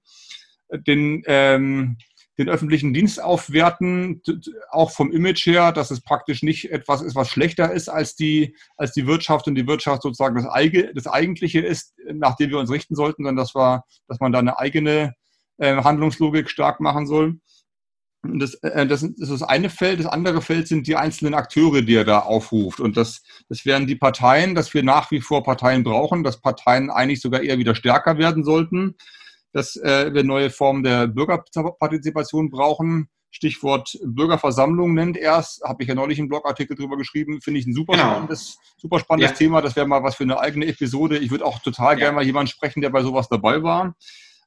Den, 0.87 1.21
ähm, 1.27 1.97
den 2.37 2.49
öffentlichen 2.49 2.93
Dienst 2.93 3.21
aufwerten, 3.21 4.21
auch 4.69 4.91
vom 4.91 5.11
Image 5.11 5.45
her, 5.45 5.71
dass 5.71 5.91
es 5.91 6.01
praktisch 6.01 6.43
nicht 6.43 6.71
etwas 6.71 7.01
ist, 7.01 7.15
was 7.15 7.29
schlechter 7.29 7.71
ist 7.71 7.87
als 7.87 8.15
die, 8.15 8.55
als 8.77 8.91
die 8.91 9.07
Wirtschaft 9.07 9.47
und 9.47 9.55
die 9.55 9.67
Wirtschaft 9.67 10.01
sozusagen 10.01 10.35
das, 10.35 10.47
Eige, 10.47 10.93
das 10.93 11.07
Eigentliche 11.07 11.61
ist, 11.61 11.93
nach 12.13 12.35
dem 12.35 12.49
wir 12.49 12.59
uns 12.59 12.71
richten 12.71 12.95
sollten, 12.95 13.23
sondern 13.23 13.37
das 13.37 13.55
war, 13.55 13.85
dass 14.07 14.19
man 14.19 14.31
da 14.31 14.39
eine 14.39 14.59
eigene 14.59 15.15
äh, 15.57 15.75
Handlungslogik 15.75 16.49
stark 16.49 16.79
machen 16.79 17.07
soll. 17.07 17.39
Das, 18.23 18.55
äh, 18.55 18.87
das, 18.87 19.03
ist 19.03 19.31
das 19.31 19.43
eine 19.43 19.69
Feld. 19.69 19.99
Das 19.99 20.07
andere 20.07 20.41
Feld 20.41 20.67
sind 20.67 20.87
die 20.87 20.95
einzelnen 20.95 21.33
Akteure, 21.33 21.81
die 21.81 21.95
er 21.95 22.05
da 22.05 22.19
aufruft. 22.19 22.79
Und 22.79 22.97
das, 22.97 23.23
das 23.49 23.65
wären 23.65 23.87
die 23.87 23.95
Parteien, 23.95 24.55
dass 24.55 24.73
wir 24.73 24.83
nach 24.83 25.11
wie 25.11 25.21
vor 25.21 25.43
Parteien 25.43 25.83
brauchen, 25.83 26.23
dass 26.23 26.41
Parteien 26.41 26.89
eigentlich 26.89 27.21
sogar 27.21 27.41
eher 27.41 27.57
wieder 27.57 27.75
stärker 27.75 28.17
werden 28.17 28.43
sollten 28.43 28.95
dass 29.55 29.77
äh, 29.77 30.13
wir 30.13 30.25
neue 30.25 30.49
Formen 30.49 30.83
der 30.83 31.07
Bürgerpartizipation 31.07 32.49
brauchen. 32.51 33.07
Stichwort 33.31 33.97
Bürgerversammlung 34.03 34.93
nennt 34.93 35.15
er 35.15 35.39
es, 35.39 35.61
habe 35.63 35.81
ich 35.81 35.89
ja 35.89 35.95
neulich 35.95 36.19
einen 36.19 36.27
Blogartikel 36.27 36.75
drüber 36.75 36.97
geschrieben, 36.97 37.39
finde 37.41 37.61
ich 37.61 37.65
ein 37.65 37.73
super 37.73 37.93
genau. 37.93 38.11
spannendes, 38.11 38.57
super 38.77 38.99
spannendes 38.99 39.31
ja. 39.31 39.37
Thema. 39.37 39.61
Das 39.61 39.77
wäre 39.77 39.87
mal 39.87 40.03
was 40.03 40.15
für 40.15 40.23
eine 40.23 40.39
eigene 40.39 40.65
Episode. 40.65 41.17
Ich 41.17 41.31
würde 41.31 41.45
auch 41.45 41.59
total 41.59 41.93
ja. 41.93 41.99
gerne 41.99 42.15
mal 42.15 42.25
jemanden 42.25 42.49
sprechen, 42.49 42.81
der 42.81 42.89
bei 42.89 43.01
sowas 43.01 43.29
dabei 43.29 43.63
war. 43.63 43.95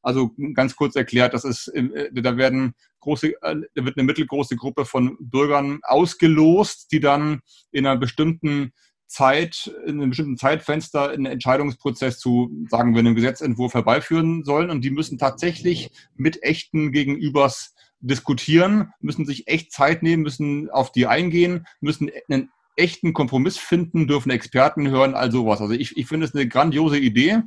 Also 0.08 0.34
ganz 0.54 0.74
kurz 0.74 0.96
erklärt, 0.96 1.34
das 1.34 1.44
ist, 1.44 1.68
äh, 1.68 2.10
da 2.10 2.38
werden 2.38 2.72
große, 3.00 3.28
äh, 3.42 3.56
da 3.74 3.84
wird 3.84 3.98
eine 3.98 4.06
mittelgroße 4.06 4.56
Gruppe 4.56 4.86
von 4.86 5.18
Bürgern 5.20 5.80
ausgelost, 5.82 6.90
die 6.92 7.00
dann 7.00 7.40
in 7.72 7.84
einer 7.84 7.98
bestimmten 8.00 8.72
Zeit, 9.06 9.70
in 9.84 10.00
einem 10.00 10.08
bestimmten 10.08 10.38
Zeitfenster 10.38 11.10
einen 11.10 11.26
Entscheidungsprozess 11.26 12.18
zu, 12.18 12.50
sagen 12.70 12.94
wir, 12.94 13.00
einem 13.00 13.16
Gesetzentwurf 13.16 13.74
herbeiführen 13.74 14.44
sollen. 14.44 14.70
Und 14.70 14.80
die 14.80 14.90
müssen 14.90 15.18
tatsächlich 15.18 15.90
mit 16.16 16.42
echten 16.42 16.90
Gegenübers 16.90 17.74
diskutieren, 18.00 18.94
müssen 19.00 19.26
sich 19.26 19.46
echt 19.46 19.72
Zeit 19.72 20.02
nehmen, 20.02 20.22
müssen 20.22 20.70
auf 20.70 20.90
die 20.90 21.06
eingehen, 21.06 21.66
müssen 21.82 22.10
einen 22.30 22.50
echten 22.76 23.12
Kompromiss 23.12 23.58
finden, 23.58 24.06
dürfen 24.06 24.30
Experten 24.30 24.88
hören, 24.88 25.14
all 25.14 25.30
sowas. 25.30 25.60
Also 25.60 25.74
ich, 25.74 25.98
ich 25.98 26.06
finde 26.06 26.24
es 26.24 26.34
eine 26.34 26.48
grandiose 26.48 26.98
Idee. 26.98 27.42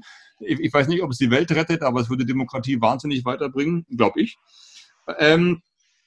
Ich, 0.46 0.60
ich, 0.60 0.74
weiß 0.74 0.88
nicht, 0.88 1.04
ob 1.04 1.12
es 1.12 1.18
die 1.18 1.32
Welt 1.32 1.52
rettet, 1.52 1.82
aber 1.82 2.02
es 2.02 2.10
würde 2.10 2.26
Demokratie 2.26 2.82
wahnsinnig 2.82 3.26
weiterbringen, 3.26 3.86
glaube 3.96 4.22
ich. 4.22 4.38
Ähm, 5.20 5.62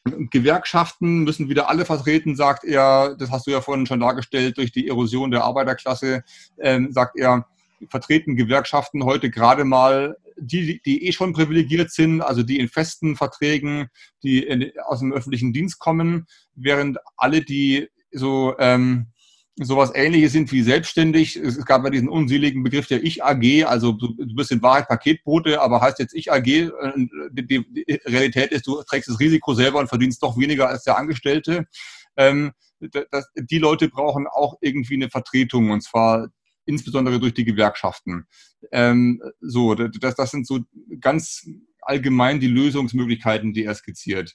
Gewerkschaften 0.04 1.24
müssen 1.24 1.48
wieder 1.48 1.68
alle 1.70 1.84
vertreten, 1.84 2.36
sagt 2.36 2.64
er, 2.64 3.16
das 3.18 3.30
hast 3.30 3.46
du 3.46 3.50
ja 3.50 3.60
vorhin 3.60 3.86
schon 3.86 4.00
dargestellt, 4.00 4.58
durch 4.58 4.70
die 4.70 4.88
Erosion 4.88 5.30
der 5.30 5.44
Arbeiterklasse, 5.44 6.24
ähm, 6.58 6.92
sagt 6.92 7.16
er, 7.16 7.46
vertreten 7.88 8.36
Gewerkschaften 8.36 9.04
heute 9.04 9.30
gerade 9.30 9.64
mal 9.64 10.16
die, 10.36 10.80
die 10.84 11.06
eh 11.06 11.12
schon 11.12 11.32
privilegiert 11.32 11.90
sind, 11.90 12.20
also 12.20 12.42
die 12.42 12.58
in 12.58 12.68
festen 12.68 13.16
Verträgen, 13.16 13.88
die 14.22 14.42
in, 14.42 14.72
aus 14.84 15.00
dem 15.00 15.12
öffentlichen 15.12 15.52
Dienst 15.52 15.78
kommen, 15.78 16.26
während 16.54 16.98
alle, 17.16 17.42
die 17.42 17.88
so 18.10 18.54
ähm, 18.58 19.08
sowas 19.56 19.92
ähnliches 19.94 20.32
sind 20.32 20.50
wie 20.52 20.62
selbstständig. 20.62 21.36
Es 21.36 21.64
gab 21.64 21.84
ja 21.84 21.90
diesen 21.90 22.08
unseligen 22.08 22.62
Begriff 22.64 22.88
der 22.88 23.04
Ich-AG, 23.04 23.64
also 23.64 23.92
du 23.92 24.34
bist 24.34 24.50
in 24.50 24.62
Wahrheit 24.62 24.88
Paketbote, 24.88 25.60
aber 25.60 25.80
heißt 25.80 25.98
jetzt 26.00 26.14
Ich-AG, 26.14 26.46
äh, 26.46 26.70
die, 27.30 27.64
Realität 28.04 28.50
ist, 28.50 28.66
du 28.66 28.82
trägst 28.82 29.08
das 29.08 29.20
Risiko 29.20 29.54
selber 29.54 29.78
und 29.78 29.88
verdienst 29.88 30.22
doch 30.22 30.36
weniger 30.36 30.68
als 30.68 30.84
der 30.84 30.98
Angestellte. 30.98 31.66
Ähm, 32.16 32.52
die 32.80 33.58
Leute 33.58 33.88
brauchen 33.88 34.26
auch 34.26 34.58
irgendwie 34.60 34.94
eine 34.94 35.08
Vertretung 35.08 35.70
und 35.70 35.82
zwar 35.82 36.28
insbesondere 36.66 37.20
durch 37.20 37.34
die 37.34 37.44
Gewerkschaften. 37.44 38.26
Ähm, 38.72 39.22
so, 39.40 39.74
das, 39.74 40.14
das 40.14 40.30
sind 40.30 40.46
so 40.46 40.60
ganz 41.00 41.46
allgemein 41.80 42.40
die 42.40 42.48
Lösungsmöglichkeiten, 42.48 43.52
die 43.52 43.64
er 43.64 43.74
skizziert. 43.74 44.34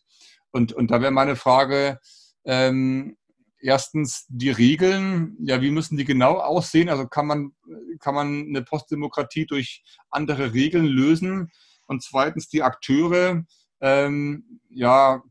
Und, 0.51 0.73
und 0.73 0.91
da 0.91 1.01
wäre 1.01 1.11
meine 1.11 1.35
Frage, 1.35 1.99
ähm, 2.45 3.17
erstens 3.61 4.25
die 4.29 4.49
Regeln, 4.49 5.37
ja, 5.41 5.61
wie 5.61 5.71
müssen 5.71 5.97
die 5.97 6.05
genau 6.05 6.37
aussehen? 6.37 6.89
Also 6.89 7.07
kann 7.07 7.27
man, 7.27 7.51
kann 7.99 8.15
man 8.15 8.47
eine 8.47 8.63
Postdemokratie 8.63 9.45
durch 9.45 9.83
andere 10.09 10.53
Regeln 10.53 10.85
lösen? 10.85 11.51
Und 11.87 12.03
zweitens 12.03 12.49
die 12.49 12.63
Akteure, 12.63 13.43
ähm, 13.81 14.61
ja, 14.69 15.23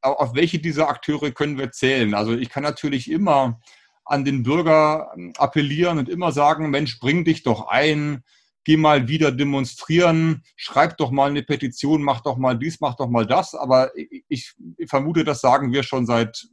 auf 0.00 0.34
welche 0.34 0.58
dieser 0.58 0.88
Akteure 0.88 1.30
können 1.32 1.58
wir 1.58 1.70
zählen? 1.70 2.14
Also 2.14 2.32
ich 2.32 2.48
kann 2.48 2.62
natürlich 2.62 3.10
immer 3.10 3.60
an 4.04 4.24
den 4.24 4.44
Bürger 4.44 5.12
appellieren 5.36 5.98
und 5.98 6.08
immer 6.08 6.32
sagen, 6.32 6.70
Mensch, 6.70 7.00
bring 7.00 7.24
dich 7.24 7.42
doch 7.42 7.66
ein, 7.68 8.22
geh 8.66 8.76
mal 8.76 9.06
wieder 9.06 9.30
demonstrieren, 9.30 10.42
schreib 10.56 10.96
doch 10.98 11.12
mal 11.12 11.30
eine 11.30 11.44
Petition, 11.44 12.02
mach 12.02 12.20
doch 12.20 12.36
mal 12.36 12.58
dies, 12.58 12.80
mach 12.80 12.96
doch 12.96 13.08
mal 13.08 13.24
das. 13.24 13.54
Aber 13.54 13.92
ich, 14.28 14.54
ich 14.76 14.90
vermute, 14.90 15.22
das 15.22 15.40
sagen 15.40 15.72
wir 15.72 15.84
schon 15.84 16.04
seit 16.04 16.48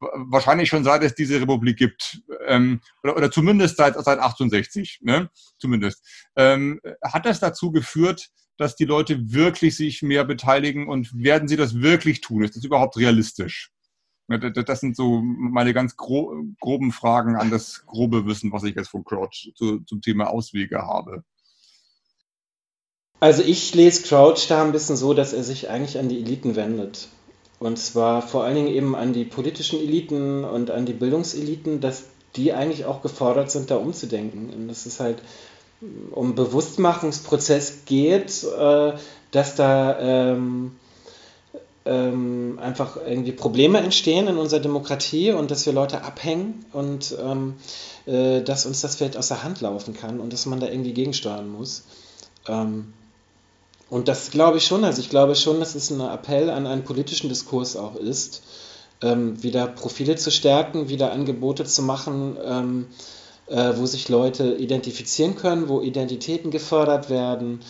wahrscheinlich 0.00 0.68
schon 0.70 0.84
seit 0.84 1.02
es 1.02 1.14
diese 1.14 1.40
Republik 1.40 1.76
gibt, 1.76 2.22
ähm, 2.46 2.80
oder, 3.02 3.16
oder 3.16 3.30
zumindest 3.30 3.76
seit, 3.76 3.94
seit 3.96 4.20
68, 4.20 5.00
ne? 5.02 5.28
zumindest, 5.58 6.02
ähm, 6.36 6.80
hat 7.02 7.26
das 7.26 7.40
dazu 7.40 7.72
geführt, 7.72 8.30
dass 8.56 8.76
die 8.76 8.84
Leute 8.84 9.32
wirklich 9.32 9.76
sich 9.76 10.00
mehr 10.02 10.24
beteiligen 10.24 10.88
und 10.88 11.10
werden 11.12 11.48
sie 11.48 11.56
das 11.56 11.80
wirklich 11.80 12.20
tun? 12.20 12.44
Ist 12.44 12.56
das 12.56 12.64
überhaupt 12.64 12.96
realistisch? 12.96 13.72
Das 14.28 14.80
sind 14.80 14.94
so 14.94 15.22
meine 15.22 15.72
ganz 15.72 15.96
groben 15.96 16.92
Fragen 16.92 17.36
an 17.36 17.50
das 17.50 17.86
grobe 17.86 18.26
Wissen, 18.26 18.52
was 18.52 18.62
ich 18.64 18.76
jetzt 18.76 18.88
von 18.88 19.02
Crouch 19.02 19.52
zu, 19.56 19.80
zum 19.80 20.02
Thema 20.02 20.28
Auswege 20.28 20.82
habe. 20.82 21.24
Also 23.20 23.42
ich 23.42 23.74
lese 23.74 24.02
Crouch 24.02 24.46
da 24.48 24.62
ein 24.62 24.72
bisschen 24.72 24.96
so, 24.96 25.14
dass 25.14 25.32
er 25.32 25.42
sich 25.42 25.70
eigentlich 25.70 25.98
an 25.98 26.08
die 26.08 26.18
Eliten 26.18 26.56
wendet. 26.56 27.08
Und 27.58 27.78
zwar 27.78 28.22
vor 28.22 28.44
allen 28.44 28.54
Dingen 28.54 28.68
eben 28.68 28.94
an 28.94 29.12
die 29.12 29.24
politischen 29.24 29.80
Eliten 29.80 30.44
und 30.44 30.70
an 30.70 30.86
die 30.86 30.92
Bildungseliten, 30.92 31.80
dass 31.80 32.04
die 32.36 32.52
eigentlich 32.52 32.84
auch 32.84 33.02
gefordert 33.02 33.50
sind, 33.50 33.70
da 33.70 33.76
umzudenken. 33.76 34.50
Und 34.50 34.68
dass 34.68 34.86
es 34.86 35.00
halt 35.00 35.22
um 36.10 36.34
Bewusstmachungsprozess 36.34 37.84
geht, 37.86 38.44
äh, 38.44 38.92
dass 39.30 39.54
da 39.56 40.36
ähm, 41.88 42.58
einfach 42.60 42.98
irgendwie 42.98 43.32
Probleme 43.32 43.78
entstehen 43.78 44.28
in 44.28 44.36
unserer 44.36 44.60
Demokratie 44.60 45.32
und 45.32 45.50
dass 45.50 45.64
wir 45.64 45.72
Leute 45.72 46.02
abhängen 46.02 46.66
und 46.72 47.16
ähm, 47.20 47.54
äh, 48.04 48.42
dass 48.42 48.66
uns 48.66 48.82
das 48.82 48.96
vielleicht 48.96 49.16
aus 49.16 49.28
der 49.28 49.42
Hand 49.42 49.62
laufen 49.62 49.94
kann 49.94 50.20
und 50.20 50.32
dass 50.32 50.44
man 50.44 50.60
da 50.60 50.68
irgendwie 50.68 50.92
gegensteuern 50.92 51.48
muss. 51.48 51.84
Ähm, 52.46 52.92
und 53.88 54.08
das 54.08 54.30
glaube 54.30 54.58
ich 54.58 54.66
schon, 54.66 54.84
also 54.84 55.00
ich 55.00 55.08
glaube 55.08 55.34
schon, 55.34 55.60
dass 55.60 55.74
es 55.74 55.90
ein 55.90 56.00
Appell 56.00 56.50
an 56.50 56.66
einen 56.66 56.84
politischen 56.84 57.30
Diskurs 57.30 57.74
auch 57.74 57.96
ist, 57.96 58.42
ähm, 59.00 59.42
wieder 59.42 59.66
Profile 59.66 60.16
zu 60.16 60.30
stärken, 60.30 60.90
wieder 60.90 61.12
Angebote 61.12 61.64
zu 61.64 61.82
machen, 61.82 62.36
ähm, 62.44 62.86
äh, 63.46 63.72
wo 63.76 63.86
sich 63.86 64.10
Leute 64.10 64.56
identifizieren 64.56 65.36
können, 65.36 65.68
wo 65.70 65.80
Identitäten 65.80 66.50
gefördert 66.50 67.08
werden, 67.08 67.60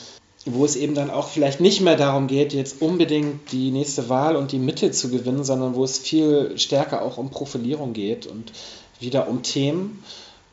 wo 0.47 0.65
es 0.65 0.77
eben 0.77 0.95
dann 0.95 1.11
auch 1.11 1.29
vielleicht 1.29 1.61
nicht 1.61 1.81
mehr 1.81 1.97
darum 1.97 2.27
geht, 2.27 2.53
jetzt 2.53 2.81
unbedingt 2.81 3.53
die 3.53 3.71
nächste 3.71 4.09
Wahl 4.09 4.37
und 4.37 4.53
die 4.53 4.59
Mitte 4.59 4.91
zu 4.91 5.11
gewinnen, 5.11 5.45
sondern 5.45 5.75
wo 5.75 5.85
es 5.85 5.99
viel 5.99 6.59
stärker 6.59 7.03
auch 7.03 7.19
um 7.19 7.31
Profilierung 7.31 7.93
geht 7.93 8.27
und 8.27 8.53
wieder 9.01 9.29
um 9.29 9.43
Themen 9.43 10.03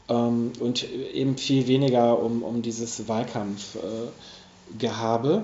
ähm, 0.09 0.51
und 0.59 0.91
eben 0.91 1.37
viel 1.37 1.67
weniger 1.67 2.19
um, 2.19 2.43
um 2.43 2.61
dieses 2.61 3.07
Wahlkampfgehabe. 3.07 5.37
Äh, 5.37 5.41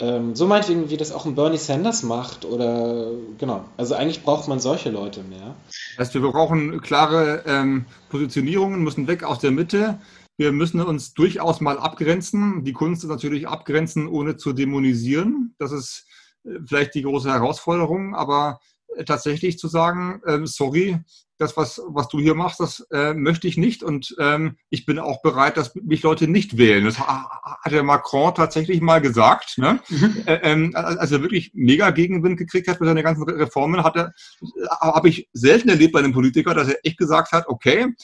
ähm, 0.00 0.36
so 0.36 0.46
meinetwegen, 0.46 0.90
wie 0.90 0.96
das 0.96 1.10
auch 1.10 1.26
ein 1.26 1.34
Bernie 1.34 1.56
Sanders 1.56 2.04
macht 2.04 2.44
oder 2.44 3.10
genau. 3.38 3.64
Also 3.76 3.96
eigentlich 3.96 4.22
braucht 4.22 4.46
man 4.48 4.60
solche 4.60 4.90
Leute 4.90 5.22
mehr. 5.22 5.56
Das 5.96 6.08
heißt, 6.08 6.14
wir 6.14 6.30
brauchen 6.30 6.80
klare 6.80 7.42
ähm, 7.46 7.84
Positionierungen, 8.08 8.82
müssen 8.82 9.08
weg 9.08 9.24
aus 9.24 9.40
der 9.40 9.50
Mitte 9.50 9.98
wir 10.38 10.52
müssen 10.52 10.80
uns 10.80 11.12
durchaus 11.14 11.60
mal 11.60 11.78
abgrenzen. 11.78 12.64
Die 12.64 12.72
Kunst 12.72 13.02
ist 13.02 13.10
natürlich 13.10 13.48
abgrenzen, 13.48 14.06
ohne 14.06 14.36
zu 14.36 14.52
dämonisieren. 14.52 15.54
Das 15.58 15.72
ist 15.72 16.06
äh, 16.44 16.60
vielleicht 16.64 16.94
die 16.94 17.02
große 17.02 17.30
Herausforderung, 17.30 18.14
aber 18.14 18.60
äh, 18.96 19.04
tatsächlich 19.04 19.58
zu 19.58 19.68
sagen, 19.68 20.22
ähm, 20.26 20.46
sorry, 20.46 20.98
das, 21.38 21.56
was, 21.56 21.80
was 21.86 22.08
du 22.08 22.18
hier 22.18 22.34
machst, 22.34 22.60
das 22.60 22.86
äh, 22.92 23.14
möchte 23.14 23.46
ich 23.46 23.56
nicht 23.56 23.82
und 23.84 24.14
ähm, 24.18 24.56
ich 24.70 24.86
bin 24.86 24.98
auch 24.98 25.22
bereit, 25.22 25.56
dass 25.56 25.74
mich 25.74 26.02
Leute 26.02 26.26
nicht 26.26 26.56
wählen. 26.58 26.84
Das 26.84 26.98
hat 26.98 27.70
der 27.70 27.84
Macron 27.84 28.34
tatsächlich 28.34 28.80
mal 28.80 29.00
gesagt. 29.00 29.56
Ne? 29.56 29.78
Mhm. 29.88 30.22
Äh, 30.26 30.40
ähm, 30.42 30.72
als 30.74 31.12
er 31.12 31.22
wirklich 31.22 31.52
mega 31.54 31.90
Gegenwind 31.90 32.38
gekriegt 32.38 32.66
hat 32.66 32.80
mit 32.80 32.88
seinen 32.88 33.04
ganzen 33.04 33.22
Reformen, 33.22 33.84
hat 33.84 33.96
er, 33.96 34.12
äh, 34.40 34.66
habe 34.80 35.08
ich 35.08 35.28
selten 35.32 35.68
erlebt 35.68 35.92
bei 35.92 36.00
einem 36.00 36.12
Politiker, 36.12 36.54
dass 36.54 36.68
er 36.68 36.78
echt 36.84 36.98
gesagt 36.98 37.32
hat, 37.32 37.46
okay, 37.46 37.94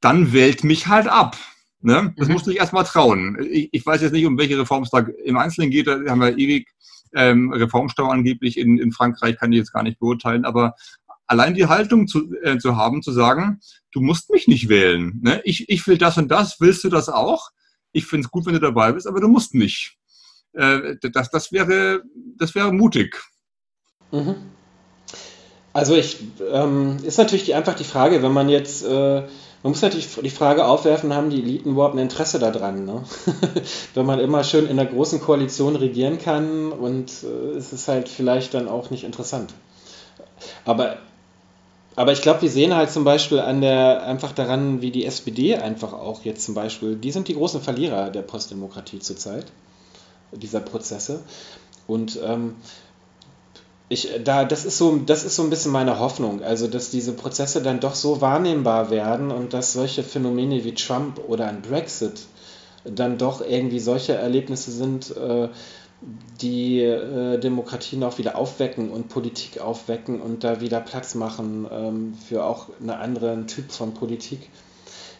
dann 0.00 0.32
wählt 0.32 0.62
mich 0.62 0.86
halt 0.86 1.08
ab. 1.08 1.36
Ne? 1.80 2.12
Das 2.16 2.26
mhm. 2.26 2.34
musst 2.34 2.46
du 2.46 2.50
dich 2.50 2.58
erstmal 2.58 2.84
trauen. 2.84 3.38
Ich, 3.50 3.68
ich, 3.72 3.86
weiß 3.86 4.02
jetzt 4.02 4.12
nicht, 4.12 4.26
um 4.26 4.36
welche 4.36 4.58
Reform 4.58 4.82
es 4.82 4.90
da 4.90 4.98
im 4.98 5.36
Einzelnen 5.36 5.70
geht, 5.70 5.86
da 5.86 5.98
haben 6.08 6.20
wir 6.20 6.36
ewig 6.36 6.68
ähm, 7.14 7.52
Reformstau 7.52 8.08
angeblich 8.08 8.58
in, 8.58 8.78
in 8.78 8.92
Frankreich, 8.92 9.36
kann 9.38 9.52
ich 9.52 9.58
jetzt 9.58 9.72
gar 9.72 9.82
nicht 9.82 9.98
beurteilen, 9.98 10.44
aber 10.44 10.74
allein 11.26 11.54
die 11.54 11.66
Haltung 11.66 12.08
zu, 12.08 12.34
äh, 12.42 12.58
zu 12.58 12.76
haben, 12.76 13.02
zu 13.02 13.12
sagen, 13.12 13.60
du 13.92 14.00
musst 14.00 14.30
mich 14.30 14.48
nicht 14.48 14.68
wählen. 14.68 15.20
Ne? 15.22 15.40
Ich, 15.44 15.68
ich 15.68 15.86
will 15.86 15.98
das 15.98 16.18
und 16.18 16.28
das, 16.28 16.60
willst 16.60 16.82
du 16.84 16.88
das 16.88 17.08
auch? 17.08 17.50
Ich 17.92 18.06
finde 18.06 18.26
es 18.26 18.30
gut, 18.30 18.46
wenn 18.46 18.54
du 18.54 18.60
dabei 18.60 18.92
bist, 18.92 19.06
aber 19.06 19.20
du 19.20 19.28
musst 19.28 19.54
nicht. 19.54 19.96
Äh, 20.54 20.96
das, 21.12 21.30
das, 21.30 21.52
wäre, 21.52 22.02
das 22.36 22.54
wäre 22.54 22.72
mutig. 22.72 23.22
Mhm. 24.10 24.36
Also 25.72 25.94
ich 25.94 26.18
ähm, 26.52 26.96
ist 27.02 27.18
natürlich 27.18 27.44
die, 27.44 27.54
einfach 27.54 27.74
die 27.74 27.84
Frage, 27.84 28.22
wenn 28.22 28.32
man 28.32 28.48
jetzt 28.48 28.84
äh, 28.84 29.22
man 29.62 29.72
muss 29.72 29.82
natürlich 29.82 30.08
die 30.14 30.30
Frage 30.30 30.66
aufwerfen, 30.66 31.12
haben 31.12 31.30
die 31.30 31.42
Eliten 31.42 31.70
überhaupt 31.70 31.94
ein 31.94 31.98
Interesse 31.98 32.38
daran? 32.38 32.84
Ne? 32.84 33.02
Wenn 33.94 34.06
man 34.06 34.20
immer 34.20 34.44
schön 34.44 34.66
in 34.66 34.78
einer 34.78 34.88
großen 34.88 35.20
Koalition 35.20 35.74
regieren 35.74 36.18
kann 36.18 36.70
und 36.70 37.10
äh, 37.24 37.56
es 37.56 37.72
ist 37.72 37.88
halt 37.88 38.08
vielleicht 38.08 38.54
dann 38.54 38.68
auch 38.68 38.90
nicht 38.90 39.02
interessant. 39.02 39.52
Aber, 40.64 40.98
aber 41.96 42.12
ich 42.12 42.22
glaube, 42.22 42.42
wir 42.42 42.50
sehen 42.50 42.74
halt 42.74 42.92
zum 42.92 43.02
Beispiel 43.02 43.40
an 43.40 43.60
der, 43.60 44.04
einfach 44.04 44.30
daran, 44.30 44.80
wie 44.80 44.92
die 44.92 45.04
SPD 45.04 45.56
einfach 45.56 45.92
auch 45.92 46.24
jetzt 46.24 46.44
zum 46.44 46.54
Beispiel, 46.54 46.94
die 46.94 47.10
sind 47.10 47.26
die 47.26 47.34
großen 47.34 47.60
Verlierer 47.60 48.10
der 48.10 48.22
Postdemokratie 48.22 49.00
zurzeit, 49.00 49.46
dieser 50.30 50.60
Prozesse. 50.60 51.20
Und 51.88 52.20
ähm, 52.24 52.54
ich, 53.88 54.10
da, 54.22 54.44
das, 54.44 54.64
ist 54.64 54.76
so, 54.76 54.96
das 54.96 55.24
ist 55.24 55.36
so 55.36 55.42
ein 55.42 55.50
bisschen 55.50 55.72
meine 55.72 55.98
Hoffnung, 55.98 56.42
also 56.42 56.66
dass 56.66 56.90
diese 56.90 57.12
Prozesse 57.12 57.62
dann 57.62 57.80
doch 57.80 57.94
so 57.94 58.20
wahrnehmbar 58.20 58.90
werden 58.90 59.30
und 59.30 59.54
dass 59.54 59.72
solche 59.72 60.02
Phänomene 60.02 60.64
wie 60.64 60.74
Trump 60.74 61.20
oder 61.26 61.46
ein 61.46 61.62
Brexit 61.62 62.20
dann 62.84 63.18
doch 63.18 63.40
irgendwie 63.40 63.80
solche 63.80 64.14
Erlebnisse 64.14 64.70
sind, 64.70 65.16
äh, 65.16 65.48
die 66.40 66.80
äh, 66.80 67.38
Demokratien 67.38 68.04
auch 68.04 68.18
wieder 68.18 68.36
aufwecken 68.36 68.90
und 68.90 69.08
Politik 69.08 69.60
aufwecken 69.60 70.20
und 70.20 70.44
da 70.44 70.60
wieder 70.60 70.80
Platz 70.80 71.14
machen 71.14 71.66
ähm, 71.70 72.14
für 72.14 72.44
auch 72.44 72.68
einen 72.78 72.90
anderen 72.90 73.46
Typ 73.48 73.72
von 73.72 73.94
Politik, 73.94 74.48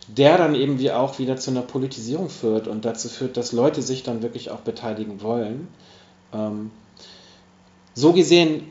der 0.07 0.39
dann 0.39 0.55
eben 0.55 0.79
wie 0.79 0.93
auch 0.93 1.19
wieder 1.19 1.37
zu 1.37 1.51
einer 1.51 1.63
Politisierung 1.63 2.29
führt 2.29 2.69
und 2.69 2.85
dazu 2.85 3.09
führt, 3.09 3.37
dass 3.37 3.53
Leute 3.53 3.83
sich 3.83 4.05
dann 4.05 4.23
wirklich 4.23 4.51
auch 4.51 4.61
beteiligen 4.61 5.21
wollen. 5.21 5.69
Ähm, 6.33 6.71
so 7.99 8.13
gesehen 8.13 8.63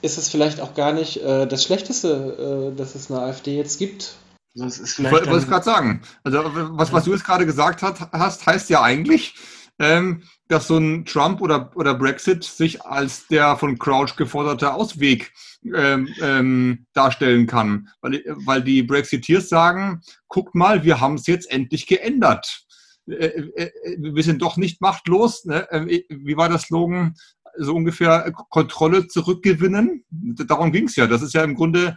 ist 0.00 0.18
es 0.18 0.28
vielleicht 0.28 0.60
auch 0.60 0.74
gar 0.74 0.92
nicht 0.92 1.18
äh, 1.18 1.46
das 1.46 1.62
Schlechteste, 1.62 2.72
äh, 2.72 2.76
dass 2.76 2.94
es 2.94 3.10
eine 3.10 3.20
AfD 3.20 3.56
jetzt 3.56 3.78
gibt. 3.78 4.14
Das 4.54 4.78
ist 4.78 4.94
vielleicht 4.94 5.14
ich 5.14 5.26
wollte 5.26 5.36
es 5.36 5.48
gerade 5.48 5.64
sagen. 5.64 6.02
Also 6.24 6.42
was, 6.44 6.92
was 6.92 7.04
du 7.04 7.12
jetzt 7.12 7.24
gerade 7.24 7.46
gesagt 7.46 7.82
hast, 7.82 8.46
heißt 8.46 8.70
ja 8.70 8.82
eigentlich, 8.82 9.34
ähm, 9.78 10.22
dass 10.48 10.68
so 10.68 10.76
ein 10.76 11.04
Trump 11.04 11.40
oder, 11.40 11.70
oder 11.76 11.94
Brexit 11.94 12.44
sich 12.44 12.82
als 12.82 13.26
der 13.28 13.56
von 13.56 13.78
Crouch 13.78 14.16
geforderte 14.16 14.74
Ausweg 14.74 15.32
ähm, 15.74 16.08
ähm, 16.20 16.86
darstellen 16.92 17.46
kann. 17.46 17.88
Weil, 18.00 18.22
weil 18.44 18.62
die 18.62 18.82
Brexiteers 18.82 19.48
sagen, 19.48 20.02
guckt 20.28 20.54
mal, 20.54 20.82
wir 20.82 21.00
haben 21.00 21.14
es 21.14 21.26
jetzt 21.26 21.50
endlich 21.50 21.86
geändert. 21.86 22.64
Äh, 23.08 23.14
äh, 23.14 23.70
äh, 23.84 23.96
wir 23.98 24.22
sind 24.22 24.42
doch 24.42 24.56
nicht 24.56 24.80
machtlos. 24.80 25.44
Ne? 25.44 25.70
Äh, 25.70 26.02
wie 26.08 26.36
war 26.36 26.48
das 26.48 26.62
Slogan? 26.62 27.14
So 27.58 27.74
ungefähr 27.74 28.32
Kontrolle 28.50 29.08
zurückgewinnen. 29.08 30.04
Darum 30.10 30.72
ging 30.72 30.86
es 30.86 30.96
ja. 30.96 31.06
Das 31.06 31.22
ist 31.22 31.34
ja 31.34 31.44
im 31.44 31.54
Grunde, 31.54 31.96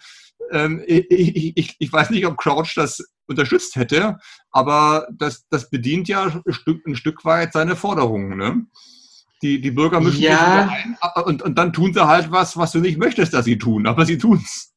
ähm, 0.51 0.83
ich, 0.85 1.55
ich, 1.57 1.75
ich, 1.77 1.93
weiß 1.93 2.09
nicht, 2.09 2.25
ob 2.25 2.37
Crouch 2.37 2.73
das 2.75 3.03
unterstützt 3.27 3.75
hätte, 3.75 4.17
aber 4.51 5.07
das, 5.11 5.45
das 5.49 5.69
bedient 5.69 6.07
ja 6.07 6.23
ein 6.23 6.53
Stück, 6.53 6.85
ein 6.85 6.95
Stück 6.95 7.25
weit 7.25 7.53
seine 7.53 7.75
Forderungen. 7.75 8.37
Ne? 8.37 8.65
Die, 9.41 9.61
die 9.61 9.71
Bürger 9.71 9.99
müssen 9.99 10.21
ja. 10.21 10.69
ein 10.69 10.97
und, 11.23 11.41
und 11.41 11.57
dann 11.57 11.73
tun 11.73 11.93
sie 11.93 12.07
halt 12.07 12.31
was, 12.31 12.57
was 12.57 12.71
du 12.71 12.79
nicht 12.79 12.97
möchtest, 12.97 13.33
dass 13.33 13.45
sie 13.45 13.57
tun, 13.57 13.87
aber 13.87 14.05
sie 14.05 14.17
tun 14.17 14.41
es. 14.43 14.74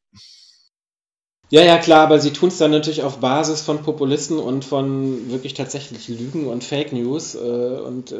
Ja, 1.50 1.62
ja, 1.62 1.78
klar, 1.78 2.02
aber 2.02 2.18
sie 2.18 2.32
tun 2.32 2.50
es 2.50 2.58
dann 2.58 2.72
natürlich 2.72 3.02
auf 3.02 3.18
Basis 3.18 3.62
von 3.62 3.82
Populisten 3.82 4.38
und 4.38 4.66
von 4.66 5.30
wirklich 5.30 5.54
tatsächlich 5.54 6.06
Lügen 6.08 6.46
und 6.46 6.62
Fake 6.62 6.92
News. 6.92 7.34
Äh, 7.34 7.38
und, 7.38 8.12
äh, 8.12 8.16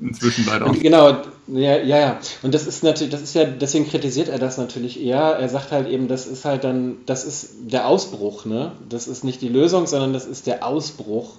Inzwischen 0.00 0.44
leider 0.44 0.66
auch. 0.66 0.72
Genau, 0.72 1.10
ja, 1.46 1.76
ja, 1.76 1.98
ja. 1.98 2.20
Und 2.42 2.52
das 2.52 2.66
ist 2.66 2.82
natürlich, 2.82 3.12
das 3.12 3.22
ist 3.22 3.34
ja, 3.34 3.44
deswegen 3.44 3.88
kritisiert 3.88 4.28
er 4.28 4.40
das 4.40 4.58
natürlich 4.58 5.00
eher. 5.00 5.20
Er 5.20 5.48
sagt 5.48 5.70
halt 5.70 5.88
eben, 5.88 6.08
das 6.08 6.26
ist 6.26 6.44
halt 6.44 6.64
dann, 6.64 6.96
das 7.06 7.24
ist 7.24 7.50
der 7.60 7.86
Ausbruch, 7.86 8.44
ne? 8.44 8.72
Das 8.88 9.06
ist 9.06 9.22
nicht 9.22 9.40
die 9.40 9.48
Lösung, 9.48 9.86
sondern 9.86 10.12
das 10.12 10.26
ist 10.26 10.48
der 10.48 10.66
Ausbruch 10.66 11.36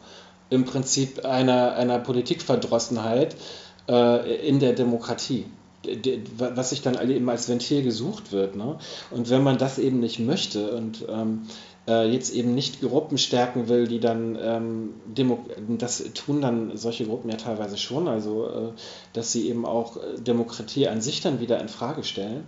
im 0.49 0.64
Prinzip 0.64 1.26
einer, 1.26 1.74
einer 1.74 1.99
Politikverdrossenheit 1.99 3.36
äh, 3.90 4.48
in 4.48 4.60
der 4.60 4.72
Demokratie 4.72 5.45
was 6.38 6.70
sich 6.70 6.82
dann 6.82 7.10
eben 7.10 7.30
als 7.30 7.49
Ventil 7.49 7.84
gesucht 7.84 8.32
wird. 8.32 8.56
Ne? 8.56 8.78
Und 9.12 9.30
wenn 9.30 9.44
man 9.44 9.57
das 9.57 9.80
eben 9.80 9.99
nicht 9.99 10.20
möchte 10.20 10.76
und 10.76 11.06
ähm, 11.10 11.44
äh, 11.88 12.10
jetzt 12.10 12.34
eben 12.34 12.56
nicht 12.56 12.82
Gruppen 12.82 13.18
stärken 13.18 13.68
will, 13.68 13.88
die 13.88 13.99
dann, 13.99 14.38
ähm, 14.41 14.94
Demo 15.06 15.45
das 15.68 16.03
tun 16.14 16.41
dann 16.41 16.76
solche 16.78 17.06
Gruppen 17.06 17.30
ja 17.30 17.38
teilweise 17.38 17.78
schon, 17.78 18.07
also 18.07 18.48
äh, 18.48 18.72
dass 19.14 19.32
sie 19.32 19.49
eben 19.49 19.66
auch 19.66 19.98
äh, 19.98 20.20
Demokratie 20.20 20.88
an 20.88 21.02
sich 21.02 21.22
dann 21.22 21.40
wieder 21.40 21.60
in 21.60 21.70
Frage 21.70 22.03
stellen. 22.03 22.48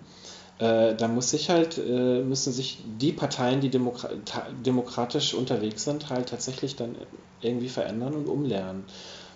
Äh, 0.60 0.96
da 0.96 1.08
muss 1.08 1.30
sich 1.30 1.50
halt, 1.50 1.78
äh, 1.78 2.24
müssen 2.24 2.52
sich 2.52 2.80
die 3.00 3.12
Parteien, 3.12 3.62
die 3.62 3.70
demokra 3.70 4.10
demokratisch 4.66 5.36
unterwegs 5.36 5.84
sind, 5.84 6.10
halt 6.10 6.30
tatsächlich 6.30 6.76
dann 6.76 6.96
irgendwie 7.42 7.70
verändern 7.70 8.14
und 8.14 8.28
umlernen. 8.28 8.86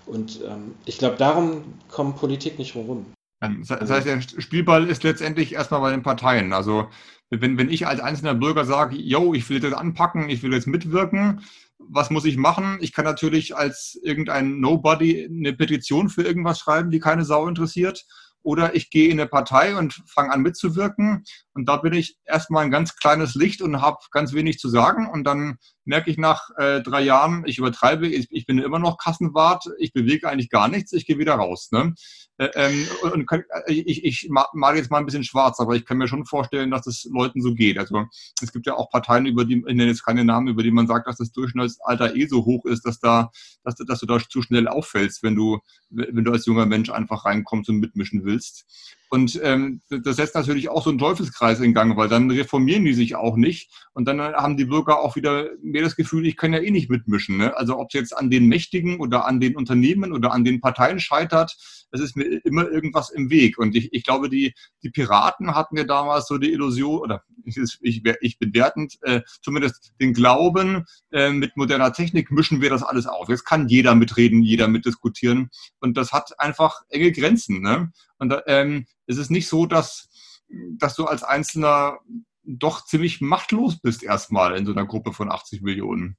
Und 0.08 0.40
ähm, 0.44 0.74
ich 0.86 0.98
glaube, 0.98 1.18
darum 1.18 1.64
kommt 1.90 2.18
Politik 2.18 2.58
nicht 2.58 2.76
rum. 2.76 3.06
Das 3.42 3.90
heißt, 3.90 4.06
der 4.06 4.22
Spielball 4.22 4.88
ist 4.88 5.04
letztendlich 5.04 5.54
erstmal 5.54 5.82
bei 5.82 5.92
den 5.92 6.04
Parteien. 6.04 6.54
Also 6.54 6.90
wenn, 7.32 7.58
wenn 7.58 7.70
ich 7.70 7.88
als 7.88 8.00
einzelner 8.00 8.36
Bürger 8.36 8.66
sage, 8.66 8.96
yo, 8.96 9.34
ich 9.34 9.50
will 9.50 9.60
das 9.60 9.74
anpacken, 9.74 10.30
ich 10.30 10.44
will 10.44 10.54
jetzt 10.54 10.68
mitwirken, 10.68 11.42
was 11.80 12.12
muss 12.12 12.26
ich 12.26 12.38
machen? 12.38 12.78
Ich 12.82 12.94
kann 12.94 13.06
natürlich 13.06 13.56
als 13.56 14.00
irgendein 14.04 14.60
Nobody 14.60 15.26
eine 15.26 15.54
Petition 15.54 16.10
für 16.10 16.22
irgendwas 16.22 16.60
schreiben, 16.60 16.92
die 16.92 17.00
keine 17.00 17.26
Sau 17.26 17.48
interessiert. 17.48 18.06
Oder 18.44 18.76
ich 18.76 18.90
gehe 18.90 19.10
in 19.10 19.20
eine 19.20 19.28
Partei 19.28 19.76
und 19.76 20.02
fange 20.08 20.32
an 20.32 20.42
mitzuwirken. 20.42 21.24
Und 21.54 21.70
da 21.70 21.78
bin 21.78 21.94
ich 21.94 22.18
erstmal 22.26 22.64
ein 22.64 22.72
ganz 22.72 22.96
kleines 22.96 23.36
Licht 23.36 23.62
und 23.62 23.82
habe 23.82 23.98
ganz 24.12 24.34
wenig 24.34 24.60
zu 24.60 24.70
sagen. 24.70 25.08
Und 25.08 25.26
dann 25.26 25.58
merke 25.86 26.12
ich 26.12 26.18
nach 26.18 26.50
äh, 26.58 26.82
drei 26.82 27.02
Jahren, 27.02 27.44
ich 27.46 27.58
übertreibe, 27.58 28.08
ich, 28.08 28.28
ich, 28.32 28.46
bin 28.46 28.60
immer 28.60 28.80
noch 28.80 28.98
Kassenwart, 28.98 29.66
ich 29.80 29.94
bewege 29.94 30.30
eigentlich 30.30 30.50
gar 30.50 30.68
nichts, 30.68 30.94
ich 30.94 31.06
gehe 31.06 31.18
wieder 31.18 31.36
raus. 31.36 31.70
Ne? 31.72 31.96
Äh, 32.38 32.50
ähm, 32.56 32.88
und 33.14 33.28
kann, 33.28 33.44
äh, 33.66 33.74
ich, 33.74 34.04
ich 34.04 34.30
male 34.30 34.78
jetzt 34.78 34.92
mal 34.92 35.00
ein 35.00 35.06
bisschen 35.06 35.24
schwarz, 35.24 35.60
aber 35.60 35.76
ich 35.76 35.86
kann 35.86 35.98
mir 35.98 36.08
schon 36.08 36.26
vorstellen, 36.26 36.72
dass 36.72 36.88
es 36.88 37.08
Leuten 37.12 37.42
so 37.42 37.54
geht. 37.54 37.78
Also 37.78 38.06
es 38.42 38.52
gibt 38.52 38.68
ja 38.68 38.76
auch 38.76 38.90
Parteien, 38.90 39.26
über 39.26 39.46
die, 39.46 39.58
ich 39.58 39.76
nenne 39.76 39.88
jetzt 39.88 40.06
keine 40.06 40.24
Namen, 40.24 40.48
über 40.48 40.64
die 40.64 40.72
man 40.72 40.88
sagt, 40.88 41.08
dass 41.08 41.18
das 41.18 41.32
Durchschnittsalter 41.32 42.16
eh 42.16 42.28
so 42.28 42.46
hoch 42.46 42.66
ist, 42.66 42.86
dass 42.86 43.00
da, 43.00 43.32
dass, 43.64 43.76
dass 43.76 44.00
du 44.00 44.06
da 44.06 44.20
zu 44.20 44.42
schnell 44.42 44.68
auffällst, 44.68 45.24
wenn 45.24 45.36
du, 45.36 45.60
wenn 45.90 46.24
du 46.24 46.32
als 46.32 46.46
junger 46.46 46.66
Mensch 46.66 46.90
einfach 46.90 47.26
reinkommst 47.26 47.70
und 47.70 47.80
mitmischen 47.80 48.24
willst. 48.24 48.66
Und 49.14 49.38
ähm, 49.44 49.82
das 49.90 50.16
setzt 50.16 50.36
natürlich 50.36 50.70
auch 50.70 50.86
so 50.86 50.90
einen 50.90 50.98
Teufelskreis 50.98 51.60
in 51.60 51.74
Gang, 51.74 51.98
weil 51.98 52.08
dann 52.08 52.32
reformieren 52.32 52.86
die 52.86 52.94
sich 52.94 53.16
auch 53.16 53.36
nicht. 53.36 53.70
Und 53.92 54.06
dann 54.06 54.22
haben 54.22 54.56
die 54.56 54.64
Bürger 54.64 55.02
auch 55.02 55.18
wieder 55.18 55.50
mehr 55.62 55.82
das 55.82 55.98
Gefühl, 55.98 56.26
ich 56.26 56.38
kann 56.38 56.54
ja 56.54 56.60
eh 56.60 56.72
nicht 56.72 56.90
mitmischen. 56.90 57.36
Ne? 57.36 57.58
Also 57.58 57.78
ob 57.78 57.90
es 57.90 57.94
jetzt 57.94 58.18
an 58.18 58.30
den 58.30 58.48
Mächtigen 58.48 59.02
oder 59.02 59.26
an 59.26 59.42
den 59.42 59.58
Unternehmen 59.58 60.14
oder 60.14 60.32
an 60.32 60.46
den 60.46 60.62
Parteien 60.62 61.02
scheitert, 61.02 61.58
es 61.92 62.02
ist 62.02 62.16
mir 62.16 62.26
immer 62.46 62.70
irgendwas 62.70 63.10
im 63.10 63.30
Weg. 63.30 63.58
Und 63.58 63.76
ich, 63.76 63.94
ich 63.94 64.04
glaube, 64.04 64.30
die, 64.30 64.54
die 64.84 64.90
Piraten 64.90 65.56
hatten 65.56 65.78
ja 65.78 65.84
damals 65.84 66.28
so 66.28 66.38
die 66.38 66.52
Illusion, 66.52 67.02
oder 67.02 67.24
ich, 67.46 67.58
ich, 67.82 68.04
ich 68.22 68.40
bin 68.40 68.54
wertend, 68.54 68.98
äh, 69.02 69.22
zumindest 69.42 69.94
den 70.00 70.14
Glauben, 70.14 70.86
äh, 71.12 71.32
mit 71.32 71.58
moderner 71.58 71.94
Technik 71.94 72.32
mischen 72.32 72.62
wir 72.62 72.70
das 72.70 72.84
alles 72.84 73.08
auf. 73.08 73.30
Jetzt 73.30 73.46
kann 73.46 73.68
jeder 73.68 73.96
mitreden, 73.96 74.42
jeder 74.42 74.68
mitdiskutieren. 74.68 75.50
Und 75.80 75.98
das 75.98 76.12
hat 76.12 76.40
einfach 76.40 76.82
enge 76.90 77.12
Grenzen. 77.12 77.62
Ne? 77.62 77.92
Und 78.18 78.34
ähm, 78.48 78.86
es 79.08 79.18
ist 79.18 79.32
nicht 79.32 79.48
so, 79.48 79.66
dass, 79.66 80.10
dass 80.50 80.96
du 80.96 81.06
als 81.06 81.24
Einzelner 81.24 82.00
doch 82.44 82.86
ziemlich 82.86 83.22
machtlos 83.22 83.80
bist 83.80 84.04
erstmal 84.04 84.58
in 84.58 84.66
so 84.66 84.72
einer 84.72 84.86
Gruppe 84.86 85.14
von 85.14 85.32
80 85.32 85.62
Millionen. 85.62 86.18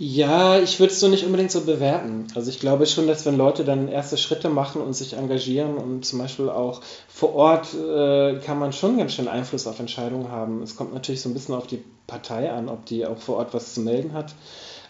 Ja, 0.00 0.60
ich 0.60 0.78
würde 0.78 0.92
es 0.92 1.00
so 1.00 1.08
nicht 1.08 1.24
unbedingt 1.24 1.50
so 1.50 1.62
bewerten. 1.62 2.28
Also 2.36 2.50
ich 2.50 2.60
glaube 2.60 2.86
schon, 2.86 3.08
dass 3.08 3.26
wenn 3.26 3.36
Leute 3.36 3.64
dann 3.64 3.88
erste 3.88 4.16
Schritte 4.16 4.48
machen 4.48 4.80
und 4.80 4.92
sich 4.92 5.14
engagieren 5.14 5.76
und 5.76 6.04
zum 6.04 6.20
Beispiel 6.20 6.48
auch 6.48 6.82
vor 7.08 7.34
Ort 7.34 7.74
äh, 7.74 8.38
kann 8.38 8.60
man 8.60 8.72
schon 8.72 8.96
ganz 8.96 9.14
schön 9.14 9.26
Einfluss 9.26 9.66
auf 9.66 9.80
Entscheidungen 9.80 10.30
haben. 10.30 10.62
Es 10.62 10.76
kommt 10.76 10.94
natürlich 10.94 11.20
so 11.20 11.28
ein 11.28 11.34
bisschen 11.34 11.56
auf 11.56 11.66
die 11.66 11.82
Partei 12.06 12.52
an, 12.52 12.68
ob 12.68 12.86
die 12.86 13.06
auch 13.06 13.18
vor 13.18 13.38
Ort 13.38 13.52
was 13.54 13.74
zu 13.74 13.80
melden 13.80 14.12
hat. 14.12 14.34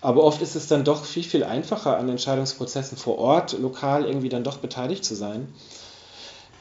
Aber 0.02 0.22
oft 0.22 0.42
ist 0.42 0.56
es 0.56 0.68
dann 0.68 0.84
doch 0.84 1.02
viel, 1.04 1.24
viel 1.24 1.42
einfacher, 1.42 1.96
an 1.96 2.10
Entscheidungsprozessen 2.10 2.98
vor 2.98 3.18
Ort, 3.18 3.58
lokal 3.58 4.04
irgendwie 4.04 4.28
dann 4.28 4.44
doch 4.44 4.58
beteiligt 4.58 5.06
zu 5.06 5.14
sein 5.14 5.48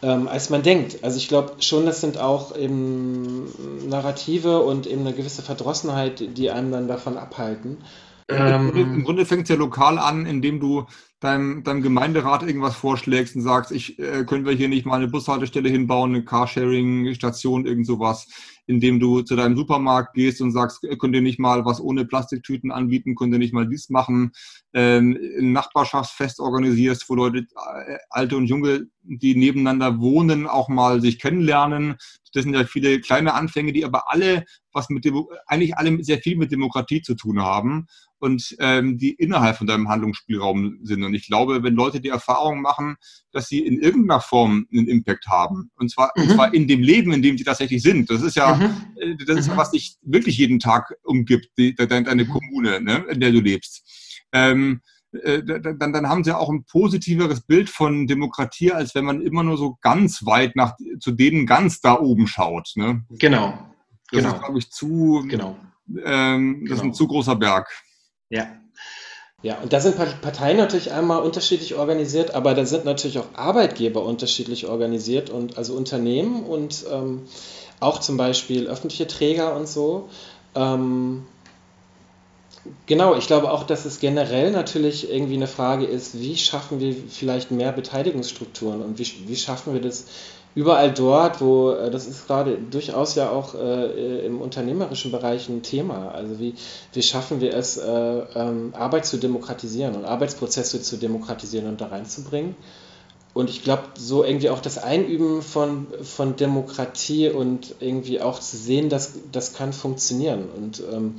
ähm, 0.03 0.27
als 0.27 0.49
man 0.49 0.63
denkt. 0.63 1.03
Also 1.03 1.17
ich 1.17 1.27
glaube 1.27 1.53
schon, 1.59 1.85
das 1.85 2.01
sind 2.01 2.17
auch 2.17 2.55
eben 2.55 3.89
Narrative 3.89 4.61
und 4.61 4.87
eben 4.87 5.01
eine 5.01 5.13
gewisse 5.13 5.41
Verdrossenheit, 5.41 6.37
die 6.37 6.51
einem 6.51 6.71
dann 6.71 6.87
davon 6.87 7.17
abhalten. 7.17 7.77
Ähm, 8.29 8.75
Im 8.75 9.03
Grunde 9.03 9.25
fängt 9.25 9.43
es 9.43 9.49
ja 9.49 9.55
lokal 9.55 9.97
an, 9.97 10.25
indem 10.25 10.59
du 10.59 10.85
deinem, 11.19 11.63
deinem 11.63 11.81
Gemeinderat 11.81 12.43
irgendwas 12.43 12.75
vorschlägst 12.75 13.35
und 13.35 13.41
sagst, 13.41 13.71
ich 13.71 13.97
äh, 13.99 14.23
können 14.25 14.45
wir 14.45 14.53
hier 14.53 14.67
nicht 14.67 14.85
mal 14.85 14.97
eine 14.97 15.07
Bushaltestelle 15.07 15.69
hinbauen, 15.69 16.13
eine 16.13 16.25
Carsharing-Station, 16.25 17.65
irgend 17.65 17.87
sowas, 17.87 18.27
indem 18.67 18.99
du 18.99 19.21
zu 19.21 19.35
deinem 19.35 19.55
Supermarkt 19.55 20.13
gehst 20.13 20.41
und 20.41 20.51
sagst, 20.51 20.83
äh, 20.83 20.95
könnt 20.97 21.15
ihr 21.15 21.21
nicht 21.21 21.39
mal 21.39 21.65
was 21.65 21.81
ohne 21.81 22.05
Plastiktüten 22.05 22.71
anbieten, 22.71 23.15
könnt 23.15 23.33
ihr 23.33 23.39
nicht 23.39 23.53
mal 23.53 23.67
dies 23.67 23.89
machen, 23.89 24.31
ähm, 24.73 25.17
ein 25.39 25.53
Nachbarschaftsfest 25.53 26.39
organisierst, 26.39 27.09
wo 27.09 27.15
Leute, 27.15 27.39
äh, 27.39 27.97
alte 28.09 28.37
und 28.37 28.45
junge, 28.45 28.87
die 29.01 29.35
nebeneinander 29.35 29.99
wohnen, 29.99 30.47
auch 30.47 30.69
mal 30.69 31.01
sich 31.01 31.17
kennenlernen. 31.17 31.95
Das 32.37 32.43
sind 32.43 32.53
ja 32.53 32.63
viele 32.65 33.01
kleine 33.01 33.33
Anfänge, 33.33 33.73
die 33.73 33.83
aber 33.83 34.11
alle 34.11 34.45
was 34.71 34.89
mit 34.89 35.05
dem, 35.05 35.25
eigentlich 35.47 35.75
alle 35.75 36.03
sehr 36.03 36.19
viel 36.19 36.37
mit 36.37 36.51
Demokratie 36.51 37.01
zu 37.01 37.15
tun 37.15 37.41
haben 37.41 37.87
und 38.19 38.55
ähm, 38.59 38.97
die 38.97 39.11
innerhalb 39.11 39.57
von 39.57 39.67
deinem 39.67 39.89
Handlungsspielraum 39.89 40.79
sind. 40.83 41.03
Und 41.03 41.13
ich 41.13 41.27
glaube, 41.27 41.63
wenn 41.63 41.73
Leute 41.73 41.99
die 41.99 42.09
Erfahrung 42.09 42.61
machen, 42.61 42.95
dass 43.31 43.47
sie 43.47 43.59
in 43.59 43.79
irgendeiner 43.79 44.21
Form 44.21 44.67
einen 44.71 44.87
Impact 44.87 45.27
haben, 45.27 45.71
und 45.75 45.89
zwar, 45.91 46.11
mhm. 46.15 46.23
und 46.23 46.29
zwar 46.31 46.53
in 46.53 46.67
dem 46.67 46.81
Leben, 46.81 47.11
in 47.11 47.21
dem 47.21 47.37
sie 47.37 47.43
tatsächlich 47.43 47.81
sind, 47.81 48.09
das 48.09 48.21
ist 48.21 48.35
ja, 48.35 48.55
mhm. 48.55 48.75
Äh, 49.01 49.15
das 49.25 49.39
ist 49.39 49.51
mhm. 49.51 49.57
was 49.57 49.71
dich 49.71 49.97
wirklich 50.03 50.37
jeden 50.37 50.59
Tag 50.59 50.93
umgibt, 51.03 51.49
die, 51.57 51.75
deine, 51.75 52.03
deine 52.03 52.23
mhm. 52.25 52.29
Kommune, 52.29 52.81
ne, 52.81 53.05
in 53.09 53.19
der 53.19 53.31
du 53.31 53.39
lebst. 53.39 53.83
Ähm, 54.31 54.81
äh, 54.83 54.96
dann, 55.11 55.93
dann 55.93 56.09
haben 56.09 56.23
sie 56.23 56.35
auch 56.35 56.49
ein 56.49 56.65
positiveres 56.65 57.41
Bild 57.41 57.69
von 57.69 58.07
Demokratie, 58.07 58.71
als 58.71 58.93
wenn 58.93 59.05
man 59.05 59.21
immer 59.21 59.43
nur 59.43 59.57
so 59.57 59.77
ganz 59.81 60.25
weit 60.25 60.55
nach 60.55 60.75
zu 60.99 61.11
denen 61.11 61.45
ganz 61.45 61.79
da 61.79 61.99
oben 61.99 62.27
schaut. 62.27 62.73
Ne? 62.75 63.03
Genau. 63.09 63.53
Das 64.11 64.23
genau. 64.23 64.33
ist, 64.33 64.41
glaube 64.41 64.59
ich, 64.59 64.71
zu. 64.71 65.25
Genau. 65.27 65.55
Ähm, 65.89 65.95
das 65.95 66.03
genau. 66.03 66.73
ist 66.73 66.79
ein 66.79 66.81
genau. 66.83 66.93
zu 66.93 67.07
großer 67.07 67.35
Berg. 67.35 67.69
Ja. 68.29 68.47
Ja, 69.43 69.59
und 69.59 69.71
da 69.71 69.79
sind 69.79 69.97
Parteien 69.97 70.57
natürlich 70.57 70.91
einmal 70.91 71.21
unterschiedlich 71.21 71.75
organisiert, 71.75 72.33
aber 72.33 72.55
da 72.55 72.65
sind 72.65 72.85
natürlich 72.85 73.19
auch 73.19 73.35
Arbeitgeber 73.35 74.03
unterschiedlich 74.03 74.65
organisiert 74.65 75.29
und 75.29 75.59
also 75.59 75.75
Unternehmen 75.75 76.43
und 76.43 76.85
ähm, 76.91 77.21
auch 77.79 77.99
zum 77.99 78.17
Beispiel 78.17 78.65
öffentliche 78.65 79.05
Träger 79.05 79.55
und 79.55 79.67
so. 79.67 80.09
Ähm, 80.55 81.27
genau, 82.85 83.15
ich 83.15 83.27
glaube 83.27 83.51
auch, 83.51 83.63
dass 83.63 83.85
es 83.85 83.99
generell 83.99 84.51
natürlich 84.51 85.09
irgendwie 85.09 85.35
eine 85.35 85.47
Frage 85.47 85.85
ist, 85.85 86.19
wie 86.19 86.35
schaffen 86.35 86.79
wir 86.79 86.95
vielleicht 87.09 87.51
mehr 87.51 87.71
Beteiligungsstrukturen 87.71 88.81
und 88.81 88.99
wie, 88.99 89.07
wie 89.27 89.35
schaffen 89.35 89.73
wir 89.73 89.81
das 89.81 90.05
überall 90.57 90.91
dort, 90.91 91.39
wo, 91.39 91.71
äh, 91.71 91.91
das 91.91 92.07
ist 92.07 92.25
gerade 92.25 92.57
durchaus 92.57 93.13
ja 93.13 93.29
auch 93.29 93.53
äh, 93.53 94.25
im 94.25 94.41
unternehmerischen 94.41 95.11
Bereich 95.11 95.49
ein 95.49 95.61
Thema. 95.61 96.09
Also 96.09 96.39
wie, 96.39 96.55
wie 96.93 97.03
schaffen 97.03 97.41
wir 97.41 97.53
es, 97.53 97.77
äh, 97.77 97.91
ähm, 97.91 98.73
Arbeit 98.75 99.05
zu 99.05 99.17
demokratisieren 99.17 99.95
und 99.95 100.05
Arbeitsprozesse 100.05 100.81
zu 100.81 100.97
demokratisieren 100.97 101.67
und 101.67 101.79
da 101.79 101.87
reinzubringen. 101.87 102.55
Und 103.35 103.51
ich 103.51 103.63
glaube, 103.63 103.83
so 103.93 104.23
irgendwie 104.23 104.49
auch 104.49 104.59
das 104.59 104.79
Einüben 104.79 105.43
von, 105.43 105.85
von 106.01 106.35
Demokratie 106.37 107.29
und 107.29 107.75
irgendwie 107.79 108.19
auch 108.19 108.39
zu 108.39 108.57
sehen, 108.57 108.89
dass 108.89 109.13
das 109.31 109.53
kann 109.53 109.73
funktionieren. 109.73 110.45
Und 110.57 110.81
ähm, 110.91 111.15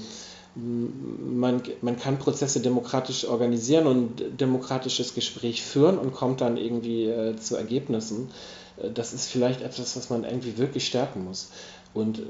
man, 0.60 1.62
man 1.82 1.96
kann 1.98 2.18
Prozesse 2.18 2.60
demokratisch 2.60 3.26
organisieren 3.26 3.86
und 3.86 4.40
demokratisches 4.40 5.14
Gespräch 5.14 5.62
führen 5.62 5.98
und 5.98 6.12
kommt 6.14 6.40
dann 6.40 6.56
irgendwie 6.56 7.04
äh, 7.04 7.36
zu 7.36 7.56
Ergebnissen. 7.56 8.30
Äh, 8.76 8.90
das 8.90 9.12
ist 9.12 9.30
vielleicht 9.30 9.60
etwas, 9.60 9.96
was 9.96 10.10
man 10.10 10.24
irgendwie 10.24 10.58
wirklich 10.58 10.86
stärken 10.86 11.24
muss. 11.24 11.50
Und 11.94 12.22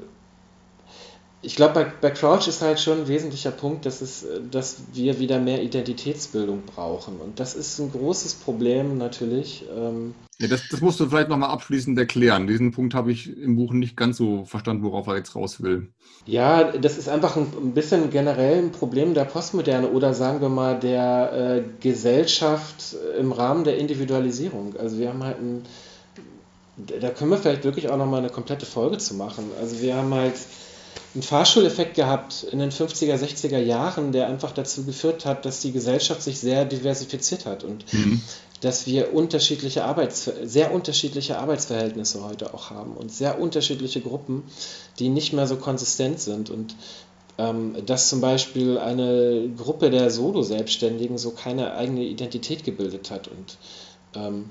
ich 1.41 1.55
glaube, 1.55 1.73
bei, 1.73 1.83
bei 1.85 2.11
Crouch 2.11 2.47
ist 2.47 2.61
halt 2.61 2.79
schon 2.79 3.01
ein 3.01 3.07
wesentlicher 3.07 3.51
Punkt, 3.51 3.85
dass, 3.85 4.01
es, 4.01 4.25
dass 4.51 4.77
wir 4.93 5.19
wieder 5.19 5.39
mehr 5.39 5.63
Identitätsbildung 5.63 6.63
brauchen. 6.63 7.19
Und 7.21 7.39
das 7.39 7.55
ist 7.55 7.79
ein 7.79 7.91
großes 7.91 8.35
Problem 8.35 8.97
natürlich. 8.97 9.65
Ähm 9.73 10.13
ja, 10.41 10.47
das, 10.47 10.67
das 10.69 10.81
musst 10.81 10.99
du 10.99 11.07
vielleicht 11.07 11.29
nochmal 11.29 11.49
abschließend 11.49 11.97
erklären. 11.99 12.47
Diesen 12.47 12.71
Punkt 12.71 12.93
habe 12.93 13.11
ich 13.11 13.37
im 13.37 13.57
Buch 13.57 13.73
nicht 13.73 13.97
ganz 13.97 14.17
so 14.17 14.45
verstanden, 14.45 14.83
worauf 14.83 15.07
er 15.07 15.17
jetzt 15.17 15.35
raus 15.35 15.61
will. 15.61 15.89
Ja, 16.25 16.71
das 16.71 16.97
ist 16.97 17.09
einfach 17.09 17.35
ein, 17.35 17.73
bisschen 17.73 18.09
generell 18.09 18.59
ein 18.59 18.71
Problem 18.71 19.13
der 19.13 19.25
Postmoderne 19.25 19.89
oder 19.89 20.13
sagen 20.13 20.41
wir 20.41 20.49
mal 20.49 20.79
der 20.79 21.33
äh, 21.33 21.63
Gesellschaft 21.81 22.95
im 23.19 23.31
Rahmen 23.31 23.65
der 23.65 23.77
Individualisierung. 23.77 24.75
Also 24.77 24.97
wir 24.97 25.09
haben 25.09 25.23
halt 25.23 25.39
ein 25.39 25.63
da 26.99 27.09
können 27.09 27.31
wir 27.31 27.37
vielleicht 27.37 27.63
wirklich 27.63 27.89
auch 27.89 27.97
nochmal 27.97 28.19
eine 28.19 28.29
komplette 28.29 28.65
Folge 28.65 28.97
zu 28.97 29.13
machen. 29.15 29.51
Also 29.59 29.81
wir 29.81 29.95
haben 29.95 30.13
halt 30.13 30.35
einen 31.13 31.23
Fahrschuleffekt 31.23 31.95
gehabt 31.95 32.45
in 32.51 32.59
den 32.59 32.71
50er, 32.71 33.15
60er 33.15 33.57
Jahren, 33.57 34.11
der 34.11 34.27
einfach 34.27 34.51
dazu 34.51 34.85
geführt 34.85 35.25
hat, 35.25 35.45
dass 35.45 35.61
die 35.61 35.71
Gesellschaft 35.71 36.21
sich 36.21 36.39
sehr 36.39 36.65
diversifiziert 36.65 37.45
hat 37.45 37.63
und 37.63 37.91
mhm. 37.93 38.21
Dass 38.61 38.87
wir 38.87 39.13
unterschiedliche 39.13 39.85
Arbeits 39.85 40.29
sehr 40.43 40.73
unterschiedliche 40.73 41.37
Arbeitsverhältnisse 41.37 42.23
heute 42.23 42.53
auch 42.53 42.69
haben 42.69 42.93
und 42.93 43.11
sehr 43.11 43.39
unterschiedliche 43.39 44.01
Gruppen, 44.01 44.43
die 44.99 45.09
nicht 45.09 45.33
mehr 45.33 45.47
so 45.47 45.55
konsistent 45.55 46.19
sind 46.19 46.49
und 46.49 46.75
ähm, 47.37 47.75
dass 47.85 48.09
zum 48.09 48.21
Beispiel 48.21 48.77
eine 48.77 49.49
Gruppe 49.57 49.89
der 49.89 50.11
Solo-Selbstständigen 50.11 51.17
so 51.17 51.31
keine 51.31 51.73
eigene 51.73 52.03
Identität 52.03 52.63
gebildet 52.63 53.11
hat 53.11 53.29
und 53.29 53.57
ähm, 54.15 54.49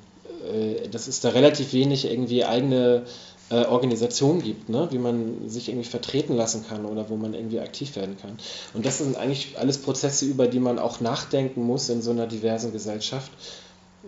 äh, 0.50 0.88
dass 0.88 1.06
es 1.08 1.20
da 1.20 1.30
relativ 1.30 1.72
wenig 1.72 2.06
irgendwie 2.06 2.44
eigene 2.44 3.04
äh, 3.50 3.64
Organisation 3.64 4.42
gibt, 4.42 4.68
ne? 4.68 4.88
wie 4.90 4.98
man 4.98 5.48
sich 5.48 5.68
irgendwie 5.68 5.88
vertreten 5.88 6.36
lassen 6.36 6.66
kann 6.68 6.84
oder 6.84 7.08
wo 7.10 7.16
man 7.16 7.34
irgendwie 7.34 7.60
aktiv 7.60 7.96
werden 7.96 8.16
kann. 8.20 8.38
Und 8.74 8.84
das 8.86 8.98
sind 8.98 9.16
eigentlich 9.16 9.58
alles 9.58 9.78
Prozesse, 9.78 10.26
über 10.26 10.46
die 10.46 10.60
man 10.60 10.78
auch 10.78 11.00
nachdenken 11.00 11.62
muss 11.62 11.88
in 11.88 12.02
so 12.02 12.10
einer 12.10 12.26
diversen 12.26 12.72
Gesellschaft. 12.72 13.30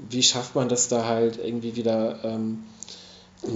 Wie 0.09 0.23
schafft 0.23 0.55
man 0.55 0.69
das 0.69 0.89
da 0.89 1.07
halt 1.07 1.39
irgendwie 1.43 1.77
wieder 1.77 2.25
ähm, 2.25 2.65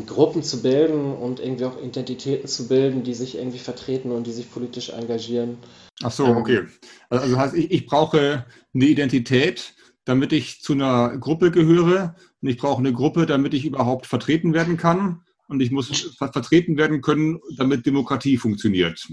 Gruppen 0.07 0.43
zu 0.43 0.63
bilden 0.63 1.15
und 1.15 1.41
irgendwie 1.41 1.65
auch 1.65 1.81
Identitäten 1.81 2.49
zu 2.49 2.69
bilden, 2.69 3.03
die 3.03 3.15
sich 3.15 3.37
irgendwie 3.37 3.59
vertreten 3.59 4.11
und 4.11 4.27
die 4.27 4.33
sich 4.33 4.51
politisch 4.51 4.91
engagieren? 4.91 5.59
Ach 6.03 6.11
so, 6.11 6.27
ähm, 6.27 6.37
okay. 6.37 6.63
Also 7.11 7.37
heißt, 7.37 7.55
ich, 7.55 7.71
ich 7.71 7.87
brauche 7.87 8.47
eine 8.75 8.85
Identität, 8.85 9.75
damit 10.05 10.33
ich 10.33 10.61
zu 10.61 10.73
einer 10.73 11.17
Gruppe 11.19 11.51
gehöre 11.51 12.17
und 12.43 12.49
ich 12.49 12.59
brauche 12.59 12.79
eine 12.79 12.93
Gruppe, 12.93 13.27
damit 13.27 13.55
ich 13.55 13.65
überhaupt 13.65 14.07
vertreten 14.07 14.55
werden 14.55 14.77
kann 14.77 15.23
und 15.49 15.61
ich 15.61 15.71
muss 15.71 16.15
ver 16.19 16.33
vertreten 16.33 16.77
werden 16.77 17.01
können, 17.01 17.41
damit 17.57 17.87
Demokratie 17.87 18.37
funktioniert. 18.37 19.07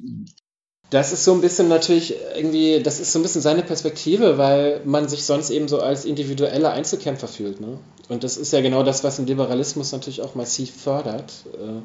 Das 0.92 1.14
ist 1.14 1.24
so 1.24 1.34
ein 1.34 1.40
bisschen 1.40 1.70
natürlich 1.70 2.16
irgendwie, 2.36 2.84
das 2.84 3.00
ist 3.00 3.14
so 3.14 3.20
ein 3.20 3.22
bisschen 3.22 3.42
seine 3.42 3.64
Perspektive, 3.64 4.38
weil 4.38 4.82
man 4.84 5.08
sich 5.08 5.24
sonst 5.24 5.50
eben 5.50 5.70
so 5.70 5.80
als 5.80 6.04
individueller 6.04 6.74
Einzelkämpfer 6.74 7.30
fühlt. 7.30 7.62
Ne? 7.62 7.80
Und 8.10 8.26
das 8.26 8.36
ist 8.36 8.52
ja 8.52 8.60
genau 8.60 8.84
das, 8.84 9.02
was 9.02 9.18
im 9.18 9.26
Liberalismus 9.26 9.94
natürlich 9.94 10.22
auch 10.22 10.36
massiv 10.36 10.70
fördert. 10.70 11.46
Äh, 11.54 11.82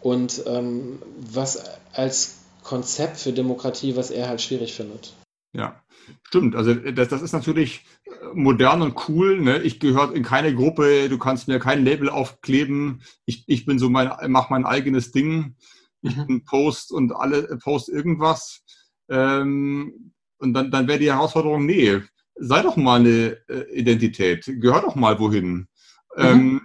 und 0.00 0.44
ähm, 0.46 1.02
was 1.18 1.64
als 1.92 2.38
Konzept 2.62 3.18
für 3.18 3.32
Demokratie, 3.32 3.96
was 3.96 4.12
er 4.12 4.28
halt 4.28 4.40
schwierig 4.40 4.74
findet. 4.74 5.12
Ja, 5.52 5.82
stimmt. 6.22 6.54
Also 6.54 6.74
das, 6.74 7.08
das 7.08 7.22
ist 7.22 7.32
natürlich 7.32 7.84
modern 8.32 8.82
und 8.82 9.08
cool. 9.08 9.40
Ne? 9.40 9.60
Ich 9.62 9.80
gehöre 9.80 10.14
in 10.14 10.22
keine 10.22 10.54
Gruppe, 10.54 11.08
du 11.08 11.18
kannst 11.18 11.48
mir 11.48 11.58
kein 11.58 11.84
Label 11.84 12.08
aufkleben. 12.08 13.02
Ich, 13.26 13.42
ich 13.48 13.66
bin 13.66 13.80
so 13.80 13.90
mein, 13.90 14.08
mache 14.30 14.52
mein 14.52 14.64
eigenes 14.64 15.10
Ding. 15.10 15.56
Ich 16.02 16.16
mhm. 16.16 16.26
bin 16.26 16.44
Post 16.44 16.92
und 16.92 17.12
alle 17.12 17.48
äh, 17.48 17.56
Post 17.56 17.88
irgendwas. 17.88 18.62
Ähm, 19.08 20.12
und 20.38 20.54
dann, 20.54 20.70
dann 20.70 20.88
wäre 20.88 20.98
die 20.98 21.12
Herausforderung, 21.12 21.66
nee, 21.66 22.00
sei 22.36 22.62
doch 22.62 22.76
mal 22.76 23.00
eine 23.00 23.36
äh, 23.48 23.78
Identität, 23.78 24.44
gehör 24.46 24.80
doch 24.80 24.94
mal 24.94 25.18
wohin. 25.18 25.68
Mhm. 26.16 26.24
Ähm, 26.24 26.60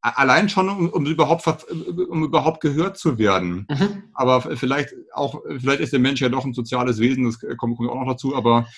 allein 0.00 0.48
schon, 0.48 0.68
um, 0.68 0.88
um, 0.90 1.06
überhaupt, 1.06 1.46
um 1.70 2.24
überhaupt 2.24 2.60
gehört 2.60 2.98
zu 2.98 3.18
werden. 3.18 3.66
Mhm. 3.68 4.04
Aber 4.12 4.40
vielleicht 4.56 4.94
auch, 5.12 5.42
vielleicht 5.58 5.80
ist 5.80 5.92
der 5.92 6.00
Mensch 6.00 6.20
ja 6.20 6.28
doch 6.28 6.44
ein 6.44 6.54
soziales 6.54 7.00
Wesen, 7.00 7.24
das 7.24 7.40
kommt, 7.56 7.76
kommt 7.76 7.90
auch 7.90 8.00
noch 8.00 8.12
dazu, 8.12 8.36
aber 8.36 8.68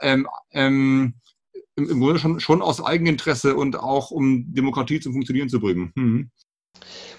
ähm, 0.00 0.28
ähm, 0.50 1.14
im, 1.76 2.00
Grunde 2.00 2.18
schon, 2.18 2.40
schon 2.40 2.62
aus 2.62 2.84
Eigeninteresse 2.84 3.56
und 3.56 3.76
auch 3.76 4.10
um 4.10 4.52
Demokratie 4.52 5.00
zum 5.00 5.12
Funktionieren 5.12 5.48
zu 5.48 5.60
bringen. 5.60 5.92
Mhm. 5.94 6.30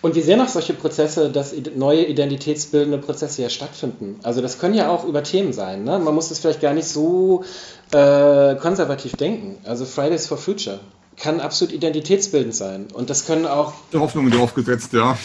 Und 0.01 0.13
wir 0.13 0.23
sehen 0.23 0.39
auch 0.39 0.49
solche 0.49 0.73
Prozesse, 0.73 1.31
dass 1.31 1.53
neue 1.75 2.05
identitätsbildende 2.05 2.99
Prozesse 2.99 3.41
ja 3.41 3.49
stattfinden. 3.49 4.19
Also 4.21 4.39
das 4.39 4.59
können 4.59 4.75
ja 4.75 4.89
auch 4.89 5.03
über 5.03 5.23
Themen 5.23 5.51
sein. 5.51 5.83
Ne? 5.83 5.97
Man 5.97 6.13
muss 6.13 6.29
es 6.29 6.37
vielleicht 6.37 6.61
gar 6.61 6.75
nicht 6.75 6.87
so 6.87 7.43
äh, 7.91 8.53
konservativ 8.55 9.13
denken. 9.13 9.57
Also 9.65 9.85
Fridays 9.85 10.27
for 10.27 10.37
Future 10.37 10.79
kann 11.17 11.39
absolut 11.39 11.73
identitätsbildend 11.73 12.53
sein. 12.53 12.87
Und 12.93 13.09
das 13.09 13.25
können 13.25 13.47
auch... 13.47 13.73
Hoffnungen 13.93 14.31
drauf 14.31 14.53
gesetzt, 14.53 14.93
ja. 14.93 15.17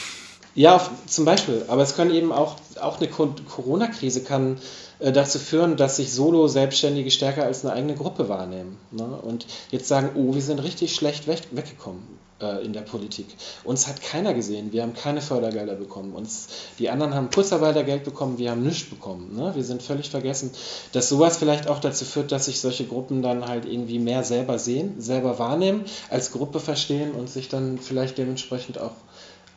Ja, 0.55 0.81
zum 1.07 1.25
Beispiel. 1.25 1.65
Aber 1.69 1.83
es 1.83 1.95
können 1.95 2.13
eben 2.13 2.33
auch, 2.33 2.57
auch 2.81 2.99
eine 2.99 3.09
Corona-Krise 3.09 4.23
kann 4.23 4.59
äh, 4.99 5.13
dazu 5.13 5.39
führen, 5.39 5.77
dass 5.77 5.97
sich 5.97 6.13
Solo-Selbstständige 6.13 7.11
stärker 7.11 7.45
als 7.45 7.65
eine 7.65 7.75
eigene 7.75 7.95
Gruppe 7.95 8.29
wahrnehmen. 8.29 8.77
Ne? 8.91 9.05
Und 9.05 9.47
jetzt 9.71 9.89
sagen, 9.89 10.11
oh, 10.15 10.35
wir 10.35 10.43
sind 10.43 10.59
richtig 10.61 10.95
schlecht 10.95 11.27
weg, 11.27 11.43
weggekommen 11.53 12.03
äh, 12.41 12.65
in 12.65 12.73
der 12.73 12.81
Politik. 12.83 13.27
Uns 13.65 13.87
hat 13.87 14.03
keiner 14.03 14.35
gesehen, 14.35 14.73
wir 14.73 14.83
haben 14.83 14.95
keine 14.95 15.21
Fördergelder 15.21 15.75
bekommen. 15.75 16.15
Uns, 16.15 16.49
die 16.79 16.91
anderen 16.91 17.15
haben 17.15 17.31
Kurzarbeitergeld 17.31 18.05
bekommen, 18.05 18.39
wir 18.39 18.51
haben 18.51 18.63
nichts 18.63 18.91
bekommen. 18.91 19.37
Ne? 19.37 19.55
Wir 19.55 19.65
sind 19.65 19.83
völlig 19.83 20.11
vergessen, 20.11 20.51
dass 20.93 21.09
sowas 21.09 21.37
vielleicht 21.37 21.69
auch 21.69 21.79
dazu 21.79 22.05
führt, 22.05 22.33
dass 22.33 22.47
sich 22.47 22.61
solche 22.61 22.87
Gruppen 22.87 23.23
dann 23.23 23.47
halt 23.47 23.67
irgendwie 23.67 23.99
mehr 23.99 24.25
selber 24.25 24.59
sehen, 24.59 25.01
selber 25.01 25.39
wahrnehmen, 25.39 25.85
als 26.09 26.33
Gruppe 26.33 26.61
verstehen 26.61 27.13
und 27.13 27.31
sich 27.31 27.49
dann 27.49 27.79
vielleicht 27.79 28.19
dementsprechend 28.19 28.79
auch 28.79 28.93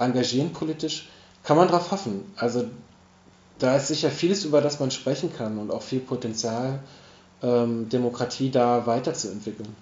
engagieren 0.05 0.53
politisch, 0.53 1.09
kann 1.43 1.57
man 1.57 1.67
darauf 1.67 1.91
hoffen. 1.91 2.25
Also 2.35 2.65
da 3.59 3.75
ist 3.75 3.87
sicher 3.87 4.09
vieles, 4.09 4.45
über 4.45 4.61
das 4.61 4.79
man 4.79 4.91
sprechen 4.91 5.31
kann 5.35 5.57
und 5.57 5.71
auch 5.71 5.81
viel 5.81 5.99
Potenzial, 5.99 6.79
ähm, 7.41 7.89
Demokratie 7.89 8.49
da 8.49 8.85
weiterzuentwickeln. 8.85 9.75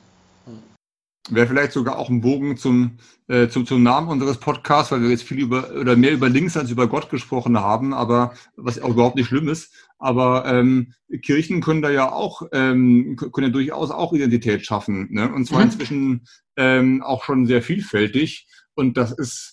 Wäre 1.29 1.45
vielleicht 1.45 1.71
sogar 1.71 1.99
auch 1.99 2.09
ein 2.09 2.21
Bogen 2.21 2.57
zum, 2.57 2.97
äh, 3.27 3.47
zum, 3.47 3.67
zum 3.67 3.83
Namen 3.83 4.09
unseres 4.09 4.37
Podcasts, 4.37 4.91
weil 4.91 5.03
wir 5.03 5.11
jetzt 5.11 5.23
viel 5.23 5.39
über 5.39 5.69
oder 5.79 5.95
mehr 5.95 6.13
über 6.13 6.27
links 6.29 6.57
als 6.57 6.71
über 6.71 6.87
Gott 6.87 7.11
gesprochen 7.11 7.59
haben, 7.59 7.93
aber 7.93 8.33
was 8.55 8.81
auch 8.81 8.89
überhaupt 8.89 9.15
nicht 9.15 9.27
schlimm 9.27 9.47
ist. 9.47 9.71
Aber 9.99 10.45
ähm, 10.47 10.93
Kirchen 11.21 11.61
können 11.61 11.83
da 11.83 11.91
ja 11.91 12.11
auch, 12.11 12.41
ähm, 12.51 13.15
können 13.17 13.47
ja 13.47 13.53
durchaus 13.53 13.91
auch 13.91 14.13
Identität 14.13 14.65
schaffen. 14.65 15.09
Ne? 15.11 15.31
Und 15.31 15.45
zwar 15.45 15.59
mhm. 15.59 15.65
inzwischen 15.65 16.27
ähm, 16.57 17.03
auch 17.03 17.23
schon 17.23 17.45
sehr 17.45 17.61
vielfältig. 17.61 18.47
Und 18.73 18.97
das 18.97 19.11
ist 19.11 19.50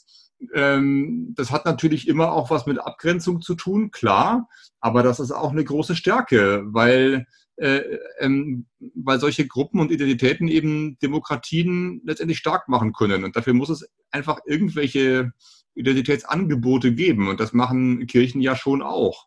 ähm, 0.54 1.34
das 1.36 1.50
hat 1.50 1.64
natürlich 1.64 2.08
immer 2.08 2.32
auch 2.32 2.50
was 2.50 2.66
mit 2.66 2.78
Abgrenzung 2.78 3.40
zu 3.40 3.54
tun, 3.54 3.90
klar, 3.90 4.48
aber 4.80 5.02
das 5.02 5.20
ist 5.20 5.32
auch 5.32 5.50
eine 5.50 5.64
große 5.64 5.96
Stärke, 5.96 6.62
weil, 6.66 7.26
äh, 7.56 7.82
ähm, 8.20 8.66
weil 8.94 9.18
solche 9.18 9.46
Gruppen 9.46 9.80
und 9.80 9.90
Identitäten 9.90 10.48
eben 10.48 10.98
Demokratien 11.00 12.00
letztendlich 12.04 12.38
stark 12.38 12.68
machen 12.68 12.92
können. 12.92 13.24
Und 13.24 13.36
dafür 13.36 13.54
muss 13.54 13.70
es 13.70 13.88
einfach 14.10 14.38
irgendwelche 14.46 15.32
Identitätsangebote 15.74 16.94
geben. 16.94 17.28
Und 17.28 17.40
das 17.40 17.52
machen 17.52 18.06
Kirchen 18.06 18.40
ja 18.40 18.56
schon 18.56 18.82
auch. 18.82 19.26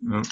Ja. 0.00 0.22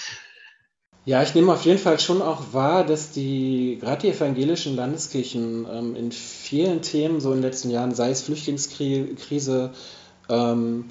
Ja, 1.07 1.23
ich 1.23 1.35
nehme 1.35 1.53
auf 1.53 1.65
jeden 1.65 1.79
Fall 1.79 1.99
schon 1.99 2.21
auch 2.21 2.53
wahr, 2.53 2.85
dass 2.85 3.11
die, 3.11 3.79
gerade 3.81 4.03
die 4.03 4.09
evangelischen 4.11 4.77
Landeskirchen 4.77 5.67
ähm, 5.73 5.97
in 5.97 6.13
vielen 6.13 6.83
Themen 6.83 7.21
so 7.21 7.31
in 7.31 7.39
den 7.39 7.43
letzten 7.43 7.71
Jahren, 7.71 7.95
sei 7.95 8.11
es 8.11 8.23
Flüchtlingskrise, 8.23 9.71
ähm, 10.29 10.85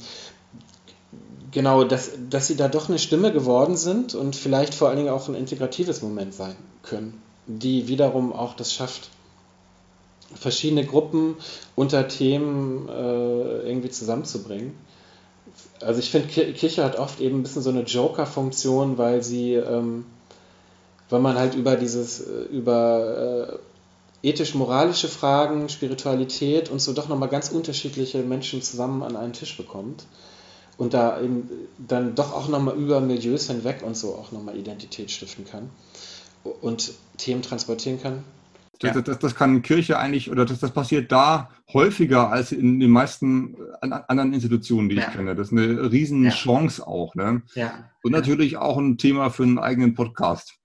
genau, 1.52 1.84
dass, 1.84 2.12
dass 2.28 2.48
sie 2.48 2.56
da 2.56 2.68
doch 2.68 2.90
eine 2.90 2.98
Stimme 2.98 3.32
geworden 3.32 3.78
sind 3.78 4.16
und 4.16 4.36
vielleicht 4.36 4.74
vor 4.74 4.88
allen 4.88 4.98
Dingen 4.98 5.10
auch 5.10 5.28
ein 5.28 5.36
integratives 5.36 6.02
Moment 6.02 6.34
sein 6.34 6.56
können, 6.82 7.22
die 7.46 7.88
wiederum 7.88 8.34
auch 8.34 8.56
das 8.56 8.74
schafft, 8.74 9.10
verschiedene 10.34 10.86
Gruppen 10.86 11.36
unter 11.76 12.08
Themen 12.08 12.90
äh, 12.90 13.62
irgendwie 13.70 13.90
zusammenzubringen 13.90 14.74
also 15.82 16.00
ich 16.00 16.10
finde, 16.12 16.28
Kirche 16.28 16.84
hat 16.84 16.98
oft 16.98 17.20
eben 17.20 17.40
ein 17.40 17.44
bisschen 17.44 17.62
so 17.62 17.70
eine 17.70 17.84
Joker-Funktion, 17.84 18.98
weil 18.98 19.24
sie, 19.24 19.54
ähm, 19.54 20.06
weil 21.10 21.22
man 21.22 21.38
halt 21.38 21.56
über 21.56 21.76
dieses, 21.76 22.22
äh, 22.22 22.44
über 22.52 23.60
äh, 24.24 24.28
ethisch-moralische 24.28 25.08
Fragen, 25.08 25.70
Spiritualität 25.70 26.70
und 26.70 26.82
so 26.82 26.94
doch 26.94 27.08
nochmal 27.08 27.30
ganz 27.30 27.50
unterschiedliche 27.50 28.20
Menschen 28.20 28.62
zusammen 28.62 29.02
an 29.02 29.16
einen 29.16 29.34
Tisch 29.34 29.56
bekommt 29.56 30.06
und 30.78 30.94
da 30.94 31.22
eben 31.22 31.50
dann 31.78 32.16
doch 32.16 32.34
auch 32.34 32.48
nochmal 32.50 32.76
über 32.76 33.00
Milieus 33.00 33.48
hinweg 33.48 33.82
und 33.84 33.96
so 33.96 34.16
auch 34.16 34.32
nochmal 34.32 34.58
Identität 34.58 35.12
stiften 35.12 35.46
kann 35.46 35.70
und 36.62 36.92
Themen 37.18 37.42
transportieren 37.42 38.02
kann. 38.02 38.24
Das, 38.80 38.96
ja. 38.96 39.02
das, 39.02 39.20
das, 39.20 39.36
kann 39.36 39.62
Kirche 39.62 40.00
eigentlich, 40.00 40.32
oder 40.32 40.46
das, 40.46 40.60
das 40.60 40.72
passiert 40.72 41.12
da 41.12 41.50
häufiger 41.74 42.30
als 42.30 42.54
in 42.54 42.80
den 42.80 42.92
meisten 42.92 43.58
anderen 43.82 44.34
Institutionen, 44.34 44.88
die 44.88 44.96
ja. 44.96 45.02
ich 45.02 45.14
kenne. 45.14 45.36
Das 45.36 45.48
ist 45.48 45.54
eine 45.54 45.92
riesen 45.92 46.24
ja. 46.24 46.32
Chance 46.32 46.88
auch. 46.88 47.14
Ne? 47.14 47.42
Ja. 47.56 47.90
Und 48.04 48.14
natürlich 48.14 48.56
auch 48.56 48.78
ein 48.78 48.98
Thema 48.98 49.32
für 49.32 49.44
einen 49.44 49.60
eigenen 49.60 49.96
Podcast. 49.96 50.56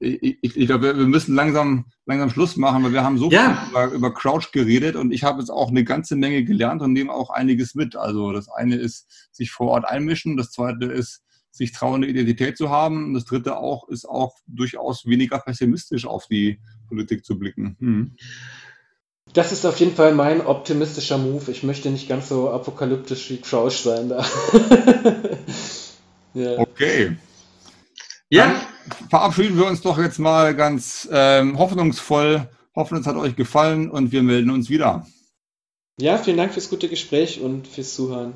Ich, 0.00 0.38
ich, 0.42 0.56
ich 0.56 0.66
glaube, 0.66 0.96
wir 0.96 1.06
müssen 1.06 1.36
langsam, 1.36 1.84
langsam 2.04 2.30
Schluss 2.30 2.56
machen, 2.56 2.82
weil 2.82 2.92
wir 2.92 3.04
haben 3.04 3.18
so 3.18 3.30
viel 3.30 3.38
über, 3.70 3.92
über 3.92 4.12
Crouch 4.12 4.50
geredet 4.50 4.96
und 4.96 5.12
ich 5.12 5.22
habe 5.22 5.38
jetzt 5.38 5.50
auch 5.50 5.68
eine 5.68 5.84
ganze 5.84 6.16
Menge 6.16 6.42
gelernt 6.42 6.82
und 6.82 6.92
nehme 6.92 7.12
auch 7.12 7.30
einiges 7.30 7.76
mit. 7.76 7.94
Also 7.94 8.32
das 8.32 8.48
eine 8.48 8.74
ist 8.74 9.28
sich 9.30 9.52
vor 9.52 9.68
Ort 9.68 9.84
einmischen, 9.84 10.36
das 10.36 10.50
zweite 10.50 10.86
ist 10.86 11.22
sich 11.52 11.72
trauen, 11.72 12.02
eine 12.02 12.06
Identität 12.06 12.56
zu 12.56 12.70
haben. 12.70 13.06
Und 13.06 13.14
das 13.14 13.24
dritte 13.24 13.56
auch 13.56 13.88
ist 13.88 14.08
auch 14.08 14.36
durchaus 14.46 15.06
weniger 15.06 15.38
pessimistisch 15.38 16.06
auf 16.06 16.26
die 16.26 16.60
Politik 16.90 17.24
zu 17.24 17.38
blicken. 17.38 17.76
Hm. 17.80 18.10
Das 19.32 19.52
ist 19.52 19.64
auf 19.64 19.78
jeden 19.80 19.94
Fall 19.94 20.12
mein 20.12 20.44
optimistischer 20.44 21.16
Move. 21.16 21.50
Ich 21.50 21.62
möchte 21.62 21.90
nicht 21.90 22.08
ganz 22.08 22.28
so 22.28 22.50
apokalyptisch 22.50 23.30
wie 23.30 23.38
Crouch 23.38 23.78
sein 23.78 24.08
da. 24.08 24.24
ja. 26.34 26.58
Okay. 26.58 27.16
Ja. 28.28 28.44
Dann 28.44 29.08
verabschieden 29.08 29.56
wir 29.56 29.66
uns 29.66 29.82
doch 29.82 29.98
jetzt 29.98 30.18
mal 30.18 30.54
ganz 30.54 31.08
ähm, 31.12 31.58
hoffnungsvoll. 31.58 32.48
Hoffen, 32.74 32.98
es 32.98 33.06
hat 33.06 33.16
euch 33.16 33.36
gefallen 33.36 33.90
und 33.90 34.12
wir 34.12 34.22
melden 34.22 34.50
uns 34.50 34.68
wieder. 34.68 35.06
Ja, 36.00 36.18
vielen 36.18 36.36
Dank 36.36 36.52
fürs 36.52 36.70
gute 36.70 36.88
Gespräch 36.88 37.40
und 37.40 37.68
fürs 37.68 37.94
Zuhören. 37.94 38.34